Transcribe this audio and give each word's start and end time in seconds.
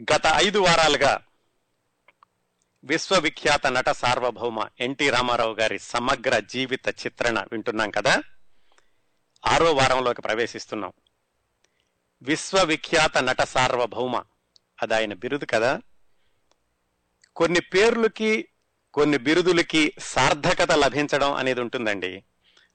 గత 0.00 0.22
ఐదు 0.34 0.58
వారాలుగా 0.58 1.20
విశ్వవిఖ్యాత 2.84 3.66
నట 3.66 3.88
సార్వభౌమ 3.88 4.68
ఎన్టీ 4.80 5.10
రామారావు 5.10 5.54
గారి 5.54 5.78
సమగ్ర 5.78 6.38
జీవిత 6.38 6.88
చిత్రణ 6.88 7.40
వింటున్నాం 7.52 7.90
కదా? 7.90 8.22
ఆరో 9.46 9.72
వారంలోకి 9.72 10.22
ప్రవేశిస్తున్నాం. 10.22 10.92
విశ్వవిఖ్యాత 12.22 13.18
నట 13.18 13.40
సార్వభౌమ 13.42 14.22
అది 14.82 14.94
ఆయన 14.94 15.14
బిరుదు 15.14 15.44
కదా? 15.44 15.80
కొన్ని 17.36 17.60
పేర్లకి 17.60 18.48
కొన్ని 18.94 19.18
బిరుదులకి 19.18 19.92
సార్థకత 19.98 20.72
లభించడం 20.72 21.34
అనేది 21.34 21.60
ఉంటుందండి. 21.60 22.24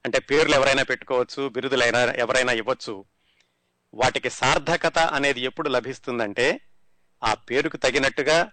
అంటే 0.04 0.18
పేర్లు 0.18 0.54
ఎవరైనా 0.54 0.82
పెట్టుకోవచ్చు 0.82 1.48
బిరుదులైనా 1.48 2.00
ఎవరైనా 2.00 2.52
ఇవ్వచ్చు. 2.52 3.04
వాటికి 3.94 4.30
సార్థకత 4.30 4.98
అనేది 4.98 5.40
ఎప్పుడు 5.40 5.68
లభిస్తుందంటే 5.68 6.60
ఆ 7.24 7.34
పేరుకు 7.34 7.76
తగినట్టుగా 7.76 8.50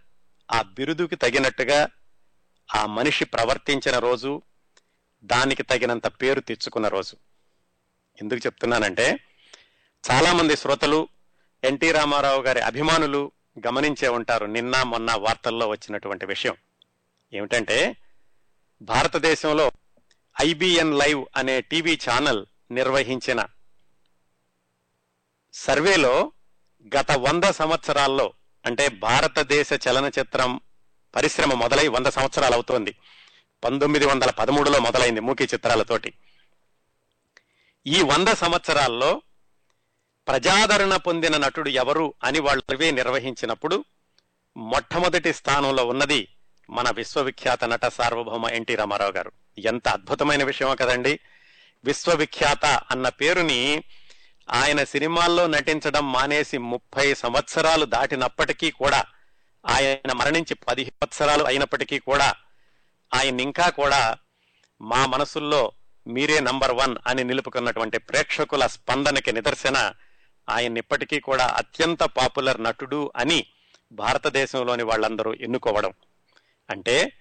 ఆ 0.52 0.61
బిరుదుకి 0.61 1.16
తగినట్టుగా 1.16 1.89
ఆ 2.75 2.85
మనిషి 2.85 3.25
ప్రవర్తించిన 3.25 3.99
రోజు 3.99 4.41
దానికి 5.23 5.63
తగినంత 5.63 6.07
పేరు 6.07 6.39
తెచ్చుకున్న 6.39 6.88
రోజు. 6.88 7.15
ఎందుకు 8.21 8.39
చెప్తున్నానంటే 8.45 9.20
చాలామంది 10.03 10.55
శ్రోతలు 10.55 11.09
ఎన్టీ 11.63 11.91
రామారావు 11.91 12.41
గారి 12.41 12.59
అభిమానులు 12.59 13.31
గమనించే 13.67 14.07
ఉంటారు 14.07 14.45
నిన్న 14.45 14.84
మొన్న 14.84 15.13
వార్తల్లో 15.13 15.67
వచ్చినటువంటి 15.67 16.26
విషయం. 16.26 16.57
ఏమిటంటే 17.34 17.95
భారతదేశంలో 18.81 19.71
ఐబిఎన్ 20.41 20.93
లైవ్ 20.93 21.26
అనే 21.35 21.62
టీవీ 21.62 21.99
ఛానల్ 22.09 22.45
నిర్వహించిన 22.71 23.45
సర్వేలో 25.53 26.31
గత 26.98 27.12
వంద 27.12 27.43
సంవత్సరాల్లో 27.43 28.34
అంటే 28.65 28.88
భారతదేశ 28.89 29.70
చలనచిత్రం 29.88 30.59
పరిశ్రమ 31.15 31.53
మొదలై 31.53 31.87
వంద 31.87 32.07
సంవత్సరాలు 32.07 32.54
అవుతోంది. 32.54 32.95
పంతొమ్మిది 33.63 34.05
వందల 34.05 34.31
పదమూడులో 34.31 34.79
మొదలైంది 34.79 35.20
మూకీ 35.20 35.43
చిత్రాలతోటి. 35.43 36.13
ఈ 37.87 38.01
వంద 38.01 38.27
సంవత్సరాల్లో 38.27 39.21
ప్రజాదరణ 40.27 40.95
పొందిన 40.95 41.37
నటుడు 41.37 41.70
ఎవరు 41.70 42.13
అని 42.23 42.39
వాళ్ళవే 42.39 42.91
నిర్వహించినప్పుడు 42.91 43.85
మొట్టమొదటి 44.57 45.34
స్థానంలో 45.34 45.85
ఉన్నది 45.85 46.27
మన 46.70 46.91
విశ్వవిఖ్యాత 46.91 47.63
నట 47.65 47.85
సార్వభౌమ 47.85 48.48
ఎన్టీ 48.48 48.76
రామారావు 48.76 49.12
గారు. 49.12 49.32
ఎంత 49.57 49.87
అద్భుతమైన 49.87 50.43
విషయమో 50.43 50.76
కదండి. 50.76 51.20
విశ్వవిఖ్యాత 51.84 52.65
అన్న 52.65 53.09
పేరుని 53.09 53.84
ఆయన 54.49 54.84
సినిమాల్లో 54.84 55.47
నటించడం 55.47 56.11
మానేసి 56.11 56.57
ముప్పై 56.57 57.13
సంవత్సరాలు 57.13 57.85
దాటినప్పటికీ 57.85 58.71
కూడా 58.71 59.05
ఆయన 59.65 60.11
మరణించి 60.13 60.53
పది 60.53 60.85
సంవత్సరాలు 60.85 61.43
అయినప్పటికీ 61.43 61.99
కూడా 61.99 62.35
ఆయన 63.13 63.39
ఇంకా 63.39 63.70
కూడా 63.70 64.17
మా 64.81 65.06
మనసుల్లో 65.06 65.72
మీరే 66.07 66.39
నంబర్ 66.39 66.72
వన్ 66.72 66.95
అని 67.07 67.23
నిలుపుకున్నటువంటి 67.23 67.97
ప్రేక్షకుల 67.97 68.67
స్పందనకి 68.67 69.31
నిదర్శన 69.31 69.94
ఆయన 70.50 70.78
ఇప్పటికీ 70.78 71.19
కూడా 71.19 71.45
అత్యంత 71.45 72.00
పాపులర్ 72.00 72.63
నటుడు 72.63 73.11
అని 73.16 73.45
భారతదేశంలోని 73.91 74.83
వాళ్ళందరూ 74.83 75.33
ఎన్నుకోవడం. 75.33 75.94
అంటే 76.69 77.11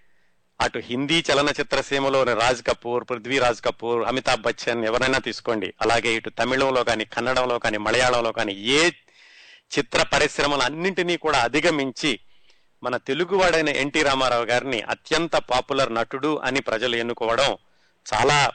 అటు 0.60 0.78
హిందీ 0.78 1.24
చలనచిత్ర 1.32 1.80
సీమలోని 1.80 2.34
రాజ్ 2.34 2.66
కపూర్ 2.66 3.04
పృథ్వీరాజ్ 3.10 3.60
కపూర్ 3.64 4.06
అమితాబ్ 4.06 4.42
బచ్చన్ 4.42 4.84
ఎవరైనా 4.84 5.18
తీసుకోండి. 5.18 5.74
అలాగే 5.80 6.08
ఇటు 6.08 6.30
తమిళంలో 6.30 6.84
కానీ 6.84 7.04
కన్నడంలో 7.04 7.58
కానీ 7.58 7.78
మలయాళంలో 7.78 8.32
కానీ 8.32 8.52
ఏ 8.52 8.90
చిత్ర 9.78 10.02
పరిశ్రమలు 10.02 10.62
అన్నింటినీ 10.62 11.16
కూడా 11.16 11.38
అధిగమించి 11.38 12.20
మన 12.82 12.96
తెలుగువాడైన 12.96 13.68
ఎన్టీ 13.68 14.02
రామారావు 14.02 14.44
గారిని 14.44 14.80
అత్యంత 14.80 15.32
పాపులర్ 15.32 15.94
నటుడు 15.94 16.40
అని 16.44 16.60
ప్రజలు 16.60 16.96
ఎన్నుకోవడం 16.96 17.56
చాలా 18.14 18.50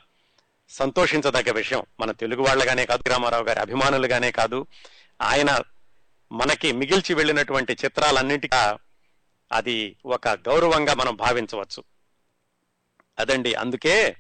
సంతోషించదగ్గ 0.69 1.52
విషయం. 1.52 1.84
మన 2.00 2.12
తెలుగు 2.12 2.44
వాళ్ళగానే 2.44 2.85
కాదు 2.85 3.09
రామారావు 3.09 3.44
గారి 3.44 3.59
అభిమానులుగానే 3.59 4.31
కాదు. 4.31 4.68
ఆయన 5.22 5.59
మనకి 6.31 6.72
మిగిల్చి 6.72 7.13
వెళ్ళినటువంటి 7.13 7.74
చిత్రాలన్నింటిగా 7.74 8.78
అది 9.52 9.96
ఒక 10.06 10.28
గౌరవంగా 10.28 10.94
మనం 10.94 11.16
భావించవచ్చు. 11.16 11.94
అదండి. 13.20 13.53
అందుకే 13.53 14.16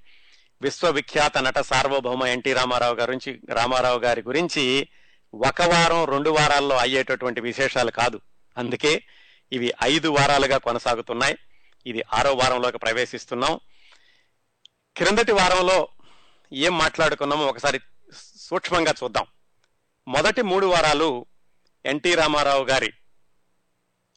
విశ్వవిఖ్యాత 0.61 1.37
నట 1.37 1.57
సార్వభౌమ 1.57 2.25
ఎన్టీ 2.25 2.53
రామారావు 2.53 2.95
గురించి 2.95 3.39
రామారావు 3.49 3.99
గారి 3.99 4.21
గురించి 4.21 4.87
ఒక 5.33 5.61
వారం 5.61 6.05
రెండు 6.05 6.29
వారాల్లో 6.29 6.77
అయ్యేటటువంటి 6.77 7.41
విశేషాలు 7.41 7.91
కాదు. 7.91 8.21
అందుకే 8.57 9.03
ఇవి 9.51 9.73
ఐదు 9.83 10.07
వారాలుగా 10.07 10.57
కొనసాగుతున్నాయి. 10.57 11.37
ఇది 11.85 12.03
ఆరో 12.13 12.33
వారంలోకి 12.33 12.77
ప్రవేశిస్తున్నాం. 12.77 13.59
క్రిందటి 14.97 15.31
వారంలో 15.31 15.87
ఏం 16.53 16.77
మాట్లాడుకున్నామో 16.77 17.45
ఒకసారి 17.45 17.79
సూక్ష్మంగా 18.39 18.93
చూద్దాం. 19.03 19.25
మొదటి 20.07 20.41
మూడు 20.41 20.65
వారాలు 20.65 21.25
ఎన్టీ 21.85 22.15
రామారావు 22.15 22.63
గారి 22.63 22.93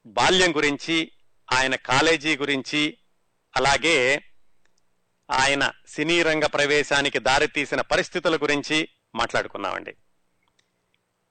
బాల్యం 0.06 0.56
గురించి 0.56 1.10
ఆయన 1.52 1.74
కాలేజీ 1.74 2.36
గురించి 2.36 2.98
అలాగే 3.56 4.24
ఆయన 5.30 5.72
సినీ 5.86 6.22
రంగ 6.22 6.46
ప్రవేశానికి 6.46 7.18
దారితీసిన 7.18 7.80
పరిస్థితుల 7.80 8.36
గురించి 8.36 8.88
మాట్లాడుకున్నామండి 9.14 9.96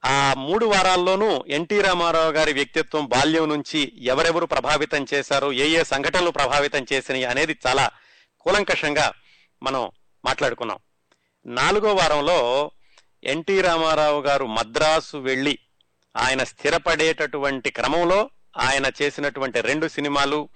ఆ 0.03 0.33
మూడు 0.37 0.65
వారాల్లోనూ 0.65 1.45
ఎన్టీ 1.47 1.81
రామారావు 1.81 2.31
గారి 2.31 2.53
వ్యక్తిత్వం 2.53 3.05
బాల్యం 3.07 3.49
నుంచి 3.49 3.93
ఎవరెవరు 4.01 4.45
ప్రభావితం 4.45 5.07
చేశారు 5.13 5.51
ఏ 5.51 5.69
ఏ 5.69 5.83
సంఘటనలు 5.83 6.29
ప్రభావితం 6.29 6.85
చేసినాయి 6.93 7.25
అనేది 7.25 7.57
చాలా 7.67 7.91
కూలంకషంగా 8.39 9.13
మనం 9.63 9.91
మాట్లాడుకున్నాం. 10.25 10.79
నాలుగో 11.45 11.93
వారంలో 11.93 12.71
ఎన్టీ 13.23 13.61
రామారావు 13.61 14.21
గారు 14.21 14.45
మద్రాసు 14.45 15.17
వెళ్ళి 15.17 15.59
ఆయన 16.15 16.43
స్థిరపడేటటువంటి 16.43 17.69
క్రమంలో 17.71 18.29
ఆయన 18.57 18.91
చేసినటువంటి 19.01 19.61
రెండు 19.61 19.87
సినిమాలు 19.87 20.49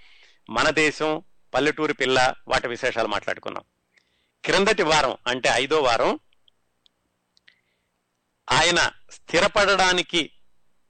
మన 0.49 0.69
దేశం 0.69 1.23
పల్లెటూరు 1.53 1.93
పిల్ల 1.93 2.33
వాటి 2.47 2.67
విశేషాలు 2.67 3.07
మాట్లాడుకున్నాం. 3.07 3.63
క్రిందటి 4.45 4.83
వారం 4.83 5.17
అంటే 5.27 5.49
ఐదో 5.49 5.79
వారం 5.79 6.19
ఆయన 8.51 8.91
స్థిరపడడానికి 9.11 10.31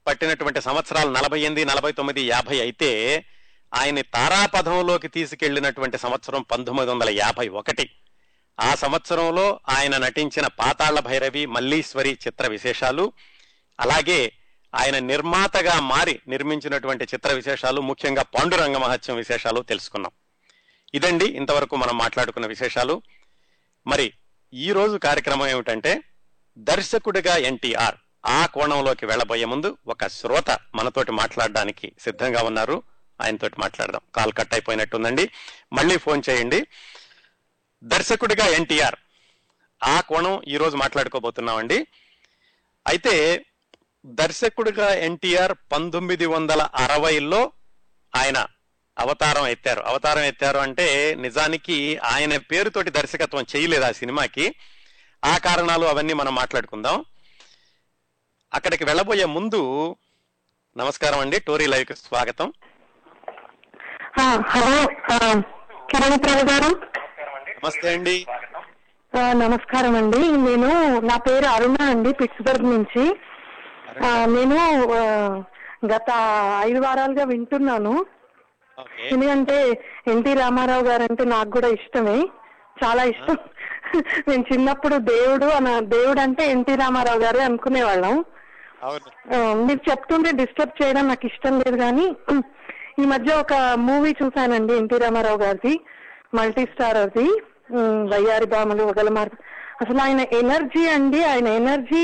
పట్టినటువంటి 0.08 0.62
సంవత్సరాలు 0.62 1.10
నలభై 1.10 1.40
ఎనిమిది 1.40 1.66
నలభై 1.66 1.92
తొమ్మిది 1.92 2.22
యాభై 2.22 2.60
అయితే 2.60 3.26
ఆయన 3.74 4.02
తారాపథంలోకి 4.02 5.08
తీసుకెళ్ళినటువంటి 5.08 5.98
సంవత్సరం 5.98 6.42
పంతొమ్మిది 6.42 6.92
వందల 6.92 7.10
యాభై 7.10 7.48
ఒకటి. 7.48 7.92
ఆ 8.60 8.76
సంవత్సరంలో 8.76 9.60
ఆయన 9.70 9.98
నటించిన 9.98 10.48
పాతాళ 10.48 11.00
భైరవి 11.00 11.46
మల్లీశ్వరి 11.46 12.18
చిత్ర 12.28 12.48
విశేషాలు 12.48 13.14
అలాగే 13.80 14.34
ఆయన 14.76 15.00
నిర్మాతగా 15.00 15.80
మారి 15.80 16.20
నిర్మించినటువంటి 16.28 17.04
చిత్ర 17.04 17.34
విశేషాలు 17.34 17.82
ముఖ్యంగా 17.82 18.24
పాండురంగ 18.24 18.78
మహత్యం 18.78 19.16
విశేషాలు 19.16 19.62
తెలుసుకున్నాం. 19.62 20.12
ఇదండి 20.94 21.25
ఇంతవరకు 21.25 21.75
మనం 21.75 21.97
మాట్లాడుకున్న 21.97 22.47
విశేషాలు. 22.47 23.02
మరి 23.88 24.13
ఈరోజు 24.53 24.97
కార్యక్రమం 24.97 25.47
ఏమిటంటే 25.47 26.03
దర్శకుడిగా 26.57 27.35
ఎన్టీఆర్ 27.35 27.96
ఆ 28.25 28.46
కోణంలోకి 28.46 29.06
వెళ్ళబోయే 29.06 29.46
ముందు 29.46 29.78
ఒక 29.88 30.07
శ్రోత 30.07 30.59
మనతోటి 30.75 31.12
మాట్లాడడానికి 31.12 31.91
సిద్ధంగా 32.00 32.41
ఉన్నారు. 32.41 32.84
ఆయనతోటి 33.22 33.56
మాట్లాడదాం. 33.59 34.02
కాల్ 34.16 34.34
కట్ 34.34 34.53
అయిపోయినట్టుందండి. 34.53 35.29
మళ్ళీ 35.74 35.97
ఫోన్ 35.97 36.22
చేయండి. 36.29 36.68
దర్శకుడిగా 37.84 38.47
ఎన్టీఆర్ 38.47 38.96
ఆ 39.84 40.02
కోణం 40.02 40.41
ఈరోజు 40.47 40.78
మాట్లాడుకోబోతున్నామండి. 40.78 41.88
అయితే 42.88 43.46
దర్శకుడిగా 44.06 44.94
ఎన్టీఆర్ 44.94 45.53
పంతొమ్మిది 45.72 46.25
వందల 46.25 46.62
అరవైలో 46.62 47.52
ఆయన 48.16 48.47
అవతారం 48.99 49.47
ఎత్తారు. 49.47 49.82
అవతారం 49.82 50.22
ఎత్తారు 50.22 50.58
అంటే 50.58 51.16
నిజానికి 51.20 51.97
ఆయన 51.97 52.38
పేరుతోటి 52.38 52.90
దర్శకత్వం 52.90 53.46
చేయలేదు 53.55 53.84
ఆ 53.84 53.91
సినిమాకి. 53.91 54.55
ఆ 55.26 55.38
కారణాలు 55.38 55.85
అవన్నీ 55.85 56.14
మనం 56.14 56.35
మాట్లాడుకుందాం. 56.35 57.05
అక్కడికి 58.53 58.84
వెళ్ళబోయే 58.84 59.26
ముందు 59.26 59.96
నమస్కారం 60.78 61.20
అండి. 61.20 61.40
టోరీ 61.40 61.66
లైవ్కి 61.67 61.96
స్వాగతం 61.96 62.53
హలో 64.47 64.82
ఆ, 65.14 65.41
కిరణ్ 65.91 66.20
ప్రభు 66.20 66.52
గారు. 66.52 66.82
నమస్తే 67.49 67.94
అండి. 67.94 68.26
నమస్కారం 69.32 69.96
అండి. 69.96 70.17
నేను 70.17 70.99
నా 70.99 71.17
పేరు 71.17 71.46
అరుణ 71.46 71.78
అండి 71.82 72.14
పిట్స్బర్గ్ 72.14 72.66
నుంచి. 72.66 73.16
ఆ, 74.05 74.26
నేను 74.26 74.58
గత 75.85 76.05
ఐదు 76.59 76.79
వారాలుగా 76.79 77.23
వింటున్నాను. 77.23 78.05
ఎందుకంటే 79.12 79.58
ఎన్టీ 80.08 80.34
రామారావు 80.34 80.84
గారు 80.84 81.04
అంటే 81.04 81.24
నాకు 81.26 81.50
కూడా 81.50 81.68
ఇష్టమే. 81.68 82.18
చాలా 82.84 83.04
ఇష్టం. 83.04 83.38
నేను 84.28 84.44
చిన్నప్పుడు 84.54 84.96
దేవుడు 85.12 85.46
అన 85.46 85.80
దేవుడు 85.80 86.20
అంటే 86.20 86.52
ఎన్టీ 86.52 86.76
రామారావు 86.76 87.20
గారే 87.20 87.42
అనుకునేవాళ్ళం. 87.44 88.16
మీరు 89.66 89.82
చెప్తుంటే 89.90 90.32
డిస్టర్బ్ 90.32 90.84
చేయడం 90.84 91.08
నాకు 91.08 91.26
ఇష్టం 91.26 91.60
లేదు 91.60 91.78
కానీ 91.78 92.06
ఈ 93.00 93.06
మధ్య 93.06 93.34
ఒక 93.34 93.54
మూవీ 93.80 94.16
చూసానండి 94.24 94.74
ఎన్టీ 94.74 94.98
రామారావు 94.98 95.38
గారిది 95.38 95.74
మల్టీ 96.36 96.64
స్టార్ 96.64 96.98
అది 96.98 97.28
వయ్యారి 98.14 98.46
బామలు 98.46 98.84
వగలమార్ 98.84 99.32
అసలు 99.82 100.00
ఆయన 100.02 100.22
ఎనర్జీ 100.34 100.88
అండి 100.88 101.24
ఆయన 101.24 101.48
ఎనర్జీ 101.48 102.04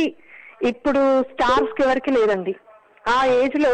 ఇప్పుడు 0.61 1.01
స్టార్స్కి 1.21 1.81
ఎవరికి 1.83 2.11
లేదండి. 2.11 2.53
ఆ 3.09 3.25
ఏజ్లో 3.25 3.73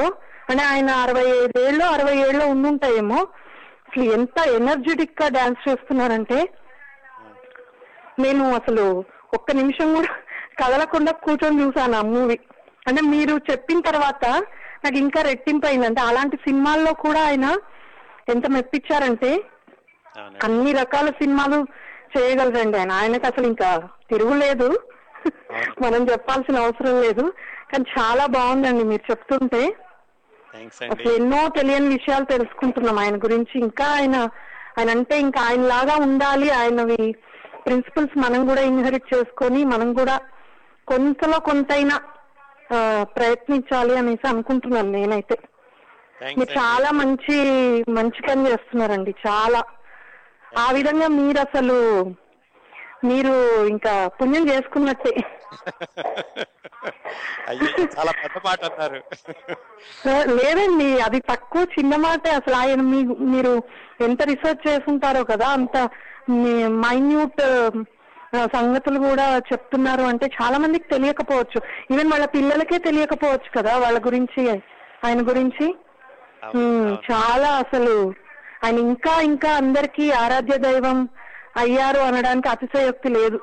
అంటే 0.53 0.65
ఆయన 0.65 0.89
అరవై 0.89 1.25
ఐదేళ్ళు 1.43 1.83
అరవై 1.83 2.17
ఏళ్ళు 2.17 2.45
ఉండుంటాయేమో. 2.45 3.27
అసలు 3.87 4.03
ఎంత 4.03 4.47
ఎనర్జెటిక్గా 4.47 5.27
డాన్స్ 5.27 5.69
చేస్తున్నారంటే. 5.69 6.49
నేను 8.19 8.53
అసలు 8.53 9.05
ఒక్క 9.33 9.51
నిమిషం 9.51 9.95
కూడా 9.95 10.11
కదలకుండా 10.61 11.11
కూర్చొని 11.11 11.63
చూసాను 11.63 11.97
ఆ 11.97 12.01
మూవీ 12.01 12.39
అంటే 12.87 13.01
మీరు 13.01 13.39
చెప్పిన 13.51 13.79
తర్వాత 13.79 14.25
నాకు 14.83 14.97
ఇంకా 14.97 15.21
రెట్టింపు 15.21 15.67
అయింది. 15.67 15.85
అంటే 15.85 16.01
అలాంటి 16.01 16.37
సినిమాల్లో 16.37 16.93
కూడా 16.93 17.21
ఆయన 17.23 17.45
ఎంత 18.29 18.47
మెప్పించారంటే 18.47 19.31
అన్ని 20.43 20.73
రకాల 20.73 21.07
సినిమాలు 21.09 21.65
చేయగలరండి 22.15 22.77
ఆయన. 22.77 22.91
ఆయనకు 22.91 23.25
అసలు 23.25 23.47
ఇంకా 23.47 23.89
తిరుగులేదు 24.09 24.79
మనం 25.81 26.03
చెప్పాల్సిన 26.11 26.57
అవసరం 26.57 27.01
లేదు. 27.01 27.33
కానీ 27.71 27.85
చాలా 27.99 28.25
బాగుందండి 28.25 28.83
మీరు 28.83 29.11
చెప్తుంటే. 29.11 29.75
ఎన్నో 31.15 31.49
తెలియని 31.49 31.87
విషయాలు 31.87 32.25
తెలుసుకుంటున్నాం. 32.25 32.99
ఆయన 32.99 33.17
గురించి 33.17 33.59
ఇంకా 33.59 33.85
ఆయన 33.91 34.15
ఆయన 34.77 34.89
అంటే 34.89 35.19
ఇంకా 35.19 35.41
ఆయన 35.41 35.61
లాగా 35.65 35.95
ఉండాలి. 35.95 36.49
ఆయనవి 36.51 36.99
ప్రిన్సిపల్స్ 37.65 38.15
మనం 38.17 38.47
కూడా 38.47 38.61
ఇన్హెరిట్ 38.61 39.15
చేసుకొని 39.15 39.65
మనం 39.65 39.93
కూడా 39.93 40.15
కొంతలో 40.87 41.39
కొంతైనా 41.39 41.95
ప్రయత్నించాలి 43.17 43.97
అనేసి 43.97 44.27
అనుకుంటున్నాను 44.27 44.91
నేనైతే. 44.91 45.35
మీరు 46.37 46.51
చాలా 46.59 46.91
మంచి 46.91 47.35
మంచి 47.89 48.21
పని 48.21 48.49
చేస్తున్నారండి 48.49 49.15
చాలా. 49.27 49.61
ఆ 50.57 50.71
విధంగా 50.71 51.07
మీరు 51.07 51.39
అసలు 51.39 51.77
మీరు 53.05 53.33
ఇంకా 53.65 54.07
పుణ్యం 54.07 54.49
చేసుకున్నట్టే. 54.49 55.13
అయ్యో 57.47 57.69
చాలా 57.95 58.11
పెద్ద 58.21 58.37
మాట 58.45 58.59
అన్నారు. 58.69 58.99
లేదండి 60.37 60.89
అది 60.99 61.19
తక్కువ 61.31 61.61
చిన్న 61.79 61.95
మాటే 61.95 62.31
అసలు. 62.31 62.55
ఆయన 62.55 62.81
మీరు 63.33 63.53
ఎంత 64.01 64.21
రీసెర్చ్ 64.23 64.63
చేసుంటారో 64.67 65.23
కదా 65.23 65.47
అంత 65.57 65.77
మైన్యూట్ 66.85 67.41
సంగతులు 68.55 68.99
కూడా 68.99 69.25
చెప్తున్నారు 69.51 70.03
అంటే 70.11 70.25
చాలా 70.41 70.57
మందికి 70.57 70.85
తెలియకపోవచ్చు. 70.89 71.59
ఈవెన్ 71.93 72.11
వాళ్ళ 72.11 72.25
పిల్లలకే 72.35 72.77
తెలియకపోవచ్చు 72.87 73.49
కదా 73.57 73.73
వాళ్ళ 73.77 73.97
గురించి 74.05 74.43
ఆయన 75.05 75.19
గురించి. 75.29 75.67
చాలా 77.11 77.49
అసలు. 77.63 77.95
ఆయన 78.63 78.77
ఇంకా 78.87 79.13
ఇంకా 79.21 79.49
అందరికీ 79.53 80.05
ఆరాధ్య 80.23 80.55
దైవం 80.57 80.97
అయ్యారు 81.57 81.99
అనడానికి 82.09 82.49
అతిశయోక్తి 82.49 83.09
లేదు. 83.09 83.39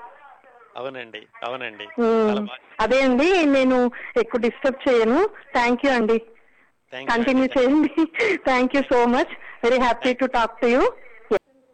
అవునండి 0.76 1.26
అవునండి. 1.44 1.87
అదే 2.81 3.02
అండి 3.02 3.46
నేను 3.46 3.90
ఎక్కువ 4.17 4.40
డిస్టర్బ్ 4.40 4.88
చేయను. 4.88 5.31
థ్యాంక్ 5.52 5.87
యూ 5.87 5.93
అండి. 5.93 6.19
కంటిన్యూ. 7.08 7.44
చేయండి. 7.44 8.05
Thank 8.37 8.76
you 8.76 8.82
so 8.82 9.06
much 9.06 9.32
very 9.64 9.78
happy 9.78 10.14
to 10.14 10.26
talk 10.26 10.61
to 10.61 10.67
you 10.67 10.93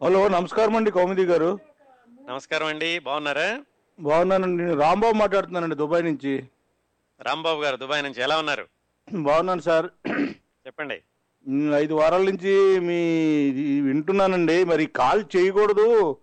hello 0.03 0.27
నమస్కారం 0.27 0.75
అండి 0.75 0.91
కౌముది 0.91 1.25
గారు. 1.25 1.59
నమస్కారం 2.29 2.67
అండి 2.67 2.99
బాగున్నారా? 2.99 3.59
బాగున్నానండి. 3.99 4.63
నేను 4.63 4.79
రాంబాబు 4.79 5.15
మాట్లాడుతున్నానండి 5.15 5.75
దుబాయ్ 5.75 6.03
నుంచి. 6.03 6.43
రాంబాబు 7.21 7.61
గారు 7.61 7.75
దుబాయ్ 7.75 8.03
నుంచి. 8.03 8.21
ఎలా 8.21 8.37
ఉన్నారు? 8.37 8.67
బాగున్నాను 9.13 9.61
సార్. 9.61 9.87
చెప్పండి. 10.67 11.01
ఐదు 11.75 11.93
వారాల 11.93 12.21
నుంచి 12.21 12.79
మీ 12.79 13.01
వింటున్నానండి. 13.81 14.63
మరి 14.63 14.85
కాల్ 14.85 15.23
చేయకూడదు. 15.35 16.17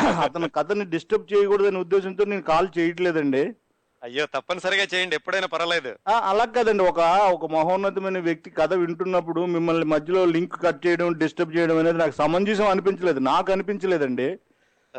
అతను 0.00 0.48
కథని 0.48 0.84
డిస్టర్బ్ 0.84 1.34
చేయకూడదు 1.34 1.66
అనే 1.66 1.78
ఉద్దేశంతో 1.78 2.24
నేను 2.24 2.42
కాల్ 2.42 2.68
చేయట్లేదండి. 2.78 3.54
అయ్యో 4.02 4.26
తప్పనిసరిగా 4.26 4.86
చేయండి 4.94 5.16
ఎప్పుడైనా 5.16 5.46
పర్వాలేదు. 5.46 5.94
ఆ, 6.08 6.12
అలా 6.12 6.44
కదండి. 6.44 6.82
ఒక 6.82 6.98
ఒక 7.32 7.52
మహోన్నతమైన 7.52 8.18
వ్యక్తి 8.18 8.50
కథ 8.50 8.74
వింటున్నప్పుడు 8.74 9.44
మిమ్మల్ని 9.44 9.84
మధ్యలో 9.84 10.24
లింక్ 10.24 10.62
కట్ 10.62 10.86
చేయడం 10.86 11.12
డిస్టర్బ్ 11.12 11.56
చేయడం 11.56 11.78
అనేది 11.78 11.98
నాకు 11.98 12.10
సమంజసం 12.10 12.68
అనిపించలేదు. 12.68 13.18
నాకు 13.18 13.52
అనిపించలేదండి. 13.52 14.38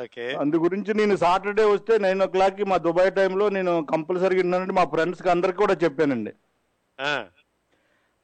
ఓకే. 0.03 0.33
అందు 0.33 0.55
గురించి 0.55 0.93
నేను 0.93 1.15
సాటర్డే 1.15 1.63
వస్తే 1.63 1.97
నైన్ 1.97 2.21
ఓ 2.21 2.25
క్లాక్కి 2.25 2.63
మా 2.63 2.77
దుబాయ్ 2.77 3.13
టైంలో 3.13 3.49
నేను 3.49 3.87
కంపల్సరీగా 3.91 4.41
విన్నానండి. 4.41 4.73
మా 4.73 4.83
ఫ్రెండ్స్కి 4.83 5.29
అందరికి 5.29 5.57
కూడా 5.57 5.77
చెప్పానండి. 5.83 6.31
ఆ, 7.01 7.23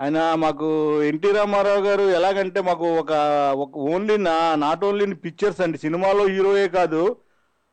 ఆయన 0.01 0.35
మాకు 0.35 0.67
ఎన్టీ 1.03 1.31
రామారావు 1.31 1.81
గారు 1.81 2.01
ఎలాగంటే 2.01 2.61
మాకు 2.61 2.85
ఒక 2.97 3.11
ఒక 3.55 3.77
ఓన్లీ 3.77 4.17
నా 4.17 4.55
నాట్ 4.55 4.85
ఓన్లీ 4.85 5.05
పిక్చర్స్ 5.15 5.61
అండి. 5.61 5.77
సినిమాలో 5.77 6.23
హీరోయే 6.27 6.67
కాదు. 6.67 7.03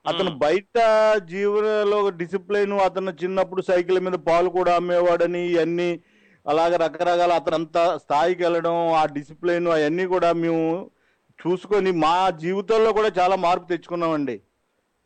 అతను 0.06 0.30
బయట 0.38 0.76
జీవనలో 1.24 2.10
డిసిప్లైన్ 2.10 2.72
అతను 2.72 3.12
చిన్నప్పుడు 3.24 3.62
సైకిల్ 3.62 4.00
మీద 4.00 4.12
పాలు 4.12 4.48
కూడా 4.48 4.76
అమ్మేవాడని 4.76 5.42
ఇవన్నీ 5.46 6.00
అలాగ 6.46 6.76
రకరకాల 6.76 7.32
అతను 7.32 7.54
అంత 7.54 7.78
స్థాయికి 8.02 8.42
వెళ్ళడం 8.42 8.92
ఆ 8.92 9.04
డిసిప్లైన్ 9.06 9.66
అవన్నీ 9.66 10.06
కూడా 10.06 10.32
మేము 10.32 10.90
చూసుకొని 11.38 11.90
మా 11.92 12.30
జీవితంలో 12.30 12.92
కూడా 12.92 13.10
చాలా 13.18 13.36
మార్పు 13.36 13.64
తెచ్చుకున్నామండి. 13.64 14.40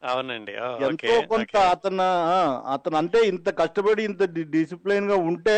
అవునండి. 0.02 0.52
ఎంతో 0.84 1.26
కొంత. 1.28 1.56
అతను 1.56 2.06
అతను 2.72 2.96
అంటే 2.96 3.18
ఇంత 3.28 3.48
కష్టపడి 3.58 4.04
ఇంత 4.04 4.22
డిసిప్లైన్గా 4.50 5.16
ఉంటే 5.16 5.56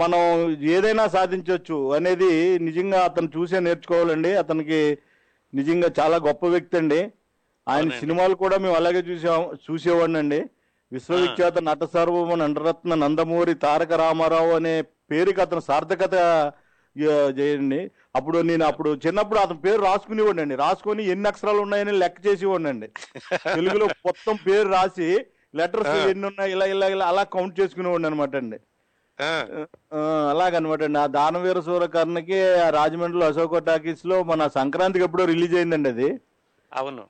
మనం 0.00 0.20
ఏదైనా 0.76 1.04
సాధించవచ్చు 1.16 1.76
అనేది 1.98 2.30
నిజంగా 2.68 3.00
అతను 3.08 3.28
చూసే 3.36 3.58
నేర్చుకోవాలండి. 3.66 4.30
అతనికి 4.42 4.80
నిజంగా 5.52 5.88
చాలా 5.98 6.16
గొప్ప 6.26 6.44
వ్యక్తి 6.54 6.76
అండి. 6.80 7.00
ఆయన. 7.66 7.90
సినిమాలు 8.00 8.34
కూడా 8.42 8.56
మేము 8.64 8.76
అలాగే 8.80 9.00
చూసా 9.10 9.34
చూసేవాడిని 9.66 10.18
అండి 10.22 10.40
విశ్వవిఖ్యాత 10.92 11.58
నట 11.68 11.84
సార్వభౌమ 11.92 12.34
నటరత్న 12.42 12.94
నందమూరి 13.04 13.54
తారక 13.64 13.92
రామారావు 14.02 14.50
అనే 14.58 14.74
పేరుకి 15.10 15.40
అతను 15.44 15.62
సార్థకత 15.68 16.16
చేయండి. 17.38 17.80
అప్పుడు 18.18 18.38
నేను 18.50 18.64
అప్పుడు 18.70 18.90
చిన్నప్పుడు 19.04 19.38
అతని 19.44 19.60
పేరు 19.64 19.80
రాసుకునేవాడిని 19.88 20.42
అండి 20.44 20.56
రాసుకొని 20.64 21.02
ఎన్ని 21.12 21.26
అక్షరాలు 21.30 21.60
ఉన్నాయని 21.66 21.94
లెక్క 22.02 22.18
చేసేవాడిని 22.26 22.70
అండి 22.72 22.88
తెలుగులో 23.56 23.86
మొత్తం 24.08 24.34
పేరు 24.46 24.68
రాసి 24.76 25.08
లెటర్స్. 25.60 25.96
ఎన్ని 26.12 26.26
ఉన్నాయి 26.30 26.52
ఇలా 26.56 26.66
ఇలా 26.74 26.86
ఇలా 26.94 27.06
అలా 27.12 27.24
కౌంట్ 27.34 27.58
చేసుకునేవాడిని 27.60 28.08
అనమాట 28.10 28.34
అండి. 28.42 28.58
ఆ, 29.18 29.44
అలాగనమాట 30.30 30.96
ఆ 30.98 31.06
దానవీర 31.06 31.60
సూరకర్ణకి 31.60 32.58
ఆ 32.58 32.70
రాజమండ్రిలో 32.70 33.26
అశోక 33.26 33.58
టాకీస్లో 33.58 34.22
మన 34.22 34.46
సంక్రాంతికి 34.46 35.04
ఎప్పుడో 35.04 35.24
రిలీజ్ 35.24 35.54
అయిందండి 35.54 35.88
అది. 35.88 36.08
అవును. 36.72 37.02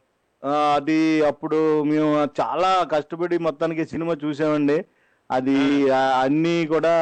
ఆ, 0.42 0.50
అది 0.76 1.26
అప్పుడు 1.26 1.82
మేము 1.82 2.10
చాలా 2.40 2.84
కష్టపడి 2.84 3.38
మొత్తానికి 3.38 3.84
సినిమా 3.86 4.16
చూసామండి. 4.24 4.84
అది 5.30 5.56
ఆ, 5.90 6.20
అన్నీ 6.20 6.66
కూడా 6.66 6.92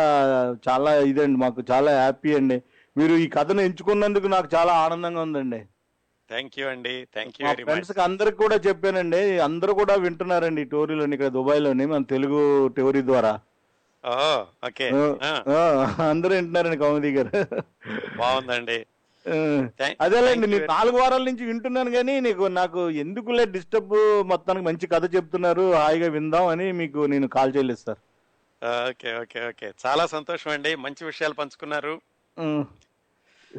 చాలా 0.69 0.95
ఇదండి 0.95 1.37
మాకు 1.37 1.63
చాలా 1.71 1.91
హ్యాపీ 1.91 2.35
అండి. 2.37 2.63
మీరు 2.97 3.13
ఈ 3.13 3.29
కథను 3.29 3.61
ఎంచుకున్నందుకు 3.61 4.27
నాకు 4.27 4.49
చాలా 4.55 4.73
ఆనందంగా 4.73 5.23
ఉందండి. 5.23 5.61
థ్యాంక్ 6.29 6.59
యూ 6.59 6.69
అండి. 6.69 7.05
థ్యాంక్ 7.15 7.35
యూ 7.41 7.47
మా 7.47 7.51
వెరీ 7.51 7.63
మచ్. 7.63 7.71
ఫ్రెండ్స్కి 7.71 8.01
అందరికి 8.01 8.37
కూడా 8.37 8.57
చెప్పానండి. 8.57 9.39
అందరూ 9.39 9.75
కూడా 9.75 9.95
వింటున్నారండి 9.95 10.61
ఈ 10.61 10.65
టోరీలోని 10.65 11.15
ఇక్కడ 11.15 11.27
దుబాయ్లోని 11.29 11.87
మన 11.87 12.03
తెలుగు 12.03 12.43
టోరీ 12.69 13.03
ద్వారా. 13.03 13.33
ఓకే. 14.05 14.87
అందరూ 16.11 16.35
వింటున్నారండి 16.35 16.77
కౌముది 16.77 17.13
గారు. 17.13 17.31
బాగుందండి. 18.19 18.79
అదేలేండి 20.01 20.47
నేను 20.47 20.67
నాలుగు 20.67 20.97
వారాల 20.97 21.23
నుంచి 21.23 21.45
వింటున్నాను 21.45 21.91
కానీ 21.91 22.21
నీకు 22.21 22.45
నాకు 22.45 22.91
ఎందుకులే 22.91 23.45
డిస్టర్బ్ 23.47 23.95
మొత్తానికి 24.25 24.65
మంచి 24.65 24.87
కథ 24.87 25.15
చెప్తున్నారు 25.15 25.73
హాయిగా 25.73 26.09
విందాం 26.09 26.47
అని 26.47 26.73
మీకు 26.73 27.07
నేను 27.07 27.29
కాల్ 27.29 27.55
చేయలేదు 27.57 27.79
సార్. 27.79 28.01
Okay 28.89 29.15
okay 29.15 29.49
okay. 29.49 29.73
చాలా 29.87 30.07
సంతోషం 30.07 30.51
అండి 30.51 30.77
మంచి 30.77 31.05
విషయాలు 31.05 31.35
పంచుకున్నారు. 31.35 31.95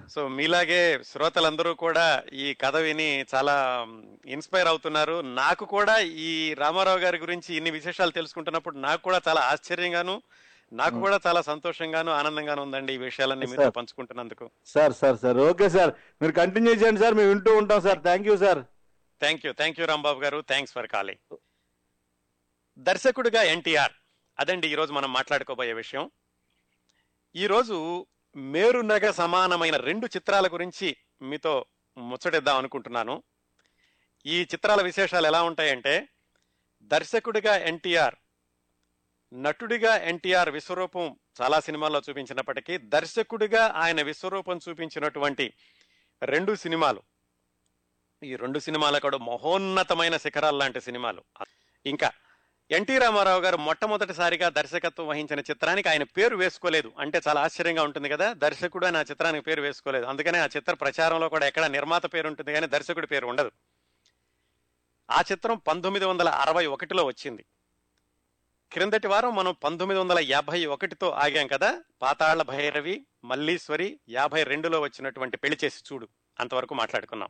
సో 0.09 0.27
మీలాగే 0.27 0.99
శ్రోతలందరూ 1.03 1.73
కూడా 1.73 2.23
ఈ 2.33 2.53
కథ 2.53 2.75
విని 2.75 3.25
చాలా 3.35 3.87
ఇన్స్పైర్ 4.25 4.67
అవుతున్నారు. 4.67 5.21
నాకు 5.21 5.65
కూడా 5.65 5.99
ఈ 5.99 6.53
రామారావు 6.53 6.99
గారి 6.99 7.17
గురించి 7.17 7.55
ఇన్ని 7.55 7.71
విశేషాలు 7.71 8.11
తెలుసుకుంటున్నప్పుడు 8.11 8.77
నాకు 8.77 9.01
కూడా 9.01 9.21
చాలా 9.27 9.41
ఆశ్చర్యంగాను 9.41 10.21
నాకు 10.73 10.99
కూడా 10.99 11.19
చాలా 11.27 11.41
సంతోషంగాను 11.41 12.11
ఆనందంగాను 12.11 12.61
ఉందండి 12.61 12.93
ఈ 12.93 12.97
విషయాలన్నీ 12.97 13.45
మీతో 13.45 13.63
sir. 13.63 13.73
పంచుకుంటున్నందుకు. 13.77 14.49
Sir 14.65 14.93
sir 14.93 15.17
sir. 15.17 15.37
Okay 15.37 15.69
sir. 15.69 15.93
మీరు 16.21 16.31
కంటిన్యూ 16.31 16.73
చేయండి 16.73 17.01
సార్. 17.01 17.13
మేము 17.13 17.29
వింటూ 17.29 17.57
ఉంటాం 17.57 17.81
sir. 17.81 17.99
Thank 17.99 18.27
you 18.27 18.37
sir. 18.37 18.59
Thank 19.19 19.45
you 19.45 19.53
thank 19.53 19.79
you 19.79 19.85
Rambabu 19.85 20.19
గారు. 20.19 20.43
థ్యాంక్స్ 20.47 20.73
ఫర్ 20.73 20.87
కాలింగ్ 20.87 21.37
దర్శకుడిగా 22.77 23.43
ఎన్టీఆర్. 23.43 23.91
అదండి 24.39 24.67
ఈరోజు 24.67 24.93
మనం 24.93 25.13
మాట్లాడుకోబోయే 25.13 25.73
విషయం. 25.73 26.11
ఈరోజు 27.35 28.05
మేరునగ 28.35 29.11
సమానమైన 29.11 29.77
రెండు 29.77 30.05
చిత్రాల 30.05 30.47
గురించి 30.47 30.97
మీతో 31.21 31.65
ముచ్చటిద్దాం 31.97 32.57
అనుకుంటున్నాను. 32.57 33.23
ఈ 34.25 34.41
చిత్రాల 34.41 34.81
విశేషాలు 34.81 35.27
ఎలా 35.27 35.43
ఉంటాయంటే 35.43 36.07
దర్శకుడిగా 36.81 37.57
ఎన్టీఆర్ 37.57 38.15
నటుడిగా 39.33 39.97
ఎన్టీఆర్ 39.97 40.49
విశ్వరూపం 40.49 41.19
చాలా 41.41 41.59
సినిమాల్లో 41.59 42.01
చూపించినప్పటికీ 42.09 42.77
దర్శకుడిగా 42.77 43.67
ఆయన 43.75 44.01
విశ్వరూపం 44.01 44.59
చూపించినటువంటి 44.69 45.53
రెండు 46.23 46.55
సినిమాలు 46.55 47.03
ఈ 48.23 48.35
రెండు 48.35 48.59
సినిమాలు 48.59 48.99
కూడా 48.99 49.17
మహోన్నతమైన 49.17 50.17
శిఖరాలు 50.17 50.57
లాంటి 50.57 50.81
సినిమాలు. 50.81 51.23
ఇంకా 51.85 52.11
ఎన్టీ 52.71 52.97
రామారావు 52.97 53.41
గారు 53.41 53.57
మొట్టమొదటిసారిగా 53.57 54.49
దర్శకత్వం 54.49 55.07
వహించిన 55.07 55.39
చిత్రానికి 55.39 55.89
ఆయన 55.89 56.03
పేరు 56.03 56.35
వేసుకోలేదు. 56.35 56.91
అంటే 56.99 57.21
చాలా 57.27 57.41
ఆశ్చర్యంగా 57.41 57.83
ఉంటుంది 57.83 58.09
కదా 58.09 58.33
దర్శకుడు 58.33 58.85
అని 58.85 58.97
ఆ 58.97 59.01
చిత్రానికి 59.01 59.45
పేరు 59.45 59.61
వేసుకోలేదు. 59.61 60.05
అందుకనే 60.05 60.39
ఆ 60.39 60.45
చిత్ర 60.45 60.73
ప్రచారంలో 60.73 61.29
కూడా 61.29 61.47
ఎక్కడ 61.47 61.65
నిర్మాత 61.65 62.13
పేరు 62.13 62.27
ఉంటుంది 62.27 62.53
కానీ 62.53 62.67
దర్శకుడి 62.67 63.07
పేరు 63.07 63.27
ఉండదు. 63.27 63.51
ఆ 65.11 65.21
చిత్రం 65.31 65.57
పంతొమ్మిది 65.57 66.05
వందల 66.05 66.29
అరవై 66.29 66.65
ఒకటిలో 66.65 67.03
వచ్చింది. 67.03 67.45
క్రిందటి 68.71 69.07
వారం 69.07 69.35
మనం 69.35 69.55
పంతొమ్మిది 69.63 70.01
వందల 70.01 70.19
యాభై 70.19 70.65
ఒకటితో 70.65 71.09
ఆగాం 71.09 71.47
కదా 71.47 71.83
పాతాళ 72.01 72.41
భైరవి 72.41 73.05
మల్లీశ్వరి 73.23 73.99
యాభై 74.09 74.43
రెండులో 74.43 74.81
వచ్చినటువంటి 74.81 75.37
పెళ్ళి 75.37 75.59
చేసి 75.63 75.93
చూడు 75.93 76.07
అంతవరకు 76.39 76.73
మాట్లాడుకున్నాం. 76.73 77.29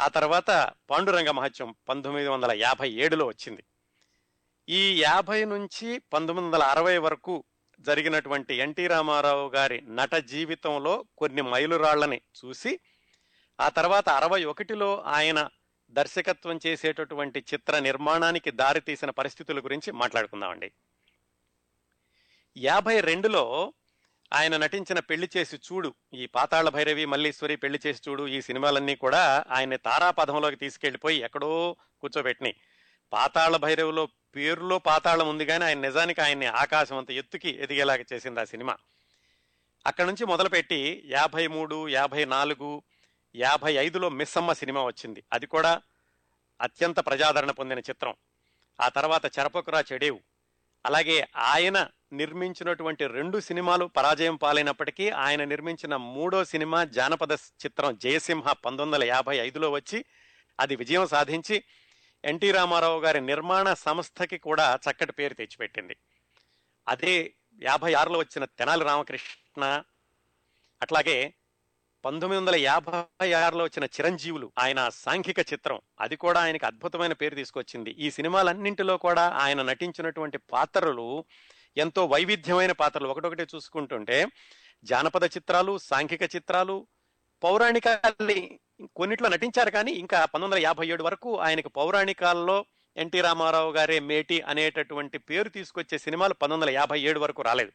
ఆ 0.00 0.08
తర్వాత 0.08 0.70
పాండురంగ 0.90 1.30
మహత్యం 1.30 1.74
పంతొమ్మిది 1.88 2.28
వందల 2.28 2.52
యాభై 2.52 2.90
ఏడులో 2.90 3.26
వచ్చింది. 3.26 3.64
ఈ 4.68 5.02
యాభై 5.02 5.44
నుంచి 5.44 5.98
పంతొమ్మిది 5.98 6.46
వందల 6.46 6.62
అరవై 6.62 6.98
వరకు 6.98 7.44
జరిగినటువంటి 7.80 8.54
ఎన్టీ 8.54 8.86
రామారావు 8.86 9.48
గారి 9.48 9.80
నట 9.80 10.14
జీవితంలో 10.14 11.04
కొన్ని 11.18 11.42
మైలురాళ్ళని 11.42 12.20
చూసి 12.44 12.80
ఆ 13.60 13.68
తర్వాత 13.68 14.08
అరవై 14.08 14.44
ఒకటిలో 14.44 15.02
ఆయన 15.02 15.48
దర్శకత్వం 15.90 16.60
చేసేటటువంటి 16.66 17.44
చిత్ర 17.54 17.78
నిర్మాణానికి 17.78 18.50
దారితీసిన 18.50 19.10
పరిస్థితుల 19.10 19.60
గురించి 19.60 19.92
మాట్లాడుకుందామండి. 19.92 20.72
యాభై 22.56 23.00
రెండులో 23.00 23.72
ఆయన 24.32 24.56
నటించిన 24.56 24.98
పెళ్ళి 24.98 25.28
చేసి 25.36 25.56
చూడు 25.56 25.94
ఈ 26.14 26.26
పాతాళ 26.26 26.68
భైరవి 26.68 27.06
మల్లీశ్వరి 27.06 27.56
పెళ్ళి 27.56 27.80
చేసి 27.86 28.00
చూడు 28.08 28.26
ఈ 28.26 28.40
సినిమాలన్నీ 28.40 28.96
కూడా 28.96 29.44
ఆయన 29.50 29.76
తారాపథంలోకి 29.76 30.56
తీసుకెళ్ళిపోయి 30.56 31.18
ఎక్కడో 31.18 31.76
కూర్చోబెట్టినాయి. 32.00 32.56
పాతాళ 33.12 33.56
భైరవులో 33.56 34.08
పేరులో 34.36 34.78
పాతాళం 34.78 35.28
ఉంది 35.28 35.46
కానీ 35.46 35.64
ఆయన 35.64 35.78
నిజానికి 35.78 36.20
ఆయన్ని 36.20 36.46
ఆకాశం 36.46 36.96
అంత 36.96 37.10
ఎత్తుకి 37.10 37.50
ఎదిగేలాగా 37.62 38.04
చేసింది 38.12 38.40
ఆ 38.40 38.44
సినిమా. 38.44 38.76
అక్కడ 39.86 40.06
నుంచి 40.06 40.24
మొదలుపెట్టి 40.24 41.02
యాభై 41.06 41.46
మూడు 41.46 41.88
యాభై 41.88 42.24
నాలుగు 42.24 42.82
యాభై 43.36 43.72
ఐదులో 43.72 44.08
మిస్సమ్మ 44.08 44.52
సినిమా 44.52 44.84
వచ్చింది. 44.84 45.24
అది 45.32 45.46
కూడా 45.46 45.82
అత్యంత 46.60 46.96
ప్రజాదరణ 46.96 47.50
పొందిన 47.50 47.78
చిత్రం. 47.78 48.14
ఆ 48.80 48.88
తర్వాత 48.88 49.38
చెరపకురా 49.38 49.84
చెడేవు. 49.92 50.20
అలాగే 50.86 51.28
ఆయన 51.36 51.88
నిర్మించినటువంటి 52.12 53.06
రెండు 53.06 53.40
సినిమాలు 53.40 53.84
పరాజయం 53.84 54.36
పాలైనప్పటికీ 54.36 55.10
ఆయన 55.10 55.44
నిర్మించిన 55.44 55.96
మూడో 55.96 56.44
సినిమా 56.44 56.84
జానపద 56.84 57.32
చిత్రం 57.32 57.96
జయసింహ 57.96 58.52
పంతొమ్మిది 58.52 58.82
వందల 58.82 59.04
యాభై 59.04 59.36
ఐదులో 59.36 59.70
వచ్చి 59.70 60.04
అది 60.60 60.76
విజయం 60.76 61.06
సాధించి 61.06 61.64
ఎన్టీ 62.26 62.50
రామారావు 62.50 63.00
గారి 63.00 63.20
నిర్మాణ 63.20 63.72
సంస్థకి 63.72 64.38
కూడా 64.38 64.78
చక్కటి 64.90 65.12
పేరు 65.12 65.34
తెచ్చిపెట్టింది. 65.34 65.96
అదే 66.88 67.34
యాభై 67.62 67.94
ఆరులో 67.94 68.18
వచ్చిన 68.18 68.44
తెనాలి 68.44 68.84
రామకృష్ణ 68.84 69.82
అట్లాగే 70.82 71.34
పంతొమ్మిది 72.04 72.40
వందల 72.40 72.56
యాభై 72.56 73.32
ఆరులో 73.32 73.64
వచ్చిన 73.64 73.84
చిరంజీవులు 73.84 74.52
ఆయన 74.58 74.88
సాంఘిక 74.88 75.38
చిత్రం. 75.38 75.80
అది 76.00 76.16
కూడా 76.16 76.40
ఆయనకు 76.40 76.66
అద్భుతమైన 76.66 77.12
పేరు 77.12 77.34
తీసుకొచ్చింది. 77.34 77.90
ఈ 77.90 78.10
సినిమాలన్నింటిలో 78.10 78.96
కూడా 78.96 79.28
ఆయన 79.28 79.62
నటించినటువంటి 79.62 80.38
పాత్రలు 80.38 81.24
ఎంతో 81.76 82.06
వైవిధ్యమైన 82.06 82.72
పాత్రలు. 82.72 83.08
ఒకటొకటి 83.08 83.42
చూసుకుంటుంటే 83.42 84.26
జానపద 84.84 85.24
చిత్రాలు 85.24 85.78
సాంఘిక 85.78 86.22
చిత్రాలు 86.22 86.86
పౌరాణికాల్ని 87.44 88.60
కొన్నిట్లో 88.96 89.28
నటించారు 89.28 89.70
కానీ 89.70 89.92
ఇంకా 89.92 90.24
పంతొమ్మిది 90.24 90.54
వందల 90.54 90.66
యాభై 90.66 90.86
ఏడు 90.88 91.02
వరకు 91.02 91.40
ఆయనకు 91.40 91.68
పౌరాణికాల్లో 91.68 92.66
ఎన్టీ 92.96 93.20
రామారావు 93.20 93.72
గారే 93.72 94.00
మేటి 94.00 94.40
అనేటటువంటి 94.40 95.18
పేరు 95.18 95.48
తీసుకొచ్చే 95.48 95.98
సినిమాలు 95.98 96.34
పంతొమ్మిది 96.34 96.70
వందల 96.70 96.80
యాభై 96.80 97.00
ఏడు 97.00 97.20
వరకు 97.20 97.42
రాలేదు. 97.42 97.72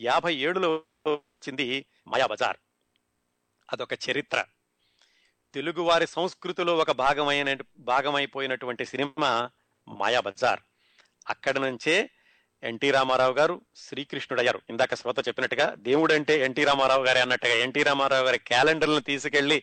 యాభై 0.00 0.34
ఏడులో 0.34 0.82
వచ్చింది 1.06 1.86
మాయాబజార్ 2.08 2.56
అదొక 3.72 3.92
చరిత్ర. 3.92 4.44
తెలుగువారి 5.54 6.06
సంస్కృతిలో 6.06 6.76
ఒక 6.76 6.90
భాగమైన 6.90 7.56
భాగమైపోయినటువంటి 7.78 8.84
సినిమా 8.84 9.50
మాయాబజార్ 9.88 10.60
అక్కడ 11.28 11.58
నుంచే 11.58 12.10
ఎన్టీ 12.62 12.90
రామారావు 12.90 13.32
గారు 13.32 13.60
శ్రీకృష్ణుడు 13.76 14.40
అయ్యారు 14.40 14.60
ఇందాక 14.70 14.94
శ్రోత 14.94 15.28
చెప్పినట్టుగా 15.28 15.74
దేవుడు 15.78 16.12
అంటే 16.12 16.40
ఎన్టీ 16.44 16.64
రామారావు 16.64 17.04
గారే 17.04 17.20
అన్నట్టుగా 17.20 17.54
ఎన్టీ 17.54 17.82
రామారావు 17.82 18.24
గారి 18.24 18.38
క్యాలెండర్లను 18.38 19.00
తీసుకెళ్ళి 19.00 19.62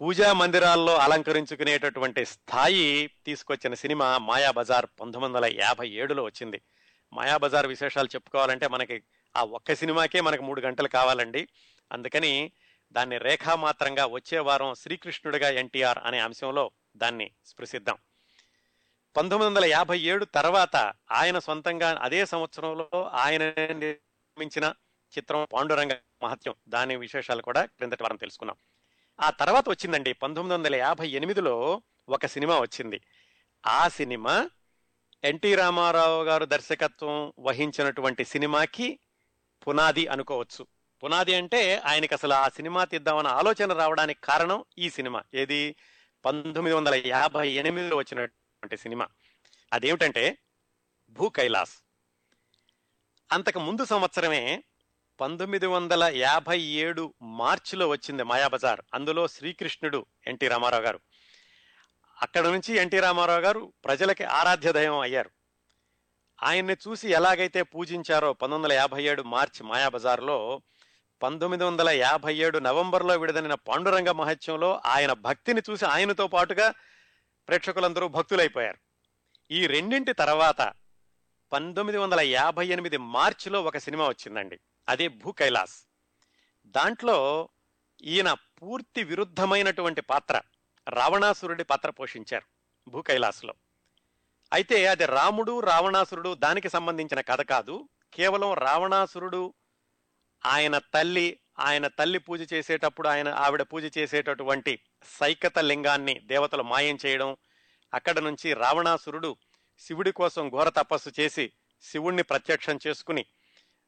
పూజా 0.00 0.32
మందిరాల్లో 0.32 0.96
అలంకరించుకునేటటువంటి 0.96 2.26
స్థాయి 2.26 3.10
తీసుకొచ్చిన 3.26 3.74
సినిమా 3.74 4.18
మాయాబజార్ 4.18 4.86
పంతొమ్మిది 4.86 5.34
వందల 5.34 5.62
యాభై 5.62 5.88
ఏడులో 5.88 6.22
వచ్చింది. 6.22 6.62
మాయాబజార్ 7.12 7.66
విశేషాలు 7.66 8.06
చెప్పుకోవాలంటే 8.06 8.68
మనకి 8.68 9.02
ఆ 9.36 9.42
ఒక్క 9.42 9.74
సినిమాకే 9.74 10.20
మనకు 10.20 10.42
మూడు 10.42 10.60
గంటలు 10.60 10.88
కావాలండి. 10.88 11.48
అందుకని 11.92 12.52
దాన్ని 12.92 13.18
రేఖామాత్రంగా 13.18 14.06
వచ్చే 14.06 14.38
వారం 14.38 14.74
శ్రీకృష్ణుడిగా 14.74 15.48
ఎన్టీఆర్ 15.48 15.98
అనే 16.04 16.18
అంశంలో 16.18 16.70
దాన్ని 16.96 17.30
స్పృశిద్దాం. 17.46 17.98
పంతొమ్మిది 19.16 19.54
వందల 19.54 19.64
యాభై 19.64 19.98
ఏడు 19.98 20.24
తర్వాత 20.24 20.92
ఆయన 21.12 21.38
సొంతంగా 21.38 21.98
అదే 22.02 22.26
సంవత్సరంలో 22.26 22.88
ఆయన 23.02 23.42
నిర్మించిన 23.72 24.74
చిత్రం 25.18 25.46
పాండురంగ 25.52 25.92
మహత్యం. 26.22 26.54
దాని 26.68 26.96
విశేషాలు 26.96 27.42
కూడా 27.42 27.64
క్రిందటి 27.64 28.02
వారం 28.02 28.16
తెలుసుకున్నాం 28.16 28.56
ఆ 29.20 29.30
తర్వాత 29.30 29.68
వచ్చిందండి 29.68 30.12
పంతొమ్మిది 30.12 30.58
వందల 30.58 30.74
యాభై 30.74 31.08
ఎనిమిదిలో 31.08 31.82
ఒక 32.08 32.26
సినిమా 32.26 32.60
వచ్చింది. 32.60 33.00
ఆ 33.66 33.88
సినిమా 33.88 34.50
ఎన్టీ 35.24 35.54
రామారావు 35.54 36.24
గారు 36.24 36.44
దర్శకత్వం 36.44 37.32
వహించినటువంటి 37.38 38.24
సినిమాకి 38.24 38.98
పునాది 39.68 40.06
అనుకోవచ్చు. 40.06 40.66
పునాది 41.04 41.34
అంటే 41.34 41.76
ఆయనకి 41.76 42.14
అసలు 42.14 42.34
ఆ 42.34 42.48
సినిమా 42.48 42.84
తీద్దామన్న 42.84 43.28
ఆలోచన 43.28 43.72
రావడానికి 43.72 44.20
కారణం 44.24 44.64
ఈ 44.78 44.90
సినిమా. 44.90 45.22
ఏది? 45.34 45.76
పంతొమ్మిది 46.24 46.76
వందల 46.76 47.02
యాభై 47.06 47.48
ఎనిమిదిలో 47.48 47.96
వచ్చినటువంటి 47.96 48.76
సినిమా. 48.76 49.08
అదేమిటంటే 49.72 50.38
భూ 51.10 51.28
కైలాస్. 51.28 51.78
అంతకు 53.32 53.58
ముందు 53.58 53.84
సంవత్సరమే 53.84 54.64
పంతొమ్మిది 55.20 55.66
వందల 55.66 56.04
యాభై 56.04 56.60
ఏడు 56.60 57.14
మార్చిలో 57.22 57.88
వచ్చింది 57.88 58.22
మాయాబజార్. 58.22 58.80
అందులో 58.94 59.28
శ్రీకృష్ణుడు 59.28 60.06
ఎన్టీ 60.26 60.48
రామారావు 60.48 60.82
గారు. 60.82 61.00
అక్కడ 62.22 62.46
నుంచి 62.46 62.74
ఎన్టీ 62.74 63.00
రామారావు 63.00 63.40
గారు 63.40 63.72
ప్రజలకి 63.84 64.24
ఆరాధ్య 64.24 64.72
దైవం 64.72 64.98
అయ్యారు. 64.98 65.30
ఆయన్ని 66.42 66.76
చూసి 66.88 67.08
ఎలాగైతే 67.08 67.62
పూజించారో 67.62 68.32
పంతొమ్మిది 68.32 68.74
వందల 68.74 68.80
యాభై 68.80 69.04
ఏడు 69.04 69.22
మార్చి 69.22 69.66
మాయాబజార్లో 69.66 70.62
పంతొమ్మిది 71.22 71.64
వందల 71.64 71.88
యాభై 71.88 72.36
ఏడు 72.36 72.58
నవంబర్లో 72.58 73.16
విడుదలైన 73.16 73.54
పాండురంగ 73.54 74.10
మహత్యంలో 74.10 74.80
ఆయన 74.86 75.12
భక్తిని 75.12 75.62
చూసి 75.70 75.86
ఆయనతో 75.86 76.28
పాటుగా 76.28 76.74
ప్రేక్షకులందరూ 77.48 78.08
భక్తులైపోయారు. 78.08 78.78
ఈ 79.50 79.66
రెండింటి 79.66 80.12
తర్వాత 80.12 80.72
పంతొమ్మిది 81.52 81.98
వందల 81.98 82.20
యాభై 82.20 82.66
ఎనిమిది 82.66 82.96
మార్చిలో 82.96 83.62
ఒక 83.62 83.78
సినిమా 83.78 84.08
వచ్చిందండి. 84.08 84.60
అదే 84.88 85.08
భూ 85.08 85.32
కైలాస్. 85.32 85.76
దాంట్లో 86.66 87.48
ఈయన 88.04 88.32
పూర్తి 88.32 89.02
విరుద్ధమైనటువంటి 89.04 90.00
పాత్ర 90.00 90.40
రావణాసురుడి 90.88 91.64
పాత్ర 91.64 91.90
పోషించారు 91.90 92.46
భూ 92.88 93.02
కైలాస్లో. 93.02 93.54
అయితే 94.52 94.86
అది 94.86 95.06
రాముడు 95.06 95.60
రావణాసురుడు 95.60 96.34
దానికి 96.34 96.68
సంబంధించిన 96.68 97.20
కథ 97.20 97.40
కాదు. 97.40 97.88
కేవలం 98.14 98.54
రావణాసురుడు 98.54 99.54
ఆయన 100.44 100.78
తల్లి 100.78 101.40
ఆయన 101.58 101.86
తల్లి 101.86 102.18
పూజ 102.18 102.52
చేసేటప్పుడు 102.52 103.08
ఆయన 103.08 103.28
ఆవిడ 103.28 103.62
పూజ 103.62 103.98
చేసేటటువంటి 103.98 104.78
సైకత 105.20 105.58
లింగాన్ని 105.58 106.14
దేవతలు 106.18 106.62
మాయం 106.62 106.98
చేయడం 107.06 107.36
అక్కడ 107.94 108.18
నుంచి 108.18 108.54
రావణాసురుడు 108.54 109.36
శివుడి 109.78 110.12
కోసం 110.12 110.48
ఘోర 110.48 110.68
తపస్సు 110.68 111.10
చేసి 111.20 111.52
శివుణ్ణి 111.82 112.22
ప్రత్యక్షం 112.22 112.78
చేసుకుని 112.86 113.26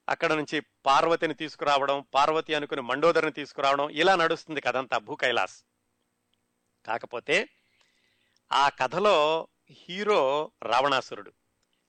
అక్కడ 0.08 0.32
నుంచి 0.32 0.60
పార్వతిని 0.60 1.34
తీసుకురావడం 1.34 2.04
పార్వతి 2.14 2.54
అనుకుని 2.54 2.80
మండోదరిని 2.80 3.32
తీసుకురావడం 3.32 3.90
ఇలా 3.90 4.16
నడుస్తుంది 4.16 4.60
కథంతా 4.60 4.98
భూ 4.98 5.14
కైలాస్. 5.14 5.64
కాకపోతే 6.86 7.48
ఆ 8.52 8.68
కథలో 8.68 9.48
హీరో 9.70 10.50
రావణాసురుడు. 10.62 11.32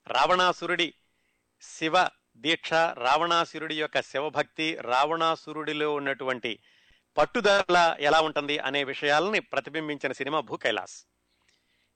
రావణాసురుడి 0.06 0.94
శివ 1.62 2.08
దీక్ష 2.36 2.72
రావణాసురుడి 2.72 3.80
యొక్క 3.80 4.00
శివభక్తి 4.00 4.76
రావణాసురుడిలో 4.80 5.94
ఉన్నటువంటి 5.94 6.58
పట్టుదల 7.18 7.96
ఎలా 8.00 8.20
ఉంటుంది 8.20 8.58
అనే 8.58 8.84
విషయాలని 8.84 9.40
ప్రతిబింబించిన 9.40 10.12
సినిమా 10.12 10.40
భూ 10.40 10.56
కైలాస్. 10.56 11.06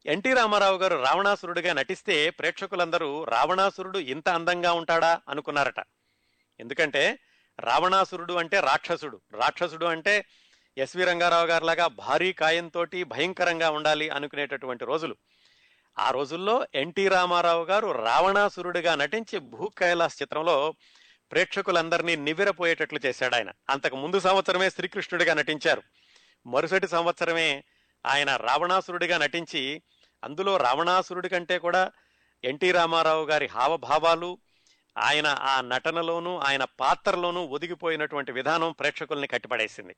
ఎన్టీ 0.06 0.32
రామారావు 0.32 0.78
గారు 0.78 0.96
రావణాసురుడిగా 0.96 1.72
నటిస్తే 1.72 2.30
ప్రేక్షకులందరూ 2.30 3.24
రావణాసురుడు 3.24 3.98
ఇంత 3.98 4.28
అందంగా 4.28 4.72
ఉంటాడా? 4.72 5.20
అనుకున్నారట. 5.28 5.80
ఎందుకంటే 6.60 7.18
రావణాసురుడు 7.60 8.32
అంటే 8.32 8.60
రాక్షసుడు. 8.60 9.20
రాక్షసుడు 9.32 9.86
అంటే 9.86 10.24
ఎస్వి 10.78 11.04
రంగారావు 11.04 11.46
గారిలాగా 11.46 11.86
భారీ 11.86 12.32
కాయంతో 12.32 12.86
భయంకరంగా 13.04 13.70
ఉండాలి 13.70 14.08
అనుకునేటటువంటి 14.08 14.84
రోజులు. 14.84 15.16
ఆ 15.98 16.10
రోజుల్లో 16.10 16.66
ఎన్టీ 16.74 17.08
రామారావు 17.08 17.64
గారు 17.64 17.90
రావణాసురుడిగా 17.90 18.94
నటించి 18.94 19.38
భూ 19.38 19.68
కైలాస్ 19.78 20.22
చిత్రంలో 20.22 20.74
ప్రేక్షకులందరినీ 21.32 22.16
నివ్వెరపోయేటట్లు 22.16 23.00
చేశాడు 23.06 23.34
ఆయన. 23.34 23.50
అంతకు 23.70 23.96
ముందు 23.96 24.20
సంవత్సరమే 24.20 24.70
శ్రీకృష్ణుడిగా 24.70 25.34
నటించారు. 25.34 25.82
మరుసటి 26.46 26.88
సంవత్సరమే 26.88 27.64
ఆయన 28.06 28.36
రావణాసురుడిగా 28.36 29.18
నటించి 29.18 29.82
అందులో 30.24 30.56
రావణాసురుడి 30.56 31.28
కంటే 31.28 31.58
కూడా 31.58 31.92
ఎన్టీ 32.44 32.72
రామారావు 32.72 33.24
గారి 33.24 33.46
హావభావాలు 33.46 34.38
ఆయన 34.98 35.26
ఆ 35.26 35.60
నటనలోనూ 35.60 36.38
ఆయన 36.38 36.64
పాత్రలోనూ 36.64 37.44
ఒదిగిపోయినటువంటి 37.44 38.32
విధానం 38.32 38.72
ప్రేక్షకుల్ని 38.72 39.26
కట్టిపడేసింది. 39.26 39.96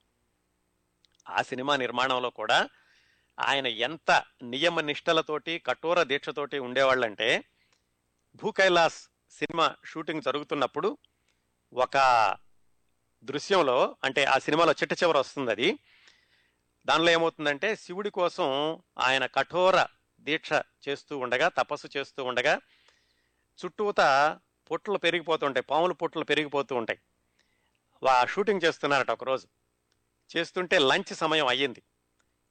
ఆ 1.28 1.42
సినిమా 1.42 1.76
నిర్మాణంలో 1.76 2.30
కూడా 2.30 2.68
ఆయన 3.40 3.66
ఎంత 3.66 4.24
నియమ 4.42 4.80
నిష్టలతోటి 4.80 5.58
కఠోర 5.58 6.02
దీక్షతోటి 6.02 6.58
ఉండేవాళ్ళంటే 6.58 7.44
భూ 8.36 8.50
కైలాస్ 8.50 9.08
సినిమా 9.30 9.74
షూటింగ్ 9.84 10.22
జరుగుతున్నప్పుడు 10.22 10.98
ఒక 11.72 11.96
దృశ్యంలో 13.24 13.96
అంటే 14.04 14.24
ఆ 14.24 14.38
సినిమాలో 14.38 14.72
చిట్ట 14.72 15.02
చివరి 15.02 15.18
వస్తుంది 15.18 15.50
అది. 15.50 15.78
దానిలో 16.86 17.10
ఏమవుతుందంటే 17.10 17.76
శివుడి 17.76 18.10
కోసం 18.10 18.78
ఆయన 18.98 19.26
కఠోర 19.26 19.86
దీక్ష 20.20 20.52
చేస్తూ 20.88 21.18
ఉండగా 21.18 21.48
తపస్సు 21.48 21.88
చేస్తూ 21.96 22.24
ఉండగా 22.24 22.60
చుట్టూత 23.64 24.00
పుట్టలు 24.70 24.98
పెరిగిపోతుంటాయి 24.98 25.64
పాముల 25.64 25.92
పుట్టలు 25.92 26.24
పెరిగిపోతూ 26.24 26.76
ఉంటాయి. 26.76 26.98
వా 28.02 28.24
షూటింగ్ 28.24 28.60
చేస్తున్నారట 28.64 29.10
ఒకరోజు. 29.10 29.46
చేస్తుంటే 30.36 30.78
లంచ్ 30.78 31.14
సమయం 31.14 31.46
అయ్యింది. 31.46 31.82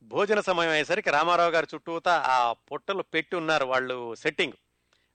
భోజన 0.04 0.40
సమయం 0.40 0.70
అయ్యేసరికి 0.70 1.10
రామారావు 1.10 1.52
గారు 1.52 1.68
చుట్టూతా 1.74 2.24
ఆ 2.28 2.54
పొట్టలు 2.54 3.04
పెట్టి 3.04 3.36
ఉన్నారు 3.36 3.66
వాళ్ళు 3.66 4.16
సెట్టింగ్. 4.16 4.54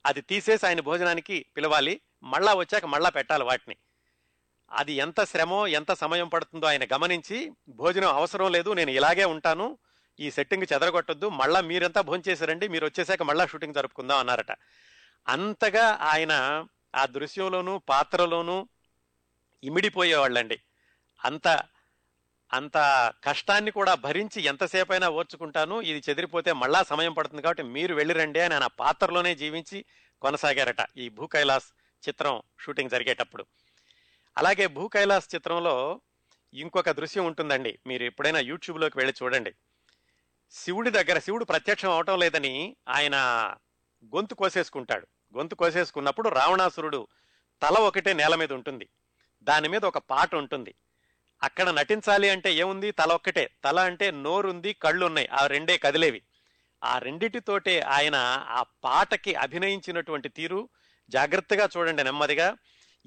అది 0.07 0.21
తీసేసి 0.21 0.67
ఆయన 0.67 0.81
భోజనానికి 0.81 1.47
పిలవాలి 1.57 2.01
మళ్ళా 2.23 2.55
వచ్చాక 2.55 2.85
మళ్ళా 2.85 3.11
పెట్టాలి 3.11 3.45
వాటిని. 3.45 3.77
అది 4.73 4.93
ఎంత 4.93 5.25
శ్రమో 5.25 5.67
ఎంత 5.67 5.93
సమయం 5.93 6.29
పడుతుందో 6.29 6.67
ఆయన 6.67 6.85
గమనించి 6.85 7.53
భోజనం 7.69 8.09
అవసరం 8.09 8.53
లేదు 8.53 8.73
నేను 8.73 8.91
ఇలాగే 8.91 9.25
ఉంటాను 9.25 9.79
ఈ 10.21 10.31
సెట్టింగ్ 10.31 10.63
చెదరగొట్టొద్దు 10.63 11.29
మళ్ళా 11.29 11.61
మీరంతా 11.61 12.01
భోంచేసారండి 12.01 12.69
మీరు 12.69 12.87
వచ్చేసాక 12.87 13.23
మళ్ళా 13.23 13.47
షూటింగ్ 13.47 13.75
జరుపుకుందాం 13.75 14.19
అన్నారట. 14.19 14.53
అంతగా 15.29 15.99
ఆయన 16.01 16.65
ఆ 16.95 17.07
దృశ్యంలోనూ 17.07 17.79
పాత్రలోనూ 17.79 18.69
ఇమిడిపోయేవాళ్ళండి. 19.65 20.61
అంత 21.25 21.63
అంత 22.53 22.77
కష్టాన్ని 23.25 23.71
కూడా 23.71 23.95
భరించి 23.95 24.43
ఎంతసేపైనా 24.43 25.09
ఓర్చుకుంటాను 25.09 25.81
ఇది 25.81 26.03
చెదిరిపోతే 26.11 26.53
మళ్ళా 26.53 26.83
సమయం 26.83 27.13
పడుతుంది 27.13 27.43
కాబట్టి 27.43 27.63
మీరు 27.63 27.95
వెళ్ళిరండి 27.95 28.41
అని 28.41 28.55
ఆయన 28.55 28.63
ఆ 28.63 28.67
పాత్రలోనే 28.67 29.35
జీవించి 29.35 29.85
కొనసాగారట 30.23 30.87
ఈ 30.97 31.09
భూ 31.09 31.27
కైలాస్ 31.27 31.73
చిత్రం 32.09 32.43
షూటింగ్ 32.61 32.91
జరిగేటప్పుడు. 32.91 33.47
అలాగే 34.39 34.67
భూ 34.67 34.89
కైలాస్ 34.89 35.35
చిత్రంలో 35.35 36.01
ఇంకొక 36.55 36.91
దృశ్యం 36.91 37.25
ఉంటుందండి. 37.25 37.79
మీరు 37.87 38.05
ఎప్పుడైనా 38.05 38.39
యూట్యూబ్లోకి 38.39 38.99
వెళ్ళి 38.99 39.15
చూడండి. 39.23 39.55
శివుడి 40.51 40.91
దగ్గర 40.91 41.19
శివుడు 41.19 41.45
ప్రత్యక్షం 41.45 41.91
అవటం 41.91 42.19
లేదని 42.19 42.77
ఆయన 42.89 43.17
గొంతు 44.05 44.35
కోసేసుకుంటాడు. 44.35 45.07
గొంతు 45.37 45.55
కోసేసుకున్నప్పుడు 45.55 46.29
రావణాసురుడు 46.29 47.09
తల 47.63 47.75
ఒకటే 47.75 48.13
నేల 48.13 48.35
మీద 48.35 48.53
ఉంటుంది. 48.53 48.89
దాని 49.43 49.69
మీద 49.69 49.85
ఒక 49.85 49.99
పాట 49.99 50.35
ఉంటుంది. 50.35 50.75
అక్కడ 51.43 51.69
నటించాలి 51.71 52.31
అంటే 52.31 52.55
ఏముంది? 52.55 52.91
తల 52.91 53.13
ఒక్కటే. 53.13 53.51
తల 53.65 53.81
అంటే 53.81 54.11
నోరుంది 54.11 54.73
కళ్ళు 54.73 55.07
ఉన్నాయి 55.07 55.29
ఆ 55.29 55.47
రెండే 55.47 55.79
కదిలేవి. 55.79 56.23
ఆ 56.85 56.99
రెండిటితోటే 56.99 57.81
ఆయన 57.81 58.15
ఆ 58.49 58.65
పాటకి 58.85 59.35
అభినయించినటువంటి 59.35 60.29
తీరు. 60.29 60.69
జాగ్రత్తగా 61.11 61.69
చూడండి 61.77 62.05
నెమ్మదిగా. 62.05 62.57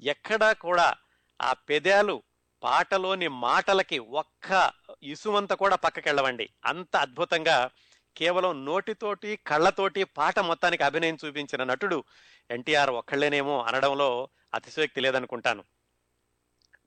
ఎక్కడా 0.02 0.52
కూడా 0.52 0.94
ఆ 1.42 1.52
పెదాలు 1.52 2.22
పాటలోని 2.62 3.28
మాటలకి 3.28 3.98
ఒక్క 3.98 4.72
ఇసుమంత 5.02 5.52
కూడా 5.52 5.76
పక్కకెళ్ళవండి. 5.76 6.50
అంత 6.64 6.96
అద్భుతంగా 6.96 7.70
కేవలం 8.16 8.64
నోటితోటి 8.64 9.36
కళ్ళతోటి 9.36 10.04
పాట 10.04 10.38
మొత్తానికి 10.38 10.82
అభినయం 10.82 11.18
చూపించిన 11.24 11.64
నటుడు 11.64 12.04
ఎన్టీఆర్ 12.50 12.90
ఒక్కళ్ళేనేమో 12.90 13.62
అనడంలో 13.62 14.28
అతిశయోక్తి 14.54 15.00
లేదనుకుంటాను. 15.00 15.64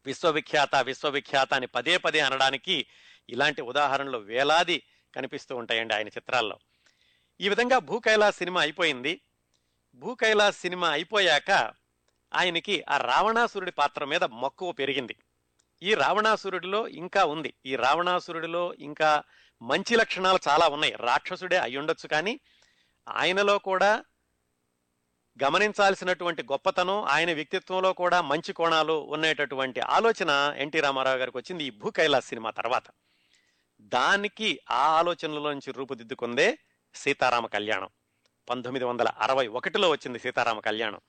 విశ్వవిఖ్యాత 0.06 0.76
విశ్వవిఖ్యాత 0.76 1.54
అని 1.54 1.68
పదే 1.68 1.98
పదే 1.98 2.20
అనడానికి 2.20 2.86
ఇలాంటి 3.30 3.62
ఉదాహరణలు 3.62 4.18
వేలాది 4.18 4.84
కనిపిస్తూ 5.16 5.56
ఉంటాయండి 5.56 5.94
ఆయన 5.94 6.08
చిత్రాల్లో. 6.08 6.60
ఈ 7.42 7.50
విధంగా 7.50 7.80
భూ 7.80 8.00
కైలాస్ 8.00 8.38
సినిమా 8.38 8.62
అయిపోయింది. 8.62 9.22
భూ 9.96 10.16
కైలాస్ 10.16 10.62
సినిమా 10.62 10.90
అయిపోయాక 10.90 11.74
ఆయనకి 12.34 12.84
ఆ 12.90 12.98
రావణాసురుడి 12.98 13.72
పాత్ర 13.72 14.06
మీద 14.06 14.24
మక్కువ 14.24 14.72
పెరిగింది. 14.72 15.16
ఈ 15.86 15.93
రావణాసురుడిలో 15.93 16.88
ఇంకా 16.88 17.26
ఉంది. 17.26 17.54
ఈ 17.65 17.76
రావణాసురుడిలో 17.76 18.74
ఇంకా 18.74 19.24
మంచి 19.62 19.95
లక్షణాలు 19.95 20.39
చాలా 20.48 20.67
ఉన్నాయి. 20.67 20.93
రాక్షసుడే 20.93 21.58
అయ్యుండొచ్చు 21.58 22.08
కానీ 22.08 22.39
ఆయనలో 23.10 23.58
కూడా 23.58 24.04
గమనించాల్సినటువంటి 25.43 26.43
గొప్పతనం 26.43 27.04
ఆయన 27.04 27.34
వ్యక్తిత్వంలో 27.34 27.93
కూడా 27.93 28.21
మంచి 28.21 28.54
కోణాలు 28.54 28.93
ఉండేటటువంటి 28.93 29.80
ఆలోచన 29.80 30.54
ఎన్టీ 30.58 30.80
రామారావు 30.80 31.17
గారికి 31.17 31.38
వచ్చింది 31.38 31.63
ఈ 31.63 31.69
భూ 31.69 31.89
కైలాస్ 31.89 32.28
సినిమా 32.28 32.50
తర్వాత. 32.50 32.84
దానికి 33.82 34.60
ఆ 34.71 34.88
ఆలోచనలోంచి 34.88 35.71
రూపుదిద్దుకుందే 35.71 36.58
సీతారామ 36.95 37.45
కళ్యాణం. 37.45 37.89
పంతొమ్మిది 38.50 38.86
వందల 38.86 39.08
అరవై 39.08 39.48
ఒకటిలో 39.48 39.89
వచ్చింది 39.89 40.19
సీతారామ 40.19 40.60
కళ్యాణం. 40.60 41.00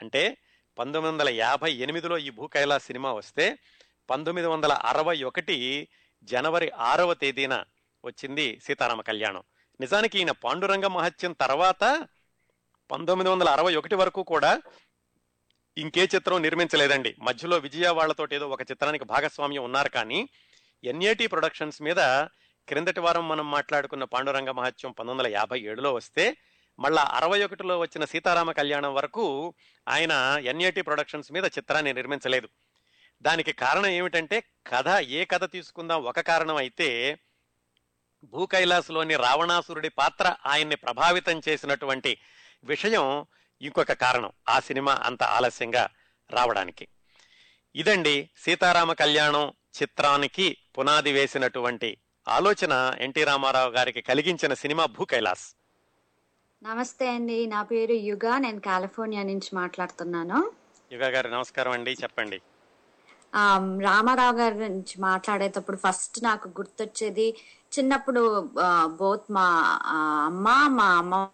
అంటే 0.00 0.36
పంతొమ్మిది 0.78 1.16
వందల 1.16 1.28
యాభై 1.28 1.72
ఎనిమిదిలో 1.72 2.18
ఈ 2.18 2.30
భూ 2.30 2.46
కైలాస్ 2.46 2.84
సినిమా 2.84 3.12
వస్తే 3.12 3.58
పంతొమ్మిది 4.10 4.48
వందల 4.48 4.72
అరవై 4.72 5.22
ఒకటి 5.22 5.88
జనవరి 6.22 6.70
ఆరవ 6.70 7.14
తేదీన 7.14 7.64
వచ్చింది 8.04 8.60
సీతారామ 8.64 9.00
కళ్యాణం. 9.00 9.42
నిజానికి 9.80 10.18
ఈయన 10.18 10.30
పాండురంగ 10.30 10.86
మహత్యం 10.86 11.32
తర్వాత 11.32 12.08
పంతొమ్మిది 12.90 13.30
వందల 13.30 13.48
అరవై 13.48 13.74
ఒకటి 13.74 13.94
వరకు 13.94 14.22
కూడా 14.22 14.62
ఇంకే 15.78 16.08
చిత్రం 16.14 16.42
నిర్మించలేదండి. 16.42 17.14
మధ్యలో 17.18 17.58
విజయ 17.58 17.88
వాళ్ళతో 17.88 18.26
ఏదో 18.32 18.48
ఒక 18.48 18.62
చిత్రానికి 18.62 19.04
భాగస్వామ్యం 19.04 19.64
ఉన్నారు 19.64 19.88
కానీ 19.88 20.28
ఎన్ఏటి 20.84 21.26
ప్రొడక్షన్స్ 21.26 21.82
మీద 21.82 21.96
క్రిందటి 22.68 23.00
వారం 23.00 23.28
మనం 23.28 23.50
మాట్లాడుకున్న 23.50 24.04
పాండురంగ 24.04 24.50
మహత్యం 24.50 24.92
పంతొమ్మిది 24.92 25.28
వందల 25.28 25.38
యాభై 25.38 25.60
ఏడులో 25.60 25.94
వస్తే 25.94 26.36
మళ్ళా 26.78 27.02
అరవై 27.02 27.44
ఒకటిలో 27.44 27.78
వచ్చిన 27.78 28.04
సీతారామ 28.04 28.52
కళ్యాణం 28.52 28.94
వరకు 28.94 29.54
ఆయన 29.88 30.12
ఎన్ఏటి 30.44 30.82
ప్రొడక్షన్స్ 30.82 31.32
మీద 31.32 31.44
చిత్రాన్ని 31.44 31.92
నిర్మించలేదు. 31.92 32.48
దానికి 33.24 33.52
కారణం 33.52 33.86
ఏమిటంటే 33.86 34.44
కథ 34.66 34.88
ఏ 34.88 35.24
కథ 35.24 35.52
తీసుకుందాం 35.52 36.02
ఒక 36.02 36.20
కారణం 36.20 36.56
అయితే 36.56 37.18
భూ 38.24 38.46
కైలాసులోని 38.46 39.16
రావణాసురుడి 39.16 39.88
పాత్ర 39.88 40.36
ఆయన్ని 40.46 40.76
ప్రభావితం 40.76 41.40
చేసినటువంటి 41.48 42.18
విషయం 42.64 43.26
ఇంకొక 43.62 43.92
కారణం 43.92 44.32
ఆ 44.48 44.60
సినిమా 44.60 45.00
అంత 45.02 45.22
ఆలస్యంగా 45.22 45.88
రావడానికి. 46.30 46.88
ఇదండి 47.76 48.30
సీతారామ 48.36 48.92
కళ్యాణం 48.92 49.52
చిత్రానికి 49.82 50.56
పునాది 50.78 51.12
వేసినటువంటి 51.12 51.98
ఆలోచన 52.28 52.94
ఎన్టీ 52.98 53.24
రామారావు 53.24 53.70
గారికి 53.70 54.00
కలిగించిన 54.00 54.54
సినిమా 54.54 54.86
భూ 54.86 55.04
కైలాస్ 55.04 55.56
నమస్తే 56.62 57.08
అండి 57.08 57.46
నా 57.46 57.62
పేరు 57.62 57.92
యుగ 57.92 58.38
నేను 58.38 58.60
కాలిఫోర్నియా 58.60 59.22
నుంచి 59.22 59.50
మాట్లాడుతున్నాను. 59.54 60.52
యుగ 60.92 61.02
గారు 61.02 61.28
నమస్కారం 61.28 61.72
అండి 61.72 61.96
చెప్పండి. 62.02 62.40
రామారావు 63.80 64.36
గారి 64.36 64.54
గురించి 64.54 65.00
మాట్లాడేటప్పుడు 65.00 65.76
ఫస్ట్ 65.76 66.24
నాకు 66.24 66.48
గుర్తొచ్చేది 66.48 67.30
చిన్నప్పుడు 67.78 68.50
బోత్ 68.84 69.32
మా 69.32 69.78
అమ్మ 70.26 70.48
మా 70.68 70.84
అమ్మ 70.84 71.28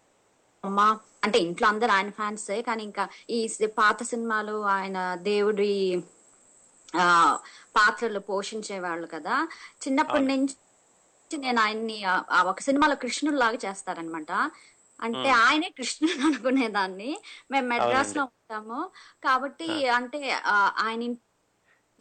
అమ్మ. 0.65 0.99
అంటే 1.25 1.39
ఇంట్లో 1.39 1.69
అందరు 1.69 1.91
ఆయన 1.91 2.11
ఫ్యాన్సే 2.11 2.63
కానీ 2.63 2.83
ఇంకా 2.83 3.09
ఈ 3.31 3.49
పాత 3.79 4.03
సినిమాలు 4.03 4.65
ఆయన 4.65 5.15
దేవుడి 5.15 6.03
ఆ 6.97 7.39
పాత్రలు 7.77 8.19
పోషించేవాళ్ళు 8.19 9.07
కదా. 9.07 9.49
చిన్నప్పటి. 9.87 10.25
నుంచి 10.25 10.57
నేను 11.39 11.61
ఆయన్ని 11.61 12.05
ఒక 12.45 12.61
సినిమాలో 12.61 12.95
కృష్ణుడు 12.95 13.37
లాగా 13.37 13.59
చేస్తారనమాట. 13.65 14.33
అంటే. 15.01 15.31
ఆయనే 15.31 15.69
కృష్ణుడు 15.79 16.27
అనుకునేదాన్ని. 16.27 17.21
మేము 17.51 17.67
మెడ్రాస్లో 17.69 18.23
ఉంటాము. 18.25 18.91
కాబట్టి 19.25 19.89
అంటే 19.89 20.31
ఆయన 20.79 21.15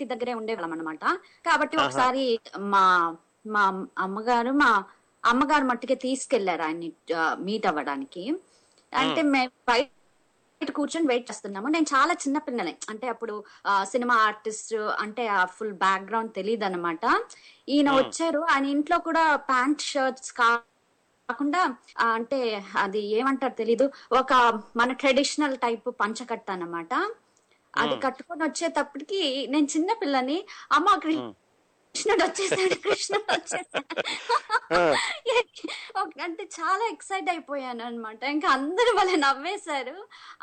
ఇంటి 0.01 0.13
దగ్గరే 0.13 0.33
ఉండేవాళ్ళం 0.33 0.73
అనమాట 0.73 1.03
కాబట్టి. 1.47 1.75
ఒకసారి 1.85 2.23
మా 2.73 2.83
మా 3.47 3.63
అమ్మగారు 3.97 4.51
మా 4.61 4.69
అమ్మగారు 5.23 5.65
మట్టుకే 5.69 5.95
తీసుకెళ్ళారు 6.03 6.63
ఆయన్ని 6.63 6.89
మీట్ 7.47 7.67
అవ్వడానికి. 7.67 8.23
అంటే 8.93 9.21
మేము. 9.33 9.51
బయట 9.69 10.71
కూర్చొని 10.77 11.07
వెయిట్ 11.07 11.29
చేస్తున్నాము. 11.29 11.67
నేను 11.75 11.87
చాలా 11.91 12.13
చిన్న 12.23 12.37
పిల్లనే. 12.47 12.73
అంటే 12.91 13.07
అప్పుడు 13.13 13.35
సినిమా 13.91 14.15
ఆర్టిస్ట్ 14.27 14.73
అంటే 15.03 15.23
ఆ 15.37 15.41
ఫుల్ 15.57 15.75
బ్యాక్గ్రౌండ్ 15.85 16.31
తెలియదు 16.39 16.65
అనమాట 16.69 17.03
ఈయన 17.67 17.89
వచ్చారు. 17.99 18.41
ఆయన 18.53 18.65
ఇంట్లో 18.75 18.99
కూడా 19.09 19.23
ప్యాంట్ 19.51 19.83
షర్ట్స్ 19.91 20.33
కా 20.39 20.49
కాకుండా 21.29 21.61
అంటే 22.13 22.37
అది 22.77 23.01
ఏమంటారు 23.17 23.53
తెలీదు. 23.53 23.85
ఒక 24.11 24.31
మన 24.75 24.91
ట్రెడిషనల్ 25.01 25.57
టైప్ 25.57 25.87
పంచకట్ట 26.01 26.47
అన్నమాట. 26.51 26.93
అది 27.73 27.95
కట్టుకొని 28.05 28.43
వచ్చేటప్పటికి 28.43 29.21
నేను 29.49 29.67
చిన్న 29.75 29.93
పిల్లని 29.93 30.37
అమ్మ 30.71 30.87
కృష్ణుడు 31.03 32.23
వచ్చేసాడు 32.23 32.75
కృష్ణుడు 32.85 33.27
వచ్చేసాడు. 33.33 33.95
అంటే 36.25 36.43
చాలా 36.57 36.83
ఎక్సైట్ 36.93 37.29
అయిపోయాను 37.29 37.83
అనమాట 37.85 38.21
ఇంకా 38.35 38.47
అందరూ 38.49 38.91
వాళ్ళ 38.97 39.11
నవ్వేశారు. 39.25 39.95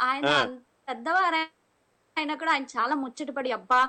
ఆయన 0.08 0.28
పెద్దవారు 0.88 1.40
అయినా 2.16 2.34
కూడా 2.34 2.52
ఆయన 2.52 2.66
చాలా 2.76 2.94
ముచ్చటపడి 2.94 3.50
అబ్బా 3.58 3.80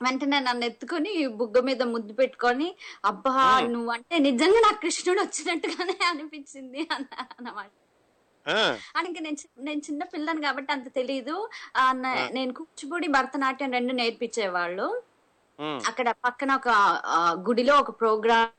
వెంటనే 0.00 0.38
నన్ను 0.40 0.64
ఎత్తుకొని 0.66 1.10
బుగ్గ 1.40 1.56
మీద 1.60 1.82
ముద్దు 1.94 2.12
పెట్టుకొని 2.20 2.68
అబ్బా 3.04 3.34
నువ్వంటే 3.74 4.16
నిజంగా 4.28 4.60
నాకు 4.66 4.80
కృష్ణుడు 4.84 5.20
వచ్చినట్టుగానే 5.24 5.96
అనిపించింది 6.10 6.80
అన్నమాట. 6.96 7.70
ఇంకా 9.04 9.20
నేను 9.20 9.36
నేను 9.60 9.80
చిన్న 9.80 10.02
పిల్లని 10.12 10.42
కాబట్టి 10.42 10.72
అంత 10.72 10.88
న- 12.00 12.14
నేను 12.32 12.52
కూచిపూడి 12.52 13.08
భరతనాట్యం 13.10 13.72
రెండు 13.72 13.92
నేర్పించేవాళ్ళు. 13.94 14.86
అక్కడ 15.84 16.08
పక్కన 16.24 16.50
ఒక 16.54 16.68
గుడిలో 17.46 17.74
ఒక 17.76 17.90
ప్రోగ్రామ్ 17.98 18.50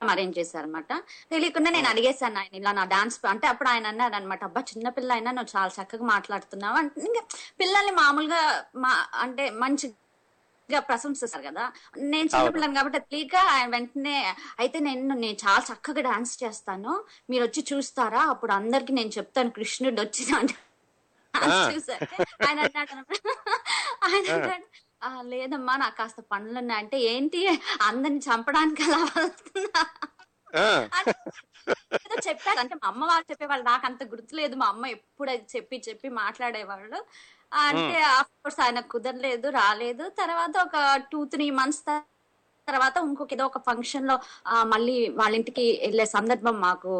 అరేంజ్ 0.00 0.38
చేశారనమాట 0.38 0.92
తెలియకుండా 1.30 1.70
నేను 1.70 1.88
అడిగేశాను 1.88 2.38
ఆయన 2.38 2.54
ఇలా 2.54 2.72
నా 2.72 2.84
డాన్స్ 2.86 3.16
అంటే 3.26 3.46
అప్పుడు 3.46 3.68
ఆయన 3.68 3.86
అన్నారు 3.86 4.14
అనమాట 4.14 4.42
అబ్బా 4.44 4.60
చిన్న 4.70 4.88
పిల్ల 4.90 5.10
అయినా 5.12 5.30
నువ్వు 5.30 5.50
చాలా 5.54 5.70
చక్కగా 5.76 6.04
మాట్లాడుతున్నావు 6.06 6.76
అంటే 6.76 7.00
ఇంకా 7.02 7.22
పిల్లల్ని 7.58 7.92
మామూలుగా 7.98 8.40
మా 8.76 8.92
అంటే 9.20 9.44
మంచిగా 10.70 10.80
ప్రశంసిస్తారు 10.80 11.44
కదా. 11.44 11.64
నేను 12.06 12.24
చిన్న 12.24 12.38
అవును. 12.38 12.52
పిల్లని 12.52 12.74
కాబట్టి 12.74 12.98
తెలియక 13.00 13.36
ఆయన 13.50 13.68
వెంటనే 13.70 14.16
అయితే 14.58 14.78
నేను 14.78 15.14
నేను 15.14 15.36
చాలా 15.44 15.62
చక్కగా 15.70 16.02
డాన్స్ 16.02 16.34
చేస్తాను. 16.44 16.92
మీరు 17.30 17.44
వచ్చి 17.44 17.62
చూస్తారా? 17.72 18.22
అప్పుడు 18.24 18.52
అందరికి 18.52 18.92
నేను 18.92 19.08
చెప్తాను 19.08 19.50
కృష్ణుడు. 19.50 20.02
చూసారు 21.68 22.04
ఆయన 22.46 22.58
అన్నాడు. 22.60 22.90
ఆయన 24.04 24.24
అన్నాడు 24.34 24.64
"ఆ, 25.02 25.22
లేదమ్మా 25.22 25.74
నాకు 25.76 25.96
కాస్త 25.96 26.20
పనులు 26.32 26.58
ఉన్నాయి 26.58 26.80
అంటే 26.80 26.96
ఏంటి? 27.10 27.40
అందరిని 27.82 28.20
చంపడానికి 28.28 28.82
అలా 28.84 28.98
వెళ్తున్నా. 29.16 29.82
చెప్పారు. 32.28 32.58
అంటే 32.58 32.74
మా 32.74 32.88
అమ్మ 32.88 33.04
వాళ్ళు 33.04 33.26
చెప్పేవాళ్ళు. 33.30 33.64
నాకు 33.64 33.86
అంత 33.86 34.02
గుర్తులేదు. 34.04 34.54
మా 34.54 34.66
అమ్మ 34.66 34.86
ఎప్పుడు 34.86 35.30
చెప్పి 35.54 35.82
చెప్పి 35.88 36.08
మాట్లాడేవాళ్ళు. 36.14 36.98
అంటే 37.52 37.98
ఆఫ్ 38.18 38.30
కోర్స్ 38.42 38.60
ఆయన 38.64 38.80
కుదరలేదు 38.92 39.48
రాలేదు. 39.60 40.04
తర్వాత 40.20 40.54
ఒక 40.66 40.76
టూ 41.12 41.20
త్రీ 41.32 41.46
మంత్స్ 41.60 41.82
తర్వాత 42.68 42.96
ఇంకొక 43.08 43.32
ఏదో 43.36 43.44
ఒక 43.50 43.58
ఫంక్షన్లో 43.68 44.16
మళ్ళీ 44.72 44.96
వాళ్ళ 45.20 45.32
ఇంటికి 45.40 45.64
వెళ్ళే 45.84 46.06
సందర్భం 46.16 46.56
మాకు 46.66 46.92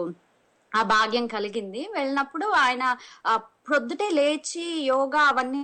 ఆ 0.73 0.81
భాగ్యం 0.95 1.27
కలిగింది. 1.37 1.83
వెళ్ళినప్పుడు 1.97 2.47
ఆయన 2.65 2.85
ప్రొద్దుటే 3.69 4.09
లేచి 4.19 4.65
యోగా 4.93 5.23
అవన్నీ 5.33 5.63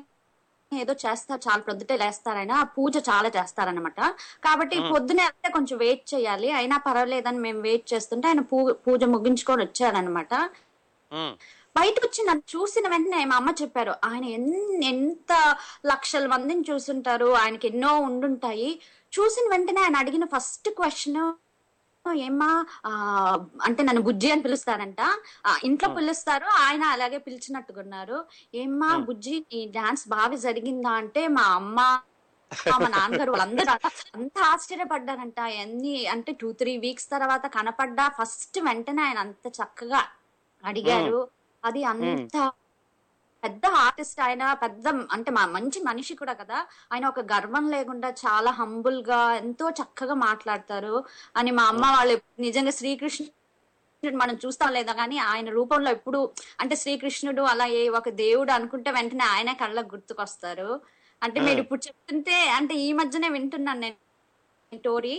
ఏదో 0.72 0.94
చేస్తారు 1.03 1.40
చాలా 1.46 1.61
ప్రొద్దుటే 1.66 1.94
లేస్తారు 2.03 2.38
ఆయన 2.40 2.53
ఆ 2.62 2.64
పూజ 2.77 2.96
చాలా 3.09 3.29
చేస్తారనమాట 3.37 4.01
కాబట్టి 4.46 4.77
పొద్దునే 4.92 5.25
వెళ్తే 5.29 5.49
కొంచెం 5.57 5.77
వెయిట్ 5.85 6.05
చేయాలి. 6.14 6.49
అయినా 6.61 6.77
పర్వాలేదని 6.87 7.40
మేము 7.46 7.61
వెయిట్ 7.68 7.87
చేస్తుంటే 7.92 8.27
ఆయన 8.31 8.42
పూజ 8.87 9.05
ముగించుకొని 9.14 9.62
వచ్చారనమాట 9.66 10.33
బయటకు 11.78 12.04
వచ్చి 12.06 12.22
నన్ను 12.28 12.44
చూసిన 12.54 12.86
వెంటనే 12.92 13.20
మా 13.30 13.36
అమ్మ 13.40 13.50
చెప్పారు 13.62 13.94
ఆయన 14.10 14.24
ఎంత 14.92 15.32
లక్షల 15.92 16.26
మందిని 16.34 16.64
చూసుంటారు 16.70 17.28
ఆయనకి 17.42 17.66
ఎన్నో 17.72 17.92
ఉండుంటాయి. 18.08 18.70
చూసిన 19.12 19.44
వెంటనే 19.54 19.80
ఆయన 19.86 20.02
అడిగిన 20.04 20.24
ఫస్ట్ 20.36 20.70
క్వశ్చన్ 20.78 21.20
ఏమ్మా 22.26 22.48
అంటే 23.66 23.80
నన్ను 23.86 24.02
బుజ్జి 24.08 24.28
అని 24.32 24.42
పిలుస్తారంట 24.44 25.00
ఇంట్లో 25.68 25.88
పిలుస్తారు 25.96 26.48
ఆయన 26.64 26.84
అలాగే 26.94 27.18
పిలిచినట్టుకున్నారు 27.24 28.18
ఏమ్మా 28.62 28.90
బుజ్జి 29.08 29.34
ఈ 29.58 29.62
డాన్స్ 29.76 30.04
బాగా 30.14 30.36
జరిగిందా? 30.46 30.92
అంటే 31.02 31.22
మా 31.38 31.46
అమ్మ 31.60 31.78
మా 32.80 32.88
నాన్నగారు 32.94 33.32
వాళ్ళందరూ 33.34 33.72
అంత 34.16 34.36
ఆశ్చర్యపడ్డారంట. 34.52 35.40
ఎన్ని 35.62 35.94
అంటే 36.14 36.32
టూ 36.40 36.48
త్రీ 36.60 36.72
వీక్స్ 36.84 37.08
తర్వాత 37.14 37.46
కనపడ్డా 37.56 38.04
ఫస్ట్ 38.18 38.58
వెంటనే 38.68 39.02
ఆయన 39.06 39.18
అంత 39.26 39.46
చక్కగా 39.58 40.02
అడిగారు. 40.64 41.20
అది 41.66 41.85
అంత 41.85 42.37
పెద్ద 43.42 43.66
ఆర్టిస్ట్ 43.76 44.20
ఆయన 44.20 44.52
పెద్ద 44.55 44.85
అంటే 45.12 45.31
మా 45.31 45.46
మంచి 45.46 45.83
మనిషి 45.83 46.14
కూడా 46.14 46.33
కదా. 46.33 46.59
ఆయన 46.92 47.07
ఒక 47.07 47.20
గర్వం 47.33 47.70
లేకుండా 47.70 48.09
చాలా 48.22 48.50
హంబుల్గా 48.50 49.35
ఎంతో 49.35 49.70
చక్కగా 49.70 50.14
మాట్లాడతారు. 50.22 50.96
అని 51.37 51.50
మా 51.50 51.64
అమ్మ 51.64 51.87
వాళ్ళు 51.96 52.14
నిజంగా 52.38 52.70
శ్రీకృష్ణుడు 52.70 53.33
మనం 54.16 54.35
చూస్తాం 54.46 54.72
లేదా 54.72 54.92
కానీ 54.92 55.18
ఆయన 55.26 55.48
రూపంలో 55.50 55.90
ఎప్పుడు 55.90 56.20
అంటే 56.61 56.76
శ్రీకృష్ణుడు 56.76 57.42
అలా 57.42 57.66
ఏ 57.76 57.88
ఒక 57.98 58.09
దేవుడు 58.22 58.52
అనుకుంటే 58.52 58.90
వెంటనే 58.90 59.24
ఆయన 59.26 59.52
కళ్ళకు 59.52 59.94
గుర్తుకొస్తారు. 59.94 60.70
అంటే 61.22 61.40
మీరు 61.40 61.61
ఇప్పుడు 61.61 61.83
చెప్తుంటే 61.88 62.48
అంటే 62.50 62.74
ఈ 62.79 62.92
మధ్యనే 62.92 63.29
వింటున్నాను 63.29 63.81
నేను 63.81 63.96
స్టోరీ. 64.72 65.14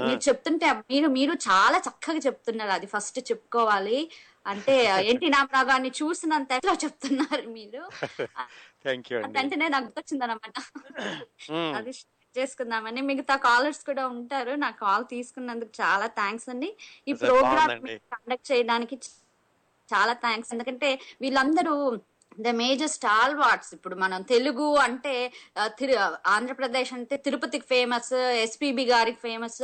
మీరు 0.00 0.20
చెప్తుంటే 0.28 0.72
మీరు 0.90 1.08
మీరు 1.08 1.32
చాలా 1.48 1.78
చక్కగా 1.78 2.20
చెప్తున్నారు. 2.26 2.70
అది 2.70 2.86
ఫస్ట్ 2.86 3.18
చెప్పుకోవాలి. 3.30 3.98
అంటే 4.46 4.74
ఎన్టీ 5.10 5.28
రామారావు 5.34 5.68
గారిని 5.70 5.90
చూసినంత 5.98 6.50
ఎట్లా 6.58 6.74
చెప్తున్నారు 6.84 7.46
మీరు? 7.54 7.82
వెంటనే 9.36 9.66
నాకు 9.68 9.86
గుర్తొచ్చింది 9.86 10.24
అనమాట 10.26 10.56
ఉమ్, 11.52 11.72
అది 11.78 11.92
చేసుకుందామని 12.34 13.00
మిగతా 13.08 13.34
కాలర్స్ 13.44 13.82
కూడా 13.88 14.04
ఉంటారు. 14.14 14.52
నా 14.62 14.68
కాల్ 14.80 15.04
తీసుకున్నందుకు 15.12 15.72
చాలా 15.78 16.06
థ్యాంక్స్ 16.18 16.48
అండి. 16.52 16.68
ఈ 17.08 17.14
ప్రోగ్రామ్. 17.22 17.72
కండక్ట్ 18.14 18.50
చేయడానికి 18.50 18.96
చాలా 19.88 20.14
థ్యాంక్స్ 20.22 20.52
ఎందుకంటే 20.54 20.88
వీళ్ళందరూ 21.20 21.74
ద 22.38 22.52
మేజర్ 22.56 22.92
స్టాల్ 22.94 23.34
వార్డ్స్ 23.36 23.70
ఇప్పుడు 23.76 23.96
మనం 23.96 24.20
తెలుగు 24.30 24.66
అంటే 24.86 25.12
ఆంధ్రప్రదేశ్ 26.28 26.92
అంటే 26.96 27.16
తిరుపతికి 27.26 27.66
ఫేమస్ 27.66 28.12
ఎస్పీబి 28.42 28.84
గారికి 28.90 29.20
ఫేమస్ 29.22 29.60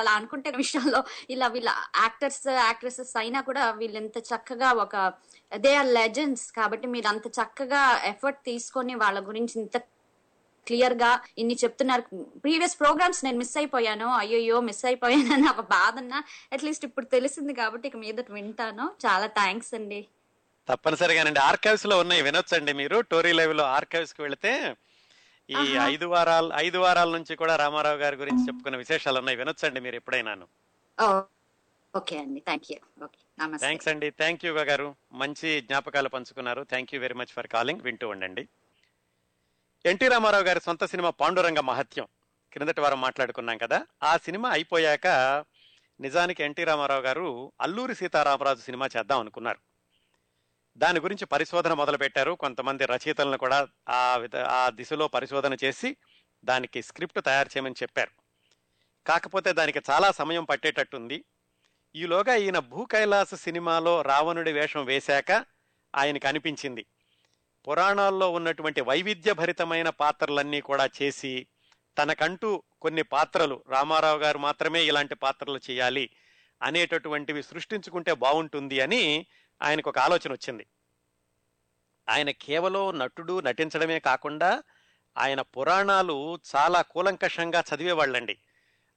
అలా 0.00 0.12
అనుకుంటే 0.12 0.50
విషయంలో 0.50 1.00
ఇలా 1.30 1.46
వీళ్ళ 1.46 1.70
యాక్టర్స్ 2.00 2.48
యాక్ట్రెసెస్ 2.48 3.14
అయినా 3.16 3.40
కూడా 3.40 3.70
వీళ్ళు 3.70 3.96
ఎంత 3.96 4.18
చక్కగా 4.32 4.70
ఒక 4.84 4.96
దే 5.56 5.72
ఆర్ 5.76 5.90
లెజెండ్స్ 6.00 6.52
కాబట్టి 6.52 6.88
మీరు 6.96 7.08
అంత 7.08 7.26
చక్కగా 7.40 7.82
ఎఫర్ట్ 8.04 8.42
తీసుకొని 8.44 8.94
వాళ్ళ 8.94 9.18
గురించి 9.28 9.56
ఇంత 9.62 9.78
క్లియర్గా 10.66 11.10
ఇన్ని 11.38 11.54
చెప్తున్నారు. 11.64 12.02
ప్రీవియస్ 12.44 12.76
ప్రోగ్రామ్స్ 12.80 13.24
నేను 13.24 13.38
మిస్ 13.38 13.56
అయిపోయాను. 13.56 14.08
అయ్యో 14.12 14.60
మిస్ 14.60 14.84
అయిపోయాను 14.84 15.32
అని 15.34 15.48
ఒక 15.48 15.62
బాధన్న 15.70 16.14
అట్లీస్ట్ 16.52 16.84
ఇప్పుడు 16.84 17.06
తెలిసింది 17.06 17.52
కాబట్టి 17.52 17.88
ఇక 17.88 17.96
మీద 17.96 18.24
వింటాను. 18.30 18.86
చాలా 19.06 19.26
థ్యాంక్స్ 19.38 19.74
అండి. 19.74 20.00
తప్పనిసరిగానండి. 20.68 21.40
ఆర్కైవ్స్లో 21.40 21.98
ఉన్నాయి. 21.98 22.22
వినొచ్చండి 22.22 22.72
మీరు. 22.72 23.00
టోరీ 23.12 23.32
లైవ్లో 23.32 23.64
ఆర్కైవ్స్కి 23.64 24.22
వెళితే 24.22 24.52
ఈ. 25.50 25.76
ఐదు 25.76 26.06
వారాలు 26.06 26.50
ఐదు 26.54 26.78
వారాల 26.78 27.10
నుంచి 27.10 27.36
కూడా 27.36 27.56
రామారావు 27.56 27.96
గారి 27.96 28.16
గురించి 28.16 28.46
చెప్పుకున్న 28.46 28.76
విశేషాలు 28.76 29.18
ఉన్నాయి. 29.18 29.38
వినొచ్చండి 29.38 29.80
మీరు 29.80 29.94
ఎప్పుడైనాను. 29.94 30.46
ఓ 31.02 31.22
ఓకే 31.96 32.18
అండి. 32.18 32.40
Thank 32.40 32.64
you. 32.72 33.08
థ్యాంక్స్ 33.56 33.88
అండి. 33.88 34.10
థ్యాంక్ 34.10 34.44
యూ 34.44 34.52
గారు. 34.52 34.94
మంచి 35.12 35.60
జ్ఞాపకాలు 35.60 36.08
పంచుకున్నారు. 36.08 36.62
Thank 36.62 36.94
you 36.94 37.00
very 37.00 37.14
much 37.14 37.26
for 37.26 37.46
calling. 37.46 37.80
వింటూ 37.80 38.08
ఉండండి. 38.08 38.48
ఎన్టీ 39.86 40.08
రామారావు 40.08 40.42
గారి 40.42 40.60
సొంత 40.60 40.84
సినిమా 40.84 41.10
పాండురంగ 41.10 41.60
మహత్యం. 41.60 42.06
క్రిందటి 42.52 42.80
వారం 42.80 43.00
మాట్లాడుకున్నాం 43.00 43.58
కదా. 43.58 43.86
ఆ 44.02 44.16
సినిమా 44.16 44.48
అయిపోయాక 44.50 45.06
నిజానికి 46.00 46.42
ఎన్టీ 46.42 46.64
రామారావు 46.64 47.00
గారు 47.00 47.52
అల్లూరి 47.60 47.94
సీతారామరాజు 47.94 48.60
సినిమా 48.60 48.88
చేద్దాం 48.96 49.20
అనుకున్నారు. 49.20 49.69
దాని 50.76 51.00
గురించి 51.00 51.24
పరిశోధన 51.24 51.72
మొదలుపెట్టారు. 51.72 52.34
కొంతమంది 52.34 52.86
రచయితలను 52.86 53.38
కూడా 53.38 53.68
ఆ 53.88 54.16
విధ 54.16 54.36
ఆ 54.36 54.70
దిశలో 54.70 55.08
పరిశోధన 55.08 55.56
చేసి 55.64 55.96
దానికి 56.44 56.82
స్క్రిప్ట్ 56.82 57.20
తయారు 57.24 57.48
చేయమని 57.48 57.80
చెప్పారు. 57.82 58.12
కాకపోతే 59.06 59.52
దానికి 59.52 59.80
చాలా 59.90 60.12
సమయం 60.12 60.44
పట్టేటట్టుంది. 60.44 61.24
ఈలోగా 61.94 62.34
ఈయన 62.34 62.58
భూ 62.58 62.84
కైలాస 62.84 63.34
సినిమాలో 63.34 64.02
రావణుడి 64.02 64.52
వేషం 64.52 64.84
వేశాక 64.84 65.46
ఆయనకు 65.94 66.26
అనిపించింది. 66.26 66.86
పురాణాల్లో 67.66 68.30
ఉన్నటువంటి 68.30 68.80
వైవిధ్యభరితమైన 68.80 69.88
పాత్రలన్నీ 69.88 70.60
కూడా 70.60 70.88
చేసి 71.02 71.46
తనకంటూ 71.98 72.62
కొన్ని 72.82 73.02
పాత్రలు 73.02 73.64
రామారావు 73.68 74.18
గారు 74.18 74.38
మాత్రమే 74.38 74.84
ఇలాంటి 74.84 75.14
పాత్రలు 75.14 75.60
చేయాలి 75.70 76.10
అనేటటువంటివి 76.62 77.42
సృష్టించుకుంటే 77.42 78.12
బాగుంటుంది 78.12 78.80
అని 78.80 79.26
ఆయనకు 79.62 79.88
ఒక 79.90 79.98
ఆలోచన 79.98 80.32
వచ్చింది 80.32 80.66
ఆయన 82.08 82.30
కేవలం 82.30 82.98
నటుడు 82.98 83.40
నటించడమే 83.40 83.98
కాకుండా 83.98 84.62
ఆయన 85.18 85.40
పురాణాలు 85.40 86.38
చాలా 86.56 86.82
కూలంకషంగా 86.82 87.64
చదివేవాళ్ళండి. 87.74 88.38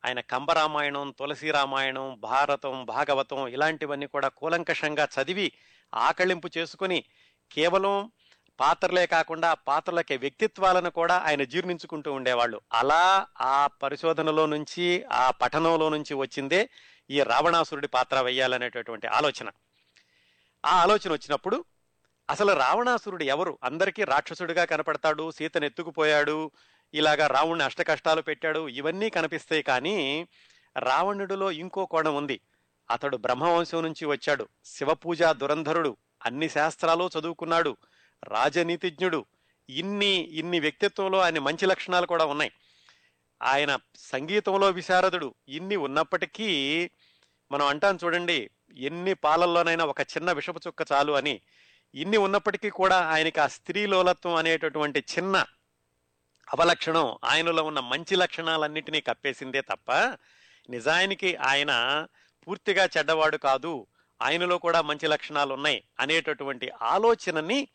ఆయన 0.05 0.19
కంబరామాయణం 0.19 1.13
తులసి 1.19 1.51
రామాయణం 1.51 2.19
భారతం 2.19 2.85
భాగవతం 2.85 3.47
ఇలాంటివన్నీ 3.47 4.07
కూడా 4.07 4.27
కూలంకషంగా 4.27 5.07
చదివి 5.21 5.51
ఆకళింపు 5.93 6.49
చేసుకుని 6.57 7.03
కేవలం 7.51 8.11
పాత్రలే 8.59 9.05
కాకుండా 9.07 9.53
పాత్రలకి 9.53 10.17
వ్యక్తిత్వాలను 10.17 10.89
కూడా 10.89 11.17
ఆయన 11.17 11.43
జీర్ణించుకుంటూ 11.43 12.13
ఉండేవాళ్ళు. 12.13 12.61
అలా 12.73 13.27
ఆ 13.41 13.67
పరిశోధనలో 13.67 14.45
నుంచి 14.45 15.03
ఆ 15.03 15.31
పఠనంలో 15.31 15.89
నుంచి 15.89 16.13
వచ్చిందే 16.13 16.69
ఈ 17.09 17.23
రావణాసురుడి 17.23 17.87
పాత్ర 17.87 18.21
వేయాలనేటటువంటి 18.21 19.07
ఆలోచన. 19.07 19.49
ఆ 20.65 20.81
ఆలోచన 20.81 21.11
వచ్చినప్పుడు 21.11 21.65
అసలు 22.29 22.53
రావణాసురుడు 22.53 23.23
ఎవరు? 23.23 23.57
అందరికీ 23.63 24.03
రాక్షసుడిగా 24.03 24.65
కనపడతాడు 24.65 25.31
సీతను 25.31 25.65
ఎత్తుకుపోయాడు 25.65 26.51
ఇలాగా 26.93 27.27
రావణ్ణి 27.27 27.63
అష్ట 27.63 27.81
కష్టాలు 27.81 28.21
పెట్టాడు 28.21 28.67
ఇవన్నీ 28.69 29.09
కనిపిస్తాయి 29.09 29.63
కానీ 29.63 30.27
రావణుడిలో 30.79 31.51
ఇంకో 31.51 31.85
కోణం 31.85 32.15
ఉంది. 32.15 32.39
అతడు 32.89 33.17
బ్రహ్మవంశం 33.17 33.83
నుంచి 33.83 34.05
వచ్చాడు. 34.05 34.47
శివపూజ 34.65 35.23
దురంధరుడు 35.23 35.97
అన్ని 36.25 36.49
శాస్త్రాలు 36.49 37.09
చదువుకున్నాడు 37.19 37.77
రాజనీతిజ్ఞుడు 38.23 39.25
ఇన్ని 39.69 40.15
ఇన్ని 40.15 40.59
వ్యక్తిత్వంలో 40.59 41.19
ఆయన 41.19 41.39
మంచి 41.39 41.65
లక్షణాలు 41.65 42.05
కూడా 42.05 42.25
ఉన్నాయి. 42.25 42.51
ఆయన 43.43 43.79
సంగీతంలో 43.97 44.69
విశారదుడు 44.69 45.33
ఇన్ని 45.47 45.75
ఉన్నప్పటికీ 45.75 46.89
మనం 47.51 47.65
అంటాం 47.65 47.99
చూడండి 48.03 48.49
ఎన్ని 48.73 49.13
పాలల్లోనైనా 49.13 49.85
ఒక 49.85 50.01
చిన్న 50.01 50.31
విషపు 50.31 50.59
చుక్క 50.67 50.85
చాలు 50.91 51.13
అని 51.13 51.41
ఇన్ని 51.95 52.17
ఉన్నప్పటికీ 52.17 52.69
కూడా 52.69 52.97
ఆయనకి 52.97 53.39
ఆ 53.39 53.47
స్త్రీలోలత్వం 53.47 54.35
అనేటటువంటి 54.35 54.99
చిన్న 54.99 55.45
అవలక్షణం 56.53 57.17
ఆయనలో 57.23 57.63
ఉన్న 57.63 57.79
మంచి 57.79 58.15
లక్షణాలన్నిటినీ 58.15 59.01
కప్పేసిందే 59.01 59.61
తప్ప 59.61 59.91
నిజానికి 60.69 61.35
ఆయన 61.35 62.05
పూర్తిగా 62.47 62.89
చెడ్డవాడు 62.97 63.37
కాదు 63.37 63.87
ఆయనలో 64.21 64.57
కూడా 64.57 64.81
మంచి 64.81 65.07
లక్షణాలు 65.07 65.53
ఉన్నాయి 65.53 65.83
అనేటటువంటి 65.99 66.71
ఆలోచనని 66.81 67.67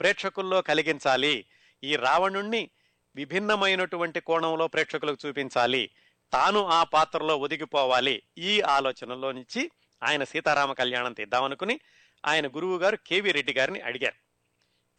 ప్రేక్షకుల్లో 0.00 0.62
కలిగించాలి. 0.62 1.46
ఈ 1.84 1.96
రావణుణ్ణి 1.96 2.70
విభిన్నమైనటువంటి 3.16 4.20
కోణంలో 4.20 4.68
ప్రేక్షకులకు 4.68 5.28
చూపించాలి. 5.28 5.90
తాను 6.32 6.66
ఆ 6.66 6.84
పాత్రలో 6.84 7.36
ఒదిగిపోవాలి 7.36 8.22
ఈ 8.38 8.60
ఆలోచనలో 8.60 9.32
నుంచి 9.32 9.70
ఆయన 10.02 10.24
సీతారామ 10.24 10.72
కళ్యాణం 10.72 11.12
తీద్దామనుకుని 11.12 11.80
ఆయన 12.26 12.46
గురువు 12.46 12.78
గారు 12.78 12.96
కేవి 12.96 13.32
రెడ్డి 13.32 13.52
గారిని 13.52 13.80
అడిగారు. 13.80 14.14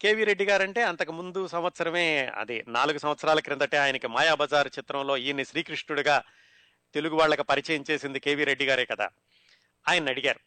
కేవి 0.01 0.23
రెడ్డి 0.23 0.45
గారంటే 0.45 0.83
అంతకు 0.83 1.11
ముందు 1.11 1.47
సంవత్సరమే 1.47 2.25
అది 2.25 2.63
నాలుగు 2.67 2.97
సంవత్సరాల 2.97 3.39
క్రిందటే 3.39 3.77
ఆయనకి 3.77 4.07
మాయాబజార్ 4.07 4.67
చిత్రంలో 4.67 5.17
ఈయన్ని 5.17 5.45
శ్రీకృష్ణుడిగా 5.45 6.23
తెలుగు 6.93 7.15
వాళ్ళకి 7.15 7.43
పరిచయం 7.43 7.83
చేసింది 7.91 8.19
కేవి 8.19 8.43
రెడ్డి 8.43 8.65
గారే 8.65 8.85
కదా. 8.85 9.09
ఆయన 9.89 10.09
అడిగారు. 10.09 10.39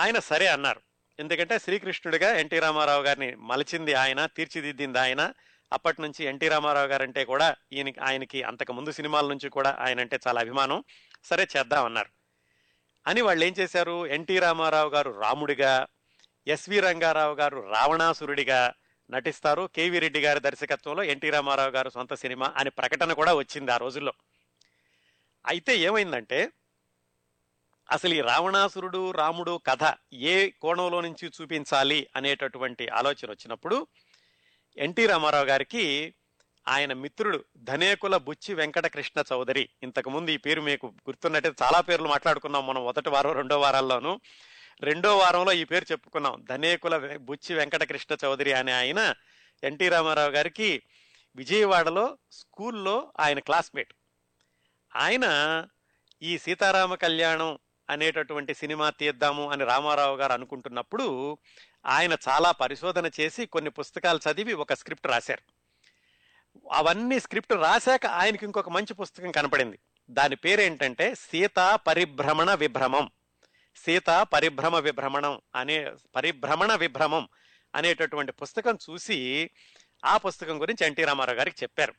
ఆయన 0.00 0.18
సరే 0.18 0.46
అన్నారు. 0.46 0.80
ఎందుకంటే 1.20 1.58
శ్రీకృష్ణుడిగా 1.58 2.38
ఎన్టీ 2.38 2.58
రామారావు 2.58 3.02
గారిని 3.02 3.34
మలిచింది 3.34 3.94
ఆయన 3.94 4.26
తీర్చిదిద్దింది 4.26 4.98
ఆయన. 4.98 5.32
అప్పటి 5.72 6.02
నుంచి 6.02 6.24
ఎన్టీ 6.24 6.48
రామారావు 6.48 6.86
గారంటే 6.86 7.24
కూడా 7.24 7.56
ఈయనకి 7.72 8.00
ఆయనకి 8.00 8.42
అంతకు 8.42 8.72
ముందు 8.72 8.90
సినిమాల 8.90 9.28
నుంచి 9.28 9.48
కూడా 9.48 9.76
ఆయన 9.80 10.00
అంటే 10.00 10.18
చాలా 10.28 10.40
అభిమానం. 10.40 10.84
సరే 11.24 11.46
చేద్దామన్నారు 11.56 12.15
అని 13.06 13.20
వాళ్ళు 13.20 13.44
ఏం 13.44 13.54
చేశారు? 13.58 14.06
ఎన్టీ 14.06 14.38
రామారావు 14.38 14.88
గారు 14.88 15.20
రాముడిగా 15.20 15.86
ఎస్వి 16.46 16.80
రంగారావు 16.80 17.34
గారు 17.34 17.70
రావణాసురుడిగా 17.72 18.74
నటిస్తారు. 19.10 19.68
కేవీ 19.76 19.98
రెడ్డి 19.98 20.20
గారి 20.20 20.40
దర్శకత్వంలో 20.40 21.02
ఎన్టీ 21.02 21.30
రామారావు 21.30 21.70
గారు 21.70 21.90
సొంత 21.90 22.14
సినిమా 22.14 22.54
అనే 22.56 22.70
ప్రకటన 22.70 23.12
కూడా 23.12 23.34
వచ్చింది 23.34 23.72
ఆ 23.72 23.76
రోజుల్లో. 23.76 24.12
అయితే 25.46 25.76
ఏమైందంటే 25.76 26.52
అసలు 27.92 28.14
ఈ 28.14 28.20
రావణాసురుడు 28.20 29.10
రాముడు 29.10 29.60
కథ 29.66 29.94
ఏ 30.12 30.50
కోణంలో 30.50 31.00
నుంచి 31.00 31.28
చూపించాలి 31.28 32.06
అనేటటువంటి 32.16 32.88
ఆలోచన 32.88 33.30
వచ్చినప్పుడు 33.30 33.86
ఎన్టీ 34.76 35.06
రామారావు 35.06 35.44
గారికి 35.44 36.14
ఆయన 36.68 36.92
మిత్రుడు 36.92 37.44
ధనేకుల 37.56 38.16
బుచ్చి 38.16 38.54
వెంకటకృష్ణ 38.54 39.22
చౌదరి. 39.32 39.68
ఇంతకుముందు 39.82 40.30
ఈ 40.30 40.36
పేరు 40.36 40.60
మీకు 40.60 40.86
గుర్తున్నట్టయితే 40.86 41.64
చాలా 41.64 41.80
పేర్లు 41.80 42.08
మాట్లాడుకున్నాం 42.08 42.66
మనం 42.66 42.84
మొదటి 42.84 43.08
వారం 43.08 43.32
రెండో 43.32 43.60
వారాల్లోనూ. 43.60 44.20
రెండో 44.80 45.18
వారంలో 45.18 45.52
ఈ 45.52 45.64
పేరు 45.64 45.86
చెప్పుకున్నాం. 45.92 46.44
ధనేకుల 46.50 47.16
బుచ్చి 47.16 47.56
వెంకటకృష్ణ 47.56 48.16
చౌదరి 48.24 48.52
అనే 48.52 48.72
ఆయన 48.72 49.14
ఎన్టీ 49.64 49.88
రామారావు 49.88 50.30
గారికి 50.30 50.82
విజయవాడలో 51.36 52.18
స్కూల్లో 52.32 53.12
ఆయన 53.20 53.38
క్లాస్మేట్. 53.38 53.94
ఆయన 54.96 55.66
ఈ 56.22 56.38
సీతారామ 56.38 56.94
కళ్యాణం 56.94 57.58
అనేటటువంటి 57.90 58.54
సినిమా 58.54 58.90
తీద్దాము 58.90 59.50
అని 59.50 59.64
రామారావు 59.64 60.16
గారు 60.16 60.32
అనుకుంటున్నప్పుడు 60.32 61.38
ఆయన 61.86 62.16
చాలా 62.28 62.50
పరిశోధన 62.50 63.10
చేసి 63.20 63.46
కొన్ని 63.46 63.70
పుస్తకాలు 63.70 64.20
చదివి 64.30 64.52
ఒక 64.52 64.72
స్క్రిప్ట్ 64.72 65.06
రాశారు. 65.06 65.55
అవన్నీ 66.72 67.20
స్క్రిప్ట్ 67.20 67.52
రాశాక 67.52 68.06
ఆయనకి 68.06 68.44
ఇంకొక 68.44 68.68
మంచి 68.68 68.94
పుస్తకం 68.94 69.30
కనపడింది. 69.30 69.78
దాని 70.10 70.36
పేరేంటంటే 70.36 71.14
సీతా 71.14 71.76
పరిభ్రమణ 71.76 72.54
విభ్రమం. 72.54 73.10
సీత 73.76 74.26
పరిభ్రమ 74.32 74.76
విభ్రమణం 74.76 75.40
అనే 75.54 75.92
పరిభ్రమణ 76.16 76.74
విభ్రమం 76.74 77.28
అనేటటువంటి 77.74 78.32
పుస్తకం 78.32 78.78
చూసి 78.90 79.50
ఆ 80.04 80.16
పుస్తకం 80.16 80.60
గురించి 80.60 80.86
ఎన్టీ 80.86 81.04
రామారావు 81.04 81.38
గారికి 81.38 81.56
చెప్పారు. 81.62 81.94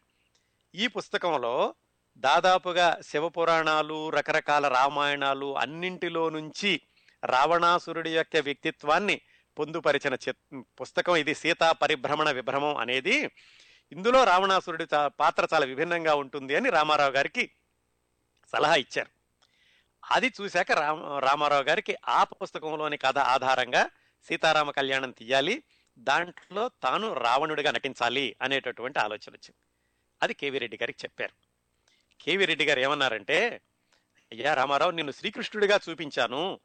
ఈ 0.75 0.87
పుస్తకంలో 0.87 1.75
దాదాపుగా 2.17 2.97
శివపురాణాలు 3.01 4.09
రకరకాల 4.09 4.67
రామాయణాలు 4.67 5.57
అన్నింటిలో 5.57 6.29
నుంచి 6.29 6.81
రావణాసురుడి 7.25 8.15
యొక్క 8.15 8.37
వ్యక్తిత్వాన్ని 8.37 9.21
పొందుపరిచిన 9.59 10.13
చిత్- 10.13 10.61
పుస్తకం 10.81 11.15
ఇది. 11.15 11.35
సీతా 11.35 11.71
పరిభ్రమణ 11.71 12.31
విభ్రమం 12.31 12.77
అనేది 12.77 13.31
ఇందులో 13.91 14.23
రావణాసురుడి 14.23 14.85
పాత్ర 15.05 15.47
చాలా 15.53 15.65
విభిన్నంగా 15.65 16.15
ఉంటుంది 16.15 16.55
అని 16.55 16.69
రామారావు 16.69 17.11
గారికి 17.11 17.51
సలహా 18.51 18.75
ఇచ్చారు. 18.75 19.09
అది 20.11 20.33
చూశాక 20.41 20.71
రామ 20.71 21.17
రామారావు 21.17 21.63
గారికి 21.63 21.97
ఆ 22.07 22.23
పుస్తకంలోని 22.23 22.97
కథ 22.97 23.17
ఆధారంగా 23.17 23.89
సీతారామ 24.27 24.71
కళ్యాణం 24.71 25.11
తీయాలి 25.11 25.63
దాంట్లో 25.99 26.69
తాను 26.83 27.13
రావణుడిగా 27.13 27.71
నటించాలి 27.71 28.35
అనేటటువంటి 28.41 28.99
ఆలోచన 28.99 29.29
వచ్చింది. 29.29 29.55
అది 30.23 30.33
కేవీ 30.33 30.57
రెడ్డి 30.57 30.77
గారికి 30.81 30.99
చెప్పారు. 31.05 31.33
కేవీ 32.21 32.45
రెడ్డి 32.45 32.65
గారు 32.65 32.79
ఏమన్నారంటే 32.79 33.61
అయ్యా 34.31 34.53
రామారావు 34.53 34.91
నిన్ను 34.91 35.11
శ్రీకృష్ణుడిగా 35.11 35.79
చూపించాను. 35.89 36.59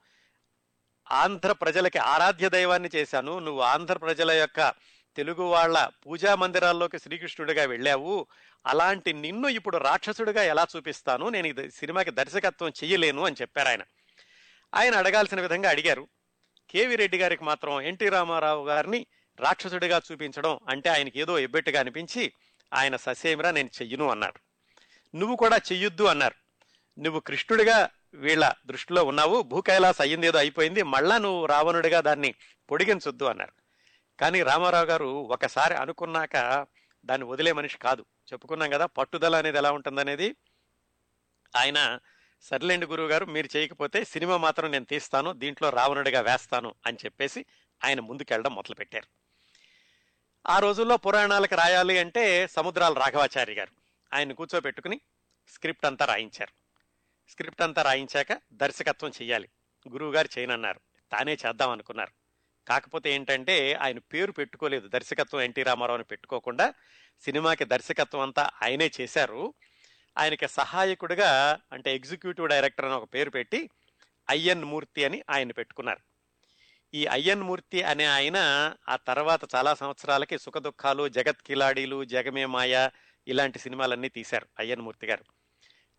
ఆంధ్ర 1.11 1.52
ప్రజలకి 1.52 1.98
ఆరాధ్య 1.98 2.48
దైవాన్ని 2.48 2.90
చేశాను. 2.94 3.38
నువ్వు 3.38 3.62
ఆంధ్ర 3.62 3.98
ప్రజల 3.98 4.30
యొక్క 4.30 4.74
తెలుగు 5.16 5.42
వాళ్ళ 5.42 5.88
పూజా 6.07 6.35
మందిరాల్లోకి 6.35 6.98
శ్రీకృష్ణుడిగా 6.98 7.64
వెళ్ళావు. 7.64 8.27
అలాంటి 8.66 9.12
నిన్ను 9.12 9.48
ఇప్పుడు 9.48 9.77
రాక్షసుడిగా 9.77 10.42
ఎలా 10.42 10.66
చూపిస్తాను? 10.77 11.29
నేను 11.29 11.46
ఈ 11.46 11.70
సినిమాకి 11.70 12.11
దర్శకత్వం 12.11 12.68
చెయ్యలేను 12.68 13.25
అని 13.25 13.37
చెప్పారు 13.40 13.68
ఆయన. 13.68 13.83
ఆయన 14.75 14.94
అడగాల్సిన 14.94 15.40
విధంగా 15.40 15.70
అడిగారు. 15.70 16.09
కేవి 16.70 16.96
రెడ్డి 16.96 17.18
గారికి 17.18 17.44
మాత్రం 17.44 17.81
ఎన్టీ 17.81 18.09
రామారావు 18.09 18.68
గారిని 18.68 19.07
రాక్షసుడిగా 19.40 20.01
చూపించడం 20.12 20.59
అంటే 20.68 20.90
ఆయనకి 20.90 21.20
ఏదో 21.20 21.38
ఎబ్బెట్టుగా 21.38 21.81
అనిపించి 21.81 22.33
ఆయన 22.75 22.96
ససేమిరా 22.96 23.51
నేను 23.51 23.70
చెయ్యను 23.83 24.11
అన్నారు. 24.11 24.40
నువ్వు 25.16 25.37
కూడా 25.37 25.57
చెయ్యొద్దు 25.57 26.05
అన్నారు. 26.05 26.35
నువ్వు 26.98 27.20
కృష్ణుడిగా 27.20 27.88
వీళ్ళ 28.14 28.53
దృష్టిలో 28.66 29.05
ఉన్నావు. 29.05 29.42
భూకైలాస్ 29.42 30.01
అయ్యింది 30.01 30.27
ఏదో 30.27 30.38
అయిపోయింది. 30.38 30.83
మళ్ళా 30.83 31.18
నువ్వు 31.18 31.46
రావణుడిగా 31.46 32.01
దాన్ని 32.01 32.35
పొడిగించొద్దు 32.70 33.25
అన్నారు. 33.25 33.62
కానీ 34.20 34.42
రామారావు 34.42 34.85
గారు 34.85 35.05
ఒకసారి 35.05 35.75
అనుకున్నాక 35.75 36.66
దాన్ని 37.05 37.27
వదిలే 37.27 37.53
మనిషి 37.53 37.79
కాదు. 37.79 38.05
చెప్పుకున్నాం 38.33 38.70
కదా 38.70 38.87
పట్టుదల 38.87 39.37
అనేది 39.37 39.59
ఎలా 39.59 39.72
ఉంటుందనేది. 39.72 40.37
ఆయన 41.57 41.98
సర్లేండి 42.42 42.87
గురువు 42.87 43.09
గారు 43.09 43.27
మీరు 43.27 43.57
చేయకపోతే 43.57 44.05
సినిమా 44.05 44.37
మాత్రం 44.37 44.70
నేను 44.70 44.85
తీస్తాను 44.85 45.33
దీంట్లో 45.33 45.70
రావణుడిగా 45.70 46.20
వేస్తాను 46.20 46.75
అని 46.87 46.96
చెప్పేసి 47.05 47.44
ఆయన 47.85 48.01
ముందుకెళ్ళడం 48.01 48.55
మొదలుపెట్టారు. 48.55 49.07
ఆ 50.48 50.59
రోజుల్లో 50.59 50.96
పురాణాలకు 50.96 51.55
రాయాలి 51.55 51.98
అంటే 51.98 52.46
సముద్రాల 52.46 52.92
రాఘవాచారి 52.92 53.55
గారు 53.55 53.72
ఆయన 54.14 54.33
కూర్చోబెట్టుకుని 54.33 55.01
స్క్రిప్ట్ 55.48 55.87
అంతా 55.87 56.05
రాయించారు. 56.05 56.53
స్క్రిప్ట్ 57.31 57.62
అంతా 57.62 57.83
రాయించాక 57.83 58.40
దర్శకత్వం 58.53 59.11
చెయ్యాలి. 59.11 59.48
గురువుగారు 59.88 60.29
చేయనన్నారు. 60.38 60.81
తానే 61.12 61.33
చేద్దాం 61.46 61.70
అనుకున్నారు. 61.70 62.21
కాకపోతే 62.68 63.11
ఏంటంటే 63.11 63.72
ఆయన 63.72 63.98
పేరు 63.98 64.33
పెట్టుకోలేదు. 64.33 64.88
దర్శకత్వం 64.88 65.40
ఎన్టీ 65.40 65.62
రామారావుని 65.62 66.05
పెట్టుకోకుండా 66.05 66.75
సినిమాకి 67.20 67.64
దర్శకత్వం 67.64 68.20
అంతా 68.20 68.51
ఆయనే 68.62 68.90
చేశారు. 69.01 69.55
ఆయనకి 70.18 70.48
సహాయకుడిగా 70.48 71.61
అంటే 71.72 71.94
ఎగ్జిక్యూటివ్ 71.94 72.48
డైరెక్టర్ 72.48 72.85
అని 72.85 72.94
ఒక 72.94 73.14
పేరు 73.14 73.31
పెట్టి 73.31 73.70
అయ్యన్ 74.31 74.64
మూర్తి 74.64 75.05
అని 75.05 75.22
ఆయన 75.31 75.53
పెట్టుకున్నారు. 75.53 76.01
ఈ 76.94 77.07
అయ్యన్ 77.07 77.42
మూర్తి 77.42 77.83
అనే 77.83 78.05
ఆయన 78.05 78.38
ఆ 78.88 78.96
తర్వాత 78.96 79.40
చాలా 79.55 79.75
సంవత్సరాలకి 79.75 80.38
సుఖదుఖాలు 80.38 81.09
జగత్ 81.09 81.42
కిలాడీలు 81.46 82.05
జగమే 82.05 82.46
మాయ 82.46 82.88
ఇలాంటి 83.29 83.59
సినిమాలన్నీ 83.59 84.09
తీశారు 84.09 84.46
అయ్యన్ 84.59 84.81
మూర్తి 84.81 85.07
గారు. 85.07 85.25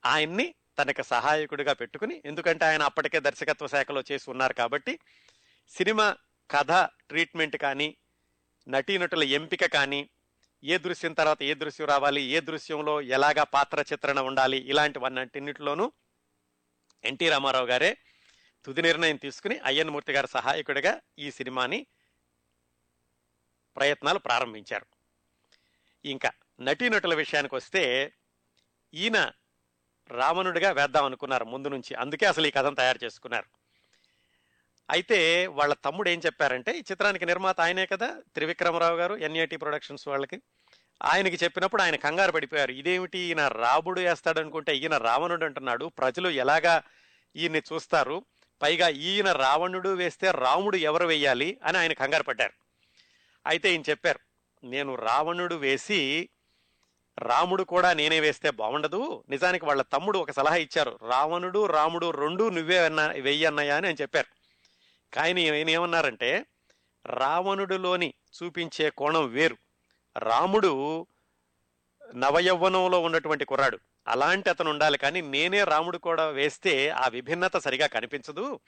ఆయన్ని 0.06 0.54
తనకు 0.80 1.02
సహాయకుడిగా 1.02 1.73
పెట్టుకుని 1.73 2.21
ఎందుకంటే 2.26 2.65
ఆయన 2.65 2.84
అప్పటికే 2.84 3.19
దర్శకత్వ 3.19 3.67
శాఖలో 3.67 4.04
చేసి 4.12 4.30
ఉన్నారు 4.30 4.54
కాబట్టి 4.54 4.99
సినిమా 5.69 6.15
కథ 6.54 6.72
ట్రీట్మెంట్ 6.86 7.58
కానీ 7.58 7.98
నటీనటుల 8.68 9.24
ఎంపిక 9.24 9.74
కానీ 9.74 10.10
ఏ 10.63 10.78
దృశ్యం 10.78 11.13
తర్వాత 11.13 11.44
ఏ 11.44 11.54
దృశ్యం 11.54 11.88
రావాలి 11.88 12.22
ఏ 12.22 12.39
దృశ్యంలో 12.39 13.02
ఎలాగా 13.02 13.44
పాత్ర 13.44 13.86
చిత్రణ 13.94 14.20
ఉండాలి 14.20 14.58
ఇలాంటివన్నింటిలోనూ 14.58 15.92
ఎన్టీ 17.06 17.30
రామారావు 17.30 17.66
గారే 17.66 17.98
తుది 18.66 18.82
నిర్ణయం 18.82 19.16
తీసుకుని 19.16 19.60
అయ్యన్మూర్తి 19.60 20.13
గారి 20.13 20.28
సహాయకుడిగా 20.28 21.02
ఈ 21.20 21.32
సినిమాని 21.32 21.86
ప్రయత్నాలు 23.76 24.20
ప్రారంభించారు. 24.20 24.86
ఇంకా 26.06 26.32
నటీనటుల 26.60 27.13
విషయానికి 27.13 27.56
వస్తే 27.56 28.13
ఈయన 28.94 29.32
రావణుడిగా 30.10 30.72
వేద్దాం 30.72 31.06
అనుకున్నారు 31.06 31.46
ముందు 31.46 31.68
నుంచి. 31.68 31.96
అందుకే 31.96 32.26
అసలు 32.26 32.48
ఈ 32.48 32.52
కథను 32.52 32.76
తయారు 32.76 33.00
చేసుకున్నారు. 33.04 33.62
అయితే 34.91 35.48
వాళ్ళ 35.48 35.74
తమ్ముడు 35.74 36.10
ఏం 36.10 36.22
చెప్పారంటే 36.26 36.72
ఈ 36.72 36.80
చిత్రానికి 36.80 37.26
నిర్మాత 37.26 37.62
ఆయనే 37.62 37.86
కదా 37.86 38.15
త్రివిక్రమరావు 38.34 38.98
గారు 38.98 39.15
ఎన్ఐటి 39.15 39.58
ప్రొడక్షన్స్ 39.58 40.08
వాళ్ళకి. 40.08 40.41
ఆయనకి 41.04 41.46
చెప్పినప్పుడు 41.46 41.82
ఆయన 41.82 41.96
కంగారు 41.96 42.32
పడిపోయారు. 42.32 42.72
ఇదేమిటి 42.72 43.19
ఈయన 43.19 43.48
రాముడు 43.48 44.02
వేస్తాడనుకుంటే 44.02 44.76
ఈయన 44.76 44.98
రావణుడు 44.98 45.46
అంటున్నాడు. 45.46 45.86
ప్రజలు 45.86 46.30
ఎలాగా 46.30 46.84
ఈయన్ని 47.36 47.62
చూస్తారు? 47.74 48.26
పైగా 48.62 48.88
ఈయన 48.88 49.32
రావణుడు 49.32 49.89
వేస్తే 49.89 50.32
రాముడు 50.32 50.78
ఎవరు 50.78 51.08
వేయాలి 51.08 51.60
అని 51.63 51.78
ఆయన 51.78 51.93
కంగారు 51.93 52.24
పడ్డారు. 52.24 52.54
అయితే 53.48 53.72
ఈయన 53.72 53.82
చెప్పారు 53.89 54.19
నేను 54.65 54.96
రావణుడు 54.96 55.56
వేసి 55.56 56.30
రాముడు 57.19 57.63
కూడా 57.63 57.93
నేనే 57.93 58.19
వేస్తే 58.19 58.50
బాగుండదు. 58.50 59.24
నిజానికి 59.30 59.65
వాళ్ళ 59.65 59.82
తమ్ముడు 59.82 60.19
ఒక 60.19 60.32
సలహా 60.32 60.56
ఇచ్చారు. 60.56 61.00
రావణుడు 61.10 61.65
రాముడు 61.65 62.12
రెండు 62.12 62.50
నువ్వే 62.50 62.86
అన్నా 62.86 63.08
వెయ్యి 63.08 63.46
అన్నయ్యా 63.46 63.78
అని 63.78 63.88
ఆయన 63.88 63.96
చెప్పారు. 64.02 64.42
కానీ 65.13 65.49
ఆయన 65.49 65.69
ఏమన్నారంటే 65.69 66.45
రావణుడిలోని 67.06 68.13
చూపించే 68.43 68.89
కోణం 68.89 69.28
వేరు. 69.28 69.58
రాముడు 70.17 71.08
నవయవ్వనంలో 72.15 73.02
ఉన్నటువంటి 73.02 73.45
కుర్రాడు. 73.45 73.80
అలాంటి 74.08 74.49
అతను 74.49 74.69
ఉండాలి 74.69 74.97
కానీ 74.97 75.21
నేనే 75.21 75.63
రాముడు 75.63 75.97
కూడా 75.97 76.28
వేస్తే 76.28 76.89
ఆ 76.89 77.08
విభిన్నత 77.08 77.58
సరిగా 77.58 77.88
కనిపించదు. 77.88 78.60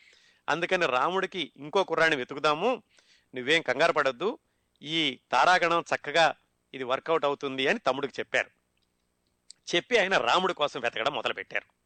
అందుకని 0.50 0.86
రాముడికి 0.86 1.52
ఇంకో 1.58 1.84
కుర్రాన్ని 1.84 2.18
వెతుకుదాము. 2.18 2.84
నువ్వేం 3.36 3.62
కంగారు 3.62 3.94
పడద్దు. 3.94 4.38
ఈ 4.82 5.20
తారాగణం 5.32 5.84
చక్కగా 5.96 6.36
ఇది 6.74 6.84
వర్కౌట్ 6.84 7.26
అవుతుంది 7.26 7.68
అని 7.68 7.80
తమ్ముడికి 7.80 8.14
చెప్పారు. 8.20 8.50
చెప్పి 9.76 9.98
ఆయన 9.98 10.18
రాముడి 10.18 10.54
కోసం 10.54 10.80
వెతకడం 10.80 11.14
మొదలుపెట్టారు. 11.14 11.85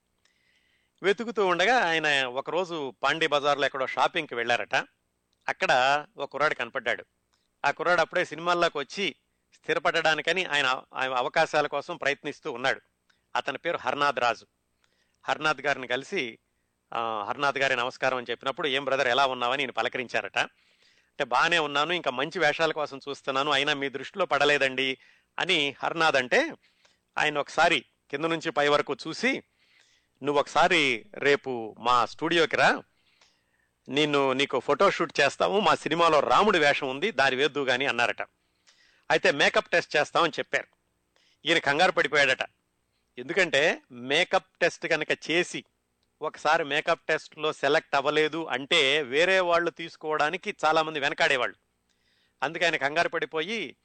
వెతుకుతూ 1.04 1.48
ఉండగా 1.48 1.76
ఆయన 1.90 2.26
ఒకరోజు 2.26 2.94
పాండే 3.04 3.28
బజార్లో 3.28 3.66
ఎక్కడో 3.66 3.88
షాపింగ్కి 3.88 4.36
వెళ్ళారట. 4.36 4.76
అక్కడ 5.48 6.06
ఒక 6.18 6.32
కుర్రాడు 6.32 6.54
కనపడ్డాడు. 6.54 7.06
ఆ 7.66 7.72
కుర్రాడు 7.72 8.02
అప్పుడే 8.02 8.26
సినిమాల్లోకి 8.26 8.78
వచ్చి 8.78 9.16
స్థిరపడడానికని 9.54 10.46
ఆయన 10.46 10.82
ఆయన 10.94 11.14
అవకాశాల 11.14 11.68
కోసం 11.68 11.98
ప్రయత్నిస్తూ 11.98 12.52
ఉన్నాడు. 12.52 12.82
అతని 13.36 13.58
పేరు 13.58 13.78
హర్నాథ్ 13.78 14.20
రాజు. 14.20 14.48
హర్నాథ్ 15.28 15.62
గారిని 15.62 15.88
కలిసి 15.88 16.40
హర్నాథ్ 17.28 17.58
గారి 17.58 17.76
నమస్కారం 17.76 18.18
అని 18.18 18.28
చెప్పినప్పుడు 18.30 18.68
ఏం 18.68 18.86
బ్రదర్ 18.86 19.08
ఎలా 19.08 19.26
ఉన్నావని? 19.26 19.64
నేను 19.64 19.74
పలకరించారట. 19.74 20.38
అంటే 20.38 21.24
బాగానే 21.24 21.60
ఉన్నాను 21.60 21.94
ఇంకా 21.94 22.12
మంచి 22.12 22.40
వేషాల 22.40 22.72
కోసం 22.72 23.00
చూస్తున్నాను 23.10 23.52
అయినా 23.52 23.74
మీ 23.74 23.90
దృష్టిలో 23.90 24.26
పడలేదండి 24.26 24.98
అని 25.40 25.76
హర్నాథ్ 25.84 26.16
అంటే 26.16 26.52
ఆయన 27.18 27.38
ఒకసారి 27.38 27.86
కింద 28.12 28.26
నుంచి 28.26 28.52
పై 28.52 28.68
వరకు 28.68 28.96
చూసి 29.08 29.44
నువ్వు 30.24 30.40
ఒకసారి 30.40 31.06
రేపు 31.16 31.76
మా 31.80 32.06
స్టూడియోకి 32.06 32.56
రా. 32.56 32.84
నిన్ను 33.90 34.34
నీకు 34.34 34.60
ఫోటో 34.60 34.92
షూట్ 34.92 35.20
చేస్తాము. 35.20 35.60
మా 35.60 35.76
సినిమాలో 35.76 36.20
రాముడి 36.20 36.60
వేషం 36.60 36.90
ఉంది 36.90 37.12
దాని 37.12 37.36
వేద్దు 37.36 37.66
కానీ 37.66 37.86
అన్నారట. 37.86 38.22
అయితే 39.12 39.32
మేకప్ 39.32 39.70
టెస్ట్ 39.70 39.96
చేస్తామని 39.96 40.32
చెప్పారు. 40.40 40.68
ఈయన 41.46 41.58
కంగారు 41.58 41.92
పడిపోయాడట. 41.92 42.44
ఎందుకంటే 43.18 43.82
మేకప్ 43.92 44.60
టెస్ట్ 44.62 44.88
కనుక 44.88 45.12
చేసి 45.32 45.64
ఒకసారి 46.22 46.64
మేకప్ 46.64 47.02
టెస్ట్లో 47.08 47.54
సెలెక్ట్ 47.54 47.96
అవ్వలేదు 47.96 48.46
అంటే 48.46 49.02
వేరే 49.02 49.40
వాళ్ళు 49.40 49.70
తీసుకోవడానికి 49.70 50.56
చాలామంది 50.66 51.00
వెనకాడేవాళ్ళు. 51.00 51.56
అందుకే 52.44 52.66
ఆయన 52.66 52.76
కంగారు 52.76 53.10
పడిపోయి 53.10 53.76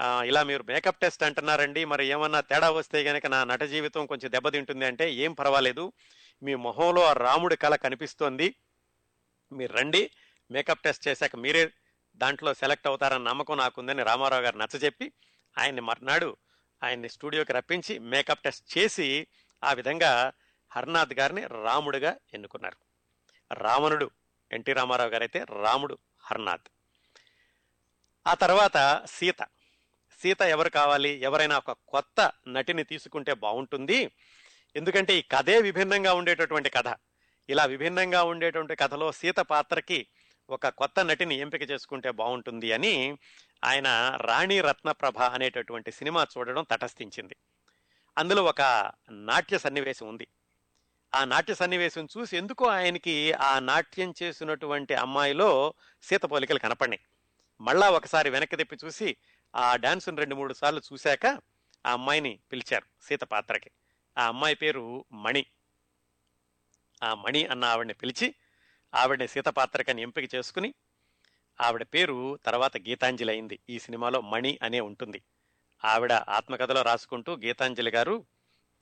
ఇలా 0.00 0.42
మీరు 0.42 0.62
మేకప్ 0.62 1.00
టెస్ట్ 1.00 1.22
అంటున్నారండి. 1.22 1.84
మరి 1.84 2.06
ఏమన్నా 2.06 2.40
తేడా 2.40 2.70
వస్తే 2.70 3.02
గనక 3.02 3.26
నా 3.26 3.44
నట 3.44 3.62
జీవితం 3.62 4.06
కొంచెం 4.06 4.32
దెబ్బతింటుంది 4.32 4.84
అంటే 4.84 5.12
ఏం 5.12 5.32
పర్వాలేదు. 5.32 5.92
మీ 6.42 6.54
మొహంలో 6.54 7.04
ఆ 7.04 7.12
రాముడి 7.12 7.56
కళ 7.56 7.76
కనిపిస్తోంది. 7.76 8.54
మీరు 9.52 9.72
రండి. 9.72 10.10
మేకప్ 10.50 10.80
టెస్ట్ 10.80 11.08
చేశాక 11.08 11.36
మీరే 11.36 11.72
దాంట్లో 12.16 12.54
సెలెక్ట్ 12.54 12.86
అవుతారన్న 12.86 13.28
నమ్మకం 13.28 13.56
నాకుందని 13.56 14.02
రామారావు 14.02 14.42
గారు 14.42 14.56
నచ్చజెప్పి 14.56 15.12
ఆయన్ని 15.58 15.80
మర్నాడు 15.80 16.36
ఆయన్ని 16.84 17.08
స్టూడియోకి 17.08 17.52
రప్పించి 17.52 17.98
మేకప్ 17.98 18.40
టెస్ట్ 18.40 18.78
చేసి 18.78 19.26
ఆ 19.64 19.72
విధంగా 19.72 20.32
హర్నాథ్ 20.72 21.14
గారిని 21.14 21.46
రాముడిగా 21.46 22.16
ఎన్నుకున్నారు. 22.34 22.76
రావణుడు 23.54 24.10
ఎన్టీ 24.52 24.72
రామారావు 24.72 25.10
గారైతే 25.10 25.44
రాముడు 25.62 25.98
హర్నాథ్. 26.20 26.68
ఆ 28.26 28.34
తర్వాత 28.34 29.02
సీత. 29.06 29.36
సీత 30.22 30.42
ఎవరు 30.42 30.70
కావాలి? 30.70 31.08
ఎవరైనా 31.08 31.58
ఒక 31.58 31.76
కొత్త 31.88 32.32
నటిని 32.48 32.84
తీసుకుంటే 32.84 33.34
బాగుంటుంది. 33.34 34.10
ఎందుకంటే 34.76 35.14
ఈ 35.14 35.22
కథే 35.22 35.60
విభిన్నంగా 35.60 36.14
ఉండేటటువంటి 36.14 36.70
కథ. 36.70 36.96
ఇలా 37.48 37.64
విభిన్నంగా 37.64 38.22
ఉండేటువంటి 38.22 38.76
కథలో 38.76 39.12
సీత 39.12 39.36
పాత్రకి 39.36 40.06
ఒక 40.50 40.68
కొత్త 40.68 41.00
నటిని 41.00 41.34
ఎంపిక 41.34 41.70
చేసుకుంటే 41.70 42.10
బాగుంటుంది 42.10 42.72
అని 42.72 43.18
ఆయన 43.64 44.18
రాణి 44.20 44.60
రత్నప్రభ 44.60 45.18
అనేటటువంటి 45.18 45.92
సినిమా 45.92 46.26
చూడడం 46.38 46.66
తటస్థించింది. 46.70 47.36
అందులో 48.18 48.44
ఒక 48.44 48.92
నాట్య 49.10 49.58
సన్నివేశం 49.58 50.08
ఉంది. 50.08 50.26
ఆ 51.14 51.24
నాట్య 51.24 51.54
సన్నివేశం 51.54 52.08
చూసి 52.18 52.36
ఎందుకో 52.36 52.66
ఆయనకి 52.66 53.32
ఆ 53.32 53.58
నాట్యం 53.58 54.14
చేసినటువంటి 54.22 54.94
అమ్మాయిలో 54.94 55.74
సీత 56.02 56.22
పోలికలు 56.22 56.58
కనపడినాయి 56.58 57.00
మళ్ళా 57.60 57.90
ఒకసారి 57.90 58.30
వెనక్కి 58.30 58.56
తిప్పి 58.56 58.76
చూసి 58.84 59.16
ఆ 59.54 59.76
డాన్సును 59.76 60.16
రెండు 60.16 60.34
మూడు 60.34 60.54
సార్లు 60.54 60.82
చూశాక 60.92 61.26
ఆ 61.86 61.92
అమ్మాయిని 61.92 62.40
పిలిచారు 62.52 62.86
సీత 63.02 63.24
పాత్రకి. 63.24 63.70
ఆ 64.18 64.26
అమ్మాయి 64.26 64.54
పేరు 64.54 65.04
మణి. 65.12 65.46
ఆ 67.02 67.14
మణి 67.14 67.46
అన్న 67.46 67.64
ఆవిడని 67.64 67.94
పిలిచి 67.94 68.34
ఆవిడని 68.94 69.28
సీత 69.28 69.48
పాత్రకని 69.48 70.02
ఎంపిక 70.02 70.34
చేసుకుని 70.34 70.74
ఆవిడ 71.60 71.82
పేరు 71.82 72.38
తర్వాత 72.46 72.76
గీతాంజలి 72.76 73.32
అయింది. 73.32 73.58
ఈ 73.70 73.78
సినిమాలో 73.78 74.20
మణి 74.20 74.58
అనే 74.62 74.80
ఉంటుంది. 74.80 75.22
ఆవిడ 75.84 76.12
ఆత్మకథలో 76.12 76.82
రాసుకుంటూ 76.82 77.36
గీతాంజలి 77.36 77.90
గారు 77.90 78.26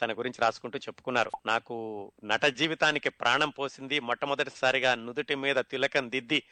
తన 0.03 0.13
గురించి 0.13 0.43
రాసుకుంటూ 0.43 0.79
చెప్పుకున్నారు. 0.79 1.31
నాకు 1.47 2.13
నట 2.25 2.45
జీవితానికి 2.45 3.09
ప్రాణం 3.09 3.51
పోసింది 3.51 4.01
మొట్టమొదటిసారిగా 4.01 4.95
నుదుటి 4.95 5.35
మీద 5.35 5.57
తిలకం 5.57 6.11
దిద్ది 6.11 6.43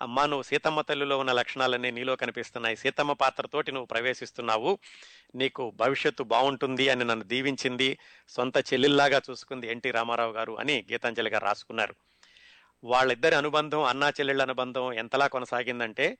అమ్మా 0.00 0.26
నువ్వు 0.26 0.42
సీతమ్మ 0.42 0.80
తల్లిలో 0.80 1.18
ఉన్న 1.18 1.32
లక్షణాలన్నీ 1.32 1.90
నీలో 1.90 2.16
కనిపిస్తున్నాయి. 2.16 2.76
సీతమ్మ 2.76 3.12
పాత్రతోటి 3.12 3.72
నువ్వు 3.72 3.86
ప్రవేశిస్తున్నావు. 3.86 4.78
నీకు 5.34 5.72
భవిష్యత్తు 5.76 6.22
బాగుంటుంది 6.22 6.88
అని 6.88 7.04
నన్ను 7.04 7.24
దీవించింది. 7.24 7.98
సొంత 8.28 8.56
చెల్లెల్లాగా 8.72 9.20
చూసుకుంది 9.30 9.66
ఎన్టీ 9.70 9.90
రామారావు 9.90 10.32
గారు 10.32 10.52
అని 10.52 10.84
గీతాంజలి 10.92 11.30
గారు 11.30 11.44
రాసుకున్నారు. 11.44 11.94
వాళ్ళిద్దరి 12.84 13.34
అనుబంధం 13.34 13.82
అన్నా 13.82 14.08
చెల్లెళ్ళ 14.08 14.42
అనుబంధం 14.42 14.92
ఎంతలా 14.92 15.26
కొనసాగిందంటే 15.26 16.18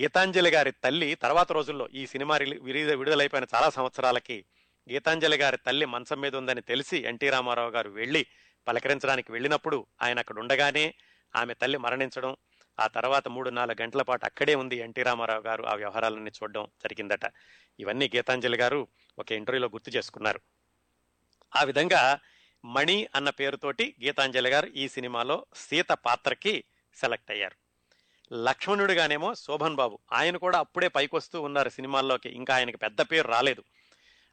గీతాంజలి 0.00 0.50
గారి 0.50 0.70
తల్లి 0.84 1.14
తర్వాత 1.14 1.52
రోజుల్లో 1.52 1.88
ఈ 1.94 2.06
సినిమా 2.06 2.36
విడుదల 2.62 2.94
విడుదలైపోయిన 2.94 3.46
చాలా 3.54 3.70
సంవత్సరాలకి 3.70 4.44
గీతాంజలి 4.90 5.36
గారి 5.36 5.56
తల్లి 5.56 5.86
మంచం 5.86 6.20
మీద 6.20 6.36
ఉందని 6.36 6.60
తెలిసి 6.60 6.98
ఎన్టీ 6.98 7.28
రామారావు 7.30 7.70
గారు 7.70 7.90
వెళ్ళి 7.90 8.26
పలకరించడానికి 8.68 9.32
వెళ్ళినప్పుడు 9.32 9.86
ఆయన 10.02 10.18
అక్కడ 10.18 10.38
ఉండగానే 10.38 10.94
ఆమె 11.36 11.54
తల్లి 11.54 11.78
మరణించడం 11.78 12.36
ఆ 12.80 12.86
తర్వాత 12.86 13.28
మూడు 13.28 13.50
నాలుగు 13.50 13.82
గంటల 13.82 14.02
పాటు 14.02 14.24
అక్కడే 14.24 14.54
ఉంది 14.54 14.76
ఎన్టీ 14.76 15.02
రామారావు 15.02 15.40
గారు 15.40 15.64
ఆ 15.64 15.74
వ్యవహారాలన్నీ 15.74 16.30
చూడడం 16.30 16.64
జరిగిందట. 16.64 17.32
ఇవన్నీ 17.80 18.10
గీతాంజలి 18.16 18.58
గారు 18.58 18.88
ఒక 19.18 19.32
ఇంటర్వ్యూలో 19.32 19.68
గుర్తు 19.68 19.90
చేసుకున్నారు. 19.90 20.40
ఆ 21.56 21.62
విధంగా 21.62 22.18
మణి 22.64 23.08
అన్న 23.14 23.30
పేరుతోటి 23.30 23.94
గీతాంజలి 24.04 24.50
గారు 24.50 24.66
ఈ 24.66 24.88
సినిమాలో 24.88 25.46
సీత 25.54 25.88
పాత్రకి 25.92 26.64
సెలెక్ట్ 26.94 27.30
అయ్యారు. 27.30 27.56
లక్ష్మణుడిగానేమో 28.34 29.34
శోభన్ 29.34 29.74
బాబు 29.74 29.98
ఆయన 30.12 30.36
కూడా 30.36 30.58
అప్పుడే 30.58 30.88
పైకొస్తూ 30.88 31.42
ఉన్నారు 31.42 31.68
సినిమాల్లోకి 31.68 32.28
ఇంకా 32.28 32.54
ఆయనకి 32.54 32.76
పెద్ద 32.76 33.00
పేరు 33.00 33.28
రాలేదు. 33.28 33.64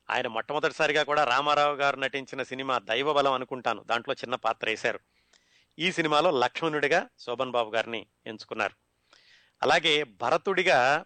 ఆయన 0.10 0.28
మొట్టమొదటిసారిగా 0.28 1.04
కూడా 1.04 1.24
రామారావు 1.24 1.76
గారు 1.76 1.96
నటించిన 1.96 2.44
సినిమా 2.44 2.80
దైవబలం 2.80 3.34
అనుకుంటాను 3.34 3.84
దాంట్లో 3.84 4.14
చిన్న 4.14 4.36
పాత్ర 4.36 4.70
వేశారు. 4.70 5.00
ఈ 5.80 5.92
సినిమాలో 5.92 6.32
లక్ష్మణుడిగా 6.32 7.08
శోభన్ 7.20 7.52
బాబు 7.52 7.76
గారిని 7.76 8.08
ఎంచుకున్నారు. 8.28 8.76
అలాగే 9.64 10.04
భరతుడిగా 10.04 11.06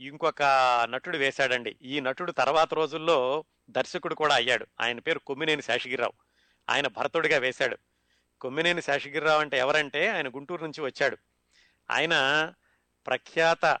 ఇంకొక 0.00 0.42
నటుడు 0.90 1.16
వేశాడండి. 1.16 1.76
ఈ 1.82 2.00
నటుడు 2.00 2.32
తర్వాత 2.32 2.74
రోజుల్లో 2.74 3.44
దర్శకుడు 3.70 4.14
కూడా 4.14 4.34
అయ్యాడు. 4.34 4.66
ఆయన 4.80 4.98
పేరు 4.98 5.18
కొమ్మినేని 5.18 5.62
శేషగిరిరావు. 5.62 6.12
ఆయన 6.70 6.86
భరతుడిగా 6.86 7.38
వేశాడు. 7.38 7.78
కొమ్మినేని 8.40 8.82
శేషగిరిరావు 8.82 9.40
అంటే 9.40 9.58
ఎవరంటే 9.58 10.08
ఆయన 10.08 10.28
గుంటూరు 10.28 10.62
నుంచి 10.62 10.80
వచ్చాడు. 10.80 11.16
ఆయన 11.90 12.14
ప్రఖ్యాత 13.06 13.78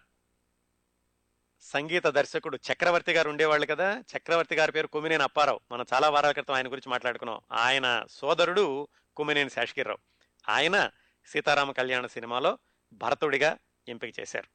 సంగీత 1.60 2.06
దర్శకుడు 2.06 2.58
చక్రవర్తి 2.72 3.12
గారు 3.12 3.30
ఉండేవాళ్ళు 3.30 3.66
కదా. 3.66 4.04
చక్రవర్తి 4.16 4.54
గారి 4.54 4.72
పేరు 4.72 4.86
కొమ్మినేని 4.86 5.22
అప్పారావు. 5.22 5.60
మనం 5.72 5.86
చాలా 5.94 6.08
వారాల 6.08 6.32
క్రితం 6.32 6.54
ఆయన 6.54 6.66
గురించి 6.66 6.90
మాట్లాడుకున్నాం. 6.90 7.40
ఆయన 7.52 8.04
సోదరుడు 8.10 8.88
కొమ్మినేని 9.16 9.50
శేషగిరిరావు. 9.50 10.09
ఆయన 10.48 10.90
సీతారామ 11.26 11.72
కళ్యాణ 11.72 12.06
సినిమాలో 12.06 12.58
భరతుడిగా 12.92 13.58
ఎంపిక 13.88 14.20
చేశారు. 14.20 14.48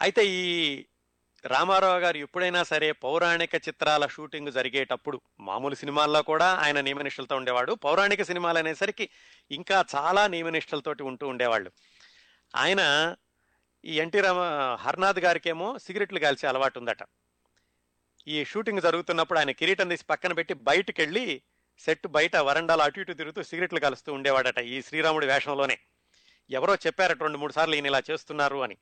అయితే 0.00 0.26
ఈ 0.26 0.84
రామారావు 1.46 1.98
గారు 1.98 2.16
ఎప్పుడైనా 2.16 2.62
సరే 2.62 2.92
పౌరాణిక 2.92 3.54
చిత్రాల 3.54 4.06
షూటింగ్ 4.06 4.52
జరిగేటప్పుడు 4.52 5.20
మామూలు 5.40 5.74
సినిమాల్లో 5.74 6.22
కూడా 6.22 6.54
ఆయన 6.54 6.80
నియమనిష్టలతో 6.80 7.36
ఉండేవాడు. 7.36 7.72
పౌరాణిక 7.72 8.22
సినిమాలు 8.22 8.58
అనేసరికి 8.58 9.10
ఇంకా 9.50 9.84
చాలా 9.94 10.26
నియమనిష్టలతోటి 10.26 11.02
ఉంటూ 11.02 11.28
ఉండేవాళ్ళు. 11.28 11.72
ఆయన 12.56 13.14
ఈ 13.84 14.00
ఎన్టీ 14.00 14.20
రామ 14.20 14.38
హర్నాథ్ 14.80 15.18
గారికేమో 15.18 15.78
సిగరెట్లు 15.78 16.18
కాల్చే 16.18 16.48
అలవాటు 16.48 16.78
ఉందట. 16.78 16.98
ఈ 18.28 18.44
షూటింగ్ 18.44 18.80
జరుగుతున్నప్పుడు 18.80 19.38
ఆయన 19.38 19.50
కిరీటం 19.50 19.88
తీసి 19.88 20.04
పక్కన 20.04 20.32
పెట్టి 20.32 20.54
బయటకెళ్ళి 20.54 21.42
సెట్ 21.78 22.06
బయట 22.06 22.36
వరండాలో 22.36 22.84
అటు 22.84 23.00
ఇటు 23.00 23.12
తిరుగుతూ 23.12 23.42
సిగరెట్లు 23.42 23.80
కలుస్తూ 23.80 24.12
ఉండేవాడట 24.12 24.58
ఈ 24.58 24.82
శ్రీరాముడి 24.82 25.26
వేషంలోనే. 25.26 25.78
ఎవరో 26.50 26.74
చెప్పారట 26.74 27.20
రెండు 27.20 27.38
మూడు 27.38 27.52
సార్లు 27.52 27.74
ఈయన 27.74 27.86
ఇలా 27.86 28.02
చేస్తున్నారు 28.10 28.62
అని. 28.62 28.76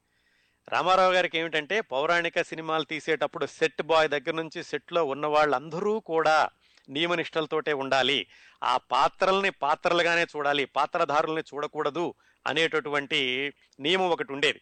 రామారావు 0.69 1.13
గారికి 1.13 1.39
ఏమిటంటే 1.39 1.81
పౌరాణిక 1.81 2.43
సినిమాలు 2.43 2.85
తీసేటప్పుడు 2.85 3.47
సెట్ 3.47 3.83
బాయ్ 3.83 4.09
దగ్గర 4.09 4.33
నుంచి 4.33 4.65
సెట్లో 4.65 5.05
ఉన్న 5.05 5.27
వాళ్ళందరూ 5.27 6.01
కూడా 6.01 6.49
నియమనిష్టలతోటే 6.89 7.73
ఉండాలి. 7.73 8.27
ఆ 8.65 8.77
పాత్రల్ని 8.77 9.51
పాత్రలుగానే 9.51 10.25
చూడాలి 10.25 10.65
పాత్రధారుల్ని 10.65 11.43
చూడకూడదు 11.43 12.15
అనేటటువంటి 12.47 13.53
నియమం 13.81 14.11
ఒకటి 14.11 14.33
ఉండేది. 14.33 14.61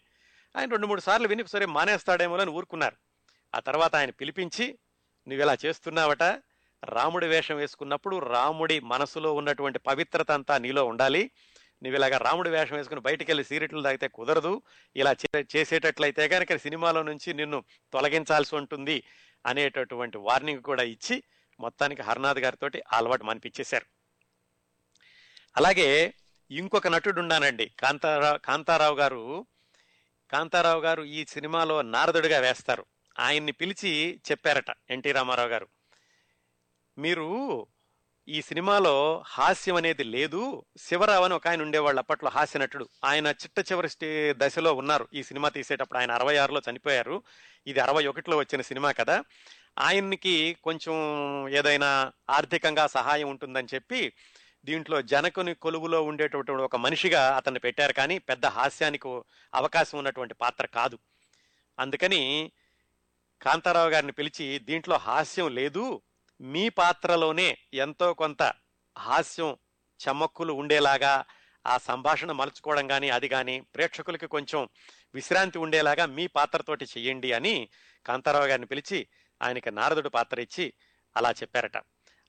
ఆయన 0.57 0.71
రెండు 0.71 0.87
మూడు 0.87 1.01
సార్లు 1.01 1.29
విని 1.29 1.49
సరే 1.49 1.67
మానేస్తాడేమో 1.67 2.37
అని 2.37 2.51
ఊరుకున్నారు. 2.51 2.97
ఆ 3.55 3.61
తర్వాత 3.61 3.97
ఆయన 3.97 4.11
పిలిపించి 4.11 4.67
నువ్వు 5.29 5.43
ఇలా 5.43 5.57
చేస్తున్నావట 5.67 6.23
రాముడి 6.85 7.27
వేషం 7.27 7.57
వేసుకున్నప్పుడు 7.57 8.19
రాముడి 8.19 8.81
మనసులో 8.81 9.35
ఉన్నటువంటి 9.35 9.79
పవిత్రత 9.79 10.31
అంతా 10.31 10.59
నీలో 10.59 10.87
ఉండాలి. 10.87 11.31
నువ్వు 11.83 11.97
ఇలాగ 11.97 12.17
రాముడి 12.17 12.51
వేషం 12.51 12.77
వేసుకుని 12.77 13.01
బయటికి 13.01 13.31
వెళ్ళి 13.31 13.45
సిగరెట్లు 13.45 13.83
తాగితే 13.83 14.09
కుదరదు. 14.09 14.63
ఇలా 14.97 15.13
చే- 15.13 15.47
చేసేటట్లయితే 15.57 16.29
కనుక 16.29 16.57
సినిమాలో 16.57 17.03
నుంచి 17.03 17.35
నిన్ను 17.35 17.65
తొలగించాల్సి 17.93 18.57
ఉంటుంది 18.57 19.03
అనేటటువంటి 19.47 20.19
వార్నింగ్ 20.19 20.63
కూడా 20.63 20.83
ఇచ్చి 20.83 21.23
మొత్తానికి 21.61 22.03
హర్నాథ్ 22.03 22.39
గారితో 22.39 22.81
అలవాటు 22.93 23.25
మనిపించేశారు. 23.25 23.87
అలాగే 25.57 26.15
ఇంకొక 26.51 26.89
నటుడు 26.89 27.21
ఉన్నానండి. 27.21 27.71
కాంతారావు 27.79 28.39
కాంతారావు 28.39 28.97
గారు 28.97 29.47
కాంతారావు 30.33 30.81
గారు 30.81 31.03
ఈ 31.03 31.25
సినిమాలో 31.25 31.83
నారదుడిగా 31.83 32.39
వేస్తారు. 32.39 32.87
ఆయన్ని 33.19 33.53
పిలిచి 33.53 34.21
చెప్పారట 34.31 34.75
ఎన్టీ 34.91 35.13
రామారావు 35.13 35.49
గారు. 35.49 35.69
మీరు 36.99 37.67
ఈ 38.29 38.43
సినిమాలో 38.43 39.25
హాస్యం 39.27 39.77
అనేది 39.77 40.05
లేదు. 40.05 40.65
శివరావు 40.77 41.25
అని 41.25 41.35
ఒక 41.35 41.49
ఆయన 41.49 41.63
ఉండేవాళ్ళు 41.63 42.01
అప్పట్లో 42.01 42.31
హాస్య 42.31 42.59
నటుడు. 42.59 42.89
ఆయన 43.05 43.27
చిట్ట 43.27 43.73
చివరి 43.73 43.89
స్టే 43.89 44.35
దశలో 44.39 44.75
ఉన్నారు. 44.75 45.09
ఈ 45.15 45.23
సినిమా 45.23 45.49
తీసేటప్పుడు 45.49 45.99
ఆయన 45.99 46.13
అరవై 46.13 46.37
ఆరులో 46.37 46.63
చనిపోయారు. 46.71 47.23
ఇది 47.67 47.81
అరవై 47.81 48.07
ఒకటిలో 48.07 48.37
వచ్చిన 48.37 48.61
సినిమా 48.61 48.93
కదా. 48.93 49.25
ఆయన్నికి 49.79 50.57
కొంచెం 50.63 50.95
ఏదైనా 51.49 52.13
ఆర్థికంగా 52.31 52.87
సహాయం 52.87 53.29
ఉంటుందని 53.29 53.69
చెప్పి 53.75 54.13
దీంట్లో 54.65 55.03
జనకుని 55.03 55.55
కొలువులో 55.55 56.03
ఉండేటటువంటి 56.03 56.53
ఒక 56.53 56.77
మనిషిగా 56.77 57.37
అతన్ని 57.37 57.61
పెట్టారు. 57.61 57.93
కానీ 57.93 58.19
పెద్ద 58.19 58.47
హాస్యానికి 58.47 59.09
అవకాశం 59.55 59.99
ఉన్నటువంటి 59.99 60.35
పాత్ర 60.35 60.67
కాదు. 60.67 60.99
అందుకని 61.79 62.53
కాంతారావు 63.43 63.91
గారిని 63.91 64.13
పిలిచి 64.13 64.59
దీంట్లో 64.59 64.97
హాస్యం 64.97 65.55
లేదు. 65.55 66.03
మీ 66.41 66.69
పాత్రలోనే 66.69 67.59
ఎంతో 67.75 68.15
కొంత 68.15 68.53
హాస్యం 68.99 69.57
చమక్కులు 70.01 70.53
ఉండేలాగా 70.53 71.25
ఆ 71.67 71.79
సంభాషణ 71.79 72.33
మలుచుకోవడం 72.33 72.87
కానీ 72.87 73.11
అది 73.11 73.29
కానీ 73.29 73.61
ప్రేక్షకులకి 73.61 74.27
కొంచెం 74.27 74.69
విశ్రాంతి 75.15 75.59
ఉండేలాగా 75.59 76.07
మీ 76.07 76.27
పాత్రతోటి 76.27 76.85
చెయ్యండి 76.85 77.33
అని 77.33 77.69
కాంతారావు 78.07 78.47
గారిని 78.47 78.67
పిలిచి 78.67 79.09
ఆయనకి 79.43 79.71
నారదుడు 79.71 80.09
పాత్ర 80.09 80.41
ఇచ్చి 80.41 80.73
అలా 81.17 81.31
చెప్పారట. 81.31 81.77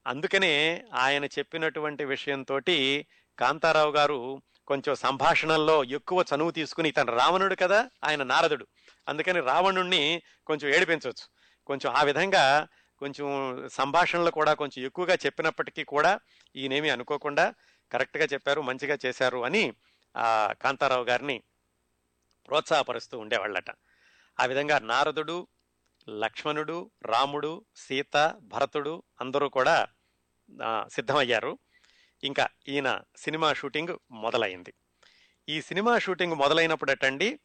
అందుకనే 0.08 0.84
ఆయన 0.94 1.26
చెప్పినటువంటి 1.26 2.06
విషయంతో 2.06 2.60
కాంతారావు 3.40 3.92
గారు 3.92 4.42
కొంచెం 4.68 4.96
సంభాషణల్లో 4.96 5.84
ఎక్కువ 5.84 6.26
చనువు 6.36 6.52
తీసుకుని 6.52 6.90
ఇతను 6.90 7.18
రావణుడు 7.18 7.56
కదా 7.56 7.90
ఆయన 8.04 8.24
నారదుడు. 8.24 8.68
అందుకని 9.08 9.40
రావణుణ్ణి 9.40 10.22
కొంచెం 10.46 10.76
ఏడిపించవచ్చు 10.76 11.28
కొంచెం 11.66 11.94
ఆ 11.94 12.04
విధంగా 12.04 12.68
కొంచెం 13.00 13.28
సంభాషణలు 13.72 14.32
కూడా 14.32 14.54
కొంచెం 14.54 14.86
ఎక్కువగా 14.86 15.14
చెప్పినప్పటికీ 15.14 15.84
కూడా 15.84 16.20
ఈయనేమి 16.56 16.90
అనుకోకుండా 16.90 17.54
కరెక్ట్గా 17.92 18.26
చెప్పారు 18.26 18.62
మంచిగా 18.62 18.98
చేశారు 19.06 19.46
అని 19.46 19.74
ఆ 20.18 20.54
కాంతారావు 20.62 21.04
గారిని 21.04 21.44
ప్రోత్సాహపరుస్తూ 22.48 23.20
ఉండేవాళ్ళట. 23.20 23.72
ఆ 24.40 24.46
విధంగా 24.46 24.80
నారదుడు 24.80 25.48
లక్ష్మణుడు 26.10 26.92
రాముడు 27.06 27.66
సీత 27.76 28.36
భరతుడు 28.42 29.04
అందరూ 29.22 29.50
కూడా 29.50 29.88
సిద్ధమయ్యారు. 30.88 31.58
ఇంకా 32.24 32.50
ఈయన 32.68 33.02
సినిమా 33.16 33.54
షూటింగ్ 33.54 33.98
మొదలైంది. 34.12 34.74
ఈ 35.50 35.62
సినిమా 35.62 36.00
షూటింగ్ 36.00 36.34
మొదలైనప్పుడటండి 36.34 37.40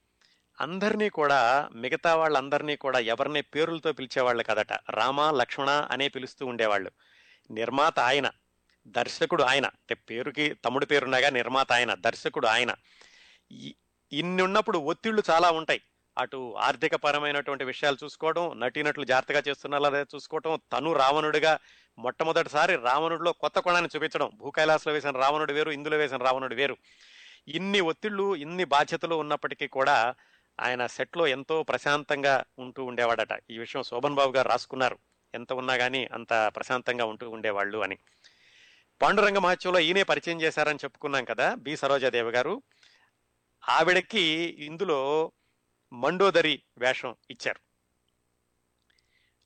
అందరినీ 0.60 1.08
కూడా 1.08 1.68
మిగతా 1.74 2.14
వాళ్ళందరినీ 2.14 2.76
కూడా 2.76 2.98
ఎవరిని 2.98 3.42
పేరులతో 3.42 3.92
పిలిచేవాళ్ళు 3.92 4.42
కదట. 4.42 4.72
రామ 4.90 5.30
లక్ష్మణ 5.30 5.88
అనే 5.90 6.08
పిలుస్తూ 6.08 6.46
ఉండేవాళ్ళు. 6.46 6.90
నిర్మాత 7.50 8.00
ఆయన. 8.00 8.30
దర్శకుడు 8.86 9.42
ఆయన. 9.42 9.70
పేరుకి 9.92 10.54
తమ్ముడు 10.54 10.86
పేరున్నాగా 10.86 11.30
నిర్మాత 11.30 11.72
ఆయన 11.72 11.94
దర్శకుడు 11.94 12.46
ఆయన. 12.46 12.74
ఇన్నున్నప్పుడు 13.50 14.16
ఇన్ని 14.16 14.42
ఉన్నప్పుడు 14.42 14.78
ఒత్తిళ్ళు 14.78 15.22
చాలా 15.30 15.50
ఉంటాయి. 15.50 15.80
అటు 16.18 16.54
ఆర్థిక 16.58 16.94
పరమైనటువంటి 16.94 17.64
విషయాలు 17.64 17.96
చూసుకోవడం 18.04 18.60
నటీనటులు 18.60 19.04
జాగ్రత్తగా 19.04 19.42
చేస్తున్నారా 19.48 20.06
చూసుకోవడం 20.14 20.58
తను 20.72 20.92
రావణుడిగా 20.92 21.58
మొట్టమొదటిసారి 21.98 22.76
రావణుడిలో 22.76 23.32
కొత్త 23.32 23.58
కోణాన్ని 23.58 23.90
చూపించడం. 23.96 24.30
భూకైలాసలో 24.34 24.94
వేసిన 24.94 25.10
రావణుడు 25.10 25.52
వేరు 25.52 25.70
ఇందులో 25.70 25.96
వేసిన 25.96 26.16
రావణుడు 26.16 26.54
వేరు. 26.54 26.76
ఇన్ని 27.48 27.80
ఒత్తిళ్ళు 27.80 28.36
ఇన్ని 28.36 28.64
బాధ్యతలు 28.64 29.14
ఉన్నప్పటికీ 29.14 29.66
కూడా 29.66 30.14
ఆయన 30.60 30.86
సెట్లో 30.86 31.26
ఎంతో 31.26 31.62
ప్రశాంతంగా 31.62 32.44
ఉంటూ 32.58 32.84
ఉండేవాడట. 32.84 33.42
ఈ 33.50 33.58
విషయం 33.58 33.82
శోభన్ 33.82 34.14
బాబు 34.14 34.32
గారు 34.32 34.48
రాసుకున్నారు. 34.48 34.98
ఎంత 35.34 35.52
ఉన్నా 35.52 35.76
కానీ 35.76 36.08
అంత 36.12 36.52
ప్రశాంతంగా 36.56 37.04
ఉంటూ 37.04 37.30
ఉండేవాళ్ళు 37.30 37.78
అని. 37.78 37.98
పాండురంగ 39.02 39.38
మహత్యంలో 39.38 39.78
ఈయనే 39.78 40.02
పరిచయం 40.02 40.40
చేశారని 40.40 40.78
చెప్పుకున్నాం 40.84 41.24
కదా 41.24 41.54
బి. 41.54 41.76
సరోజాదేవి 41.76 42.30
గారు. 42.30 42.62
ఆవిడకి 43.68 44.20
ఇందులో 44.58 45.32
మండోదరి 45.92 46.62
వేషం 46.78 47.16
ఇచ్చారు. 47.30 47.60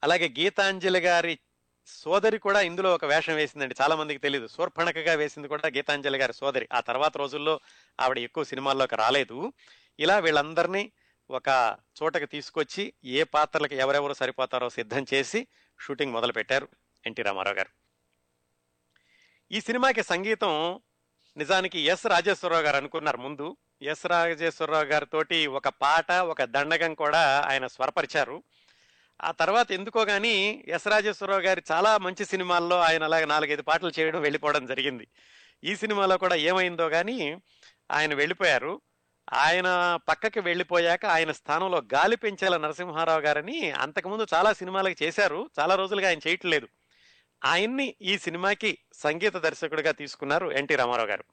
అలాగే 0.04 0.28
గీతాంజలి 0.28 1.00
గారి 1.00 1.38
సోదరి 1.86 2.38
కూడా 2.38 2.60
ఇందులో 2.60 2.94
ఒక 2.94 3.04
వేషం 3.04 3.34
వేసిందండి. 3.34 3.74
చాలా 3.82 3.96
మందికి 3.96 4.18
తెలియదు 4.18 4.48
శూర్పణకగా 4.48 5.14
వేసింది 5.14 5.48
కూడా 5.48 5.68
గీతాంజలి 5.68 6.18
గారి 6.18 6.32
సోదరి. 6.32 6.68
ఆ 6.72 6.80
తర్వాత 6.80 7.16
రోజుల్లో 7.16 7.60
ఆవిడ 8.00 8.18
ఎక్కువ 8.18 8.44
సినిమాల్లోకి 8.44 8.96
రాలేదు. 8.96 9.52
ఇలా 9.98 10.18
వీళ్ళందరినీ 10.18 10.92
ఒక 11.30 11.76
చోటకి 12.02 12.26
తీసుకొచ్చి 12.26 12.92
ఏ 13.04 13.22
పాత్రలకు 13.22 13.74
ఎవరెవరు 13.74 14.12
సరిపోతారో 14.12 14.70
సిద్ధం 14.70 15.06
చేసి 15.14 15.46
షూటింగ్ 15.80 16.12
మొదలు 16.12 16.32
పెట్టారు 16.32 16.68
ఎన్టీ 17.06 17.22
రామారావు 17.22 17.56
గారు. 17.56 17.68
ఈ 19.52 19.60
సినిమాకి 19.60 20.02
సంగీతం 20.02 20.80
నిజానికి 21.36 21.80
ఎస్ 21.80 22.06
రాజేశ్వరరావు 22.06 22.62
గారు 22.62 22.76
అనుకున్నారు 22.76 23.16
ముందు. 23.16 23.56
ఎస్ 23.82 24.06
రాజేశ్వరరావు 24.06 24.84
గారితోటి 24.84 25.46
ఒక 25.46 25.68
పాట 25.68 26.12
ఒక 26.12 26.42
దండగం 26.44 26.94
కూడా 26.94 27.46
ఆయన 27.50 27.66
స్వరపరిచారు. 27.66 28.42
ఆ 29.22 29.30
తర్వాత 29.30 29.72
ఎందుకో 29.72 30.04
కానీ 30.04 30.64
ఎస్ 30.68 30.86
రాజేశ్వరరావు 30.86 31.40
గారి 31.40 31.62
చాలా 31.72 31.98
మంచి 31.98 32.24
సినిమాల్లో 32.24 32.80
ఆయన 32.80 33.04
అలాగ 33.04 33.24
నాలుగైదు 33.24 33.62
పాటలు 33.62 33.92
చేయడం 33.98 34.20
వెళ్ళిపోవడం 34.20 34.66
జరిగింది. 34.66 35.08
ఈ 35.64 35.76
సినిమాలో 35.76 36.18
కూడా 36.18 36.34
ఏమైందో 36.34 36.88
కానీ 36.88 37.42
ఆయన 37.90 38.14
వెళ్ళిపోయారు. 38.14 38.80
ఆయన 39.32 39.98
పక్కకి 40.08 40.40
వెళ్ళిపోయాక 40.40 41.06
ఆయన 41.06 41.32
స్థానంలో 41.32 41.78
గాలి 41.78 42.16
పెంచేల 42.16 42.56
నరసింహారావు 42.56 43.20
గారని 43.20 43.70
అంతకుముందు 43.70 44.26
చాలా 44.34 44.52
సినిమాలకు 44.52 45.02
చేశారు. 45.02 45.50
చాలా 45.60 45.74
రోజులుగా 45.74 46.08
ఆయన 46.08 46.18
చేయట్లేదు. 46.28 46.68
ఆయన్ని 47.44 47.94
ఈ 48.02 48.18
సినిమాకి 48.18 48.78
సంగీత 48.92 49.36
దర్శకుడిగా 49.36 49.92
తీసుకున్నారు 49.92 50.52
ఎన్టీ 50.52 50.76
రామారావు 50.76 51.08
గారు. 51.08 51.24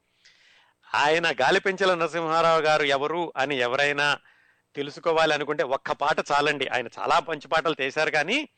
ఆయన 0.95 1.31
గాలి 1.31 1.59
పెంచాల 1.59 1.93
నరసింహారావు 1.93 2.61
గారు 2.61 2.83
ఎవరు 2.83 3.33
అని 3.37 3.57
ఎవరైనా 3.57 4.19
తెలుసుకోవాలి 4.75 5.33
అనుకుంటే 5.33 5.63
ఒక్క 5.63 5.91
పాట 5.91 6.17
చాలండి. 6.31 6.67
ఆయన 6.67 6.87
చాలా 6.99 7.21
మంచి 7.29 7.47
పాటలు 7.47 7.75
చేశారు 7.81 8.11
కానీ 8.11 8.49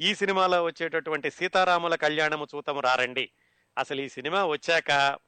ఈ 0.00 0.14
సినిమాలో 0.14 0.64
వచ్చేటటువంటి 0.64 1.30
సీతారాముల 1.30 1.94
కళ్యాణము 1.94 2.46
చూతము 2.54 2.80
రారండి. 2.80 3.30
అసలు 3.78 4.00
ఈ 4.00 4.08
సినిమా 4.08 4.44
వచ్చాక 4.44 5.18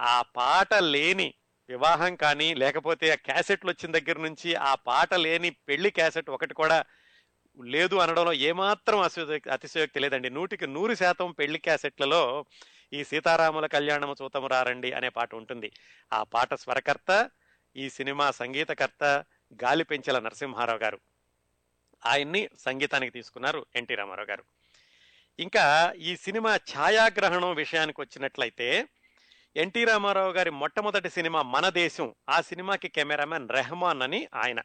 ఆ 0.00 0.22
పాట 0.22 0.74
లేని 0.74 1.34
వివాహం 1.68 2.16
కానీ 2.16 2.54
లేకపోతే 2.54 3.10
ఆ 3.10 3.14
క్యాసెట్లు 3.14 3.70
వచ్చిన 3.70 3.98
దగ్గర 3.98 4.18
నుంచి 4.18 4.54
ఆ 4.54 4.74
పాట 4.74 5.14
లేని 5.14 5.50
పెళ్ళి 5.50 5.90
క్యాసెట్ 5.90 6.30
ఒకటి 6.30 6.54
కూడా 6.54 6.84
లేదు 7.64 7.96
అనడంలో 7.96 8.32
ఏమాత్రం 8.32 9.00
అతిశయోక్తి 9.00 9.50
అతిశయోక్తి 9.50 10.00
లేదండి. 10.00 10.30
నూటికి 10.30 10.66
నూరు 10.66 10.94
శాతం 10.94 11.32
పెళ్ళి 11.32 11.58
క్యాసెట్లలో 11.58 12.44
ఈ 12.92 13.04
సీతారాముల 13.04 13.66
కళ్యాణము 13.66 14.14
చూతము 14.22 14.46
రారండి 14.46 14.92
అనే 14.92 15.08
పాట 15.08 15.34
ఉంటుంది. 15.34 15.72
ఆ 16.12 16.22
పాట 16.22 16.54
స్వరకర్త 16.54 17.30
ఈ 17.76 17.90
సినిమా 17.90 18.30
సంగీతకర్త 18.30 19.24
గాలి 19.64 19.84
పెంచెల 19.84 20.18
నరసింహారావు 20.18 20.78
గారు. 20.78 21.00
ఆయన్ని 22.06 22.48
సంగీతానికి 22.58 23.12
తీసుకున్నారు 23.12 23.66
ఎన్టీ 23.76 23.94
రామారావు 23.94 24.28
గారు. 24.28 24.44
ఇంకా 25.38 25.92
ఈ 25.98 26.16
సినిమా 26.16 26.56
ఛాయాగ్రహణం 26.56 27.54
విషయానికి 27.54 28.00
వచ్చినట్లయితే 28.00 28.88
ఎన్టీ 29.56 29.84
రామారావు 29.84 30.32
గారి 30.32 30.50
మొట్టమొదటి 30.50 31.10
సినిమా 31.10 31.42
మన 31.42 31.68
దేశం. 31.68 32.14
ఆ 32.28 32.40
సినిమాకి 32.40 32.88
కెమెరామెన్ 32.88 33.48
రెహమాన్ 33.48 34.02
అని 34.02 34.28
ఆయన. 34.34 34.60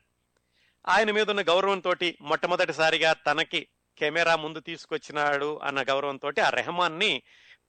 ఆయన 0.87 1.11
మీద 1.11 1.29
ఉన్న 1.29 1.41
గౌరవంతో 1.41 1.93
మొట్టమొదటిసారిగా 2.21 3.13
తనకి 3.13 3.67
కెమెరా 3.97 4.35
ముందు 4.35 4.59
తీసుకొచ్చినాడు 4.59 5.59
అన్న 5.63 5.81
గౌరవంతో 5.81 6.31
ఆ 6.45 6.49
రెహమాన్ని 6.49 7.21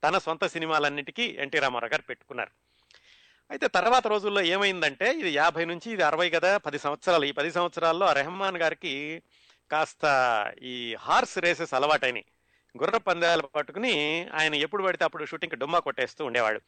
తన 0.05 0.19
సొంత 0.19 0.47
సినిమాలన్నిటికీ 0.47 1.37
ఎన్టీ 1.39 1.59
రామారావు 1.59 1.91
గారు 1.91 2.03
పెట్టుకున్నారు. 2.03 2.51
అయితే 3.51 3.69
తర్వాత 3.69 4.07
రోజుల్లో 4.07 4.41
ఏమైందంటే 4.41 5.13
ఇది 5.13 5.31
యాభై 5.31 5.65
నుంచి 5.65 5.91
ఇది 5.91 6.03
అరవై 6.03 6.31
కదా 6.31 6.57
పది 6.57 6.79
సంవత్సరాలు. 6.79 7.25
ఈ 7.25 7.33
పది 7.33 7.53
సంవత్సరాల్లో 7.53 8.07
ఆ 8.07 8.13
రెహమాన్ 8.13 8.57
గారికి 8.57 9.23
కాస్త 9.71 10.05
ఈ 10.63 10.95
హార్స్ 10.95 11.39
రేసెస్ 11.39 11.75
అలవాటైనాయి. 11.75 12.25
గుర్ర 12.79 12.97
పందాలు 12.97 13.43
పట్టుకుని 13.43 14.27
ఆయన 14.35 14.55
ఎప్పుడు 14.55 14.83
పడితే 14.83 15.05
అప్పుడు 15.05 15.25
షూటింగ్కి 15.25 15.57
డుమ్మా 15.57 15.79
కొట్టేస్తూ 15.79 16.25
ఉండేవాడు 16.25 16.61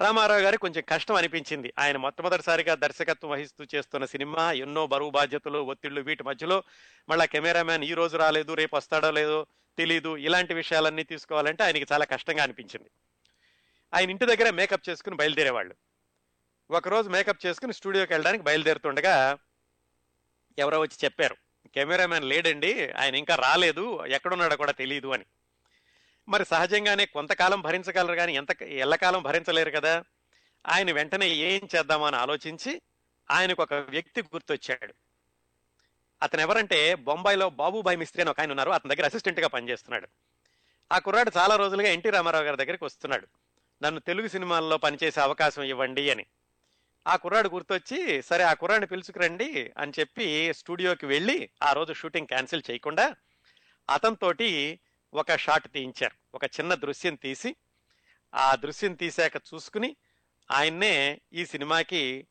రామారావు 0.00 0.40
గారికి 0.40 0.60
కొంచెం 0.60 0.82
కష్టం 0.88 1.14
అనిపించింది. 1.14 1.72
ఆయన 1.78 1.96
మొట్టమొదటిసారిగా 1.96 2.74
దర్శకత్వం 2.74 3.30
వహిస్తూ 3.30 3.66
చేస్తున్న 3.74 4.04
సినిమా 4.04 4.52
ఎన్నో 4.52 4.86
బరువు 4.86 5.10
బాధ్యతలు 5.10 5.58
ఒత్తిళ్ళు 5.58 6.00
వీటి 6.00 6.22
మధ్యలో 6.22 6.62
మళ్ళా 7.08 7.24
కెమెరామ్యాన్ 7.24 7.84
ఈ 7.84 7.94
రోజు 7.94 8.16
రాలేదు 8.16 8.54
రేపు 8.54 8.76
వస్తాడో 8.76 9.10
లేదో 9.10 9.46
తెలీదు 9.78 10.16
ఇలాంటి 10.16 10.54
విషయాలన్నీ 10.54 11.02
తీసుకోవాలంటే 11.02 11.64
ఆయనకి 11.64 11.86
చాలా 11.92 12.04
కష్టంగా 12.04 12.42
అనిపించింది. 12.42 12.90
ఆయన 13.94 14.10
ఇంటి 14.10 14.26
దగ్గర 14.26 14.50
మేకప్ 14.50 14.88
చేసుకుని 14.88 15.16
బయలుదేరేవాళ్ళు. 15.16 15.74
ఒకరోజు 16.70 17.08
మేకప్ 17.08 17.46
చేసుకుని 17.46 17.72
స్టూడియోకి 17.72 18.12
వెళ్ళడానికి 18.12 18.44
బయలుదేరుతుండగా 18.44 19.38
ఎవరో 20.58 20.80
వచ్చి 20.80 20.98
చెప్పారు 21.04 21.36
కెమెరామ్యాన్ 21.74 22.24
లేడండి 22.24 22.90
ఆయన 22.90 23.14
ఇంకా 23.14 23.34
రాలేదు 23.34 24.06
ఎక్కడున్నాడో 24.06 24.56
కూడా 24.56 24.72
తెలియదు 24.72 25.08
అని. 25.08 25.24
మరి 26.28 26.44
సహజంగానే 26.44 27.06
కొంతకాలం 27.06 27.60
భరించగలరు 27.60 28.14
కానీ 28.14 28.34
ఎంత 28.34 28.62
ఎల్లకాలం 28.62 29.22
భరించలేరు 29.22 29.70
కదా? 29.70 30.04
ఆయన 30.66 30.92
వెంటనే 30.92 31.28
ఏం 31.28 31.68
చేద్దామని 31.76 32.16
ఆలోచించి 32.16 32.82
ఆయనకు 33.30 33.62
ఒక 33.62 33.74
వ్యక్తి 33.74 34.22
గుర్తొచ్చాడు. 34.22 34.94
అతను 36.22 36.40
ఎవరంటే 36.40 36.94
బొంబాయిలో 36.94 37.50
బాబుబాయి 37.50 37.96
మిస్త్రి 37.96 38.22
అని 38.22 38.30
ఒక 38.30 38.40
ఆయన 38.40 38.50
ఉన్నారు. 38.50 38.70
అతని 38.70 38.94
దగ్గర 38.94 39.06
అసిస్టెంట్గా 39.06 39.48
పనిచేస్తున్నాడు. 39.48 40.08
ఆ 40.92 40.98
కుర్రాడు 40.98 41.32
చాలా 41.36 41.56
రోజులుగా 41.56 41.88
ఎన్టీ 41.88 42.10
రామారావు 42.10 42.44
గారి 42.44 42.56
దగ్గరికి 42.56 42.84
వస్తున్నాడు. 42.84 43.26
నన్ను 43.82 44.00
తెలుగు 44.00 44.28
సినిమాల్లో 44.28 44.76
పనిచేసే 44.76 45.20
అవకాశం 45.20 45.62
ఇవ్వండి 45.62 46.10
అని. 46.10 46.26
ఆ 47.06 47.16
కుర్రాడు 47.16 47.48
గుర్తొచ్చి 47.48 48.22
సరే 48.22 48.44
ఆ 48.44 48.52
కుర్రాడిని 48.52 48.86
పిలుచుకురండి 48.86 49.72
అని 49.78 49.92
చెప్పి 50.00 50.54
స్టూడియోకి 50.54 51.06
వెళ్ళి 51.06 51.50
ఆ 51.62 51.72
రోజు 51.72 51.92
షూటింగ్ 51.92 52.26
క్యాన్సిల్ 52.26 52.62
చేయకుండా 52.70 53.14
అతనితోటి 53.90 54.78
ఒక 55.16 55.36
షాట్ 55.36 55.72
తీయించారు. 55.72 56.36
ఒక 56.36 56.44
చిన్న 56.44 56.74
దృశ్యం 56.74 57.14
తీసి 57.14 57.56
ఆ 58.34 58.54
దృశ్యం 58.54 58.94
తీశాక 58.94 59.36
చూసుకుని 59.36 59.96
ఆయన్నే 60.50 61.20
ఈ 61.32 61.46
సినిమాకి 61.46 62.26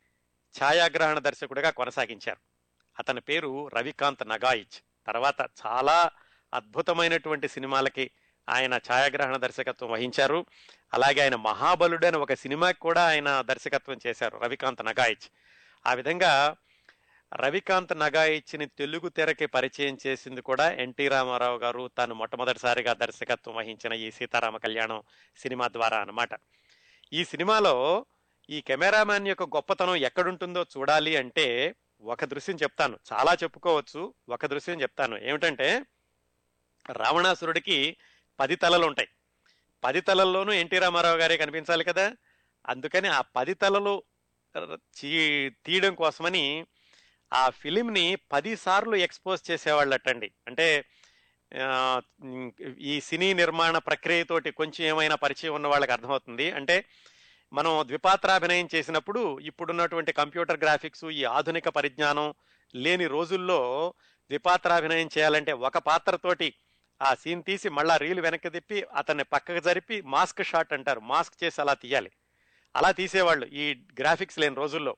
ఛాయాగ్రహణ 0.64 1.20
దర్శకుడిగా 1.20 1.70
కొనసాగించారు. 1.70 2.40
అతని 3.00 3.22
పేరు 3.22 3.68
రవికాంత్ 3.68 4.28
నగాయిచ్ 4.28 5.06
తర్వాత 5.08 5.42
చాలా 5.42 6.12
అద్భుతమైనటువంటి 6.54 7.48
సినిమాలకి 7.48 8.12
ఆయన 8.50 8.74
ఛాయాగ్రహణ 8.74 9.38
దర్శకత్వం 9.38 9.92
వహించారు. 9.92 10.46
అలాగే 10.94 11.22
ఆయన 11.22 11.36
మహాబలుడైన 11.36 12.18
ఒక 12.18 12.34
సినిమాకి 12.34 12.80
కూడా 12.80 13.08
ఆయన 13.08 13.42
దర్శకత్వం 13.42 14.00
చేశారు 14.08 14.38
రవికాంత్ 14.38 14.86
నగాయిచ్ 14.86 15.30
ఆ 15.88 15.94
విధంగా 15.94 16.56
రవికాంత్ 17.34 18.00
నగాయిచ్ని 18.00 18.66
తెలుగు 18.66 19.10
తెరకి 19.10 19.46
పరిచయం 19.46 19.98
చేసింది 20.08 20.42
కూడా 20.42 20.72
ఎన్టీ 20.72 21.08
రామారావు 21.08 21.58
గారు. 21.58 21.90
తాను 21.98 22.16
మొట్టమొదటిసారిగా 22.16 22.94
దర్శకత్వం 22.94 23.56
వహించిన 23.56 23.94
ఈ 23.94 24.12
సీతారామ 24.12 24.58
కళ్యాణం 24.58 25.04
సినిమా 25.38 25.68
ద్వారా 25.68 25.98
అన్నమాట. 25.98 26.30
ఈ 27.14 27.26
సినిమాలో 27.26 28.06
ఈ 28.50 28.62
కెమెరామ్యాన్ 28.62 29.28
యొక్క 29.28 29.44
గొప్పతనం 29.44 29.96
ఎక్కడుంటుందో 29.96 30.66
చూడాలి 30.78 31.18
అంటే 31.18 31.76
ఒక 32.02 32.24
దృశ్యం 32.26 32.56
చెప్తాను. 32.56 33.00
చాలా 33.14 33.34
చెప్పుకోవచ్చు 33.44 34.14
ఒక 34.30 34.46
దృశ్యం 34.46 34.82
చెప్తాను. 34.82 35.18
ఏమిటంటే 35.18 35.86
రావణాసురుడికి 36.92 37.98
పది 38.40 38.56
తలలు 38.56 38.86
ఉంటాయి. 38.86 39.08
పది 39.84 40.02
తలల్లోనూ 40.02 40.54
ఎన్టీ 40.54 40.80
రామారావు 40.80 41.18
గారే 41.18 41.38
కనిపించాలి 41.38 41.84
కదా. 41.84 42.14
అందుకని 42.68 43.08
ఆ 43.08 43.22
పది 43.22 43.54
తలలు 43.54 44.04
తీయడం 45.66 45.96
కోసమని 45.96 46.66
ఆ 47.36 47.50
ఫిలింని 47.50 48.18
పది 48.32 48.56
సార్లు 48.56 48.96
ఎక్స్పోజ్ 48.96 49.52
చేసేవాళ్ళటండి. 49.52 50.32
అంటే 50.48 50.86
ఈ 52.80 53.02
సినీ 53.02 53.34
నిర్మాణ 53.34 53.78
ప్రక్రియతోటి 53.78 54.52
కొంచెం 54.52 54.86
ఏమైనా 54.88 55.16
పరిచయం 55.16 55.54
ఉన్న 55.54 55.68
వాళ్ళకి 55.68 55.92
అర్థమవుతుంది. 55.92 56.52
అంటే 56.52 56.86
మనం 57.54 57.84
ద్విపాత్రాభినయం 57.88 58.68
చేసినప్పుడు 58.76 59.40
ఇప్పుడున్నటువంటి 59.40 60.12
కంప్యూటర్ 60.12 60.60
గ్రాఫిక్స్ 60.60 61.06
ఈ 61.06 61.24
ఆధునిక 61.24 61.70
పరిజ్ఞానం 61.70 62.34
లేని 62.76 63.08
రోజుల్లో 63.08 63.94
ద్విపాత్రాభినయం 64.30 65.10
చేయాలంటే 65.18 65.52
ఒక 65.52 65.78
పాత్రతోటి 65.78 66.54
ఆ 67.02 67.14
సీన్ 67.14 67.44
తీసి 67.44 67.70
మళ్ళా 67.70 67.98
రీల్ 67.98 68.20
వెనక్కి 68.20 68.50
తిప్పి 68.50 68.86
అతన్ని 68.96 69.24
పక్కకు 69.24 69.60
జరిపి 69.60 70.02
మాస్క్ 70.02 70.44
షాట్ 70.44 70.74
అంటారు. 70.74 71.00
మాస్క్ 71.00 71.44
చేసి 71.44 71.62
అలా 71.62 71.74
తీయాలి. 71.74 72.12
అలా 72.76 72.92
తీసేవాళ్ళు 72.92 73.46
ఈ 73.46 73.66
గ్రాఫిక్స్ 74.00 74.40
లేని 74.40 74.56
రోజుల్లో. 74.56 74.96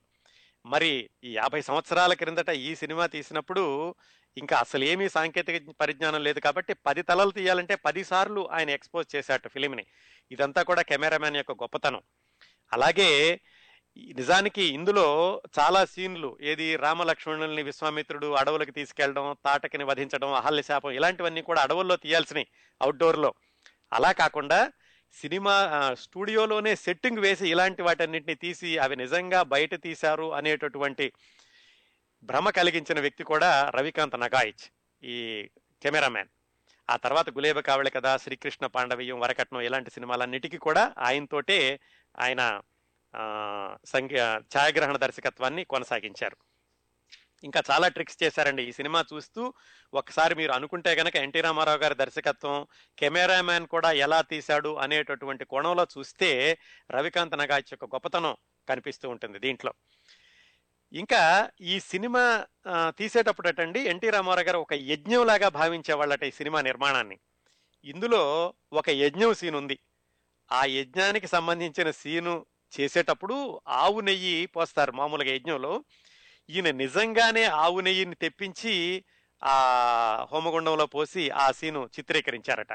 మరి 0.68 0.92
ఈ 1.24 1.32
యాభై 1.34 1.62
సంవత్సరాల 1.62 2.14
క్రిందట 2.14 2.50
ఈ 2.50 2.72
సినిమా 2.76 3.06
తీసినప్పుడు 3.06 3.64
ఇంకా 4.38 4.56
అసలు 4.58 4.84
ఏమీ 4.84 5.10
సాంకేతిక 5.10 5.72
పరిజ్ఞానం 5.82 6.22
లేదు 6.24 6.40
కాబట్టి 6.40 6.74
పది 6.88 7.02
తలలు 7.02 7.32
తీయాలంటే 7.32 7.76
పదిసార్లు 7.86 8.42
ఆయన 8.52 8.70
ఎక్స్పోజ్ 8.70 9.08
చేశాట 9.16 9.48
ఫిలింని. 9.48 9.86
ఇదంతా 10.32 10.64
కూడా 10.64 10.82
కెమెరామ్యాన్ 10.82 11.36
యొక్క 11.36 11.52
గొప్పతనం. 11.52 12.02
అలాగే 12.72 13.10
నిజానికి 14.14 14.64
ఇందులో 14.78 15.06
చాలా 15.60 15.86
సీన్లు 15.86 16.30
ఏది 16.42 16.76
రామలక్ష్మణుల్ని 16.76 17.64
విశ్వామిత్రుడు 17.64 18.28
అడవులకు 18.34 18.72
తీసుకెళ్ళడం 18.72 19.28
తాటకిని 19.46 19.84
వధించడం 19.84 20.34
అహల్య 20.34 20.62
శాపం 20.62 20.92
ఇలాంటివన్నీ 20.92 21.42
కూడా 21.42 21.62
అడవుల్లో 21.62 21.96
తీయాల్సినవి 21.96 22.46
అవుట్డోర్లో 22.82 23.32
అలా 23.94 24.12
కాకుండా 24.12 24.60
సినిమా 25.14 25.56
స్టూడియోలోనే 26.00 26.76
సెట్టింగ్ 26.76 27.20
వేసి 27.20 27.50
ఇలాంటి 27.50 27.82
వాటన్నిటిని 27.82 28.36
తీసి 28.36 28.78
అవి 28.78 28.96
నిజంగా 28.96 29.44
బయట 29.44 29.84
తీశారు 29.84 30.34
అనేటటువంటి 30.34 31.12
భ్రమ 32.24 32.50
కలిగించిన 32.50 33.00
వ్యక్తి 33.00 33.24
కూడా 33.24 33.72
రవికాంత్ 33.76 34.20
నగాయిచ్ 34.20 34.72
ఈ 35.04 35.50
కెమెరామ్యాన్. 35.84 36.30
ఆ 36.90 36.96
తర్వాత 36.96 37.30
గులేబ 37.30 37.60
కావళి 37.60 37.90
కదా 37.90 38.18
శ్రీకృష్ణ 38.18 38.66
పాండవీయం 38.66 39.20
వరకట్నం 39.20 39.62
ఇలాంటి 39.62 39.92
సినిమాలన్నిటికీ 39.92 40.58
కూడా 40.58 40.94
ఆయనతోటే 40.98 41.80
ఆయన 42.20 42.62
సంఖ్య 43.86 44.42
ఛాయాగ్రహణ 44.58 44.98
దర్శకత్వాన్ని 44.98 45.64
కొనసాగించారు. 45.64 46.38
ఇంకా 47.44 47.64
చాలా 47.72 47.88
ట్రిక్స్ 47.88 48.24
చేశారండి. 48.24 48.64
ఈ 48.64 48.72
సినిమా 48.72 49.06
చూస్తూ 49.14 49.54
ఒకసారి 49.94 50.36
మీరు 50.36 50.52
అనుకుంటే 50.52 50.96
గనక 50.96 51.16
ఎన్టీ 51.16 51.42
రామారావు 51.42 51.78
గారి 51.78 51.96
దర్శకత్వం 51.96 52.68
కెమెరామ్యాన్ 52.98 53.68
కూడా 53.68 53.92
ఎలా 53.92 54.22
తీశాడు 54.22 54.76
అనేటటువంటి 54.76 55.46
కోణంలో 55.46 55.88
చూస్తే 55.98 56.58
రవికాంత్ 56.92 57.38
నగాచ్ 57.38 57.70
యొక్క 57.72 57.86
గొప్పతనం 57.86 58.36
కనిపిస్తూ 58.70 59.10
ఉంటుంది 59.10 59.40
దీంట్లో. 59.40 59.74
ఇంకా 60.94 61.50
ఈ 61.62 61.80
సినిమా 61.80 62.46
తీసేటప్పుడు 62.66 62.92
తీసేటప్పుడటండి 62.92 63.80
ఎన్టీ 63.80 64.10
రామారావు 64.10 64.46
గారు 64.48 64.58
ఒక 64.58 64.74
యజ్ఞంలాగా 64.74 65.50
భావించేవాళ్ళట 65.50 66.24
ఈ 66.24 66.32
సినిమా 66.32 66.62
నిర్మాణాన్ని. 66.62 67.20
ఇందులో 67.86 68.54
ఒక 68.74 68.90
యజ్ఞం 68.90 69.34
సీన్ 69.34 69.56
ఉంది. 69.56 69.80
ఆ 70.52 70.66
యజ్ఞానికి 70.66 71.28
సంబంధించిన 71.28 71.92
సీను 71.92 72.46
చేసేటప్పుడు 72.80 73.62
ఆవు 73.68 74.00
నెయ్యి 74.00 74.46
పోస్తారు 74.46 74.92
మామూలుగా 74.92 75.34
యజ్ఞంలో. 75.36 75.84
ఈయన 76.50 76.72
నిజంగానే 76.72 77.44
ఆవు 77.44 77.80
నెయ్యిని 77.80 78.16
తెప్పించి 78.16 79.04
ఆ 79.44 80.28
హోమగుండంలో 80.32 80.86
పోసి 80.86 81.30
ఆ 81.30 81.52
సీను 81.52 81.90
చిత్రీకరించారట. 82.00 82.74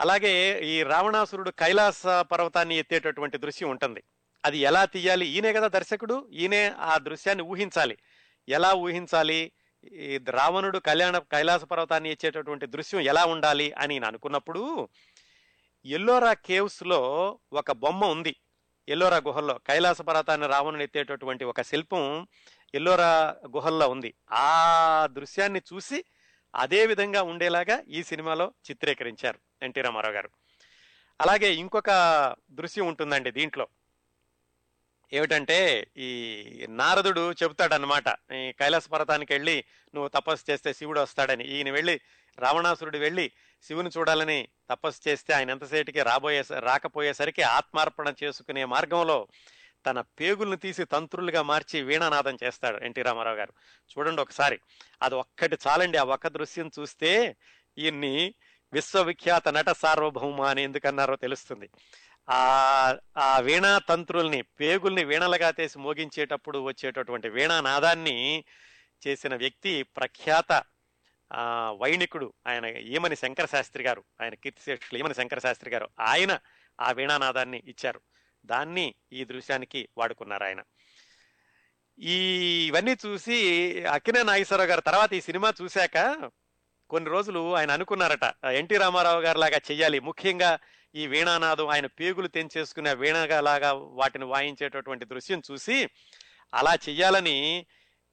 అలాగే 0.00 0.60
ఈ 0.64 0.82
రావణాసురుడు 0.82 1.50
కైలాస 1.50 2.06
పర్వతాన్ని 2.06 2.76
ఎత్తేటటువంటి 2.76 3.38
దృశ్యం 3.38 3.70
ఉంటుంది. 3.70 4.02
అది 4.44 4.58
ఎలా 4.58 4.84
తీయాలి? 4.84 5.26
ఈయనే 5.26 5.52
కదా 5.52 5.68
దర్శకుడు 5.68 6.28
ఈయనే 6.32 6.68
ఆ 6.78 6.98
దృశ్యాన్ని 6.98 7.44
ఊహించాలి. 7.44 7.98
ఎలా 8.48 8.72
ఊహించాలి? 8.72 9.52
ఈ 9.92 10.20
రావణుడు 10.30 10.78
కళ్యాణ 10.78 11.18
కైలాస 11.18 11.64
పర్వతాన్ని 11.64 12.10
ఇచ్చేటటువంటి 12.10 12.66
దృశ్యం 12.66 13.00
ఎలా 13.00 13.24
ఉండాలి 13.24 13.72
అని 13.72 13.94
నేను 13.94 14.06
అనుకున్నప్పుడు 14.06 14.88
ఎల్లోరా 15.84 16.32
కేవ్స్లో 16.32 17.00
ఒక 17.52 17.72
బొమ్మ 17.72 18.04
ఉంది. 18.04 18.36
ఎల్లోరా 18.88 19.16
గుహల్లో 19.16 19.54
కైలాస 19.54 20.00
పర్వతాన్ని 20.00 20.46
రావణుని 20.46 20.84
ఎత్తేటటువంటి 20.84 21.44
ఒక 21.44 21.62
శిల్పం 21.62 22.28
ఎల్లోరా 22.74 23.36
గుహల్లో 23.56 23.88
ఉంది. 23.88 24.14
ఆ 24.32 25.08
దృశ్యాన్ని 25.12 25.60
చూసి 25.74 26.04
అదే 26.54 26.86
విధంగా 26.86 27.22
ఉండేలాగా 27.22 27.82
ఈ 27.88 28.02
సినిమాలో 28.02 28.52
చిత్రీకరించారు 28.70 29.38
ఎన్టీ 29.62 29.80
రామారావు 29.80 30.14
గారు. 30.14 30.30
అలాగే 31.20 31.54
ఇంకొక 31.54 31.90
దృశ్యం 32.50 32.86
ఉంటుందండి 32.86 33.30
దీంట్లో. 33.30 33.68
ఏమిటంటే 35.12 35.90
ఈ 35.96 36.66
నారదుడు 36.68 37.32
చెబుతాడనమాట 37.32 38.34
ఈ 38.34 38.52
కైలాస 38.52 38.88
పర్వతానికి 38.88 39.32
వెళ్ళి 39.32 39.64
నువ్వు 39.94 40.08
తపస్సు 40.08 40.50
చేస్తే 40.50 40.72
శివుడు 40.72 41.00
వస్తాడని. 41.00 41.44
ఈయన 41.44 41.70
వెళ్ళి 41.70 42.00
రావణాసురుడు 42.38 42.98
వెళ్ళి 42.98 43.32
శివుని 43.66 43.90
చూడాలని 43.98 44.48
తపస్సు 44.70 45.08
చేస్తే 45.08 45.34
ఆయన 45.34 45.50
ఎంతసేటికి 45.50 46.02
రాబోయే 46.02 46.44
రాకపోయేసరికి 46.60 47.42
ఆత్మార్పణ 47.42 48.14
చేసుకునే 48.24 48.64
మార్గంలో 48.64 49.28
తన 49.86 50.00
పేగుల్ని 50.00 50.56
తీసి 50.56 50.84
తంత్రులుగా 50.84 51.42
మార్చి 51.42 51.82
వీణానాదం 51.82 52.36
చేస్తాడు 52.44 52.84
ఎన్టీ 52.84 53.02
రామారావు 53.02 53.36
గారు. 53.36 53.52
చూడండి 53.98 54.22
ఒకసారి. 54.22 54.60
అది 55.02 55.14
ఒక్కటి 55.14 55.58
చాలండి. 55.66 55.98
ఆ 55.98 56.04
ఒక్క 56.04 56.28
దృశ్యం 56.28 56.70
చూస్తే 56.78 57.36
ఈయన్ని 57.78 58.34
విశ్వవిఖ్యాత 58.72 59.48
నట 59.48 59.68
సార్వభౌమ 59.68 60.42
అని 60.42 60.62
ఎందుకన్నారో 60.62 61.16
తెలుస్తుంది. 61.16 61.70
ఆ 62.30 62.96
ఆ 63.18 63.40
వీణా 63.40 63.78
తంత్రుల్ని 63.78 64.42
పేగుల్ని 64.42 65.04
వీణలుగా 65.04 65.50
తీసి 65.50 65.78
మోగించేటప్పుడు 65.78 66.58
వచ్చేటటువంటి 66.58 67.28
వీణానాదాన్ని 67.28 68.44
చేసిన 69.06 69.36
వ్యక్తి 69.36 69.82
ప్రఖ్యాత 69.82 70.62
ఆ 71.32 71.70
వైణికుడు 71.70 72.32
ఆయన 72.46 72.64
ఈమని 72.64 73.16
శంకర 73.16 73.46
శాస్త్రి 73.46 73.84
గారు 73.84 74.04
ఆయన 74.20 74.34
కీర్తిశేషులు 74.34 74.98
ఈమని 74.98 75.14
శంకర 75.14 75.38
శాస్త్రి 75.38 75.70
గారు 75.70 75.88
ఆయన 76.00 76.38
ఆ 76.80 76.92
వీణానాదాన్ని 76.92 77.62
ఇచ్చారు. 77.66 78.00
దాన్ని 78.44 78.94
ఈ 79.12 79.24
దృశ్యానికి 79.24 79.88
వాడుకున్నారు 79.98 80.44
ఆయన. 80.44 80.62
ఈ 81.98 82.16
ఇవన్నీ 82.66 82.96
చూసి 83.06 83.36
అక్కినే 83.82 84.22
నాగేశ్వరరావు 84.22 84.68
గారు 84.68 84.80
తర్వాత 84.80 85.12
ఈ 85.12 85.20
సినిమా 85.20 85.52
చూశాక 85.62 86.30
కొన్ని 86.90 87.10
రోజులు 87.10 87.54
ఆయన 87.54 87.70
అనుకున్నారట 87.70 88.46
ఎన్టీ 88.46 88.76
రామారావు 88.76 89.20
గారు 89.20 89.38
లాగా 89.38 89.56
చెయ్యాలి. 89.56 90.00
ముఖ్యంగా 90.00 90.58
ఈ 90.94 91.06
వీణానాదం 91.06 91.68
ఆయన 91.68 91.86
పేగులు 91.86 92.28
తెంచేసుకునే 92.28 92.94
వీణగా 92.94 93.40
లాగా 93.40 93.72
వాటిని 93.72 94.24
వాయించేటటువంటి 94.24 95.04
దృశ్యం 95.04 95.42
చూసి 95.50 95.88
అలా 96.54 96.74
చెయ్యాలని 96.74 97.66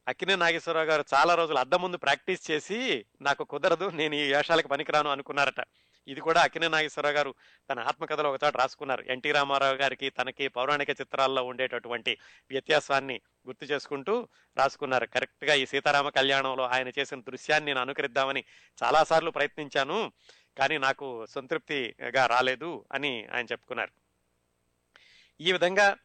అక్కినే 0.07 0.35
నాగేశ్వరరావు 0.35 0.87
గారు 0.87 1.03
చాలా 1.13 1.35
రోజులు 1.35 1.57
అద్దం 1.57 1.81
ముందు 1.81 1.97
ప్రాక్టీస్ 1.97 2.51
చేసి 2.51 3.05
నాకు 3.21 3.43
కుదరదు 3.43 3.89
నేను 3.89 4.15
ఈ 4.15 4.23
వేషాలకు 4.33 4.67
పనికిరాను 4.67 5.09
అనుకున్నారట. 5.09 5.61
ఇది 6.07 6.21
కూడా 6.21 6.41
అక్కినే 6.41 6.67
నాగేశ్వరరావు 6.67 7.15
గారు 7.15 7.35
తన 7.69 7.79
ఆత్మకథలో 7.79 8.31
ఒక 8.31 8.39
చోట 8.43 8.57
రాసుకున్నారు. 8.57 9.03
ఎన్టీ 9.03 9.31
రామారావు 9.31 9.75
గారికి 9.75 10.09
తనకి 10.09 10.47
పౌరాణిక 10.47 10.89
చిత్రాల్లో 10.89 11.43
ఉండేటటువంటి 11.43 12.17
వ్యత్యాసాన్ని 12.51 13.21
గుర్తు 13.47 13.65
చేసుకుంటూ 13.65 14.27
రాసుకున్నారు. 14.57 15.05
కరెక్ట్గా 15.05 15.53
ఈ 15.53 15.65
సీతారామ 15.65 16.09
కళ్యాణంలో 16.09 16.63
ఆయన 16.63 16.91
చేసిన 16.99 17.19
దృశ్యాన్ని 17.19 17.65
నేను 17.65 17.81
అనుకరిద్దామని 17.81 18.43
చాలాసార్లు 18.83 19.31
ప్రయత్నించాను 19.31 20.11
కానీ 20.57 20.77
నాకు 20.77 21.25
సంతృప్తిగా 21.25 22.25
రాలేదు 22.25 22.85
అని 22.91 23.13
ఆయన 23.33 23.45
చెప్పుకున్నారు. 23.51 23.91
ఈ 25.41 25.51
విధంగా 25.51 25.97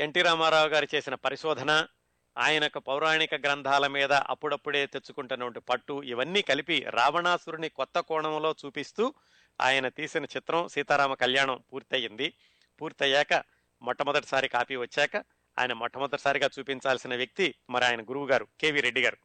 ఎన్టీ 0.00 0.22
రామారావు 0.22 0.68
గారు 0.68 0.86
చేసిన 0.94 1.14
పరిశోధన 1.14 1.86
ఆయనకు 2.38 2.78
పౌరాణిక 2.78 3.34
గ్రంథాల 3.34 3.86
మీద 3.86 4.12
అప్పుడప్పుడే 4.12 4.86
తెచ్చుకుంటున్నటువంటి 4.86 5.60
పట్టు 5.60 6.02
ఇవన్నీ 6.04 6.42
కలిపి 6.42 6.76
రావణాసురుని 6.88 7.68
కొత్త 7.68 7.98
కోణంలో 8.00 8.54
చూపిస్తూ 8.64 9.14
ఆయన 9.60 9.88
తీసిన 9.88 10.24
చిత్రం 10.24 10.68
సీతారామ 10.68 11.14
కళ్యాణం 11.14 11.62
పూర్తయింది. 11.72 12.28
పూర్తయ్యాక 12.80 13.32
మొట్టమొదటిసారి 13.82 14.48
కాపీ 14.48 14.76
వచ్చాక 14.76 15.16
ఆయన 15.58 15.72
మొట్టమొదటిసారిగా 15.72 16.50
చూపించాల్సిన 16.58 17.14
వ్యక్తి 17.16 17.54
మరి 17.70 17.84
ఆయన 17.84 18.02
గురువు 18.02 18.26
గారు 18.26 18.46
కేవీ 18.60 18.80
రెడ్డి 18.80 19.02
గారు. 19.02 19.18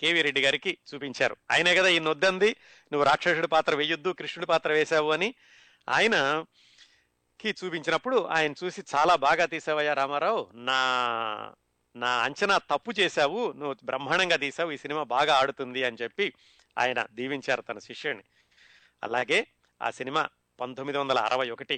కేవీ 0.00 0.22
రెడ్డి 0.22 0.40
గారికి 0.40 0.78
చూపించారు. 0.88 1.36
ఆయనే 1.50 1.74
కదా 1.74 1.88
ఈ 1.88 1.98
నొద్దంది 1.98 2.50
నువ్వు 2.92 3.04
రాక్షసుడి 3.04 3.46
పాత్ర 3.46 3.74
వేయొద్దు 3.74 4.10
కృష్ణుడి 4.10 4.46
పాత్ర 4.46 4.72
వేశావు 4.72 5.10
అని 5.10 5.34
ఆయన 5.88 6.44
కి 7.40 7.50
చూపించినప్పుడు 7.50 8.16
ఆయన 8.26 8.54
చూసి 8.64 8.80
చాలా 8.94 9.14
బాగా 9.16 9.46
తీసావయ్యా 9.46 9.92
రామారావు 9.94 10.50
నా 10.54 10.78
నా 12.00 12.10
అంచనా 12.24 12.56
తప్పు 12.58 12.90
చేశావు 13.00 13.40
నువ్వు 13.52 13.76
బ్రహ్మాండంగా 13.84 14.36
తీసావు 14.36 14.70
ఈ 14.70 14.76
సినిమా 14.76 15.02
బాగా 15.02 15.32
ఆడుతుంది 15.34 15.80
అని 15.84 15.96
చెప్పి 16.02 16.26
ఆయన 16.78 17.00
దీవించారు 17.12 17.62
తన 17.62 17.78
శిష్యుని 17.78 18.24
అలాగే 19.04 19.46
ఆ 19.82 19.90
సినిమా 19.90 20.22
పంతొమ్మిది 20.60 20.98
వందల 20.98 21.18
అరవై 21.18 21.50
ఒకటి 21.50 21.76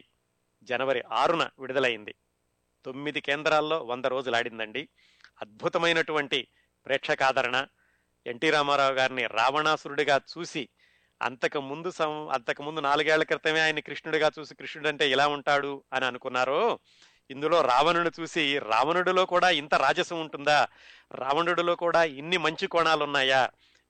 జనవరి 0.63 1.01
ఆరున 1.13 1.51
విడుదలైంది. 1.59 2.15
తొమ్మిది 2.85 3.21
కేంద్రాల్లో 3.21 3.79
వంద 3.85 4.05
రోజులు 4.05 4.37
ఆడిందండి. 4.37 4.83
అద్భుతమైనటువంటి 5.43 6.41
ప్రేక్షకాదరణ. 6.87 7.67
ఎన్టీ 8.27 8.51
రామారావు 8.51 8.95
గారిని 8.95 9.27
రావణాసురుడిగా 9.27 10.17
చూసి 10.33 10.69
అంతకు 11.23 11.61
ముందు 11.61 11.91
సం 11.91 12.29
అంతకు 12.29 12.63
ముందు 12.63 12.81
నాలుగేళ్ళ 12.81 13.25
క్రితమే 13.25 13.61
ఆయన 13.61 13.81
కృష్ణుడిగా 13.81 14.31
చూసి 14.39 14.55
కృష్ణుడు 14.55 14.89
అంటే 14.89 15.11
ఇలా 15.11 15.27
ఉంటాడు 15.29 15.73
అని 15.93 16.05
అనుకున్నారో 16.05 16.61
ఇందులో 17.33 17.63
రావణుడు 17.63 18.11
చూసి 18.21 18.59
రావణుడిలో 18.59 19.27
కూడా 19.27 19.51
ఇంత 19.51 19.75
రాజసం 19.75 20.21
ఉంటుందా? 20.21 20.69
రావణుడిలో 21.15 21.75
కూడా 21.77 22.05
ఇన్ని 22.05 22.39
మంచి 22.39 22.67
కోణాలు 22.67 23.05
ఉన్నాయా 23.05 23.43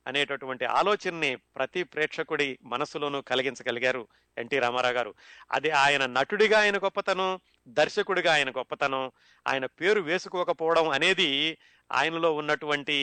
అనేటటువంటి 0.07 0.65
ఆలోచనని 0.65 1.35
ప్రతి 1.35 1.83
ప్రేక్షకుడి 1.83 2.47
మనసులోనూ 2.63 3.21
కలిగించగలిగారు 3.21 4.07
ఎన్టీ 4.37 4.59
రామారావు 4.59 4.93
గారు 4.93 5.13
అది 5.51 5.69
ఆయన 5.71 6.05
నటుడిగా 6.05 6.59
ఆయన 6.59 6.77
గొప్పతనం 6.77 7.39
దర్శకుడిగా 7.67 8.33
ఆయన 8.33 8.49
గొప్పతనం 8.49 9.11
ఆయన 9.47 9.65
పేరు 9.65 10.01
వేసుకోకపోవడం 10.01 10.89
అనేది 10.89 11.57
ఆయనలో 11.91 12.33
ఉన్నటువంటి 12.33 12.93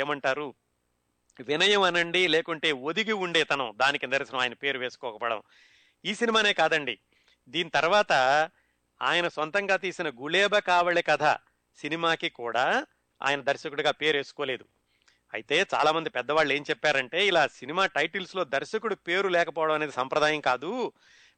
ఏమంటారు? 0.00 0.54
వినయం 1.40 1.82
అనండి 1.82 2.28
లేకుంటే 2.28 2.72
ఒదిగి 2.72 3.12
ఉండేతనం 3.12 3.72
దానికి 3.76 4.06
నిరసనం 4.06 4.40
ఆయన 4.40 4.52
పేరు 4.52 4.78
వేసుకోకపోవడం. 4.78 5.42
ఈ 6.04 6.14
సినిమానే 6.14 6.52
కాదండి. 6.52 6.98
దీని 7.48 7.70
తర్వాత 7.70 8.12
ఆయన 9.02 9.28
సొంతంగా 9.28 9.76
తీసిన 9.76 10.08
గులేబ 10.08 10.58
కావళి 10.58 11.02
కథ 11.02 11.22
సినిమాకి 11.76 12.28
కూడా 12.28 12.86
ఆయన 13.22 13.40
దర్శకుడిగా 13.40 13.90
పేరు 13.90 14.16
వేసుకోలేదు. 14.16 14.64
అయితే 15.34 15.66
చాలామంది 15.74 16.10
పెద్దవాళ్ళు 16.10 16.52
ఏం 16.52 16.62
చెప్పారంటే 16.70 17.26
ఇలా 17.26 17.46
సినిమా 17.46 17.86
టైటిల్స్లో 17.86 18.44
దర్శకుడు 18.44 18.94
పేరు 18.94 19.28
లేకపోవడం 19.28 19.74
అనేది 19.74 19.92
సంప్రదాయం 19.92 20.40
కాదు. 20.40 20.92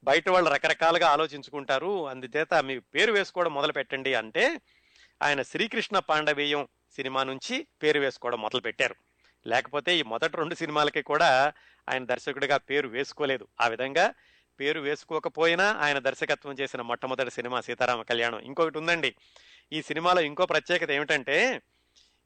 బయట 0.04 0.28
వాళ్ళు 0.28 0.50
రకరకాలుగా 0.50 1.08
ఆలోచించుకుంటారు. 1.08 2.08
అందుచేత 2.08 2.54
మీ 2.54 2.78
పేరు 2.78 3.12
వేసుకోవడం 3.12 3.54
మొదలు 3.54 3.72
పెట్టండి 3.72 4.14
అంటే 4.14 4.60
ఆయన 5.22 5.42
శ్రీకృష్ణ 5.42 5.98
పాండవీయం 5.98 6.68
సినిమా 6.96 7.24
నుంచి 7.24 7.66
పేరు 7.82 8.00
వేసుకోవడం 8.00 8.40
మొదలు 8.40 8.60
పెట్టారు. 8.60 8.94
లేకపోతే 9.46 9.96
ఈ 9.96 10.02
మొదటి 10.02 10.36
రెండు 10.36 10.54
సినిమాలకి 10.54 11.02
కూడా 11.02 11.52
ఆయన 11.88 12.04
దర్శకుడిగా 12.04 12.56
పేరు 12.56 12.88
వేసుకోలేదు. 12.88 13.48
ఆ 13.60 13.68
విధంగా 13.68 14.14
పేరు 14.60 14.80
వేసుకోకపోయినా 14.80 15.72
ఆయన 15.72 15.98
దర్శకత్వం 15.98 16.52
చేసిన 16.52 16.80
మొట్టమొదటి 16.80 17.30
సినిమా 17.30 17.60
సీతారామ 17.60 18.02
కళ్యాణం. 18.02 18.38
ఇంకొకటి 18.38 18.78
ఉందండి. 18.78 19.14
ఈ 19.72 19.82
సినిమాలో 19.82 20.20
ఇంకో 20.20 20.46
ప్రత్యేకత 20.46 20.90
ఏమిటంటే 20.90 21.62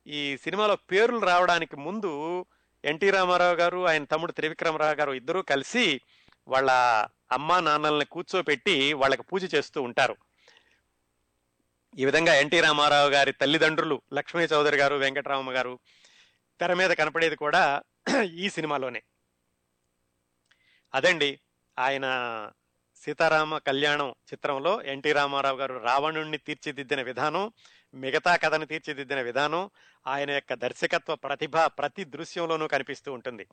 ఈ 0.07 0.37
సినిమాలో 0.37 0.77
పేర్లు 0.77 1.18
రావడానికి 1.18 1.77
ముందు 1.77 2.45
ఎన్టీ 2.85 3.11
రామారావు 3.11 3.55
గారు 3.55 3.89
ఆయన 3.89 4.05
తమ్ముడు 4.05 4.33
త్రివిక్రమరావు 4.33 4.95
గారు 4.95 5.12
ఇద్దరూ 5.12 5.43
కలిసి 5.43 6.01
వాళ్ళ 6.49 6.70
అమ్మా 7.33 7.61
నాన్నల్ని 7.61 8.05
కూర్చోపెట్టి 8.05 8.93
వాళ్ళకి 8.93 9.22
పూజ 9.22 9.55
చేస్తూ 9.55 9.83
ఉంటారు. 9.83 10.16
ఈ 11.99 12.05
విధంగా 12.05 12.35
ఎన్టీ 12.35 12.61
రామారావు 12.61 13.11
గారి 13.11 13.33
తల్లిదండ్రులు 13.33 14.03
లక్ష్మీ 14.14 14.45
చౌదరి 14.45 14.77
గారు 14.77 14.95
వెంకటరామ 14.95 15.51
గారు 15.51 15.79
తెర 16.61 16.74
మీద 16.74 16.91
కనపడేది 16.91 17.37
కూడా 17.37 17.83
ఈ 18.22 18.51
సినిమాలోనే. 18.51 19.03
అదండి. 20.95 21.41
ఆయన 21.79 22.07
సీతారామ 22.97 23.59
కళ్యాణం 23.59 24.11
చిత్రంలో 24.11 24.83
ఎన్టీ 24.83 25.12
రామారావు 25.12 25.57
గారు 25.57 25.74
రావణుణ్ణి 25.74 26.39
తీర్చిదిద్దిన 26.39 27.03
విధానం 27.03 27.53
మిగతా 27.95 28.37
కథను 28.37 28.64
తీర్చిదిద్దిన 28.64 29.20
విధానం 29.20 29.70
ఆయన 30.07 30.31
యొక్క 30.31 30.55
దర్శకత్వ 30.55 31.14
ప్రతిభ 31.14 31.57
ప్రతి 31.57 32.05
దృశ్యంలోనూ 32.05 32.66
కనిపిస్తూ 32.66 33.12
ఉంటుంది. 33.12 33.47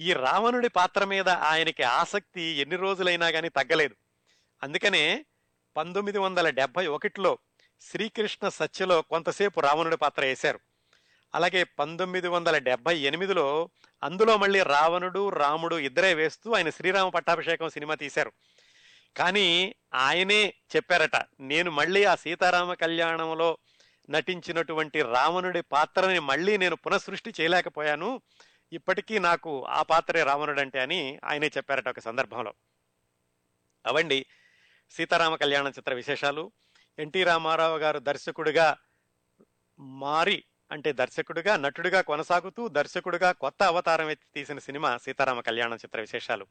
ఈ 0.00 0.12
రావణుడి 0.12 0.68
పాత్ర 0.68 1.04
మీద 1.04 1.28
ఆయనకి 1.28 1.82
ఆసక్తి 1.82 2.42
ఎన్ని 2.42 2.76
రోజులైనా 2.76 3.30
కానీ 3.30 3.48
తగ్గలేదు. 3.48 3.96
అందుకనే 4.62 5.24
పంతొమ్మిది 5.76 6.18
వందల 6.18 6.50
డెబ్బై 6.50 6.86
ఒకటిలో 6.86 7.38
శ్రీకృష్ణ 7.80 8.48
సత్యలో 8.48 9.02
కొంతసేపు 9.02 9.60
రావణుడి 9.60 9.96
పాత్ర 9.96 10.22
వేశారు. 10.24 10.60
అలాగే 11.34 11.64
పంతొమ్మిది 11.64 12.28
వందల 12.28 12.58
డెబ్బై 12.58 12.98
ఎనిమిదిలో 12.98 13.70
అందులో 14.02 14.36
మళ్ళీ 14.36 14.62
రావణుడు 14.62 15.28
రాముడు 15.28 15.76
ఇద్దరే 15.76 16.14
వేస్తూ 16.14 16.52
ఆయన 16.52 16.70
శ్రీరామ 16.70 17.08
పట్టాభిషేకం 17.08 17.68
సినిమా 17.68 17.94
తీశారు. 17.94 18.32
కానీ 19.16 19.74
ఆయనే 19.94 20.54
చెప్పారట 20.76 21.16
నేను 21.40 21.70
మళ్ళీ 21.70 22.04
ఆ 22.04 22.14
సీతారామ 22.14 22.74
కళ్యాణంలో 22.74 23.58
నటించినటువంటి 24.10 25.02
రావణుడి 25.02 25.62
పాత్రని 25.62 26.18
మళ్ళీ 26.18 26.56
నేను 26.56 26.76
పునఃసృష్టి 26.76 27.34
చేయలేకపోయాను 27.40 28.20
ఇప్పటికీ 28.72 29.18
నాకు 29.18 29.64
ఆ 29.64 29.82
పాత్రే 29.82 30.22
రావణుడు 30.22 30.60
అంటే 30.60 30.80
అని 30.80 31.18
ఆయనే 31.24 31.46
చెప్పారట 31.46 31.88
ఒక 31.88 31.98
సందర్భంలో. 31.98 32.54
అవండి 33.86 34.26
సీతారామ 34.90 35.34
కళ్యాణ 35.34 35.68
చిత్ర 35.68 35.94
విశేషాలు. 35.94 36.52
ఎన్టీ 36.98 37.24
రామారావు 37.24 37.78
గారు 37.78 37.98
దర్శకుడిగా 37.98 38.76
మారి 39.78 40.44
అంటే 40.72 40.92
దర్శకుడిగా 40.92 41.56
నటుడిగా 41.56 42.00
కొనసాగుతూ 42.00 42.68
దర్శకుడిగా 42.68 43.32
కొత్త 43.32 43.62
అవతారం 43.62 44.10
ఎత్తి 44.10 44.26
తీసిన 44.34 44.58
సినిమా 44.58 44.96
సీతారామ 44.96 45.40
కళ్యాణం 45.40 45.76
చిత్ర 45.76 46.00
విశేషాలు. 46.00 46.46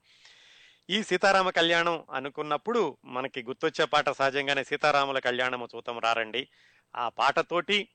ఈ 0.90 1.04
సీతారామ 1.04 1.50
కళ్యాణం 1.50 2.06
అనుకున్నప్పుడు 2.12 2.98
మనకి 3.06 3.44
గుర్తొచ్చే 3.44 3.86
పాట 3.86 4.10
సహజంగానే 4.10 4.64
సీతారాముల 4.64 5.20
కళ్యాణము 5.20 5.68
చూతం 5.76 6.00
రారండి. 6.00 6.48
ఆ 6.96 7.10
పాటతోటి 7.10 7.90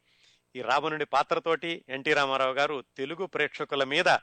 ఈ 0.56 0.62
రావణుడి 0.62 1.04
పాత్రతోటి 1.04 1.84
ఎన్టీ 1.88 2.12
రామారావు 2.12 2.52
గారు 2.52 2.84
తెలుగు 2.96 3.26
ప్రేక్షకుల 3.26 3.84
మీద 3.84 4.18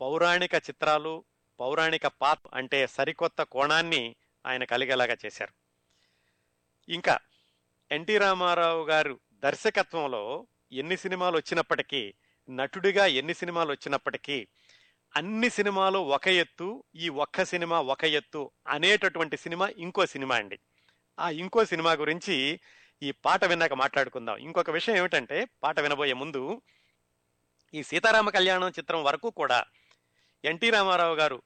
పౌరాణిక 0.00 0.54
చిత్రాలు 0.54 1.24
పౌరాణిక 1.60 2.06
పాత్ 2.06 2.54
అంటే 2.54 2.86
సరికొత్త 2.86 3.42
కోణాన్ని 3.42 4.16
ఆయన 4.46 4.64
కలిగేలాగా 4.64 5.16
చేశారు. 5.26 5.54
ఇంకా 6.92 7.18
ఎన్టీ 7.90 8.18
రామారావు 8.18 8.84
గారు 8.84 9.20
దర్శకత్వంలో 9.32 10.46
ఎన్ని 10.74 10.96
సినిమాలు 10.96 11.36
వచ్చినప్పటికీ 11.36 12.14
నటుడిగా 12.50 13.06
ఎన్ని 13.06 13.34
సినిమాలు 13.34 13.70
వచ్చినప్పటికీ 13.70 14.48
అన్ని 15.16 15.50
సినిమాలు 15.50 15.98
ఒక 15.98 16.28
ఎత్తు 16.28 16.84
ఈ 16.94 17.08
ఒక్క 17.08 17.44
సినిమా 17.44 17.80
ఒక 17.80 18.04
ఎత్తు 18.04 18.50
అనేటటువంటి 18.68 19.36
సినిమా 19.36 19.68
ఇంకో 19.68 20.06
సినిమా 20.06 20.36
అండి. 20.36 20.58
ఆ 21.20 21.30
ఇంకో 21.30 21.64
సినిమా 21.64 21.92
గురించి 21.92 22.60
ఈ 23.02 23.10
పాట 23.10 23.44
విన్నాక 23.44 23.72
మాట్లాడుకుందాం. 23.72 24.36
ఇంకొక 24.36 24.70
విషయం 24.70 24.96
ఏమిటంటే 24.96 25.46
పాట 25.62 25.80
వినబోయే 25.80 26.12
ముందు 26.12 26.62
ఈ 27.74 27.82
సీతారామ 27.82 28.30
కళ్యాణం 28.30 28.68
చిత్రం 28.68 29.04
వరకు 29.04 29.30
కూడా 29.30 29.64
ఎన్టీ 30.44 30.70
రామారావు 30.70 31.14
గారు 31.14 31.42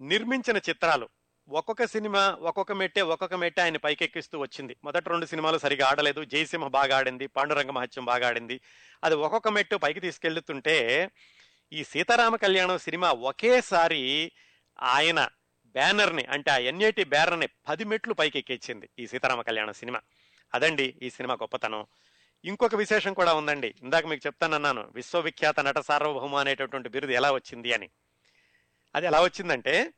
నిర్మించిన 0.00 0.56
చిత్రాలు 0.56 1.08
ఒక్కొక్క 1.48 1.84
సినిమా 1.84 2.38
ఒక్కొక్క 2.40 2.72
మెట్టే 2.72 3.02
ఒక్కొక్క 3.02 3.34
మెట్టే 3.34 3.62
ఆయన 3.62 3.76
పైకెక్కిస్తూ 3.76 4.38
వచ్చింది. 4.38 4.76
మొదటి 4.84 5.08
రెండు 5.08 5.26
సినిమాలు 5.26 5.58
సరిగా 5.58 5.86
ఆడలేదు. 5.86 6.24
జయసింహ 6.24 6.66
బాగా 6.66 6.96
ఆడింది 6.96 7.26
పాండురంగ 7.26 7.70
మహత్యం 7.70 8.04
బాగా 8.04 8.28
ఆడింది. 8.28 8.60
అది 9.04 9.14
ఒక్కొక్క 9.14 9.48
మెట్టు 9.48 9.76
పైకి 9.76 10.00
తీసుకెళ్తుంటే 10.00 11.10
ఈ 11.72 11.84
సీతారామ 11.84 12.36
కళ్యాణం 12.36 12.78
సినిమా 12.78 13.12
ఒకేసారి 13.12 14.32
ఆయన 14.82 15.28
బ్యానర్ని 15.66 16.24
అంటే 16.24 16.50
ఆ 16.50 16.56
ఎన్ఏటి 16.56 17.04
బ్యానర్ని 17.04 17.48
పది 17.68 17.84
మెట్లు 17.84 18.14
పైకి 18.14 18.38
ఎక్కించింది 18.38 18.88
ఈ 18.98 19.06
సీతారామ 19.06 19.42
కళ్యాణం 19.42 19.72
సినిమా. 19.72 20.00
అదండి 20.54 20.96
ఈ 21.02 21.10
సినిమా 21.10 21.34
గొప్పతనం. 21.34 21.86
ఇంకొక 22.44 22.74
విశేషం 22.74 23.14
కూడా 23.14 23.34
ఉందండి. 23.34 23.74
ఇందాక 23.82 24.06
మీకు 24.06 24.26
చెప్తానన్నాను 24.26 24.92
విశ్వవిఖ్యాత 24.94 25.60
నట 25.60 25.78
సార్వభౌమ 25.78 26.34
అనేటటువంటి 26.34 26.88
బిరుదు 26.88 27.12
ఎలా 27.12 27.32
వచ్చింది 27.32 27.72
అని. 27.72 27.90
అది 28.94 29.06
ఎలా 29.06 29.22
వచ్చిందంటే 29.22 29.92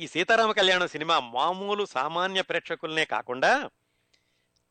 ఈ 0.00 0.06
సీతారామ 0.06 0.50
కళ్యాణం 0.52 0.88
సినిమా 0.88 1.18
మామూలు 1.18 1.84
సామాన్య 1.84 2.42
ప్రేక్షకుల్నే 2.42 3.04
కాకుండా 3.04 3.70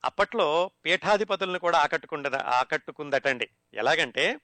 అప్పట్లో 0.04 0.72
పీఠాధిపతులను 0.86 1.60
కూడా 1.60 1.80
ఆకట్టుకుండ 1.80 2.36
ఆకట్టుకుందటండి. 2.36 3.50
ఎలాగంటే 3.74 4.40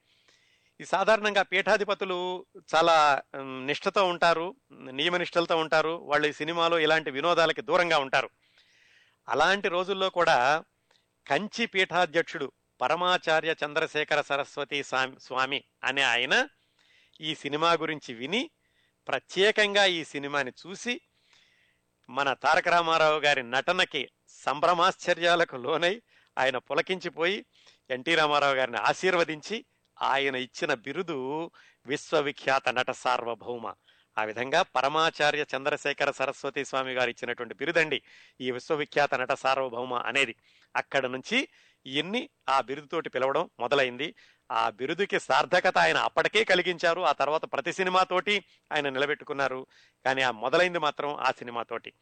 ఈ 0.82 0.84
సాధారణంగా 0.84 1.42
పీఠాధిపతులు 1.42 2.46
చాలా 2.76 3.22
నిష్ఠతో 3.66 4.06
ఉంటారు 4.06 4.56
నియమ 4.92 5.18
నిష్ఠలతో 5.18 5.58
ఉంటారు 5.58 5.90
వాళ్ళు 5.90 6.28
ఈ 6.28 6.32
సినిమాలో 6.32 6.80
ఇలాంటి 6.80 7.12
వినోదాలకి 7.12 7.62
దూరంగా 7.62 7.98
ఉంటారు. 7.98 8.30
అలాంటి 9.30 9.68
రోజుల్లో 9.70 10.10
కూడా 10.10 10.64
కంచి 11.28 11.66
పీఠాధ్యక్షుడు 11.66 12.52
పరమాచార్య 12.82 13.56
చంద్రశేఖర 13.66 14.22
సరస్వతి 14.22 14.84
స్వామి 14.84 15.20
స్వామి 15.20 15.64
అనే 15.84 16.02
ఆయన 16.02 16.48
ఈ 17.22 17.36
సినిమా 17.36 17.74
గురించి 17.74 18.14
విని 18.14 18.50
ప్రత్యేకంగా 19.08 19.86
ఈ 19.86 20.04
సినిమాని 20.04 20.52
చూసి 20.52 21.02
మన 22.10 22.34
తారక 22.34 22.68
రామారావు 22.68 23.20
గారి 23.20 23.44
నటనకి 23.44 24.12
సంభ్రమాశ్చర్యాలకు 24.28 25.56
లోనై 25.56 26.02
ఆయన 26.38 26.58
పులకించిపోయి 26.58 27.46
ఎన్టీ 27.90 28.16
రామారావు 28.16 28.56
గారిని 28.56 28.78
ఆశీర్వదించి 28.78 29.66
ఆయన 30.02 30.36
ఇచ్చిన 30.36 30.74
బిరుదు 30.74 31.52
విశ్వవిఖ్యాత 31.86 32.70
నట 32.70 32.92
సార్వభౌమ. 32.92 33.74
ఆ 34.18 34.24
విధంగా 34.24 34.62
పరమాచార్య 34.62 35.46
చంద్రశేఖర 35.56 36.12
సరస్వతి 36.12 36.66
స్వామి 36.66 36.94
గారు 36.94 37.10
ఇచ్చినటువంటి 37.10 37.54
బిరుదండి 37.54 38.02
ఈ 38.42 38.52
విశ్వవిఖ్యాత 38.52 39.16
నట 39.16 39.32
సార్వభౌమ 39.32 39.94
అనేది. 39.94 40.36
అక్కడ 40.76 41.06
నుంచి 41.06 41.48
ఇన్ని 41.86 42.30
ఆ 42.50 42.62
బిరుదుతోటి 42.62 43.10
పిలవడం 43.10 43.50
మొదలైంది. 43.60 44.16
ఆ 44.52 44.70
బిరుదుకి 44.70 45.20
సార్థకత 45.20 45.78
ఆయన 45.78 45.98
అప్పటికే 45.98 46.44
కలిగించారు. 46.44 47.02
ఆ 47.02 47.12
తర్వాత 47.12 47.46
ప్రతి 47.46 47.74
సినిమాతోటి 47.74 48.46
ఆయన 48.74 48.90
నిలబెట్టుకున్నారు. 48.90 49.68
కానీ 50.06 50.22
ఆ 50.22 50.32
మొదలైంది 50.32 50.80
మాత్రం 50.80 51.16
ఆ 51.16 51.32
సినిమాతోటి 51.32 51.94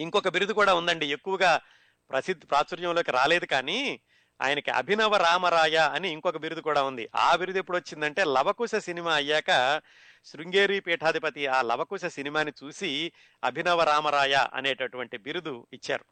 ఇంకొక 0.00 0.28
బిరుదు 0.28 0.52
కూడా 0.52 0.74
ఉందండి. 0.74 1.06
ఎక్కువగా 1.06 1.60
ప్రసిద్ధ 2.10 2.42
ప్రాచుర్యంలోకి 2.50 3.12
రాలేదు 3.12 3.44
కానీ 3.44 4.00
ఆయనకి 4.40 4.70
అభినవ 4.70 5.16
రామరాయ 5.16 5.76
అని 5.76 6.08
ఇంకొక 6.08 6.36
బిరుదు 6.36 6.60
కూడా 6.60 6.82
ఉంది. 6.82 7.08
ఆ 7.14 7.36
బిరుదు 7.36 7.58
ఎప్పుడు 7.58 7.76
వచ్చిందంటే 7.76 8.24
లవకుశ 8.24 8.74
సినిమా 8.74 9.14
అయ్యాక 9.14 9.82
శృంగేరి 10.24 10.80
పీఠాధిపతి 10.80 11.46
ఆ 11.46 11.62
లవకుశ 11.62 12.04
సినిమాని 12.04 12.52
చూసి 12.64 13.12
అభినవ 13.44 13.82
రామరాయ 13.82 14.46
అనేటటువంటి 14.54 15.16
బిరుదు 15.16 15.66
ఇచ్చారు. 15.72 16.04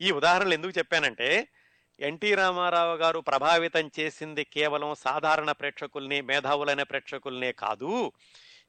ఈ 0.00 0.10
ఉదాహరణలు 0.10 0.54
ఎందుకు 0.54 0.72
చెప్పానంటే 0.78 1.48
ఎన్టీ 2.08 2.34
రామారావు 2.34 2.94
గారు 2.96 3.20
ప్రభావితం 3.20 3.90
చేసింది 3.98 4.44
కేవలం 4.44 4.94
సాధారణ 4.94 5.52
ప్రేక్షకుల్ని 5.52 6.20
మేధావులైన 6.20 6.82
ప్రేక్షకుల్నే 6.82 7.52
కాదు 7.52 8.12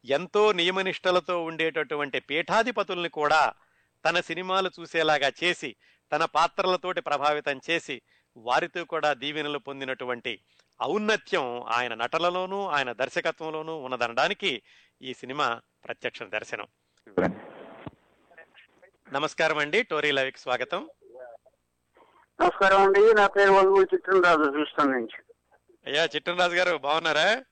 ఎంతో 0.06 0.52
నియమనిష్టలతో 0.52 1.44
ఉండేటటువంటి 1.44 2.20
పీఠాధిపతుల్ని 2.20 3.10
కూడా 3.10 3.54
తన 4.06 4.20
సినిమాలు 4.20 4.70
చూసేలాగా 4.80 5.32
చేసి 5.44 5.76
తన 6.12 6.26
పాత్రలతోటి 6.26 7.02
ప్రభావితం 7.02 7.62
చేసి 7.70 8.02
వారితో 8.38 8.86
కూడా 8.86 9.14
దీవెనలు 9.14 9.58
పొందినటువంటి 9.58 10.34
ఔన్నత్యం 10.82 11.64
ఆయన 11.64 11.94
నటనలోనూ 11.94 12.68
ఆయన 12.68 12.92
దర్శకత్వంలోనూ 12.92 13.76
ఉన్నదనడానికి 13.78 14.64
ఈ 15.02 15.14
సినిమా 15.14 15.62
ప్రత్యక్ష 15.86 16.24
దర్శనం. 16.24 16.68
నమస్కారం 19.14 19.58
అండి 19.58 19.84
టోరీ 19.84 20.12
లవికి 20.12 20.40
స్వాగతం. 20.40 20.90
నమస్కారం 22.42 22.82
అండి 22.82 23.14
నా 23.14 23.28
పేరు 23.28 23.52
వల్గూరు 23.52 23.88
చిట్టినరాజు 23.94 24.60
చూస్తాను 24.60 24.92
నుంచి. 24.92 25.22
అయ్యా 25.88 26.06
చిట్టనరాజు 26.06 26.56
గారు 26.56 26.78
బాగున్నారా? 26.78 27.44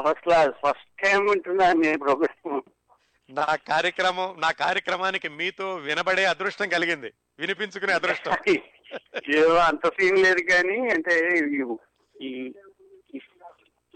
ఫస్ట్ 0.00 0.22
క్లాస్ 0.22 0.50
ఫస్ట్ 0.66 1.02
టైం 1.02 1.26
ఉంటున్నాను 1.30 1.98
ప్రోగ్రామ్. 1.98 2.60
నా 3.30 3.54
కార్యక్రమం 3.54 4.34
నా 4.38 4.50
కార్యక్రమానికి 4.50 5.28
మీతో 5.28 5.74
వినబడే 5.74 6.24
అదృష్టం 6.24 6.68
కలిగింది. 6.68 7.12
వినిపించుకునే 7.38 7.92
అదృష్టం. 7.92 8.32
ఏదో 9.36 9.54
అంత 9.54 9.86
సీన్ 9.86 10.18
లేదు 10.18 10.40
కానీ 10.52 10.88
అంటే 10.90 11.38
ఈ- 12.22 12.52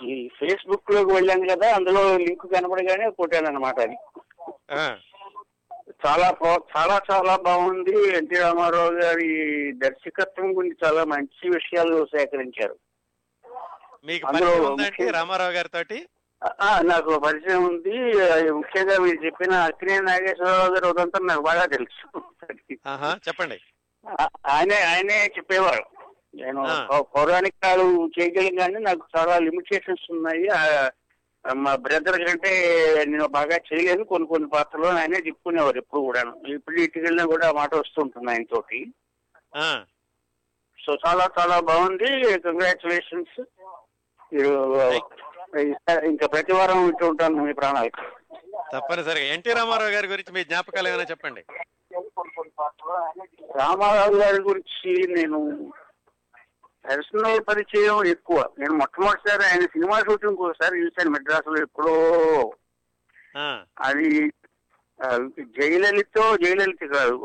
ఈ- 0.02 0.28
ఫేస్బుక్లోకి 0.28 1.12
వెళ్ళాను 1.12 1.48
కదా 1.48 1.74
అందులో 1.74 2.16
లింక్ 2.16 2.54
కనపడగానే 2.54 3.10
కొట్టాను 3.10 3.46
అనమాట 3.46 3.80
అది. 3.80 3.96
ఆ, 4.70 4.96
చాలా 6.06 6.26
చాలా 6.76 7.00
చాలా 7.12 7.36
బాగుంది. 7.36 8.16
ఎన్టీ 8.16 8.36
రామారావు 8.36 8.90
గారి 8.90 9.30
దర్శకత్వం 9.72 10.56
గురించి 10.56 10.76
చాలా 10.84 11.04
మంచి 11.04 11.48
విషయాలు 11.50 12.06
సేకరించారు. 12.16 12.76
మీకు 14.04 15.10
రామారావు 15.10 15.50
గారితోటి 15.52 15.98
ఆ, 16.60 16.80
నాకు 16.84 17.18
పరిచయం 17.18 17.64
ఉంది. 17.64 17.94
ముఖ్యంగా 18.52 18.98
మీరు 18.98 19.24
చెప్పిన 19.24 19.52
అక్కినే 19.54 20.00
నాగేశ్వరరావు 20.00 20.74
గారు 20.74 20.86
ఉదంతా 20.86 21.18
నాకు 21.22 21.40
బాగా 21.40 21.66
తెలుసు. 21.66 22.04
చెప్పండి. 23.28 23.58
ఆయనే 24.46 24.80
ఆయనే 24.82 25.26
చెప్పేవారు. 25.36 25.84
నేను 26.34 26.62
పౌరాణికాలు 27.16 28.10
చేయగలిగిన. 28.18 28.60
కానీ 28.60 28.74
నాకు 28.74 29.00
చాలా 29.16 29.38
లిమిటేషన్స్ 29.38 30.12
ఉన్నాయి. 30.12 30.46
మా 31.44 31.72
బ్రదర్ 31.76 32.18
కంటే 32.24 32.50
నేను 33.06 33.26
బాగా 33.28 33.56
చేయలేను 33.68 34.04
కొన్ని 34.04 34.28
కొన్ని 34.28 34.48
పాత్రలు 34.48 34.86
ఆయనే 34.94 35.18
చెప్పుకునేవారు 35.18 35.78
ఎప్పుడు 35.78 36.00
కూడా 36.00 36.22
ఇప్పుడు 36.54 36.76
ఇటుకి 36.80 37.04
వెళ్ళినా 37.04 37.24
కూడా 37.26 37.48
ఆ 37.48 37.52
మాట 37.52 37.74
వస్తుంటుంది 37.74 38.30
ఆయన 38.30 38.44
తోటి 38.44 38.80
ఆ, 39.54 39.68
సో 40.78 40.92
చాలా 41.04 41.24
చాలా 41.38 41.56
బాగుంది. 41.60 42.08
కంగ్రాచులేషన్స్ 42.38 43.36
మీరు 44.32 44.52
ఇంకా 46.06 46.26
ప్రతి 46.26 46.52
వారం 46.52 46.84
వింటూ 46.86 47.06
ఉంటాను 47.08 47.44
మీ 47.44 47.52
ప్రాణాలు. 47.52 47.92
తప్పనిసరిగా. 48.72 49.26
ఎన్టీ 49.34 49.50
రామారావు 49.52 49.90
గారి 49.90 50.08
గురించి 50.08 50.32
మీ 50.32 50.44
జ్ఞాపకాలు 50.44 50.88
ఏమైనా 50.88 51.06
చెప్పండి? 51.10 51.42
రామారావు 53.58 54.16
గారి 54.16 54.40
గురించి 54.42 54.90
నేను 55.14 55.38
పర్సనల్ 56.88 57.40
పరిచయం 57.48 58.06
ఎక్కువ. 58.06 58.44
నేను 58.58 58.72
మొట్టమొదటిసారి 58.72 59.44
ఆయన 59.44 59.60
సినిమా 59.66 59.98
షూటింగ్ 60.00 60.36
ఒకసారి 60.38 60.80
చూశాను 60.80 61.10
మెడ్రాసులో 61.10 61.62
ఎప్పుడో. 61.62 61.94
ఆ, 63.38 63.64
అది 63.80 64.08
జయలలిత 65.40 66.16
జయలలిత 66.42 66.84
కాదు 66.92 67.16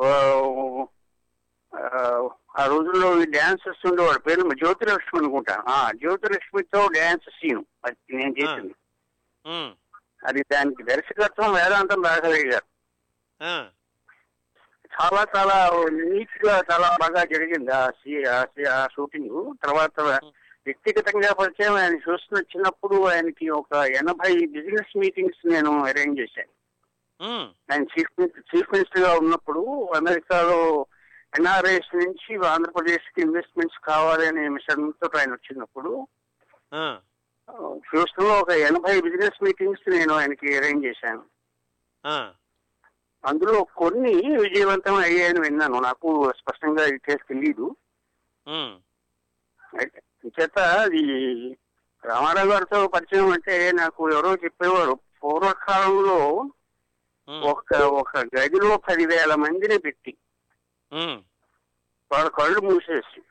ఆ, 1.74 2.66
రోజుల్లో 2.66 3.24
డాన్సర్స్ 3.24 3.88
ఉండేవాడు 3.88 4.20
పేరు 4.20 4.42
జ్యోతిలక్ష్మి 4.54 5.20
అనుకుంటాను 5.20 5.64
ఆ 5.68 5.92
జ్యోతిలక్ష్మితో 5.92 6.88
డాన్స్ 6.96 7.30
సీన్. 7.30 7.64
అది 7.86 8.16
నేను 8.16 8.34
చేసింది. 8.40 8.74
అది 10.26 10.42
దానికి 10.52 10.84
దర్శకత్వం 10.84 11.54
వేదాంతం 11.54 12.04
రాఘవయ్య 12.04 12.46
గారు. 12.46 12.68
చాలా 14.96 15.22
చాలా 15.36 15.58
నీట్గా 15.92 16.64
చాలా 16.72 16.98
బాగా 17.02 17.24
జరిగింది 17.24 17.72
ఆ 18.68 18.88
షూటింగ్. 18.96 19.54
తర్వాత 19.64 20.00
వ్యక్తిగతంగా 20.68 21.34
పరిచయం 21.34 21.76
ఆయన 21.76 21.96
చూస్తున్న 21.96 22.40
చిన్నప్పుడు 22.42 22.98
ఆయనకి 23.08 23.50
ఒక 23.50 23.74
ఎనభై 23.74 24.34
బిజినెస్ 24.46 24.98
మీటింగ్స్ 24.98 25.42
నేను 25.54 25.72
అరేంజ్ 25.86 26.20
చేశాను. 26.20 26.54
ఆయన 27.72 27.84
చీఫ్ 27.84 28.12
మినిస్టర్ 28.20 28.44
చీఫ్ 28.52 28.72
మినిస్టర్గా 28.74 29.12
ఉన్నప్పుడు 29.18 29.62
అమెరికాలో 29.96 30.88
ఎన్ఆర్ఐస్ 31.40 31.92
నుంచి 31.96 32.32
ఆంధ్రప్రదేశ్కి 32.48 33.22
ఇన్వెస్ట్మెంట్స్ 33.22 33.80
కావాలి 33.86 34.28
అనే 34.28 34.48
మిషన్తో 34.50 35.10
ఆయన 35.20 35.32
వచ్చినప్పుడు 35.32 35.92
హ్యూస్టన్లో 37.90 38.34
ఒక 38.40 38.50
ఎనభై 38.50 39.02
బిజినెస్ 39.02 39.44
మీటింగ్స్ 39.44 39.90
నేను 39.90 40.14
ఆయనకి 40.14 40.58
అరేంజ్ 40.58 40.86
చేశాను. 40.86 41.24
అందులో 43.24 43.64
కొన్ని 43.64 44.14
విజయవంతం 44.38 44.96
అయ్యాయని 44.96 45.40
విన్నాను. 45.40 45.78
నాకు 45.80 46.10
స్పష్టంగా 46.38 46.84
డీటెయిల్స్ 46.86 47.28
తెలియదు 47.28 47.68
చేత 50.28 50.58
ఈ 50.94 51.04
రామారావు 52.04 52.50
గారితో 52.50 52.80
పరిచయం 52.88 53.30
అంటే 53.32 53.56
నాకు 53.72 54.02
ఎవరో 54.12 54.32
చెప్పేవారు. 54.44 54.96
పూర్వకాలంలో 55.24 56.20
ఒక 57.52 57.74
ఒక 58.00 58.18
గదిలో 58.36 58.78
పదివేల 58.78 59.36
మందిని 59.36 59.78
పెట్టి 59.78 60.14
వాళ్ళ 62.12 62.28
కళ్ళు 62.30 62.60
మూసేసి 62.62 63.22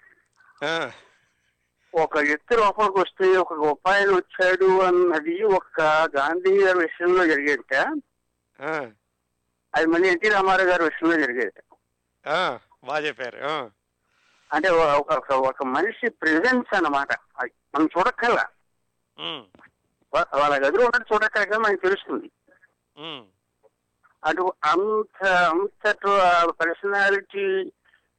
ఒక 1.94 2.18
వ్యక్తి 2.18 2.54
లోపలికి 2.56 2.98
వస్తే 2.98 3.26
ఒక 3.36 3.54
గొప్ప 3.54 3.84
ఆయన 3.88 4.10
వచ్చాడు 4.10 4.68
అన్నది 4.80 5.36
ఒక 5.42 5.80
గాంధీ 6.16 6.52
గారి 6.62 6.78
విషయంలో 6.78 7.26
జరిగేట 7.26 7.74
అది 9.74 9.86
మళ్ళీ 9.86 10.08
ఎన్టీ 10.08 10.28
రామారావు 10.28 10.68
గారి 10.68 10.84
విషయంలో 10.84 11.20
జరిగేది. 11.20 11.76
బాగా 12.84 13.06
చెప్పారు 13.06 13.38
అంటే 14.52 14.68
ఒక 14.68 15.32
ఒక- 15.32 15.66
మనిషి 15.66 16.10
ప్రెజెన్స్ 16.10 16.74
అన్నమాట. 16.74 17.12
అది 17.12 17.52
మనం 17.74 17.88
చూడక్కల. 17.98 18.44
వాళ్ళ 20.34 20.66
గదిలో 20.66 20.84
ఉన్నది 20.84 21.14
చూడక్కల 21.14 21.56
మనకి 21.56 21.80
తెలుస్తుంది. 21.80 22.30
అటు 24.24 24.52
అంత 24.64 25.26
అంత 25.26 25.94
పర్సనాలిటీ 26.50 27.72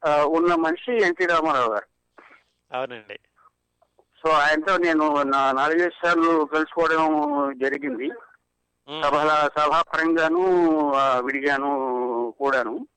ఉన్న 0.08 0.54
మనిషి 0.54 1.04
ఎన్టీ 1.04 1.26
రామారావు 1.26 1.72
గారు. 1.72 1.86
అవునండి. 2.76 3.18
సో 4.22 4.28
ఆయనతో 4.28 4.76
నేను 4.76 5.22
నాలుగైదు 5.52 5.90
సార్లు 5.90 6.48
కలుసుకోవడం 6.52 7.08
జరిగింది. 7.58 8.10
ఉమ్, 8.88 9.02
సభ 9.02 9.14
సభాపరంగాను 9.60 10.40
విడిగాను 11.20 11.70
కూడాను. 12.38 12.88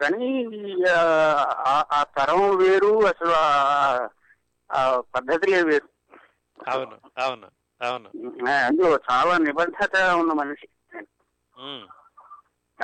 కానీ 0.00 0.46
ఆ, 0.90 2.04
తరం 2.18 2.56
వేరు 2.56 3.06
అసలు 3.06 3.32
ఆ- 4.70 5.00
పద్ధతులే 5.00 5.62
వేరు. 5.62 5.88
అవును 6.70 7.00
అవును 7.18 7.50
అవును. 7.82 8.08
అందులో 8.66 8.98
చాలా 9.10 9.38
నిబద్ధత 9.38 9.96
ఉన్న 9.96 10.32
మనిషి. 10.32 10.68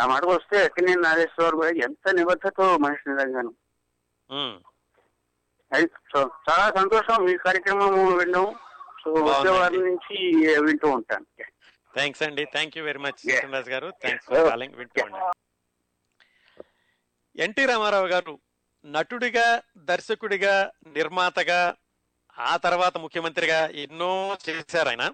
ఆ 0.00 0.06
మాటకు 0.06 0.30
వస్తే 0.30 0.64
ఎక్కడి 0.64 0.96
నాగేశ్వర 0.96 1.54
గారు 1.54 1.74
ఎంత 1.74 2.08
నిబద్ధతో 2.08 2.76
మనిషి 2.76 3.10
నిజంగాను. 3.10 3.54
చాలా 6.50 6.72
సంతోషం. 6.76 7.24
మీ 7.24 7.36
కార్యక్రమం 7.36 8.16
వినడం 8.16 8.54
సో 9.04 9.12
వచ్చే 9.12 9.50
వారి 9.50 9.76
నుంచి 9.76 10.16
వింటూ 10.60 10.90
ఉంటాను. 10.90 11.26
థ్యాంక్స్ 11.94 12.22
అండి. 12.22 12.44
Thank 12.44 12.78
you 12.78 12.84
very 12.84 12.98
much. 12.98 13.18
Srinivas 13.18 13.68
గారు. 13.68 13.92
థ్యాంక్స్ 14.02 14.26
ఫర్ 14.28 14.50
కాలింగ్ 14.50 14.74
వింటూండి 14.74 15.32
ఎన్టీ 17.42 17.66
రామారావు 17.66 18.06
గారు 18.06 18.38
నటుడిగా 18.86 19.62
దర్శకుడిగా 19.76 20.70
నిర్మాతగా 20.86 21.74
ఆ 22.38 22.56
తర్వాత 22.56 22.98
ముఖ్యమంత్రిగా 22.98 23.66
ఎన్నో 23.66 24.36
చేశారు 24.48 24.88
ఆయన. 24.88 25.10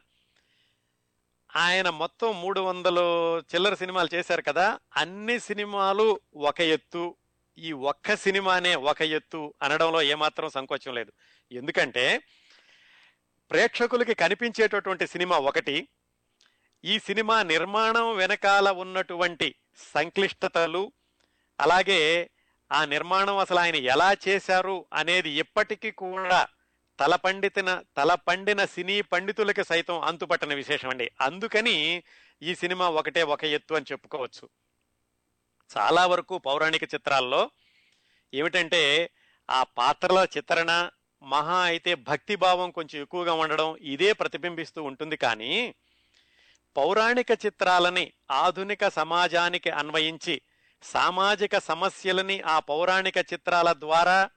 ఆయన 1.57 1.91
మొత్తం 1.91 2.41
మూడు 2.41 2.61
వందలు 2.61 3.39
చిల్లర 3.39 3.75
సినిమాలు 3.75 4.15
చేశారు 4.15 4.43
కదా. 4.43 4.79
అన్ని 4.97 5.41
సినిమాలు 5.41 6.21
ఒక 6.37 6.61
ఎత్తు. 6.61 7.17
ఈ 7.59 7.73
ఒక్క 7.73 8.15
సినిమానే 8.15 8.75
ఒక 8.75 9.03
ఎత్తు 9.03 9.55
అనడంలో 9.63 10.03
ఏమాత్రం 10.03 10.49
సంకోచం 10.49 10.95
లేదు. 10.95 11.13
ఎందుకంటే 11.53 12.23
ప్రేక్షకులకి 13.51 14.15
కనిపించేటటువంటి 14.15 15.07
సినిమా 15.07 15.39
ఒకటి. 15.39 15.89
ఈ 16.85 16.99
సినిమా 16.99 17.43
నిర్మాణం 17.43 18.17
వెనకాల 18.17 18.71
ఉన్నటువంటి 18.71 19.55
సంక్లిష్టతలు 19.95 20.93
అలాగే 21.61 22.31
ఆ 22.73 22.85
నిర్మాణం 22.85 23.39
అసలు 23.39 23.59
ఆయన 23.59 23.77
ఎలా 23.77 24.17
చేశారు 24.29 24.87
అనేది 24.93 25.31
ఇప్పటికీ 25.31 25.91
కూడా 25.91 26.49
తలపండితిన 27.01 27.83
తలపండిన 27.97 28.65
సినీ 28.65 29.01
పండితులకి 29.01 29.65
సైతం 29.65 30.01
అంతుపట్టని 30.01 30.55
విశేషం 30.55 30.89
అండి. 30.89 31.11
అందుకని 31.21 32.03
ఈ 32.43 32.55
సినిమా 32.55 32.89
ఒకటే 32.89 33.23
ఒక 33.23 33.45
ఎత్తు 33.45 33.75
అని 33.75 33.85
చెప్పుకోవచ్చు. 33.93 34.49
చాలా 35.77 36.07
వరకు 36.07 36.39
పౌరాణిక 36.39 36.83
చిత్రాల్లో 36.83 37.51
ఏమిటంటే 38.35 39.11
ఆ 39.51 39.63
పాత్రల 39.63 40.27
చిత్రణ 40.37 40.91
మహా 41.23 41.59
అయితే 41.61 41.95
భక్తి 41.95 42.37
భావం 42.37 42.71
కొంచెం 42.71 43.01
ఎక్కువగా 43.01 43.33
ఉండడం 43.33 43.77
ఇదే 43.81 44.13
ప్రతిబింబిస్తూ 44.13 44.83
ఉంటుంది 44.83 45.17
కానీ 45.17 45.75
పౌరాణిక 46.77 47.31
చిత్రాలని 47.47 48.13
ఆధునిక 48.31 48.89
సమాజానికి 48.89 49.71
అన్వయించి 49.71 50.43
సామాజిక 50.83 51.59
సమస్యలని 51.59 52.41
ఆ 52.41 52.59
పౌరాణిక 52.59 53.19
చిత్రాల 53.19 53.73
ద్వారా 53.73 54.31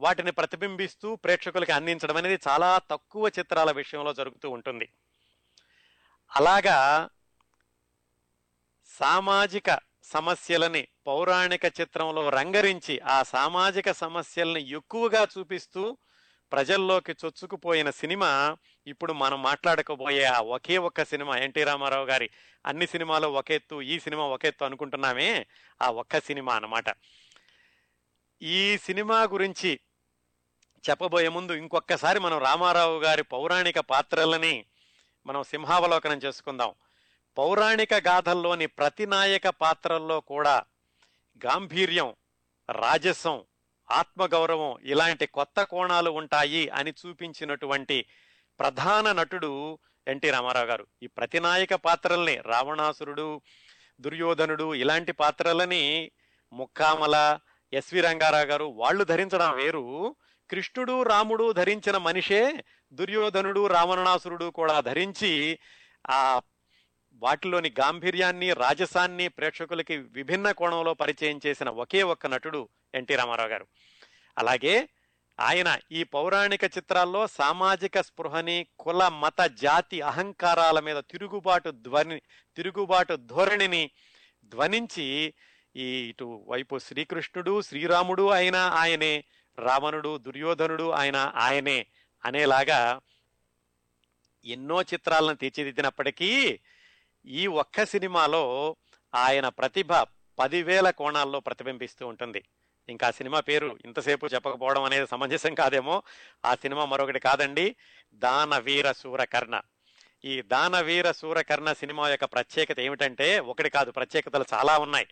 వాటిని 0.00 0.30
ప్రతిబింబిస్తూ 0.30 1.16
ప్రేక్షకులకి 1.16 1.72
అందించడం 1.72 2.16
అనేది 2.16 2.38
చాలా 2.48 2.80
తక్కువ 2.90 3.30
చిత్రాల 3.38 3.70
విషయంలో 3.70 4.12
జరుగుతూ 4.12 4.50
ఉంటుంది. 4.50 4.88
అలాగా 6.30 7.08
సామాజిక 9.00 9.78
సమస్యలని 10.04 10.88
పౌరాణిక 11.06 11.64
చిత్రంలో 11.80 12.28
రంగరించి 12.28 12.98
ఆ 12.98 13.22
సామాజిక 13.22 13.92
సమస్యల్ని 13.92 14.70
ఎక్కువగా 14.70 15.26
చూపిస్తూ 15.38 15.98
ప్రజల్లోకి 16.52 17.12
చొచ్చుకుపోయిన 17.12 17.90
సినిమా 17.90 18.56
ఇప్పుడు 18.86 19.12
మనం 19.12 19.42
మాట్లాడకపోయే 19.42 20.24
ఆ 20.24 20.40
ఒకే 20.40 20.78
ఒక్క 20.78 21.04
సినిమా 21.04 21.36
ఎన్టీ 21.36 21.64
రామారావు 21.64 22.06
గారి 22.06 22.30
అన్ని 22.66 22.86
సినిమాలు 22.86 23.28
ఒకెత్తు 23.28 23.82
ఈ 23.82 23.98
సినిమా 23.98 24.24
ఒకెత్తు 24.24 24.64
అనుకుంటున్నామే 24.64 25.46
ఆ 25.82 25.90
ఒక్క 25.90 26.20
సినిమా 26.20 26.54
అన్నమాట. 26.54 26.84
ఈ 28.42 28.78
సినిమా 28.78 29.22
గురించి 29.22 29.80
చెప్పబోయే 30.90 31.28
ముందు 31.28 31.52
ఇంకొకసారి 31.52 32.20
మనం 32.20 32.38
రామారావు 32.38 32.98
గారి 32.98 33.22
పౌరాణిక 33.22 33.78
పాత్రలని 33.80 34.64
మనం 35.26 35.42
సింహావలోకనం 35.42 36.18
చేసుకుందాం. 36.18 36.74
పౌరాణిక 37.38 37.94
గాథల్లోని 37.94 38.66
ప్రతి 38.66 39.06
నాయక 39.06 39.48
పాత్రల్లో 39.48 40.20
కూడా 40.20 40.62
గాంభీర్యం 41.46 42.14
రాజసం 42.70 43.44
ఆత్మగౌరవం 43.92 44.76
ఇలాంటి 44.82 45.26
కొత్త 45.26 45.62
కోణాలు 45.62 46.10
ఉంటాయి 46.10 46.68
అని 46.68 46.90
చూపించినటువంటి 46.90 48.06
ప్రధాన 48.60 49.12
నటుడు 49.12 49.78
ఎన్టీ 50.08 50.30
రామారావు 50.30 50.66
గారు. 50.66 50.86
ఈ 51.02 51.06
ప్రతినాయక 51.06 51.74
పాత్రల్ని 51.74 52.36
రావణాసురుడు 52.46 53.40
దుర్యోధనుడు 54.00 54.74
ఇలాంటి 54.74 55.12
పాత్రలని 55.12 56.10
ముక్కామల 56.52 57.38
ఎస్వి 57.72 58.00
రంగారావు 58.00 58.44
గారు 58.44 58.64
వాళ్ళు 58.64 59.04
ధరించడం 59.04 59.52
వేరు. 59.56 60.16
కృష్ణుడు 60.50 61.02
రాముడు 61.02 61.52
ధరించిన 61.52 61.96
మనిషే 61.96 62.64
దుర్యోధనుడు 62.92 63.66
రావణాసురుడు 63.66 64.44
కూడా 64.44 64.80
ధరించి 64.80 65.58
ఆ 66.10 66.40
వాటిలోని 67.22 67.70
గాంభీర్యాన్ని 67.80 68.48
రాజసాన్ని 68.52 69.28
ప్రేక్షకులకి 69.28 69.96
విభిన్న 70.12 70.50
కోణంలో 70.52 70.94
పరిచయం 70.94 71.40
చేసిన 71.46 71.68
ఒకే 71.82 72.02
ఒక్క 72.02 72.26
నటుడు 72.26 72.60
ఎన్టీ 72.94 73.14
రామారావు 73.14 73.48
గారు. 73.48 73.66
అలాగే 74.36 74.74
ఆయన 75.38 75.78
ఈ 75.92 76.00
పౌరాణిక 76.04 76.64
చిత్రాల్లో 76.76 77.26
సామాజిక 77.26 78.00
స్పృహని 78.00 78.66
కుల 78.78 79.02
మత 79.22 79.40
జాతి 79.62 80.00
అహంకారాల 80.00 80.80
మీద 80.80 80.98
తిరుగుబాటు 81.10 81.70
ధ్వని 81.70 82.18
తిరుగుబాటు 82.56 83.14
ధోరణిని 83.30 83.84
ధ్వనించి 84.52 85.06
ఈ 85.76 85.86
ఇటు 86.08 86.44
వైపు 86.48 86.78
శ్రీకృష్ణుడు 86.78 87.62
శ్రీరాముడు 87.62 88.24
ఆయన 88.30 88.56
ఆయనే 88.56 89.12
రావణుడు 89.58 90.18
దుర్యోధనుడు 90.18 90.90
ఆయన 90.90 91.16
ఆయనే 91.36 91.78
అనేలాగా 92.24 92.80
ఎన్నో 94.46 94.78
చిత్రాలను 94.82 95.34
తీర్చిదిద్దినప్పటికీ 95.34 96.30
ఈ 97.26 97.46
ఒక్క 97.46 97.84
సినిమాలో 97.84 98.76
ఆయన 99.14 99.48
ప్రతిభ 99.48 99.92
పదివేల 100.38 100.90
కోణాల్లో 100.90 101.40
ప్రతిబింబిస్తూ 101.40 102.06
ఉంటుంది. 102.06 102.44
ఇంకా 102.88 103.08
ఆ 103.08 103.10
సినిమా 103.10 103.40
పేరు 103.40 103.78
ఇంతసేపు 103.84 104.26
చెప్పకపోవడం 104.26 104.82
అనేది 104.82 105.06
సమంజసం 105.06 105.54
కాదేమో. 105.54 106.02
ఆ 106.44 106.54
సినిమా 106.54 106.84
మరొకటి 106.84 107.20
కాదండి. 107.20 107.76
దానవీర 108.14 108.92
సూరకర్ణ. 108.92 109.60
ఈ 110.24 110.42
దానవీర 110.42 111.12
సూరకర్ణ 111.12 111.72
సినిమా 111.72 112.08
యొక్క 112.08 112.24
ప్రత్యేకత 112.24 112.80
ఏమిటంటే 112.80 113.40
ఒకటి 113.40 113.70
కాదు 113.70 113.90
ప్రత్యేకతలు 113.90 114.44
చాలా 114.54 114.78
ఉన్నాయి. 114.78 115.06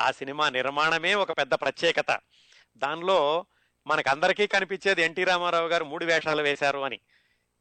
ఆ 0.00 0.10
సినిమా 0.10 0.50
నిర్మాణమే 0.50 1.14
ఒక 1.14 1.32
పెద్ద 1.38 1.54
ప్రత్యేకత. 1.54 2.18
దానిలో 2.76 3.46
మనకందరికీ 3.86 4.46
కనిపించేది 4.46 5.02
ఎన్టీ 5.02 5.24
రామారావు 5.24 5.68
గారు 5.68 5.84
మూడు 5.84 6.04
వేషాలు 6.04 6.42
వేశారు 6.42 6.78
అని. 6.78 7.00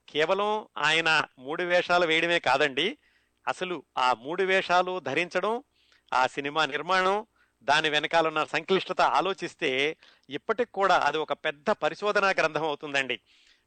కేవలం 0.10 0.68
ఆయన 0.78 1.26
మూడు 1.39 1.64
వేషాలు 1.64 2.06
వేయడమే 2.06 2.39
కాదండి. 2.39 2.97
అసలు 3.48 3.84
ఆ 3.98 4.14
మూడు 4.14 4.44
వేషాలు 4.44 5.00
ధరించడం 5.00 5.64
ఆ 6.14 6.28
సినిమా 6.28 6.66
నిర్మాణం 6.66 7.26
దాని 7.64 7.90
వెనకాలన్న 7.90 8.44
సంక్లిష్టత 8.44 9.02
ఆలోచిస్తే 9.02 9.98
ఇప్పటికి 10.30 10.72
కూడా 10.72 10.96
అది 10.96 11.18
ఒక 11.18 11.34
పెద్ద 11.34 11.70
పరిశోధనా 11.70 12.30
గ్రంథం 12.30 12.64
అవుతుందండి. 12.64 13.20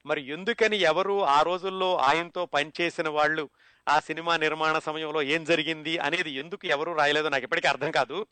మరి 0.06 0.28
ఎందుకని 0.28 0.76
ఎవరు 0.76 1.24
ఆ 1.24 1.42
రోజుల్లో 1.42 1.96
ఆయనతో 1.96 2.46
పనిచేసిన 2.46 3.08
వాళ్ళు 3.08 3.50
ఆ 3.88 4.00
సినిమా 4.00 4.36
నిర్మాణ 4.36 4.78
సమయంలో 4.78 5.22
ఏం 5.22 5.44
జరిగింది 5.44 5.98
అనేది 5.98 6.30
ఎందుకు 6.30 6.66
ఎవరు 6.66 6.92
రాయలేదో 6.92 7.28
నాకు 7.28 7.44
ఇప్పటికీ 7.44 7.68
అర్థం 7.68 7.90
కాదు. 7.90 8.26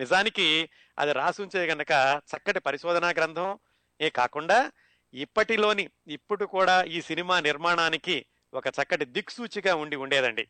నిజానికి 0.00 0.68
అది 0.98 1.12
రాసుంచే 1.12 1.66
గనక 1.66 2.22
చక్కటి 2.36 2.60
పరిశోధనా 2.60 3.08
గ్రంథం 3.08 3.58
ఏ 4.00 4.10
కాకుండా 4.10 4.72
ఇప్పటిలోని 5.14 5.90
ఇప్పుడు 6.06 6.44
కూడా 6.44 6.82
ఈ 6.82 7.00
సినిమా 7.00 7.40
నిర్మాణానికి 7.40 8.26
ఒక 8.54 8.66
చక్కటి 8.66 9.04
దిక్సూచిగా 9.04 9.74
ఉండి 9.74 9.96
ఉండేదండి. 9.96 10.48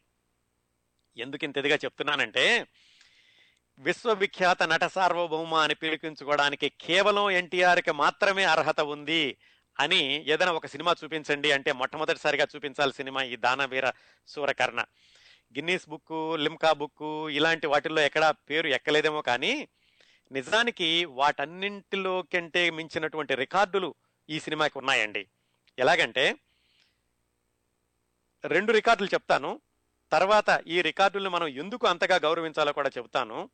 ఎందుకు 1.17 1.45
ఇంత 1.45 1.59
ఇదిగా 1.59 1.77
చెప్తున్నానంటే 1.77 2.67
విశ్వవిఖ్యాత 3.79 4.63
నట 4.63 4.85
సార్వభౌమ 4.85 5.55
అని 5.55 5.75
పిలిపించుకోవడానికి 5.75 6.69
కేవలం 6.69 7.31
ఎన్టీఆర్కి 7.31 7.93
మాత్రమే 7.93 8.45
అర్హత 8.45 8.81
ఉంది 8.81 9.37
అని 9.81 10.25
ఏదైనా 10.29 10.53
ఒక 10.53 10.67
సినిమా 10.67 10.95
చూపించండి 11.05 11.53
అంటే 11.53 11.73
మొట్టమొదటిసారిగా 11.73 12.47
చూపించాలి 12.57 12.93
సినిమా 12.93 13.23
ఈ 13.23 13.37
Danaveera 13.37 13.93
Surakarna. 14.29 14.81
Guinness 15.57 15.89
book 15.89 16.41
Limca 16.41 16.73
book 16.73 17.31
ఇలాంటి 17.31 17.67
వాటిల్లో 17.67 18.03
ఎక్కడా 18.03 18.31
పేరు 18.31 18.67
ఎక్కలేదేమో 18.67 19.23
కానీ 19.23 19.69
నిజానికి 20.33 21.05
వాటన్నింటిలో 21.05 22.23
కంటే 22.23 22.71
మించినటువంటి 22.71 23.35
రికార్డులు 23.35 23.95
ఈ 24.31 24.41
సినిమాకి 24.41 24.79
ఉన్నాయండి. 24.79 25.27
ఎలాగంటే 25.79 26.37
రెండు 28.45 28.73
రికార్డులు 28.73 29.09
చెప్తాను. 29.15 29.61
తర్వాత 30.15 30.63
ఈ 30.67 30.83
రికార్డుల్ని 30.83 31.31
మనం 31.31 31.47
ఎందుకు 31.47 31.87
అంతగా 31.87 32.17
గౌరవించాలో 32.17 32.73
కూడా 32.73 32.91
చెబుతాను. 32.99 33.51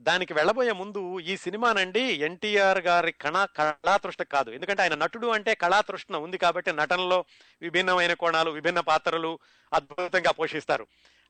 దానికి 0.00 0.32
వెళ్ళబోయే 0.32 0.72
ముందు 0.72 1.20
ఈ 1.20 1.36
సినిమానండి 1.36 2.00
ఎన్టీఆర్ 2.00 2.78
గారి 2.78 3.12
కళా 3.12 3.44
కళాతృష్ణ 3.44 4.24
కాదు. 4.24 4.50
ఎందుకంటే 4.50 4.82
ఆయన 4.82 4.94
నటుడు 4.94 5.26
అంటే 5.26 5.54
కళాతృష్ణ 5.54 6.16
ఉంది 6.16 6.38
కాబట్టి 6.38 6.72
నటనలో 6.72 7.24
విభిన్నమైన 7.62 8.12
కోణాలు 8.12 8.50
విభిన్న 8.50 8.80
పాత్రలు 8.80 9.38
అద్భుతంగా 9.72 10.30
పోషిస్తారు. 10.30 10.86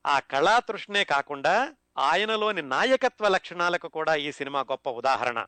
ఆ 0.07 0.19
కళాతృష్ణే 0.19 1.03
కాకుండా 1.03 1.73
ఆయనలోని 1.97 2.61
నాయకత్వ 2.61 3.27
లక్షణాలకు 3.27 3.87
కూడా 3.87 4.15
ఈ 4.15 4.31
సినిమా 4.31 4.59
గొప్ప 4.59 4.89
ఉదాహరణ. 4.89 5.45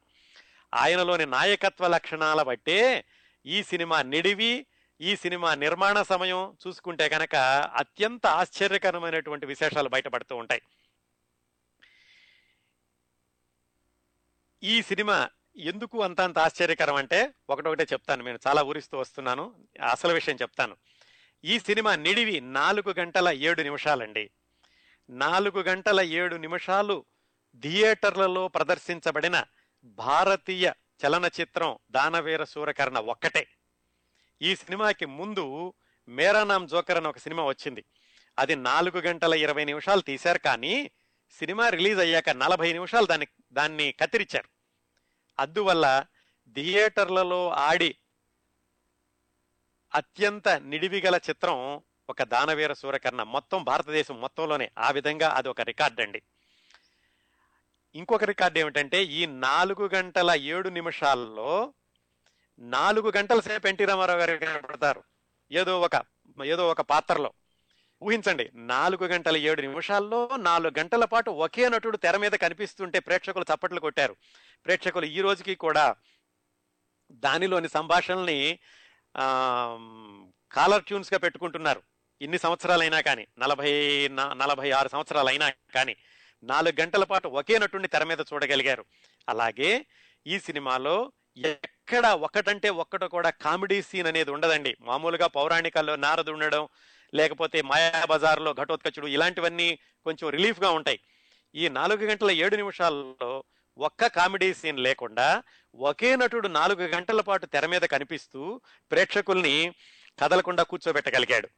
ఆయనలోని 0.74 1.26
నాయకత్వ 1.26 1.88
లక్షణాల 1.88 2.41
బట్టే 2.41 3.05
ఈ 3.45 3.64
సినిమా 3.64 4.01
నిడివి 4.01 4.66
ఈ 5.02 5.16
సినిమా 5.16 5.56
నిర్మాణ 5.56 6.02
సమయం 6.02 6.58
చూసుకుంటే 6.68 7.10
కనుక 7.10 7.36
అత్యంత 7.76 8.28
ఆశ్చర్యకరమైనటువంటి 8.28 9.45
విశేషాలు 9.45 9.89
బయటపడుతూ 9.89 10.36
ఉంటాయి. 10.36 10.62
ఈ 14.64 14.82
సినిమా 14.82 15.30
ఎందుకు 15.58 16.02
అంత 16.02 16.22
అంత 16.22 16.39
ఆశ్చర్యకరం 16.39 16.95
అంటే 16.95 17.34
ఒకటొకటే 17.49 17.84
చెప్తాను 17.84 18.24
నేను 18.24 18.39
చాలా 18.47 18.64
ఊరిస్తూ 18.64 18.97
వస్తున్నాను 18.97 19.56
అసలు 19.91 20.14
విషయం 20.14 20.36
చెప్తాను. 20.36 20.78
ఈ 21.45 21.60
సినిమా 21.60 21.95
నిడివి 21.95 22.39
నాలుగు 22.41 22.93
గంటల 22.99 23.30
ఏడు 23.30 23.62
నిమిషాలండి. 23.62 24.32
నాలుగు 25.10 25.62
గంటల 25.62 26.02
ఏడు 26.02 26.36
నిమిషాలు 26.36 27.06
థియేటర్లలో 27.62 28.47
ప్రదర్శించబడిన 28.47 29.45
భారతీయ 29.84 30.72
చలనచిత్రం 31.06 31.78
దానవీర 31.91 32.43
సూరకర్ణ 32.43 32.99
ఒక్కటే. 32.99 33.47
ఈ 34.42 34.56
సినిమాకి 34.56 35.06
ముందు 35.06 35.74
మేరా 36.08 36.44
నామ్ 36.44 36.68
జోకర్ 36.68 36.98
అని 36.98 37.08
ఒక 37.08 37.18
సినిమా 37.18 37.44
వచ్చింది. 37.44 37.86
అది 38.39 38.56
నాలుగు 38.56 39.02
గంటల 39.02 39.34
ఇరవై 39.34 39.66
నిమిషాలు 39.66 40.02
తీశారు 40.02 40.39
కానీ 40.39 40.92
సినిమా 41.32 41.70
రిలీజ్ 41.70 42.00
అయ్యాక 42.00 42.30
నలభై 42.30 42.74
నిమిషాలు 42.74 43.06
దాన్ని 43.06 43.28
దాన్ని 43.52 43.92
కత్తిరించారు. 43.92 44.50
అందువల్ల 45.39 46.06
థియేటర్లలో 46.54 47.50
ఆడి 47.50 47.96
అత్యంత 49.96 50.50
నిడివిగల 50.50 51.20
చిత్రం 51.30 51.82
ఒక 52.10 52.24
దానవీర 52.24 52.74
సూరకర్ణ. 52.74 53.24
మొత్తం 53.24 53.64
భారతదేశం 53.64 54.22
మొత్తంలోనే 54.22 54.72
ఆ 54.78 54.92
విధంగా 54.92 55.30
అది 55.30 55.50
ఒక 55.50 55.62
రికార్డ్ 55.62 56.02
అండి. 56.02 56.22
ఇంకొక 57.96 58.24
రికార్డ్ 58.24 58.58
ఏమిటంటే 58.58 59.04
ఈ 59.04 59.26
నాలుగు 59.26 59.89
గంటల 59.96 60.32
ఏడు 60.32 60.70
నిమిషాల్లో 60.70 61.74
నాలుగు 62.62 63.12
గంటల 63.18 63.39
సేపు 63.39 63.68
ఎన్టీ 63.68 63.86
రామారావు 63.86 64.20
గారు 64.20 64.38
కనబడతారు 64.38 65.03
ఏదో 65.51 65.82
ఒక 65.82 66.03
ఏదో 66.45 66.70
ఒక 66.70 66.82
పాత్రలో. 66.82 67.34
ఊహించండి 68.03 68.49
నాలుగు 68.53 69.05
గంటల 69.05 69.38
ఏడు 69.38 69.62
నిమిషాల్లో 69.62 70.30
నాలుగు 70.38 70.80
గంటల 70.80 71.05
పాటు 71.05 71.32
ఒకే 71.32 71.70
నటుడు 71.70 71.97
తెర 71.97 72.18
మీద 72.18 72.32
కనిపిస్తుంటే 72.32 72.99
ప్రేక్షకులు 72.99 73.45
చప్పట్లు 73.53 73.80
కొట్టారు. 73.80 74.16
ప్రేక్షకులు 74.66 75.05
ఈ 75.05 75.22
రోజుకి 75.22 75.55
కూడా 75.55 75.95
దానిలోని 77.12 77.70
సంభాషణల్ని 77.70 78.59
కాలర్ 80.51 80.84
ట్యూన్స్గా 80.84 81.18
పెట్టుకుంటున్నారు. 81.20 81.84
ఇన్ని 82.22 82.39
సంవత్సరాలైనా 82.39 83.01
కానీ 83.01 83.28
నలభై 83.39 84.07
నలభై 84.14 84.72
ఆరు 84.72 84.89
సంవత్సరాలైనా 84.89 85.53
కానీ 85.76 85.95
నాలుగు 86.43 86.82
గంటల 86.82 87.03
పాటు 87.03 87.28
ఒకే 87.28 87.59
నటుడిని 87.59 87.88
తెర 87.88 88.03
మీద 88.03 88.20
చూడగలిగారు. 88.34 88.86
అలాగే 89.30 89.86
ఈ 90.28 90.39
సినిమాలో 90.39 91.12
ఎక్కడ 91.92 92.10
ఒకటంటే 92.12 92.70
ఒక్కట 92.70 93.04
కూడా 93.04 93.30
కామెడీ 93.30 93.82
సీన్ 93.82 94.08
అనేది 94.08 94.32
ఉండదండి. 94.32 94.78
మామూలుగా 94.82 95.28
పౌరాణికాల్లో 95.28 95.96
నారదు 95.96 96.32
ఉండడం 96.32 96.68
లేకపోతే 97.14 97.62
మాయాబజార్లో 97.62 98.54
ఘటోత్కచుడు 98.54 99.08
ఇలాంటివన్నీ 99.08 99.80
కొంచెం 100.04 100.30
రిలీఫ్గా 100.30 100.72
ఉంటాయి. 100.72 101.00
ఈ 101.56 101.70
నాలుగు 101.70 102.06
గంటల 102.06 102.32
ఏడు 102.32 102.56
నిమిషాల్లో 102.56 103.44
ఒక్క 103.78 104.08
కామెడీ 104.08 104.54
సీన్ 104.54 104.80
లేకుండా 104.80 105.44
ఒకే 105.76 106.16
నటుడు 106.16 106.48
నాలుగు 106.48 106.88
గంటల 106.88 107.22
పాటు 107.22 107.46
తెర 107.46 107.66
మీద 107.66 107.82
కనిపిస్తూ 107.82 108.62
ప్రేక్షకుల్ని 108.92 109.74
కదలకుండా 110.20 110.64
కూర్చోబెట్టగలిగాడు. 110.64 111.50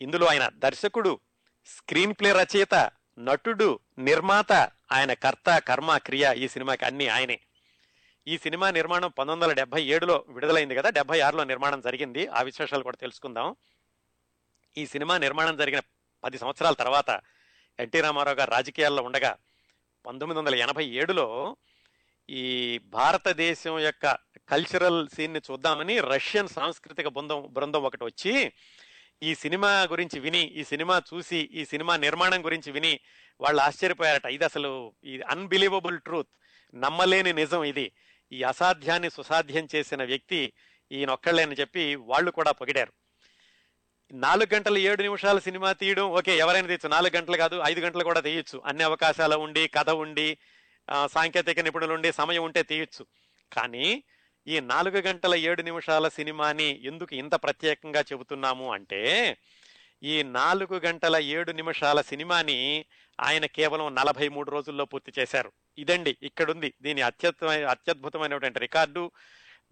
ఇందులో 0.00 0.26
ఆయన 0.26 0.50
దర్శకుడు 0.54 1.20
స్క్రీన్ 1.66 2.14
ప్లే 2.20 2.32
రచయిత 2.32 2.90
నటుడు 3.18 3.80
నిర్మాత 3.98 4.52
ఆయన 4.92 5.12
కర్త 5.12 5.58
కర్మ 5.58 5.96
క్రియ 5.96 6.34
ఈ 6.36 6.48
సినిమాకి 6.48 6.84
అన్ని 6.84 7.08
ఆయనే. 7.08 7.40
ఈ 8.26 8.38
సినిమా 8.38 8.70
నిర్మాణం 8.70 9.10
పంతొమ్మిది 9.10 9.44
వందల 9.44 9.52
డెబ్బై 9.52 9.84
ఏడులో 9.84 10.24
విడుదలైంది 10.28 10.74
కదా 10.74 10.90
డెబ్బై 10.90 11.20
ఆరులో 11.20 11.44
నిర్మాణం 11.44 11.80
జరిగింది. 11.80 12.26
ఆ 12.26 12.42
విశేషాలు 12.42 12.82
కూడా 12.82 12.96
తెలుసుకుందాం. 13.00 13.56
ఈ 14.76 14.86
సినిమా 14.86 15.18
నిర్మాణం 15.18 15.56
జరిగిన 15.56 15.80
పది 16.24 16.38
సంవత్సరాల 16.38 16.74
తర్వాత 16.74 17.20
ఎన్టీ 17.78 18.00
రామారావు 18.00 18.36
గారు 18.36 18.50
రాజకీయాల్లో 18.50 19.02
ఉండగా 19.02 19.36
పంతొమ్మిది 20.06 20.38
వందల 20.40 20.54
ఎనభై 20.54 20.86
ఏడులో 20.86 21.56
ఈ 22.30 22.78
భారతదేశం 22.78 23.78
యొక్క 23.78 24.18
కల్చరల్ 24.48 25.08
సీన్ని 25.08 25.40
చూద్దామని 25.50 26.00
రష్యన్ 26.00 26.48
సాంస్కృతిక 26.48 27.08
బృందం 27.08 27.48
బృందం 27.50 27.82
ఒకటి 27.82 28.04
వచ్చి 28.04 28.52
ఈ 29.22 29.34
సినిమా 29.34 29.82
గురించి 29.90 30.20
విని 30.20 30.42
ఈ 30.42 30.64
సినిమా 30.64 31.02
చూసి 31.14 31.50
ఈ 31.52 31.64
సినిమా 31.64 31.96
నిర్మాణం 31.96 32.44
గురించి 32.44 32.72
విని 32.72 33.00
వాళ్ళు 33.40 33.62
ఆశ్చర్యపోయారట. 33.62 34.26
ఇది 34.26 34.44
అసలు 34.44 34.94
ఈ 35.04 35.20
అన్బిలీవబుల్ 35.20 36.00
ట్రూత్ 36.00 36.28
నమ్మలేని 36.74 37.32
నిజం 37.32 37.64
ఇది. 37.64 37.92
ఈ 38.32 38.42
అసాధ్యాన్ని 38.42 39.10
సుసాధ్యం 39.10 39.68
చేసిన 39.74 40.04
వ్యక్తి 40.04 40.52
ఈయనొక్కళ్ళే 40.92 41.42
అని 41.42 41.56
చెప్పి 41.60 41.94
వాళ్ళు 41.94 42.30
కూడా 42.30 42.50
పొగిడారు. 42.50 42.92
నాలుగు 44.12 44.54
గంటల 44.54 44.78
ఏడు 44.78 45.02
నిమిషాల 45.02 45.38
సినిమా 45.38 45.72
తీయడం 45.72 46.06
ఓకే 46.10 46.38
ఎవరైనా 46.38 46.68
తీయచ్చు. 46.68 46.88
నాలుగు 46.88 47.16
గంటలు 47.16 47.36
కాదు 47.36 47.62
ఐదు 47.66 47.80
గంటలు 47.80 48.04
కూడా 48.04 48.20
తీయచ్చు. 48.20 48.62
అన్ని 48.66 48.84
అవకాశాలు 48.84 49.36
ఉండి 49.36 49.68
కథ 49.68 49.90
ఉండి 49.90 50.38
సాంకేతిక 51.06 51.60
నిపుణులు 51.60 51.92
ఉండి 51.92 52.12
సమయం 52.12 52.44
ఉంటే 52.44 52.62
తీయచ్చు. 52.62 53.06
కానీ 53.52 54.04
ఈ 54.46 54.60
నాలుగు 54.60 55.00
గంటల 55.00 55.34
ఏడు 55.34 55.62
నిమిషాల 55.62 56.08
సినిమాని 56.08 56.80
ఎందుకు 56.84 57.14
ఇంత 57.14 57.34
ప్రత్యేకంగా 57.34 58.00
చెబుతున్నాము 58.00 58.72
అంటే 58.72 59.36
ఈ 60.02 60.22
నాలుగు 60.22 60.80
గంటల 60.86 61.16
ఏడు 61.16 61.52
నిమిషాల 61.52 62.00
సినిమాని 62.00 62.84
ఆయన 63.20 63.46
కేవలం 63.46 63.94
నలభై 63.94 64.28
మూడు 64.28 64.50
రోజుల్లో 64.50 64.84
పూర్తి 64.84 65.12
చేశారు. 65.18 65.52
ఇదండి 65.78 66.16
ఇక్కడుంది. 66.22 66.74
దీని 66.82 67.02
అత్యద్భుతమైన 67.02 67.66
అత్యద్భుతమైనటువంటి 67.66 68.58
రికార్డు. 68.58 69.10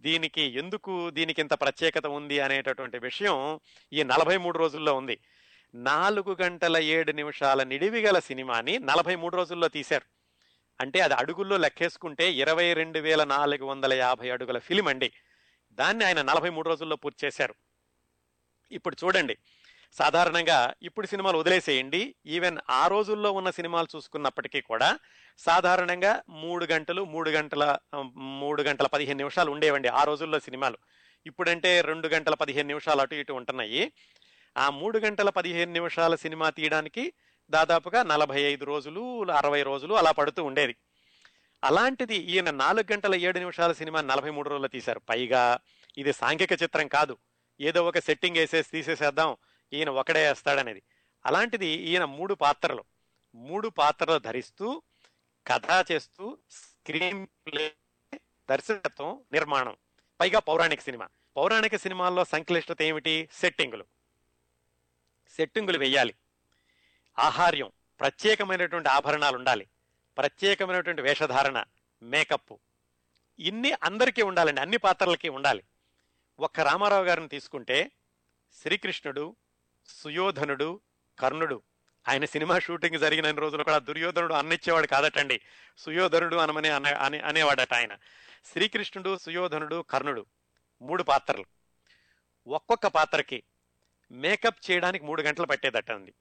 దీనికి 0.01 0.43
ఎందుకు 0.43 1.11
దీనికి 1.11 1.41
ఇంత 1.41 1.53
ప్రత్యేకత 1.53 2.07
ఉంది 2.07 2.41
అనేటటువంటి 2.41 2.99
విషయం 2.99 3.61
ఈ 3.93 4.03
నలభై 4.03 4.37
మూడు 4.37 4.59
రోజుల్లో 4.59 4.95
ఉంది. 4.95 5.19
నాలుగు 5.75 6.37
గంటల 6.43 6.77
ఏడు 6.77 7.13
నిమిషాల 7.13 7.63
నిడివి 7.63 8.01
గల 8.01 8.19
సినిమాని 8.19 8.79
నలభై 8.79 9.17
మూడు 9.17 9.37
రోజుల్లో 9.37 9.69
తీశారు. 9.69 10.07
అంటే 10.81 11.01
అది 11.01 11.15
అడుగుల్లో 11.15 11.57
లెక్కేసుకుంటే 11.57 12.33
ఇరవై 12.33 12.73
రెండు 12.73 12.99
వేల 12.99 13.25
నాలుగు 13.25 13.65
వందల 13.65 13.93
యాభై 13.93 14.31
అడుగుల 14.31 14.59
ఫిలిం 14.59 14.89
అండి 14.89 15.13
దాన్ని 15.73 16.05
ఆయన 16.05 16.23
నలభై 16.23 16.51
మూడు 16.51 16.69
రోజుల్లో 16.69 16.97
పూర్తి 16.97 17.27
చేశారు. 17.27 17.55
ఇప్పుడు 18.73 18.97
చూడండి 19.05 19.37
సాధారణంగా 19.93 20.75
ఇప్పుడు 20.83 21.07
సినిమాలు 21.07 21.39
వదిలేసేయండి. 21.39 22.15
ఈవెన్ 22.27 22.59
ఆ 22.71 22.87
రోజుల్లో 22.87 23.33
ఉన్న 23.33 23.51
సినిమాలు 23.51 23.97
చూసుకున్నప్పటికీ 23.97 24.61
కూడా 24.61 24.99
సాధారణంగా 25.39 26.23
మూడు 26.29 26.67
గంటలు 26.67 27.05
మూడు 27.05 27.31
గంటల 27.31 27.79
మూడు 28.15 28.63
గంటల 28.63 28.87
పదిహేను 28.87 29.17
నిమిషాలు 29.17 29.51
ఉండేవండి 29.51 29.89
ఆ 29.89 30.05
రోజుల్లో 30.05 30.41
సినిమాలు. 30.41 30.79
ఇప్పుడంటే 31.27 31.81
రెండు 31.81 32.09
గంటల 32.09 32.35
పదిహేను 32.35 32.69
నిమిషాలు 32.69 33.01
అటు 33.01 33.15
ఇటు 33.15 33.33
ఉంటున్నాయి. 33.33 33.93
ఆ 34.57 34.71
మూడు 34.71 34.99
గంటల 34.99 35.29
పదిహేను 35.29 35.73
నిమిషాల 35.73 36.15
సినిమా 36.15 36.51
తీయడానికి 36.51 37.13
దాదాపుగా 37.51 38.03
నలభై 38.03 38.43
ఐదు 38.43 38.65
రోజులు 38.65 39.31
అరవై 39.31 39.63
రోజులు 39.63 39.95
అలా 39.95 40.11
పడుతూ 40.11 40.45
ఉండేది. 40.45 40.77
అలాంటిది 41.65 42.17
ఈయన 42.17 42.51
నాలుగు 42.51 42.93
గంటల 42.93 43.15
ఏడు 43.15 43.39
నిమిషాల 43.39 43.73
సినిమా 43.73 44.01
నలభై 44.01 44.31
మూడు 44.31 44.49
రోజులు 44.49 44.69
తీశారు. 44.69 45.01
పైగా 45.09 45.59
ఇది 45.99 46.13
సాంఘిక 46.13 46.53
చిత్రం 46.53 46.89
కాదు. 46.89 47.17
ఏదో 47.61 47.85
ఒక 47.85 47.99
సెట్టింగ్ 47.99 48.37
వేసేసి 48.37 48.71
తీసేసేద్దాం. 48.71 49.37
ఈయన 49.73 49.91
ఒకడే 49.91 50.29
వేస్తాడనేది. 50.29 50.83
అలాంటిది 51.27 51.67
ఈయన 51.67 52.05
మూడు 52.05 52.35
పాత్రలు. 52.35 52.85
మూడు 53.35 53.69
పాత్రలు 53.69 54.19
ధరిస్తూ 54.19 54.83
కథ 55.47 55.93
చేస్తూ 55.93 56.39
స్క్రీన్ 56.51 57.27
ప్లే 57.47 57.75
దర్శకత్వం 58.51 59.25
నిర్మాణం. 59.33 59.77
పైగా 60.21 60.39
పౌరాణిక 60.39 60.81
సినిమా. 60.81 61.09
పౌరాణిక 61.37 61.77
సినిమాల్లో 61.77 62.25
సంక్లిష్టత 62.25 62.83
ఏమిటి? 62.83 63.29
సెట్టింగులు. 63.33 63.85
సెట్టింగులు 65.37 65.79
వెయ్యాలి. 65.79 66.15
ఆహార్యం. 67.19 67.71
ప్రత్యేకమైనటువంటి 68.01 68.89
ఆభరణాలు 68.89 69.37
ఉండాలి. 69.37 69.69
ప్రత్యేకమైనటువంటి 70.19 71.03
వేషధారణ 71.03 71.65
మేకప్ 72.03 72.57
ఇన్ని 73.39 73.73
అందరికీ 73.73 74.23
ఉండాలండి. 74.23 74.61
అన్ని 74.61 74.77
పాత్రలకి 74.77 75.29
ఉండాలి. 75.29 75.65
ఒక్క 76.41 76.61
రామారావు 76.61 77.05
గారిని 77.05 77.29
తీసుకుంటే 77.29 77.91
శ్రీకృష్ణుడు 78.63 79.37
సుయోధనుడు 79.91 80.81
కర్ణుడు. 81.19 81.63
ఆయన 82.09 82.25
సినిమా 82.25 82.59
షూటింగ్ 82.59 82.99
జరిగిన 82.99 83.31
రోజులు 83.31 83.65
కూడా 83.65 83.79
దుర్యోధనుడు 83.79 84.35
అన్నిచ్చేవాడు 84.35 84.87
కాదటండి. 84.87 85.41
సుయోధనుడు 85.79 86.37
అనమని 86.37 86.69
అనే 86.69 87.19
అనేవాడట 87.19 87.75
ఆయన. 87.75 87.97
శ్రీకృష్ణుడు 88.45 89.19
సుయోధనుడు 89.19 89.85
కర్ణుడు 89.91 90.27
మూడు 90.83 91.03
పాత్రలు. 91.03 91.45
ఒక్కొక్క 92.47 92.87
పాత్రకి 92.87 93.43
మేకప్ 94.11 94.71
చేయడానికి 94.71 95.05
మూడు 95.05 95.23
గంటలు 95.23 95.47
పట్టేదట 95.47 95.91
అండి. 95.91 96.15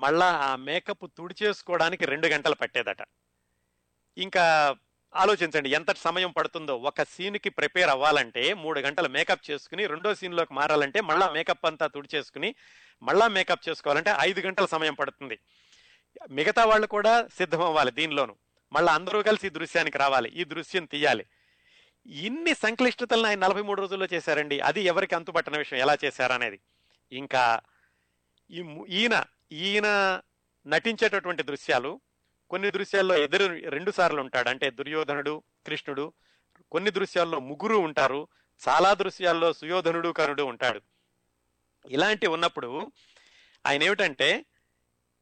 మళ్ళా 0.00 0.26
ఆ 0.32 0.56
మేకప్ 0.56 1.12
తుడిచేసుకోవడానికి 1.16 2.04
రెండు 2.04 2.26
గంటలు 2.26 2.54
పట్టేదట. 2.54 2.98
ఇంకా 4.18 4.76
ఆలోచించండి 5.16 5.70
ఎంత 5.70 5.94
సమయం 5.96 6.30
పడుతుందో. 6.30 6.76
ఒక 6.76 7.02
సీన్కి 7.02 7.48
ప్రిపేర్ 7.48 7.90
అవ్వాలంటే 7.90 8.54
మూడు 8.54 8.80
గంటలు 8.80 9.08
మేకప్ 9.08 9.50
చేసుకుని 9.50 9.86
రెండో 9.86 10.14
సీన్లోకి 10.14 10.54
మారాలంటే 10.54 11.00
మళ్ళా 11.00 11.30
మేకప్ 11.30 11.66
అంతా 11.66 11.86
తుడిచేసుకుని 11.86 12.54
మళ్ళా 13.02 13.28
మేకప్ 13.28 13.68
చేసుకోవాలంటే 13.68 14.14
ఐదు 14.20 14.40
గంటల 14.40 14.66
సమయం 14.66 14.94
పడుతుంది. 14.94 15.38
మిగతా 16.30 16.64
వాళ్ళు 16.64 16.86
కూడా 16.86 17.28
సిద్ధం 17.36 17.62
అవ్వాలి 17.62 17.90
దీనిలోను. 17.90 18.36
మళ్ళీ 18.72 18.92
అందరూ 18.92 19.22
కలిసి 19.22 19.46
ఈ 19.46 19.50
దృశ్యానికి 19.50 19.98
రావాలి 19.98 20.28
ఈ 20.28 20.44
దృశ్యం 20.44 20.84
తీయాలి. 20.84 21.26
ఇన్ని 22.06 22.54
సంక్లిష్టతలను 22.54 23.26
ఆయన 23.26 23.38
నలభై 23.38 23.62
మూడు 23.62 23.80
రోజుల్లో 23.80 24.06
చేశారండి. 24.12 24.60
అది 24.60 24.80
ఎవరికి 24.80 25.14
అంతుపట్టని 25.14 25.58
విషయం 25.58 25.78
ఎలా 25.78 25.96
చేశారనేది. 26.04 26.60
ఇంకా 27.12 27.60
ఈ 28.50 28.76
ఈయన 28.88 29.24
ఈయన 29.52 30.20
నటించేటటువంటి 30.66 31.42
దృశ్యాలు 31.42 32.00
కొన్ని 32.50 32.70
దృశ్యాల్లో 32.70 33.16
ఎదురు 33.16 33.70
రెండు 33.70 33.90
సార్లు 33.90 34.20
ఉంటాడు. 34.20 34.48
అంటే 34.48 34.70
దుర్యోధనుడు 34.70 35.42
కృష్ణుడు. 35.66 36.12
కొన్ని 36.72 36.90
దృశ్యాల్లో 36.90 37.40
ముగ్గురు 37.40 37.76
ఉంటారు. 37.76 38.28
చాలా 38.68 38.94
దృశ్యాల్లో 38.94 39.52
సుయోధనుడు 39.52 40.08
కర్ణుడు 40.08 40.42
ఉంటాడు. 40.42 40.80
ఇలాంటి 41.86 42.26
ఉన్నప్పుడు 42.26 42.92
ఆయన 43.66 43.82
ఏమిటంటే 43.82 44.44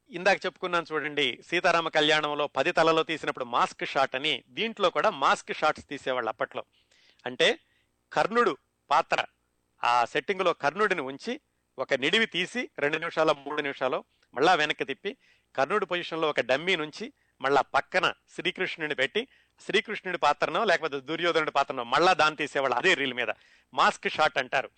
ఇందాక 0.09 0.45
చెప్పుకున్నాను 0.45 0.85
చూడండి 0.93 1.39
సీతారామ 1.47 1.87
కళ్యాణంలో 1.87 2.47
పది 2.47 2.71
తలలో 2.71 3.03
తీసినప్పుడు 3.03 3.45
మాస్క్ 3.45 3.85
షాట్ 3.85 4.15
అని 4.15 4.43
దీంట్లో 4.47 4.89
కూడా 4.89 5.09
మాస్క్ 5.09 5.53
షాట్స్ 5.53 5.87
తీసేవాళ్ళు 5.87 6.29
అప్పట్లో. 6.29 6.63
అంటే 7.25 7.59
కర్ణుడు 8.13 8.57
పాత్ర. 8.89 9.25
ఆ 9.83 10.05
సెట్టింగ్లో 10.05 10.53
కర్ణుడిని 10.53 11.01
ఉంచి 11.01 11.39
ఒక 11.79 11.93
నిడివి 11.93 12.25
తీసి 12.25 12.69
రెండు 12.79 12.97
నిమిషాల 12.97 13.31
మూడు 13.31 13.61
నిమిషాలు 13.61 14.03
మళ్ళా 14.35 14.53
వెనక్కి 14.55 14.85
తిప్పి 14.85 15.17
కర్ణుడి 15.55 15.85
పొజిషన్లో 15.85 16.29
ఒక 16.29 16.39
డమ్మీ 16.39 16.75
నుంచి 16.75 17.13
మళ్ళా 17.41 17.61
పక్కన 17.61 18.13
శ్రీకృష్ణుని 18.35 18.95
పెట్టి 18.95 19.27
శ్రీకృష్ణుడి 19.59 20.17
పాత్రనో 20.17 20.63
లేకపోతే 20.63 20.99
దుర్యోధనుడి 20.99 21.51
పాత్రనో 21.51 21.83
మళ్ళా 21.83 22.13
దాన్ని 22.13 22.37
తీసేవాళ్ళు 22.37 22.77
అదే 22.77 22.93
రీల్ 22.93 23.13
మీద. 23.13 23.31
మాస్క్ 23.73 24.09
షాట్ 24.09 24.37
అంటారు. 24.37 24.69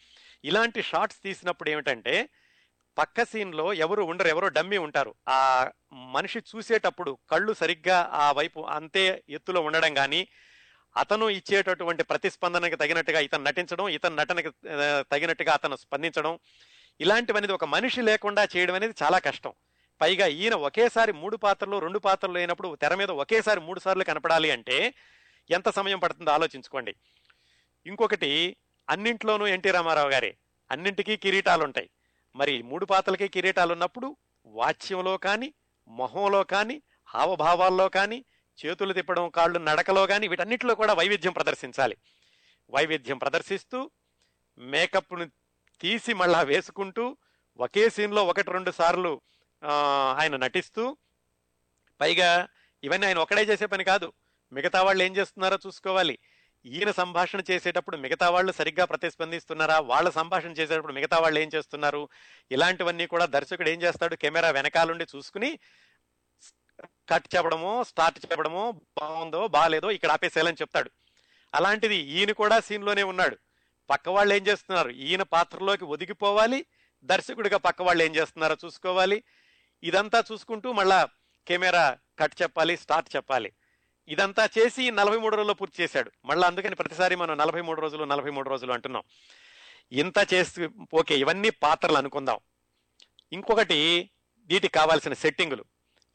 ఇలాంటి 0.44 0.82
షాట్స్ 0.82 1.22
తీసినప్పుడు 1.24 1.70
ఏమిటంటే 1.70 2.30
పక్క 2.98 3.24
సీన్లో 3.24 3.74
ఎవరు 3.74 4.04
ఉండరు 4.04 4.28
ఎవరో 4.28 4.48
డమ్మీ 4.48 4.78
ఉంటారు. 4.78 5.16
ఆ 5.28 5.70
మనిషి 5.94 6.40
చూసేటప్పుడు 6.40 7.18
కళ్ళు 7.30 7.54
సరిగ్గా 7.54 8.10
ఆ 8.12 8.32
వైపు 8.32 8.60
అంతే 8.60 9.24
ఎత్తులో 9.30 9.62
ఉండడం 9.62 9.94
కానీ 9.94 10.28
అతను 10.98 11.30
ఇచ్చేటటువంటి 11.30 12.04
ప్రతిస్పందనకి 12.04 12.76
తగినట్టుగా 12.76 13.20
ఇతను 13.20 13.44
నటించడం 13.44 13.90
ఇతను 13.90 14.16
నటనకి 14.16 14.50
తగినట్టుగా 15.12 15.54
అతను 15.54 15.76
స్పందించడం 15.76 16.40
ఇలాంటివనేది 17.02 17.54
ఒక 17.54 17.66
మనిషి 17.66 18.02
లేకుండా 18.02 18.48
చేయడం 18.56 18.74
అనేది 18.74 18.94
చాలా 19.04 19.20
కష్టం. 19.20 19.54
పైగా 20.02 20.28
ఈయన 20.28 20.54
ఒకేసారి 20.54 21.12
మూడు 21.12 21.38
పాత్రలు 21.38 21.80
రెండు 21.80 22.00
పాత్రలు 22.00 22.38
అయినప్పుడు 22.38 22.76
తెర 22.76 22.96
మీద 22.96 23.12
ఒకేసారి 23.12 23.60
మూడు 23.60 23.80
సార్లు 23.80 24.04
కనపడాలి 24.04 24.52
అంటే 24.52 24.94
ఎంత 25.50 25.70
సమయం 25.70 26.00
పడుతుందో 26.00 26.32
ఆలోచించుకోండి. 26.32 26.96
ఇంకొకటి 27.86 28.58
అన్నింట్లోనూ 28.90 29.48
ఎన్టీ 29.48 29.72
రామారావు 29.72 30.10
గారే. 30.10 30.38
అన్నింటికీ 30.72 31.18
కిరీటాలు 31.18 31.64
ఉంటాయి 31.64 31.90
మరి 32.36 32.62
మూడు 32.62 32.86
పాత్రలకి 32.86 33.28
కిరీటాలు 33.28 33.72
ఉన్నప్పుడు 33.72 34.18
వాచ్యంలో 34.46 35.18
కానీ 35.18 35.54
మొహంలో 35.88 36.44
కానీ 36.44 36.82
హావభావాల్లో 37.08 37.90
కానీ 37.90 38.26
చేతులు 38.66 38.94
తిప్పడం 38.94 39.30
కాళ్ళు 39.30 39.60
నడకలో 39.60 40.08
కానీ 40.08 40.28
వీటన్నిటిలో 40.28 40.76
కూడా 40.76 40.94
వైవిధ్యం 40.94 41.34
ప్రదర్శించాలి. 41.34 41.98
వైవిధ్యం 42.70 43.18
ప్రదర్శిస్తూ 43.18 43.92
మేకప్ను 44.58 45.26
తీసి 45.82 46.14
మళ్ళా 46.14 46.42
వేసుకుంటూ 46.42 47.18
ఒకే 47.60 47.90
సీన్లో 47.90 48.26
ఒకటి 48.26 48.52
రెండు 48.52 48.72
సార్లు 48.72 49.22
ఆయన 50.20 50.36
నటిస్తూ 50.36 50.98
పైగా 52.02 52.48
ఇవన్నీ 52.84 53.08
ఆయన 53.08 53.18
ఒకడే 53.18 53.44
చేసే 53.44 53.66
పని 53.66 53.84
కాదు. 53.84 54.14
మిగతా 54.54 54.84
వాళ్ళు 54.84 55.04
ఏం 55.04 55.16
చేస్తున్నారో 55.16 55.58
చూసుకోవాలి. 55.68 56.20
ఈయన 56.66 56.92
సంభాషణ 56.92 57.42
చేసేటప్పుడు 57.52 57.98
మిగతా 57.98 58.30
వాళ్ళు 58.30 58.52
సరిగ్గా 58.52 58.86
ప్రతిస్పందిస్తున్నారా? 58.86 59.80
వాళ్ళ 59.80 60.10
సంభాషణ 60.10 60.52
చేసేటప్పుడు 60.52 60.94
మిగతా 60.94 61.18
వాళ్ళు 61.20 61.40
ఏం 61.40 61.50
చేస్తున్నారు? 61.56 62.10
ఇలాంటివన్నీ 62.52 63.06
కూడా 63.08 63.26
దర్శకుడు 63.26 63.70
ఏం 63.70 63.82
చేస్తాడు? 63.82 64.16
కెమెరా 64.16 64.50
వెనకాలండి 64.50 65.06
చూసుకుని 65.16 65.60
కట్ 67.10 67.36
చెప్పడమో 67.36 67.84
స్టార్ట్ 67.84 68.20
చెప్పడమో 68.26 68.72
బాగుందో 68.72 69.48
బాగాలేదో 69.48 69.92
ఇక్కడ 69.92 70.12
ఆపేసేయాలని 70.12 70.62
చెప్తాడు. 70.62 70.90
అలాంటిది 71.54 71.96
ఈయన 71.96 72.32
కూడా 72.32 72.60
సీన్లోనే 72.60 73.04
ఉన్నాడు. 73.04 73.38
పక్క 73.90 74.10
వాళ్ళు 74.10 74.34
ఏం 74.34 74.48
చేస్తున్నారు? 74.48 74.90
ఈయన 74.90 75.22
పాత్రలోకి 75.22 75.86
ఒదిగిపోవాలి. 75.86 76.66
దర్శకుడిగా 77.04 77.58
పక్క 77.58 77.82
వాళ్ళు 77.82 78.04
ఏం 78.04 78.16
చేస్తున్నారో 78.16 78.58
చూసుకోవాలి. 78.66 79.24
ఇదంతా 79.84 80.24
చూసుకుంటూ 80.32 80.72
మళ్ళా 80.72 81.08
కెమెరా 81.48 81.98
కట్ 82.20 82.42
చెప్పాలి 82.42 82.78
స్టార్ట్ 82.78 83.16
చెప్పాలి. 83.16 83.52
ఇదంతా 84.08 84.50
చేసి 84.58 84.92
నలభై 84.92 85.18
మూడు 85.18 85.36
రోజుల్లో 85.36 85.54
పూర్తి 85.54 85.84
చేశాడు. 85.84 86.12
మళ్ళీ 86.26 86.48
అందుకని 86.48 86.76
ప్రతిసారి 86.76 87.16
మనం 87.16 87.38
నలభై 87.38 87.62
మూడు 87.62 87.82
రోజులు 87.82 88.04
నలభై 88.04 88.30
మూడు 88.30 88.50
రోజులు 88.50 88.74
అంటున్నాం. 88.74 89.04
ఇంత 89.92 90.34
చేసి 90.34 90.70
ఓకే 90.94 91.18
ఇవన్నీ 91.18 91.50
పాత్రలు 91.50 91.98
అనుకుందాం. 91.98 92.40
ఇంకొకటి 93.34 94.10
వీటికి 94.40 94.74
కావాల్సిన 94.74 95.14
సెట్టింగులు. 95.14 95.66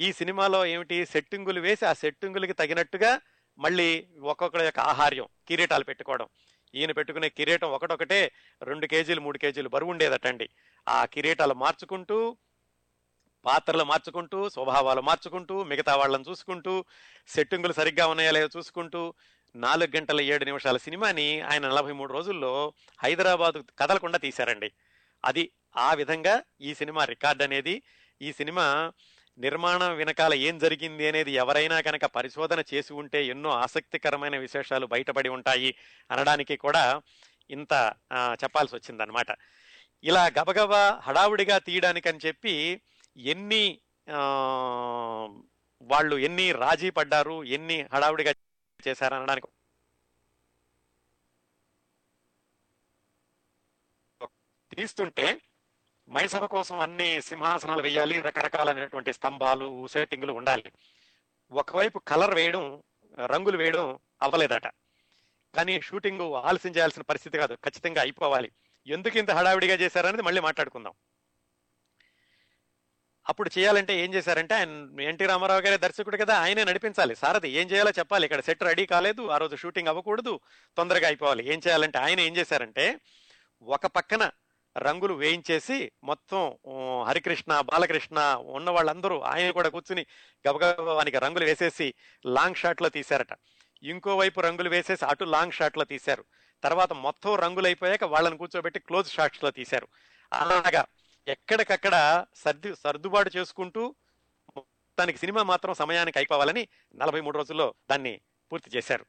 ఈ 0.00 0.12
సినిమాలో 0.12 0.66
ఏమిటి? 0.66 1.06
సెట్టింగులు 1.06 1.60
వేసి 1.60 1.86
ఆ 1.86 1.92
సెట్టింగులకి 1.92 2.52
తగినట్టుగా 2.52 3.20
మళ్ళీ 3.58 4.06
ఒక్కొక్కరి 4.22 4.64
యొక్క 4.64 4.80
ఆహార్యం 4.80 5.26
కిరీటాలు 5.48 5.84
పెట్టుకోవడం. 5.84 6.28
ఈయన 6.74 6.92
పెట్టుకునే 6.92 7.28
కిరీటం 7.28 7.68
ఒకటొకటే 7.68 8.32
రెండు 8.62 8.86
కేజీలు 8.86 9.20
మూడు 9.20 9.38
కేజీలు 9.38 9.68
బరువు 9.68 9.90
ఉండేదటండి. 9.90 10.48
ఆ 10.88 11.04
కిరీటాలు 11.04 11.54
మార్చుకుంటూ 11.54 12.36
పాత్రలు 13.44 13.84
మార్చుకుంటూ 13.84 14.48
స్వభావాలు 14.48 15.00
మార్చుకుంటూ 15.00 15.64
మిగతా 15.64 15.96
వాళ్ళని 15.96 16.24
చూసుకుంటూ 16.30 16.84
సెట్టింగులు 17.28 17.72
సరిగ్గా 17.72 18.06
ఉన్నాయా 18.06 18.30
లేదో 18.30 18.48
చూసుకుంటూ 18.56 19.14
నాలుగు 19.56 19.96
గంటల 19.96 20.20
ఏడు 20.20 20.44
నిమిషాల 20.44 20.76
సినిమాని 20.76 21.40
ఆయన 21.40 21.68
నలభై 21.68 21.92
మూడు 21.92 22.12
రోజుల్లో 22.12 22.72
హైదరాబాద్ 23.02 23.62
కదలకుండా 23.78 24.18
తీశారండి. 24.18 24.72
అది 25.24 25.50
ఆ 25.76 25.94
విధంగా 25.94 26.42
ఈ 26.60 26.74
సినిమా 26.74 27.04
రికార్డ్ 27.04 27.42
అనేది 27.42 27.82
ఈ 28.22 28.32
సినిమా 28.32 28.92
నిర్మాణం 29.38 29.90
వెనకాల 29.96 30.32
ఏం 30.46 30.54
జరిగింది 30.58 31.04
అనేది 31.06 31.32
ఎవరైనా 31.34 31.76
కనుక 31.80 32.04
పరిశోధన 32.14 32.60
చేసి 32.72 32.92
ఉంటే 32.92 33.20
ఎన్నో 33.26 33.50
ఆసక్తికరమైన 33.58 34.36
విశేషాలు 34.38 34.86
బయటపడి 34.86 35.30
ఉంటాయి 35.30 35.70
అనడానికి 36.10 36.56
కూడా 36.56 36.84
ఇంత 37.50 37.72
చెప్పాల్సి 38.42 38.74
వచ్చిందనమాట 38.74 39.30
ఇలా 40.04 40.22
గబగబా 40.38 40.82
హడావుడిగా 41.02 41.56
తీయడానికని 41.58 42.20
చెప్పి 42.26 42.54
ఎన్ని 43.16 43.64
వాళ్ళు 44.08 45.40
వాళ్ళు 45.82 46.16
ఎన్ని 46.18 46.46
రాజీ 46.62 46.88
పడ్డారు 46.90 47.36
ఎన్ని 47.48 47.76
హడావుడిగా 47.92 48.32
చేశారనడానికి 48.80 49.48
తీస్తుంటే 54.72 55.26
మైసభ 56.10 56.44
కోసం 56.44 56.80
అన్ని 56.80 57.22
సింహాసనాలు 57.22 57.82
వేయాలి 57.82 58.20
రకరకాలైనటువంటి 58.20 59.12
స్తంభాలు 59.12 59.86
సెట్టింగ్లు 59.86 60.32
ఉండాలి. 60.32 60.72
ఒకవైపు 61.52 61.98
కలర్ 61.98 62.34
వేయడం 62.34 62.82
రంగులు 63.26 63.56
వేయడం 63.56 63.98
అవ్వలేదట. 64.22 64.66
కానీ 65.54 65.80
షూటింగ్ 65.80 66.20
ఆలస్యం 66.20 66.72
చేయాల్సిన 66.72 67.02
పరిస్థితి 67.02 67.38
కాదు. 67.38 67.54
ఖచ్చితంగా 67.54 68.02
అయిపోవాలి. 68.02 68.52
ఎందుకు 68.86 69.18
ఇంత 69.18 69.30
హడావిడిగా 69.30 69.74
చేశారనేది 69.74 70.22
మళ్ళీ 70.22 70.40
మాట్లాడుకుందాం. 70.40 70.92
అప్పుడు 73.28 73.50
చేయాలంటే 73.58 74.04
ఏం 74.04 74.14
చేశారంటే 74.14 74.54
ఆయన 74.54 75.00
ఎన్టీ 75.00 75.26
రామారావు 75.26 75.60
గారే 75.60 75.76
దర్శకుడు 75.76 76.16
కదా 76.16 76.38
ఆయనే 76.38 76.64
నడిపించాలి. 76.64 77.16
సారథి 77.16 77.48
ఏం 77.48 77.70
చేయాలో 77.70 77.90
చెప్పాలి. 77.90 78.24
ఇక్కడ 78.24 78.40
సెట్ 78.40 78.62
రెడీ 78.62 78.86
కాలేదు 78.86 79.28
ఆ 79.28 79.36
రోజు 79.36 79.56
షూటింగ్ 79.56 79.88
అవ్వకూడదు 79.88 80.40
తొందరగా 80.76 81.06
అయిపోవాలి. 81.06 81.52
ఏం 81.52 81.60
చేయాలంటే 81.66 81.98
ఆయన 81.98 82.20
ఏం 82.20 82.36
చేశారంటే 82.36 83.00
ఒక 83.62 83.86
పక్కన 83.86 84.30
రంగులు 84.76 85.14
వేయించేసి 85.14 85.92
మొత్తం 86.04 86.58
హరికృష్ణ 87.06 87.60
బాలకృష్ణ 87.60 88.18
ఉన్న 88.44 88.70
వాళ్ళందరూ 88.70 89.20
ఆయన 89.20 89.50
కూడా 89.50 89.68
కూర్చుని 89.68 90.06
గబగబానికి 90.48 91.18
రంగులు 91.18 91.44
వేసేసి 91.44 91.94
లాంగ్ 92.26 92.54
షాట్లో 92.54 92.88
తీశారట. 92.88 93.28
ఇంకోవైపు 93.82 94.40
రంగులు 94.40 94.68
వేసేసి 94.68 95.04
అటు 95.04 95.24
లాంగ్ 95.24 95.52
షాట్లో 95.52 95.84
తీశారు. 95.84 96.24
తర్వాత 96.62 96.92
మొత్తం 96.92 97.34
రంగులు 97.34 97.66
అయిపోయాక 97.66 98.04
వాళ్ళని 98.04 98.36
కూర్చోబెట్టి 98.36 98.80
క్లోజ్ 98.80 99.10
షాట్స్లో 99.10 99.50
తీశారు. 99.50 99.88
అలాగా 100.32 100.84
ఎక్కడికక్కడ 101.28 102.24
సర్ది 102.34 102.74
సర్దుబాటు 102.76 103.30
చేసుకుంటూ 103.36 103.94
తనకి 104.98 105.18
సినిమా 105.18 105.42
మాత్రం 105.42 105.74
సమయానికి 105.74 106.18
అయిపోవాలని 106.18 106.68
నలభై 106.94 107.20
మూడు 107.20 107.36
రోజుల్లో 107.36 107.74
దాన్ని 107.90 108.20
పూర్తి 108.52 108.70
చేశారు. 108.76 109.06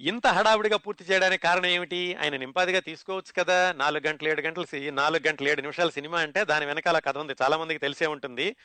ఇంత 0.00 0.26
హడావిడిగా 0.26 0.76
పూర్తి 0.76 1.04
చేయడానికి 1.04 1.42
కారణం 1.42 1.66
ఏమిటి? 1.66 2.14
ఆయన 2.14 2.36
నింపాదిగా 2.36 2.80
తీసుకోవచ్చు 2.80 3.44
కదా. 3.44 3.72
నాలుగు 3.72 4.06
గంటలు 4.06 4.28
ఏడు 4.28 4.40
గంటలు 4.40 4.90
నాలుగు 4.90 5.28
గంటలు 5.28 5.48
ఏడు 5.48 5.60
నిమిషాల 5.60 5.88
సినిమా 5.88 6.20
అంటే 6.20 6.44
దాని 6.44 6.66
వెనకాల 6.66 6.98
కథ 6.98 7.18
ఉంది. 7.18 7.34
చాలా 7.42 7.56
మందికి 7.56 7.80
తెలిసే 7.80 8.06
ఉంటుంది. 8.06 8.56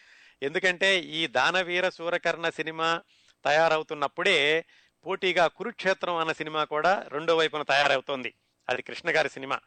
ఎందుకంటే 0.43 0.99
ఈ 0.99 1.27
దానవీర 1.27 1.89
సూరకర్ణ 1.89 2.49
సినిమా 2.49 3.01
తయారవుతున్నప్పుడే 3.45 4.65
పోటీగా 5.05 5.47
కురుక్షేత్రం 5.47 6.15
అన్న 6.15 6.31
సినిమా 6.31 6.63
కూడా 6.63 7.05
రెండో 7.07 7.35
వైపున 7.37 7.61
తయారవుతోంది. 7.61 8.33
అది 8.69 8.81
కృష్ణ 8.81 9.09
గారి 9.09 9.29
సినిమా. 9.29 9.59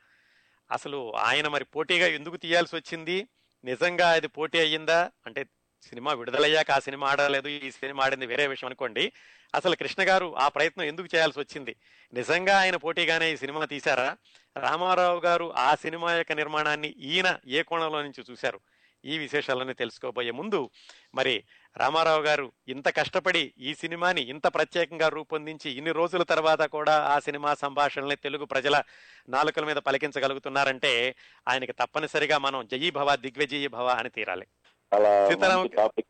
అసలు 0.73 1.17
ఆయన 1.17 1.49
మరి 1.49 1.65
పోటీగా 1.65 2.07
ఎందుకు 2.07 2.37
తీయాల్సి 2.37 2.77
వచ్చింది? 2.77 3.29
నిజంగా 3.65 4.11
అది 4.11 4.27
పోటీ 4.27 4.59
అయ్యిందా? 4.59 5.11
అంటే 5.27 5.47
సినిమా 5.83 6.13
విడుదలయ్యాక 6.13 6.71
ఆ 6.71 6.79
సినిమా 6.79 7.09
ఆడలేదు 7.09 7.49
ఈ 7.49 7.71
సినిమా 7.71 8.05
ఆడింది 8.05 8.27
వేరే 8.27 8.47
విషయం 8.47 8.69
అనుకోండి. 8.69 9.13
అసలు 9.55 9.77
కృష్ణ 9.77 10.09
గారు 10.09 10.37
ఆ 10.37 10.49
ప్రయత్నం 10.49 10.85
ఎందుకు 10.85 11.09
చేయాల్సి 11.15 11.39
వచ్చింది? 11.39 11.77
నిజంగా 12.13 12.59
ఆయన 12.59 12.77
పోటీగానే 12.77 13.33
ఈ 13.33 13.37
సినిమా 13.37 13.65
తీశారా? 13.65 14.17
రామారావు 14.57 15.21
గారు 15.21 15.55
ఆ 15.57 15.75
సినిమా 15.75 16.13
యొక్క 16.13 16.33
నిర్మాణాన్ని 16.33 16.89
ఈయన 16.89 17.39
ఏ 17.47 17.63
కోణంలో 17.63 18.03
నుంచి 18.03 18.25
చూశారు? 18.31 18.61
ఈ 19.05 19.19
విశేషాలన్నీ 19.19 19.75
తెలుసుకోబోయే 19.75 20.31
ముందు 20.31 20.71
మరి 21.15 21.45
రామారావు 21.77 22.23
గారు 22.23 22.53
ఇంత 22.69 22.89
కష్టపడి 22.89 23.55
ఈ 23.59 23.75
సినిమాని 23.75 24.21
ఇంత 24.21 24.47
ప్రత్యేకంగా 24.47 25.09
రూపొందించి 25.09 25.71
ఇన్ని 25.71 25.93
రోజుల 25.93 26.23
తర్వాత 26.23 26.63
కూడా 26.63 26.93
ఆ 26.93 27.19
సినిమా 27.19 27.55
సంభాషణల్ని 27.55 28.17
తెలుగు 28.17 28.45
ప్రజల 28.45 28.83
నాలుకల 29.29 29.65
మీద 29.65 29.77
పలికించగలుగుతున్నారంటే 29.77 31.15
ఆయనకి 31.49 31.73
తప్పనిసరిగా 31.73 32.39
మనం 32.39 32.67
జయీ 32.67 32.91
భవ 32.91 33.17
దిగ్విజయీ 33.17 33.67
భవ 33.67 33.87
అని 33.87 34.09
తీరాలి. 34.09 34.47
సీతారామ- 34.95 35.77
టాపిక్ 35.77 36.07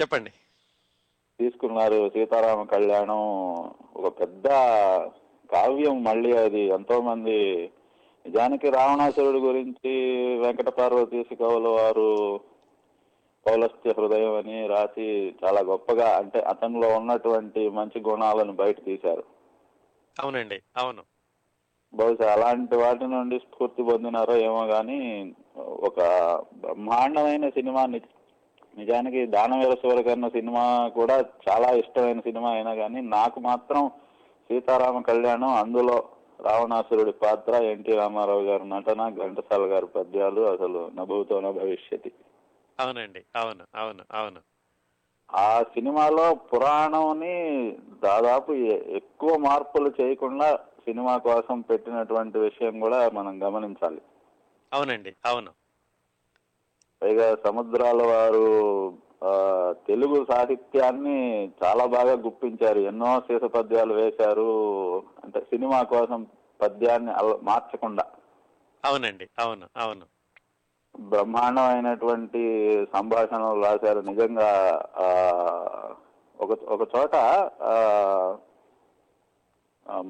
చెప్పండి. 0.00 0.30
తీసుకున్నారు. 1.38 2.08
సీతారామ 2.08 2.62
కళ్యాణం 2.62 3.18
ఒక 3.96 4.20
పెద్ద 4.20 4.48
కావ్యం 5.52 6.04
మళ్ళీ 6.04 6.36
అది. 6.36 6.60
ఎంతో 6.60 7.00
మంది 7.00 7.70
నిజానికి 8.26 8.70
రావణాసురుడి 8.70 9.38
గురించి 9.38 9.90
వెంకట 10.38 10.68
పార్వతీశ 10.68 11.34
కవుల 11.34 11.68
వారు 11.68 12.40
పౌలస్త్య 13.46 13.94
హృదయం 13.98 14.36
అని 14.36 14.66
రాసి 14.66 15.34
చాలా 15.44 15.60
గొప్పగా 15.60 16.16
అంటే 16.16 16.40
అతనిలో 16.40 16.88
ఉన్నటువంటి 16.88 17.68
మంచి 17.68 18.00
గుణాలను 18.00 18.52
బయట 18.52 18.84
తీశారు. 18.84 19.24
అవునండి. 20.20 20.62
అవును. 20.76 21.02
బహుశా 21.92 22.26
అలాంటి 22.32 22.76
వాటి 22.76 23.06
నుండి 23.06 23.36
స్ఫూర్తి 23.38 23.82
పొందినారో 23.82 24.34
ఏమో 24.36 24.62
కానీ 24.66 24.98
ఒక 25.82 26.00
బ్రహ్మాండమైన 26.52 27.48
సినిమా 27.48 27.82
నిజానికి 28.76 29.20
దానవీర 29.26 29.74
సూరకర్ణ 29.74 30.26
సినిమా 30.28 30.64
కూడా 30.88 31.16
చాలా 31.48 31.68
ఇష్టమైన 31.72 32.20
సినిమా 32.20 32.50
అయినా 32.50 32.74
కానీ 32.74 33.00
నాకు 33.00 33.40
మాత్రం 33.40 33.82
సీతారామ 34.50 35.00
కళ్యాణం 35.00 35.52
అందులో 35.54 35.96
రావణాసురుడి 36.40 37.12
పాత్ర 37.22 37.52
ఎన్టీ 37.64 37.92
రామారావు 37.92 38.42
గారి 38.42 38.64
నటన 38.64 39.08
ఘంటసాల 39.18 39.64
గారి 39.64 39.86
పద్యాలు 39.86 40.40
అసలు 40.40 40.90
నభూతో 40.94 41.40
భవిష్యతి. 41.52 42.10
అవునండి. 42.78 43.20
అవును. 43.34 43.64
అవును. 43.74 44.02
అవును. 44.10 44.40
ఆ 45.30 45.62
సినిమాలో 45.62 46.26
పురాణంని 46.34 47.36
దాదాపు 48.02 48.52
ఎక్కువ 48.92 49.32
మార్పులు 49.38 49.90
చేయకుండా 50.00 50.48
సినిమా 50.88 51.16
కోసం 51.16 51.60
పెట్టినటువంటి 51.60 52.38
విషయం 52.38 52.80
కూడా 52.80 53.10
మనం 53.10 53.42
గమనించాలి. 53.42 54.02
అవునండి 54.72 55.16
అవును. 55.26 55.50
పైగా 57.02 57.36
సముద్రాల 57.46 58.02
వారు 58.02 58.46
తెలుగు 59.86 60.26
సాహిత్యాన్ని 60.30 61.48
చాలా 61.64 61.86
బాగా 61.86 62.12
గుప్పించారు. 62.12 62.78
ఎన్నో 62.80 63.20
సీస 63.20 63.42
పద్యాలు 63.42 63.94
వేశారు. 63.94 64.50
అంటే 65.24 65.40
సినిమా 65.40 65.82
కోసం 65.82 66.26
పద్యాన్ని 66.60 67.12
మార్చకుండా. 67.42 68.04
అవునండి 68.84 69.28
అవును 69.38 69.66
అవును. 69.76 70.06
బ్రహ్మాండమైనటువంటి 71.00 72.42
సంభాషణలు 72.92 73.64
రాశారు. 73.64 74.00
నిజంగా 74.00 74.50
ఒక 76.40 76.50
ఒక 76.50 76.88
చోట 76.96 77.14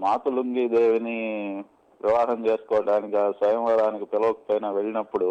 మాతులుంగి 0.02 0.64
దేవిని 0.68 1.18
వివాహం 2.00 2.40
చేసుకోవడానికి 2.46 3.16
ఆ 3.16 3.26
స్వయంవరానికి 3.30 4.04
పిలవకపోయినా 4.04 4.68
వెళ్ళినప్పుడు 4.70 5.28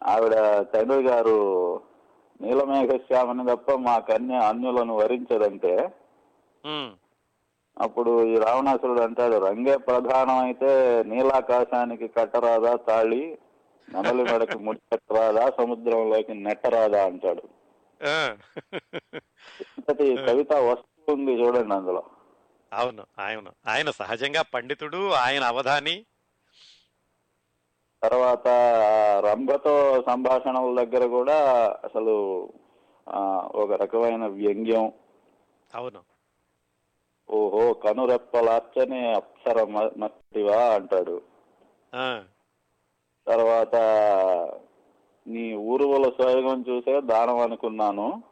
ఆవిడ 0.00 0.34
తండ్రి 0.72 1.02
గారు 1.02 1.38
నీలమేఘశ్యామని 2.40 3.44
తప్ప 3.46 3.76
మా 3.86 3.96
కన్య 4.08 4.40
అన్యులను 4.48 4.94
వరించదంటే 4.94 5.74
అప్పుడు 7.76 8.12
ఈ 8.24 8.34
రావణాసురుడు 8.36 9.02
అంటాడు 9.02 9.36
రంగే 9.38 9.74
ప్రధానం 9.88 10.38
అయితే 10.44 10.70
నీలాకాశానికి 11.10 12.06
కట్టరాదా 12.16 12.72
తాళి 12.86 13.22
నెమలి 13.88 14.22
మెడకు 14.30 14.58
ముడి 14.58 14.80
కట్టరాదా 14.92 15.44
సముద్రంలోకి 15.58 16.34
నెట్టరాదా 16.46 17.00
అంటాడు. 17.08 17.44
కవిత 20.26 20.52
వస్తుంది 20.70 21.32
చూడండి 21.42 21.74
అందులో. 21.74 22.02
అవును 22.72 23.06
ఆయన 23.18 23.48
ఆయన 23.66 23.90
సహజంగా 23.90 24.42
పండితుడు 24.42 25.10
ఆయన 25.10 25.44
అవధాని. 25.44 26.04
తర్వాత 28.02 28.48
రంభతో 29.24 30.02
సంభాషణల 30.06 30.84
దగ్గర 30.84 31.06
కూడా 31.06 31.38
అసలు 31.84 32.14
ఒక 33.54 33.72
రకమైన 33.72 34.26
వ్యంగ్యం. 34.26 34.92
అవును. 35.74 36.02
ఓహో 37.30 37.72
కనురెప్పలార్చని 37.72 39.14
అప్సర 39.14 39.64
మట్టివా 39.96 40.74
అంటాడు. 40.74 41.22
తర్వాత 43.26 43.76
నీ 45.26 45.54
ఊరువల 45.54 46.08
సోయగం 46.08 46.64
చూసే 46.68 47.00
దానం 47.00 47.38
అనుకున్నాను. 47.38 48.22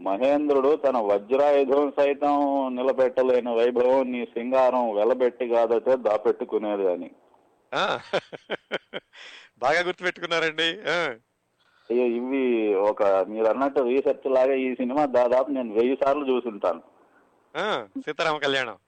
మహేంద్రుడు 0.00 0.76
తన 0.76 0.96
వజ్రాయుధం 0.96 1.92
సైతం 1.96 2.34
నిలబెట్టలేని 2.76 3.54
వైభవం 3.54 4.12
నీ 4.12 4.24
సింగారం 4.24 4.94
వెలబెట్టి 4.96 5.48
కాదటే 5.48 5.96
దాపెట్టుకునేది 5.96 6.92
అని. 6.92 7.10
బాగా 9.58 9.80
గుర్తుపెట్టుకున్నారండి. 9.80 10.68
అయ్యో 11.90 12.04
ఇవి 12.18 12.74
ఒక 12.74 13.02
మీరు 13.02 13.44
అన్నట్టు 13.44 13.80
రీసెర్చ్ 13.80 14.32
లాగా 14.32 14.54
ఈ 14.54 14.74
సినిమా 14.74 15.04
దాదాపు 15.04 15.50
నేను 15.50 15.74
వెయ్యి 15.74 15.98
సార్లు 16.04 16.24
చూసుంటాను. 16.30 16.82
సీతారామ 18.00 18.36
కళ్యాణం. 18.36 18.78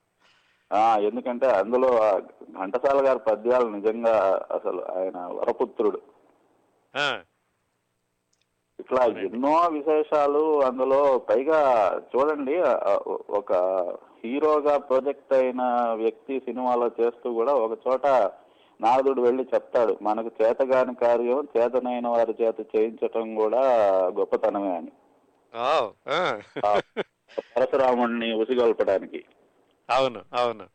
ఎందుకంటే 1.03 1.47
అందులో 1.51 1.89
ఘంటసాల 2.59 3.07
గారి 3.07 3.19
పద్యాలు 3.19 3.67
నిజంగా 3.67 4.15
అసలు 4.51 4.81
ఆయన 4.99 5.17
వరపుత్రుడు. 5.39 6.01
ఇట్లా 8.81 9.03
ఎన్నో 9.05 9.67
విశేషాలు 9.67 10.61
అందులో 10.61 11.17
పైగా 11.17 11.59
చూడండి 12.11 12.55
ఒక 13.29 13.53
హీరోగా 14.23 14.77
ప్రొజెక్ట్ 14.77 15.33
అయిన 15.33 15.61
వ్యక్తి 15.93 16.39
సినిమాలో 16.39 16.87
చేస్తూ 16.99 17.33
కూడా 17.33 17.53
ఒక 17.53 17.77
చోట 17.87 18.07
నారదుడు 18.81 19.21
వెళ్ళి 19.21 19.43
చెప్తాడు 19.53 19.97
మనకు 20.01 20.43
చేతగాని 20.43 20.95
కార్యం 20.95 21.47
చేతనైన 21.57 22.07
వారి 22.07 22.35
చేత 22.41 22.59
చేయించటం 22.75 23.35
కూడా 23.35 23.61
గొప్పతనమే 24.19 24.75
అని. 24.75 24.91
పరశురాముడిని 27.55 28.33
ఉసిగొల్పడానికి. 28.33 29.25
అవును 29.89 30.21
అవును. 30.33 30.65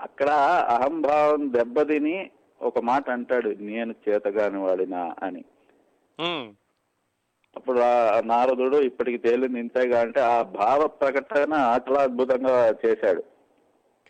అక్కడ 0.00 0.30
అహంభావం 0.74 1.52
దెబ్బతిని 1.52 2.30
ఒక 2.62 2.78
మాట 2.78 3.10
అంటాడు 3.10 3.48
నేను 3.48 3.94
చేతగాని 4.08 4.58
వాడినా 4.58 5.14
అని. 5.22 5.44
అప్పుడు 7.58 7.80
ఆ 7.80 8.20
నారదుడు 8.24 8.76
ఇప్పటికి 8.76 9.18
తేలింది 9.18 9.60
ఇంతేగా 9.60 10.00
అంటే 10.00 10.20
ఆ 10.20 10.42
భావ 10.42 10.86
ప్రకటన 10.86 11.52
చాలా 11.52 12.00
అద్భుతంగా 12.00 12.56
చేశాడు. 12.86 13.22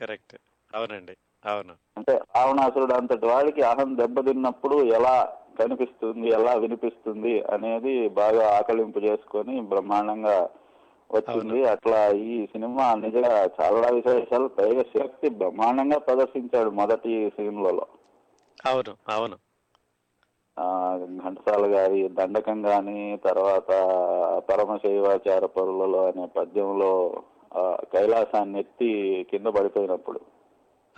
కరెక్ట్. 0.01 0.37
అవునండి. 0.75 1.17
అవును. 1.47 1.75
అంటే 1.97 2.13
రావణాసురుడు 2.37 2.95
అంతటి 2.95 3.27
వాడికి 3.27 3.63
అహం 3.63 3.99
దెబ్బతిన్నప్పుడు 3.99 4.77
ఎలా 4.83 5.17
కనిపిస్తుంది 5.61 6.29
ఎలా 6.29 6.55
వినిపిస్తుంది 6.55 7.43
అనేది 7.43 8.09
బాగా 8.09 8.57
ఆకలింపు 8.57 8.99
చేసుకొని 8.99 9.61
బ్రహ్మాండంగా 9.61 10.37
వచ్చింది. 11.11 11.65
అట్లా 11.65 12.09
ఈ 12.09 12.47
సినిమా 12.47 12.95
నిజంగా 12.95 13.35
చాలా 13.61 13.89
విశేషాలు. 13.91 14.49
పైగా 14.49 14.83
శక్తి 14.83 15.29
బ్రహ్మాండంగా 15.29 15.99
ప్రదర్శించాడు 15.99 16.71
మొదటి 16.71 17.33
సీన్లలో. 17.37 17.87
అవును. 18.67 18.97
అవును. 19.09 19.37
ఘంటసాల 21.25 21.75
గారి 21.77 22.09
దండకం 22.09 22.67
గాని 22.67 23.19
తర్వాత 23.25 23.71
పరమశైవాచార 24.51 25.47
పరులలో 25.47 26.07
అనే 26.07 26.27
పద్యంలో 26.27 27.23
కైలాసాన్ని 27.93 28.59
ఎత్తి 28.59 29.27
కింద 29.31 29.47
పడిపోయినప్పుడు. 29.47 30.21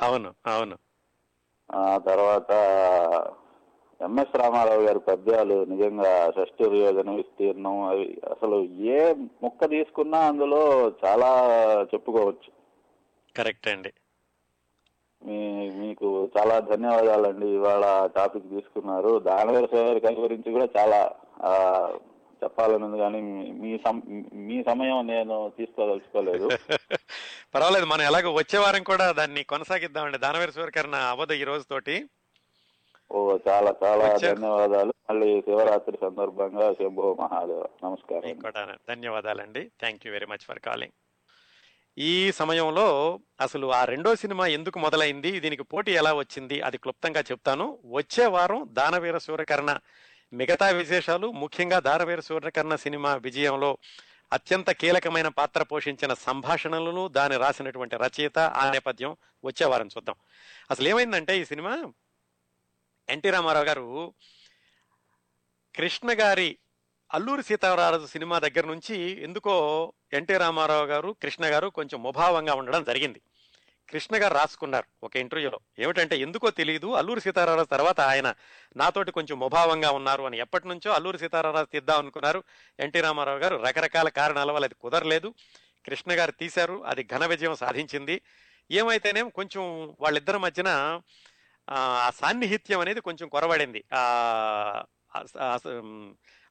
అవును 0.01 0.35
అవును. 0.47 0.77
ఆ 1.75 1.99
తర్వాత 1.99 2.53
ఎంఎస్ 4.01 4.37
రామారావు 4.37 4.81
గారి 4.81 4.99
పద్యాలు 4.99 5.65
నిజంగా 5.65 6.33
షష్ఠి 6.37 6.77
యోజన 6.79 7.11
విస్తీర్ణం 7.11 7.83
అవి 7.83 8.21
అసలు 8.31 8.57
ఏ 8.65 9.15
ముక్క 9.43 9.71
తీసుకున్నా 9.71 10.19
అందులో 10.19 10.93
చాలా 11.05 11.31
చెప్పుకోవచ్చు. 11.95 12.51
కరెక్ట్ 13.37 13.69
అండి. 13.69 13.93
మీ 15.25 15.71
మీకు 15.71 16.31
చాలా 16.39 16.59
ధన్యవాదాలండి. 16.59 17.47
ఇవాళ 17.47 18.07
టాపిక్ 18.07 18.51
తీసుకున్నారు. 18.51 19.19
దానవీర 19.19 19.67
సోదరి 19.67 20.01
కవి 20.01 20.15
గురించి 20.15 20.53
కూడా 20.53 20.69
చాలా 20.79 21.13
ఆ 21.41 21.87
చెప్పాలని 22.45 22.85
ఉంది 22.85 22.99
కానీ 22.99 23.21
మీ- 23.21 23.55
మీ 23.55 23.79
సమ- 23.79 24.23
మీ 24.33 24.63
సమయం 24.63 25.07
నేను 25.07 25.53
తీసుకోదలుచుకోలేదు. 25.59 26.51
పర్వాలేదు 27.55 27.85
మనం 27.85 28.03
ఎలాగో 28.03 28.33
వచ్చే 28.33 28.59
వారం 28.59 28.83
కూడా 28.83 29.13
దాన్ని 29.13 29.45
కొనసాగిద్దామండి. 29.45 30.19
దానవీర 30.19 30.51
సూర్యకరణ 30.51 30.95
అవ్వదు 30.95 31.33
ఈ 31.33 31.45
రోజు 31.45 31.65
తోటి. 31.71 32.09
ఓ 33.13 33.39
చాలా 33.49 33.75
చాలా. 33.85 34.17
ధన్యవాదాలు. 34.17 34.95
మళ్ళీ 35.11 35.41
శివరాత్రి 35.41 35.99
సందర్భంగా 36.01 36.73
శంభో 36.73 37.17
మహాదేవ. 37.21 37.65
నమస్కారం. 37.85 38.77
ధన్యవాదాలండి. 38.89 39.71
Thank 39.81 40.07
you 40.07 40.13
very 40.13 40.27
much 40.27 40.45
for 40.49 40.59
calling 40.59 40.93
ఈ 41.99 42.33
సమయంలో 42.33 43.21
అసలు 43.41 43.73
ఆ 43.73 43.85
రెండో 43.85 44.17
సినిమా 44.17 44.47
ఎందుకు 44.47 44.79
మొదలైంది? 44.79 45.41
దీనికి 45.41 45.63
పోటీ 45.63 45.93
ఎలా 45.93 46.13
వచ్చింది? 46.15 46.61
అది 46.61 46.79
క్లుప్తంగా 46.79 47.21
చెప్తాను. 47.21 47.79
వచ్చే 47.85 48.27
వారం 48.27 48.69
దానవీర 48.73 49.19
సూర్యకర్ణ 49.19 49.79
మిగతా 50.33 50.69
విశేషాలు 50.69 51.33
ముఖ్యంగా 51.33 51.81
దానవీర 51.81 52.21
సూర్యకర్ణ 52.21 52.75
సినిమా 52.75 53.15
విజయంలో 53.15 53.79
అత్యంత 54.33 54.71
కీలకమైన 54.71 55.29
పాత్ర 55.29 55.63
పోషించిన 55.63 56.15
సంభాషణలను 56.15 57.09
దాని 57.09 57.37
రాసినటువంటి 57.37 57.97
రచయిత 57.97 58.39
ఆ 58.39 58.71
నేపథ్యం 58.71 59.17
వచ్చే 59.45 59.67
వారం 59.67 59.87
చూద్దాం. 59.87 60.15
అసలు 60.71 60.89
ఏమైందంటే 60.89 61.39
ఈ 61.39 61.45
సినిమా 61.45 61.93
ఎన్టీ 63.09 63.31
రామారావు 63.31 63.65
గారు 63.65 64.15
కృష్ణ 65.77 66.09
గారి 66.13 66.59
అల్లూరి 67.15 67.43
సీతారామరాజు 67.43 68.07
సినిమా 68.07 68.39
దగ్గర 68.39 68.67
నుంచి 68.67 69.23
ఎందుకో 69.23 69.55
ఎన్టీ 70.13 70.37
రామారావు 70.37 70.87
గారు 70.87 71.17
కృష్ణ 71.23 71.45
గారు 71.45 71.69
కొంచెం 71.69 72.03
ముభావంగా 72.03 72.55
ఉండడం 72.55 72.85
జరిగింది. 72.85 73.21
కృష్ణ 73.91 74.17
గారు 74.17 74.35
రాసుకున్నారు 74.35 74.85
ఒక 75.03 75.17
ఇంటర్వ్యూలో. 75.17 75.61
ఏమిటంటే 75.79 76.17
ఎందుకో 76.19 76.51
తెలియదు 76.51 76.93
అల్లూరి 76.93 77.21
సీతారామరాజు 77.21 77.69
తర్వాత 77.69 78.01
ఆయన 78.01 78.35
నాతోటి 78.77 79.13
కొంచెం 79.13 79.39
ముభావంగా 79.39 79.91
ఉన్నారు 79.91 80.23
అని 80.23 80.39
ఎప్పటి 80.39 80.69
నుంచో 80.69 80.91
అల్లూరి 80.93 81.19
సీతారామరాజు 81.19 81.67
తీద్దాం 81.67 81.99
అనుకున్నారు. 81.99 82.45
ఎన్టీ 82.81 83.01
రామారావు 83.01 83.39
గారు 83.39 83.57
రకరకాల 83.57 84.09
కారణాల 84.09 84.53
వల్ల 84.53 84.65
అది 84.65 84.75
కుదరలేదు. 84.75 85.35
కృష్ణ 85.87 86.13
గారు 86.13 86.31
తీశారు 86.31 86.85
అది 86.85 87.05
ఘన 87.05 87.27
విజయం 87.27 87.55
సాధించింది. 87.55 88.21
ఏమైతేనే 88.71 89.23
కొంచెం 89.23 89.97
వాళ్ళిద్దరి 90.01 90.39
మధ్యన 90.39 91.01
ఆ 91.71 92.11
సాన్నిహిత్యం 92.15 92.81
అనేది 92.81 93.01
కొంచెం 93.01 93.29
కొరబడింది 93.29 93.85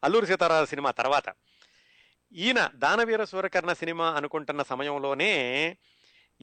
అల్లూరి 0.03 0.27
సీతారామ 0.27 0.63
సినిమా 0.63 0.91
తర్వాత. 0.91 1.23
ఈయన 2.33 2.69
దానవీర 2.75 3.23
సూరకర్ణ 3.23 3.73
సినిమా 3.73 4.11
అనుకుంటున్న 4.11 4.63
సమయంలోనే 4.63 5.77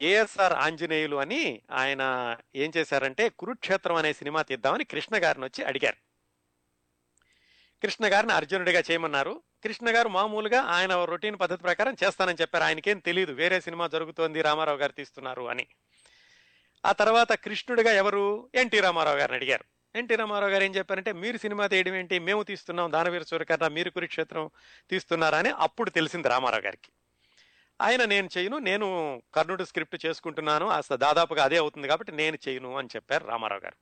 ఏఎస్ఆర్ 0.03 0.53
ఆంజనేయులు 0.53 1.17
అని 1.17 1.63
ఆయన 1.71 2.37
ఏం 2.57 2.73
చేశారంటే 2.77 3.29
కురుక్షేత్రం 3.29 3.97
అనే 3.97 4.13
సినిమా 4.13 4.43
తీద్దామని 4.43 4.85
కృష్ణ 4.85 5.17
గారిని 5.17 5.45
వచ్చి 5.45 5.65
అడిగారు. 5.65 5.97
కృష్ణ 7.83 8.13
గారిని 8.13 8.33
అర్జునుడిగా 8.33 8.83
చేయమన్నారు. 8.91 9.43
కృష్ణ 9.65 9.97
గారు 9.97 10.09
మామూలుగా 10.09 10.61
ఆయన 10.61 11.05
రొటీన్ 11.05 11.39
పద్ధతి 11.41 11.63
ప్రకారం 11.63 11.97
చేస్తానని 12.05 12.37
చెప్పారు. 12.41 12.65
ఆయనకేం 12.65 12.99
తెలియదు 12.99 13.33
వేరే 13.33 13.61
సినిమా 13.61 13.87
జరుగుతోంది 13.87 14.43
రామారావు 14.43 14.79
గారు 14.79 14.93
తీస్తున్నారు 14.93 15.43
అని. 15.43 15.67
ఆ 16.87 16.93
తర్వాత 16.93 17.33
కృష్ణుడిగా 17.33 17.93
ఎవరు? 17.93 18.51
ఎన్టీ 18.55 18.81
రామారావు 18.81 19.17
గారిని 19.17 19.37
అడిగారు. 19.37 19.65
ఎన్టీ 19.97 20.17
రామారావు 20.17 20.51
గారు 20.53 20.65
ఏం 20.65 20.75
చెప్పారంటే 20.75 21.13
మీరు 21.13 21.39
సినిమా 21.39 21.67
తీయడం 21.67 21.95
ఏంటి? 21.95 22.19
మేము 22.19 22.43
తీస్తున్నాం 22.43 22.93
దానవీర 22.93 23.23
సూర్యకర్ణ 23.23 23.69
మీరు 23.69 23.91
కురుక్షేత్రం 23.91 24.51
తీస్తున్నారా? 24.91 25.39
అని 25.39 25.51
అప్పుడు 25.51 25.91
తెలిసింది 25.91 26.29
రామారావు 26.29 26.63
గారికి. 26.63 26.93
ఆయన 27.81 28.05
నేను 28.05 28.29
చేయను 28.39 28.59
నేను 28.59 29.23
కర్ణుడు 29.35 29.65
స్క్రిప్ట్ 29.65 30.07
చేసుకుంటున్నాను 30.07 30.67
అసలు 30.67 30.97
దాదాపుగా 30.97 31.45
అదే 31.45 31.57
అవుతుంది 31.57 31.89
కాబట్టి 31.89 32.13
నేను 32.13 32.39
చేయను 32.49 32.77
అని 32.77 32.89
చెప్పారు 32.97 33.27
రామారావు 33.27 33.61
గారు. 33.61 33.77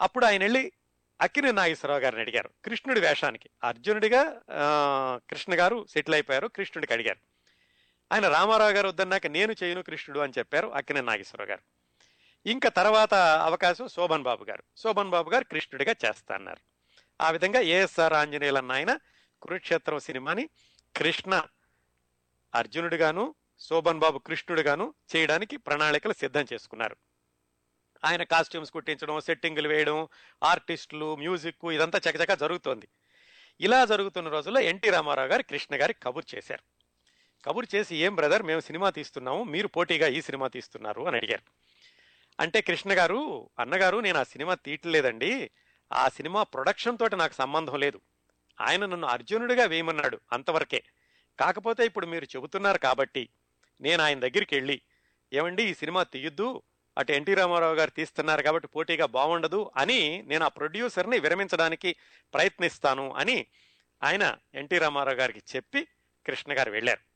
అప్పుడు 0.00 0.24
ఆయన 0.24 0.42
వెళ్ళి 0.42 0.72
అక్కినే 1.20 1.52
నాగేశ్వరరావు 1.52 2.00
గారిని 2.00 2.20
అడిగారు 2.20 2.50
కృష్ణుడి 2.64 3.00
వేషానికి. 3.00 3.50
అర్జునుడిగా 3.64 4.40
కృష్ణ 5.30 5.60
గారు 5.60 5.86
సెటిల్ 5.90 6.14
అయిపోయారు 6.14 6.46
కృష్ణుడికి 6.46 6.92
అడిగారు. 6.92 7.18
ఆయన 8.12 8.28
రామారావు 8.28 8.70
గారు 8.70 8.88
వద్దన్నాక 8.88 9.26
నేను 9.26 9.54
చేయను 9.62 9.82
కృష్ణుడు 9.82 10.20
అని 10.20 10.32
చెప్పారు 10.38 10.68
అక్కినే 10.68 11.00
నాగేశ్వరరావు 11.00 11.50
గారు. 11.50 11.77
ఇంకా 12.46 12.68
తర్వాత 12.68 13.14
అవకాశం 13.14 13.88
శోభన్ 13.88 14.22
బాబు 14.22 14.44
గారు. 14.44 14.62
శోభన్ 14.76 15.10
బాబు 15.10 15.30
గారు 15.30 15.44
కృష్ణుడిగా 15.44 15.94
చేస్తా 16.04 16.34
అన్నారు 16.34 16.60
ఆ 17.20 17.30
విధంగా 17.30 17.60
ఏఎస్ఆర్ 17.60 18.12
ఆంజనేయులు 18.12 18.72
ఆయన 18.72 18.98
కురుక్షేత్రం 19.42 19.98
సినిమాని 19.98 20.48
కృష్ణ 20.96 21.42
అర్జునుడిగాను 22.54 23.34
శోభన్ 23.60 23.98
బాబు 23.98 24.18
కృష్ణుడిగాను 24.18 24.94
చేయడానికి 25.16 25.56
ప్రణాళికలు 25.56 26.12
సిద్ధం 26.12 26.44
చేసుకున్నారు. 26.52 26.96
ఆయన 28.04 28.22
కాస్ట్యూమ్స్ 28.22 28.70
కుట్టించడం 28.70 29.20
సెట్టింగులు 29.20 29.68
వేయడం 29.68 30.08
ఆర్టిస్టులు 30.42 31.16
మ్యూజిక్ 31.16 31.72
ఇదంతా 31.72 32.00
చకచకా 32.10 32.34
జరుగుతోంది. 32.34 32.88
ఇలా 33.60 33.84
జరుగుతున్న 33.84 34.28
రోజుల్లో 34.28 34.60
ఎన్టీ 34.60 34.90
రామారావు 34.90 35.28
గారు 35.28 35.42
కృష్ణ 35.42 35.82
గారి 35.82 35.94
కబుర్ 35.94 36.24
చేశారు. 36.34 36.62
కబుర్ 37.44 37.66
చేసి 37.74 37.96
ఏం 37.96 38.14
బ్రదర్ 38.14 38.42
మేము 38.42 38.60
సినిమా 38.60 38.90
తీస్తున్నాము 38.90 39.44
మీరు 39.44 39.68
పోటీగా 39.68 40.06
ఈ 40.06 40.20
సినిమా 40.20 40.48
తీస్తున్నారు 40.48 41.06
అని 41.06 41.16
అడిగారు. 41.16 41.67
అంటే 42.40 42.60
కృష్ణ 42.60 42.92
గారు 42.92 43.50
అన్నగారు 43.58 43.98
నేను 43.98 44.18
ఆ 44.18 44.22
సినిమా 44.22 44.54
తీయట్లేదండి. 44.54 45.50
ఆ 45.92 46.08
సినిమా 46.08 46.42
ప్రొడక్షన్ 46.42 46.98
తోటి 46.98 47.16
నాకు 47.16 47.34
సంబంధం 47.34 47.80
లేదు. 47.80 48.00
ఆయన 48.60 48.86
నన్ను 48.86 49.08
అర్జునుడిగా 49.08 49.64
వేయమన్నాడు 49.64 50.20
అంతవరకే. 50.32 50.82
కాకపోతే 51.40 51.86
ఇప్పుడు 51.86 52.06
మీరు 52.06 52.24
చెబుతున్నారు 52.24 52.78
కాబట్టి 52.78 53.28
నేను 53.80 54.02
ఆయన 54.02 54.20
దగ్గరికి 54.20 54.54
వెళ్ళి 54.54 54.80
ఏమండి 55.32 55.62
ఈ 55.62 55.74
సినిమా 55.74 56.02
తీయొద్దు. 56.02 56.62
అటు 56.98 57.12
ఎన్టీ 57.12 57.34
రామారావు 57.34 57.74
గారు 57.74 57.90
తీస్తున్నారు 57.90 58.42
కాబట్టి 58.42 58.68
పోటీగా 58.68 59.06
బాగుండదు 59.06 59.70
అని 59.76 60.22
నేను 60.22 60.44
ఆ 60.44 60.48
ప్రొడ్యూసర్ని 60.48 61.18
విరమించడానికి 61.18 61.96
ప్రయత్నిస్తాను 62.34 63.12
అని 63.12 63.46
ఆయన 64.02 64.36
ఎన్టీ 64.54 64.78
రామారావు 64.78 65.16
గారికి 65.16 65.42
చెప్పి 65.56 65.88
కృష్ణ 66.26 66.58
గారు 66.58 66.70
వెళ్ళారు. 66.70 67.07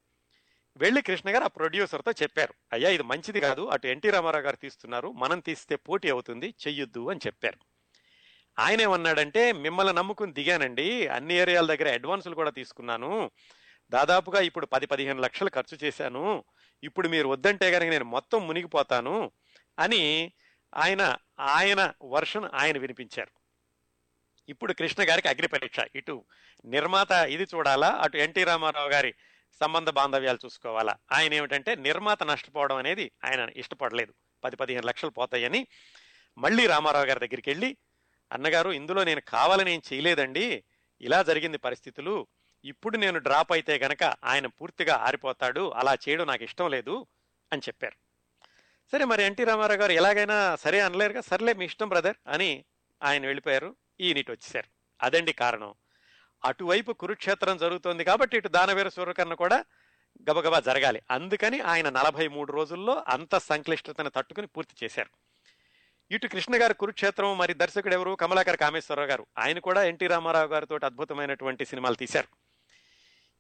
వెళ్ళి 0.76 1.02
కృష్ణ 1.02 1.34
గారు 1.34 1.44
ఆ 1.44 1.46
ప్రొడ్యూసర్తో 1.46 2.12
చెప్పారు. 2.12 2.54
అయ్యా 2.72 2.90
ఇది 2.90 3.02
మంచిది 3.02 3.40
కాదు. 3.40 3.66
అటు 3.66 3.86
ఎన్టీ 3.86 4.10
రామారావు 4.10 4.44
గారు 4.44 4.56
తీస్తున్నారు. 4.56 5.12
మనం 5.12 5.40
తీస్తే 5.40 5.76
పోటీ 5.76 6.10
అవుతుంది. 6.10 6.54
చెయ్యొద్దు 6.68 7.10
అని 7.10 7.20
చెప్పారు. 7.26 7.58
ఆయన 8.58 8.80
ఏమన్నాడంటే 8.80 9.52
మిమ్మల్ని 9.52 9.92
నమ్ముకుని 9.92 10.32
దిగానండి. 10.32 11.06
అన్ని 11.06 11.34
ఏరియాల 11.34 11.74
దగ్గర 11.74 11.94
అడ్వాన్సులు 11.94 12.34
కూడా 12.34 12.50
తీసుకున్నాను. 12.50 13.30
దాదాపుగా 13.90 14.40
ఇప్పుడు 14.40 14.66
పది 14.66 14.86
పదిహేను 14.86 15.20
లక్షలు 15.20 15.50
ఖర్చు 15.54 15.78
చేశాను. 15.84 16.44
ఇప్పుడు 16.84 17.08
మీరు 17.08 17.28
వద్దంటే 17.28 17.70
కనుక 17.70 17.88
నేను 17.88 18.04
మొత్తం 18.04 18.46
మునిగిపోతాను 18.46 19.30
అని 19.78 20.32
ఆయన 20.74 21.16
ఆయన 21.40 21.92
వర్షన్ 22.02 22.48
ఆయన 22.54 22.78
వినిపించారు. 22.78 23.30
ఇప్పుడు 24.48 24.72
కృష్ణ 24.72 25.02
గారికి 25.02 25.28
అగ్ని 25.28 25.48
పరీక్ష 25.48 25.76
ఇటు 25.94 26.24
నిర్మాత 26.64 27.12
ఇది 27.12 27.42
చూడాలా? 27.42 27.88
అటు 27.88 28.16
ఎన్టీ 28.16 28.44
రామారావు 28.44 28.88
గారి 28.88 29.14
సంబంధ 29.62 29.90
బాంధవ్యాలు 29.90 30.38
చూసుకోవాలా? 30.44 30.96
ఆయన 31.12 31.34
ఏమిటంటే 31.34 31.74
నిర్మాత 31.74 32.22
నష్టపోవడం 32.22 32.76
అనేది 32.76 33.12
ఆయన 33.24 33.48
ఇష్టపడలేదు. 33.56 34.14
పది 34.44 34.56
పదిహేను 34.56 34.86
లక్షలు 34.86 35.10
పోతాయని 35.10 35.66
మళ్ళీ 36.38 36.66
రామారావు 36.66 37.04
గారి 37.04 37.20
దగ్గరికి 37.20 37.50
వెళ్ళి 37.50 37.76
అన్నగారు 38.32 38.70
ఇందులో 38.70 39.04
నేను 39.04 39.20
కావాలని 39.20 39.72
ఏం 39.72 39.82
చేయలేదండి. 39.92 40.64
ఇలా 41.00 41.22
జరిగింది 41.22 41.58
పరిస్థితులు. 41.58 42.26
ఇప్పుడు 42.64 42.96
నేను 42.96 43.18
డ్రాప్ 43.18 43.52
అయితే 43.52 43.78
గనక 43.78 44.02
ఆయన 44.02 44.46
పూర్తిగా 44.46 44.94
ఆరిపోతాడు. 44.94 45.70
అలా 45.70 45.96
చేయడం 46.08 46.26
నాకు 46.26 46.44
ఇష్టం 46.44 46.70
లేదు 46.70 47.06
అని 47.52 47.62
చెప్పారు. 47.68 47.96
సరే 48.92 49.04
మరి 49.04 49.22
ఎన్టీ 49.22 49.44
రామారావు 49.44 49.80
గారు 49.80 49.92
ఎలాగైనా 49.92 50.56
సరే 50.56 50.80
అనలేరుగా? 50.80 51.20
సర్లే 51.20 51.52
మీ 51.52 51.64
ఇష్టం 51.64 51.88
బ్రదర్ 51.88 52.16
అని 52.28 52.64
ఆయన 53.02 53.26
వెళ్ళిపోయారు. 53.26 53.76
ఈయన 54.00 54.18
వచ్చేసారు. 54.18 54.66
అదండి 55.02 55.32
కారణం. 55.32 55.74
అటువైపు 56.44 56.92
కురుక్షేత్రం 56.92 57.56
జరుగుతోంది 57.56 58.04
కాబట్టి 58.04 58.36
ఇటు 58.36 58.48
దానవీర 58.48 58.88
సూర్యకర్ణ 58.88 59.34
కూడా 59.34 59.64
గబగబా 60.30 60.60
జరగాలి. 60.60 61.02
అందుకని 61.10 61.60
ఆయన 61.60 61.90
నలభై 61.90 62.28
మూడు 62.28 62.52
రోజుల్లో 62.52 63.04
అంత 63.08 63.38
సంక్లిష్టతను 63.38 64.10
తట్టుకుని 64.10 64.46
పూర్తి 64.46 64.84
చేశారు. 64.84 65.10
ఇటు 66.10 66.26
కృష్ణ 66.26 66.62
గారు 66.62 66.72
కురుక్షేత్రం 66.72 67.38
మరి 67.38 67.54
దర్శకుడు 67.54 67.94
ఎవరు? 67.94 68.10
కమలాకర్ 68.10 68.56
కామేశ్వరరావు 68.56 69.08
గారు. 69.08 69.26
ఆయన 69.38 69.58
కూడా 69.58 69.84
ఎన్టీ 69.84 70.06
రామారావు 70.06 70.46
గారితో 70.46 70.78
అద్భుతమైనటువంటి 70.84 71.64
సినిమాలు 71.64 71.94
తీశారు. 71.94 72.28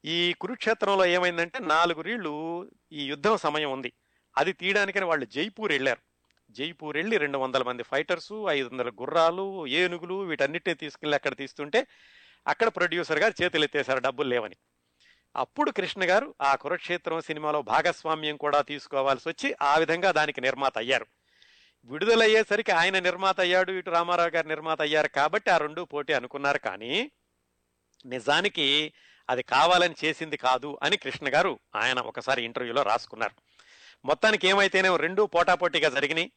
ఈ 0.04 0.32
కురుక్షేత్రంలో 0.32 1.06
ఏమైందంటే 1.06 1.58
నాలుగు 1.58 2.00
రీళ్ళు 2.00 2.70
ఈ 2.92 3.04
యుద్ధం 3.04 3.36
సమయం 3.36 3.72
ఉంది. 3.72 3.92
అది 4.38 4.52
తీయడానికని 4.52 5.04
వాళ్ళు 5.04 5.26
జైపూర్ 5.26 5.72
వెళ్ళారు. 5.72 6.00
జైపూర్ 6.50 6.96
వెళ్ళి 6.96 7.16
రెండు 7.16 7.38
వందల 7.38 7.62
మంది 7.62 7.82
ఫైటర్స్ 7.82 8.32
ఐదు 8.48 8.68
వందల 8.68 8.88
గుర్రాలు 8.88 9.66
ఏనుగులు 9.66 10.14
వీటన్నిటిని 10.14 10.74
తీసుకెళ్ళి 10.74 11.14
అక్కడ 11.14 11.36
తీస్తుంటే 11.36 11.86
అక్కడ 12.46 12.68
ప్రొడ్యూసర్ 12.68 13.18
గారు 13.18 13.42
చేతులు 13.42 13.64
ఎత్తేశారు 13.64 13.98
డబ్బులు 13.98 14.28
లేవని. 14.28 14.56
అప్పుడు 15.36 15.70
కృష్ణ 15.70 16.00
గారు 16.04 16.34
ఆ 16.42 16.54
కురుక్షేత్రం 16.54 17.20
సినిమాలో 17.20 17.62
భాగస్వామ్యం 17.62 18.36
కూడా 18.36 18.60
తీసుకోవాల్సి 18.60 19.28
వచ్చి 19.28 19.56
ఆ 19.62 19.76
విధంగా 19.76 20.12
దానికి 20.12 20.40
నిర్మాత 20.40 20.78
అయ్యారు. 20.78 21.06
విడుదలయ్యేసరికి 21.84 22.72
ఆయన 22.72 22.98
నిర్మాత 22.98 23.40
అయ్యాడు 23.40 23.72
ఇటు 23.72 23.90
రామారావు 23.90 24.28
గారు 24.28 24.48
నిర్మాత 24.48 24.80
అయ్యారు 24.80 25.08
కాబట్టి 25.08 25.50
ఆ 25.50 25.56
రెండు 25.56 25.82
పోటీ 25.82 26.12
అనుకున్నారు 26.12 26.58
కానీ 26.58 27.10
నిజానికి 28.06 28.92
అది 29.30 29.42
కావాలని 29.42 29.94
చేసింది 30.04 30.36
కాదు 30.36 30.78
అని 30.82 30.96
కృష్ణ 30.96 31.34
గారు 31.34 31.58
ఆయన 31.76 31.98
ఒకసారి 31.98 32.44
ఇంటర్వ్యూలో 32.44 32.82
రాసుకున్నారు. 32.82 33.34
మొత్తానికి 34.04 34.48
ఏమైతేనే 34.48 34.96
రెండూ 34.96 35.26
పోటాపోటీగా 35.26 35.88
జరిగినాయి. 35.88 36.32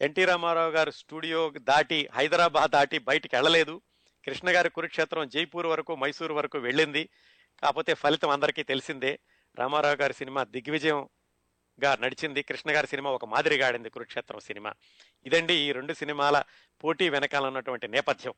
ఎన్టీ 0.00 0.24
రామారావు 0.24 0.70
గారు 0.70 0.90
స్టూడియో 0.90 1.52
దాటి 1.56 2.08
హైదరాబాద్ 2.12 2.70
దాటి 2.70 2.98
బయటికి 2.98 3.36
వెళ్ళలేదు. 3.36 3.80
కృష్ణ 4.26 4.48
గారి 4.50 4.70
కురుక్షేత్రం 4.70 5.28
జైపూర్ 5.28 5.66
వరకు 5.66 5.94
మైసూరు 5.96 6.34
వరకు 6.34 6.58
వెళ్ళింది. 6.58 7.08
కాకపోతే 7.62 7.94
ఫలితం 7.94 8.30
అందరికీ 8.30 8.62
తెలిసిందే 8.62 9.18
రామారావు 9.58 9.94
గారి 9.94 10.12
సినిమా 10.12 10.44
దిగ్విజయంగా 10.44 11.96
నడిచింది. 12.00 12.42
కృష్ణ 12.42 12.76
గారి 12.76 12.86
సినిమా 12.86 13.10
ఒక 13.10 13.24
మాదిరిగా 13.24 13.66
ఆడింది 13.66 13.90
కురుక్షేత్రం 13.90 14.40
సినిమా. 14.40 14.74
ఇదండి 15.26 15.54
ఈ 15.54 15.72
రెండు 15.72 15.92
సినిమాల 15.92 16.42
పోటీ 16.84 17.08
వెనకాల 17.08 17.46
ఉన్నటువంటి 17.46 17.88
నేపథ్యం. 17.88 18.34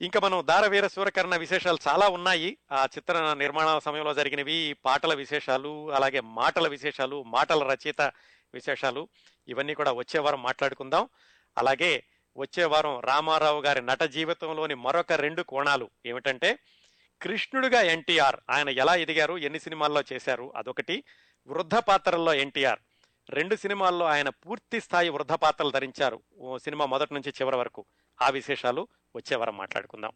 ఇంకా 0.00 0.20
మనం 0.20 0.42
దారవీర 0.46 0.86
సూరకర్ణ 0.86 1.36
విశేషాలు 1.36 1.78
చాలా 1.88 2.08
ఉన్నాయి. 2.08 2.58
ఆ 2.72 2.86
చిత్ర 2.98 3.34
నిర్మాణ 3.38 3.78
సమయంలో 3.78 4.14
జరిగినవి 4.14 4.76
పాటల 4.84 5.14
విశేషాలు 5.14 5.92
అలాగే 5.92 6.20
మాటల 6.20 6.68
విశేషాలు 6.68 7.22
మాటల 7.22 7.68
రచయిత 7.72 8.12
విశేషాలు 8.54 9.08
ఇవన్నీ 9.48 9.74
కూడా 9.74 9.92
వచ్చే 9.92 10.20
వారం 10.20 10.42
మాట్లాడుకుందాం. 10.42 11.08
అలాగే 11.58 12.04
వచ్చే 12.36 12.64
వారం 12.64 13.00
రామారావు 13.00 13.60
గారి 13.60 13.82
నట 13.82 14.02
జీవితంలోని 14.02 14.74
మరొక 14.74 15.12
రెండు 15.12 15.42
కోణాలు 15.42 15.90
ఏమిటంటే 16.06 16.58
కృష్ణుడిగా 17.22 17.80
ఎన్టీఆర్ 17.80 18.36
ఆయన 18.50 18.68
ఎలా 18.68 18.94
ఎదిగారు 18.94 19.38
ఎన్ని 19.38 19.60
సినిమాల్లో 19.60 20.02
చేశారు 20.12 20.52
అదొకటి. 20.56 21.04
వృద్ధ 21.46 21.74
పాత్రల్లో 21.74 22.34
ఎన్టీఆర్ 22.34 22.78
రెండు 23.30 23.56
సినిమాల్లో 23.56 24.06
ఆయన 24.06 24.28
పూర్తి 24.28 24.80
స్థాయి 24.80 25.08
వృద్ధ 25.08 25.32
పాత్రలు 25.32 25.70
ధరించారు. 25.70 26.22
ఓ 26.38 26.58
సినిమా 26.58 26.86
మొదటి 26.86 27.14
నుంచి 27.14 27.30
చివరి 27.30 27.56
వరకు. 27.56 27.84
ఆ 28.22 28.28
విశేషాలు 28.28 28.88
వచ్చే 29.16 29.36
వారం 29.36 29.56
మాట్లాడుకుందాం. 29.56 30.12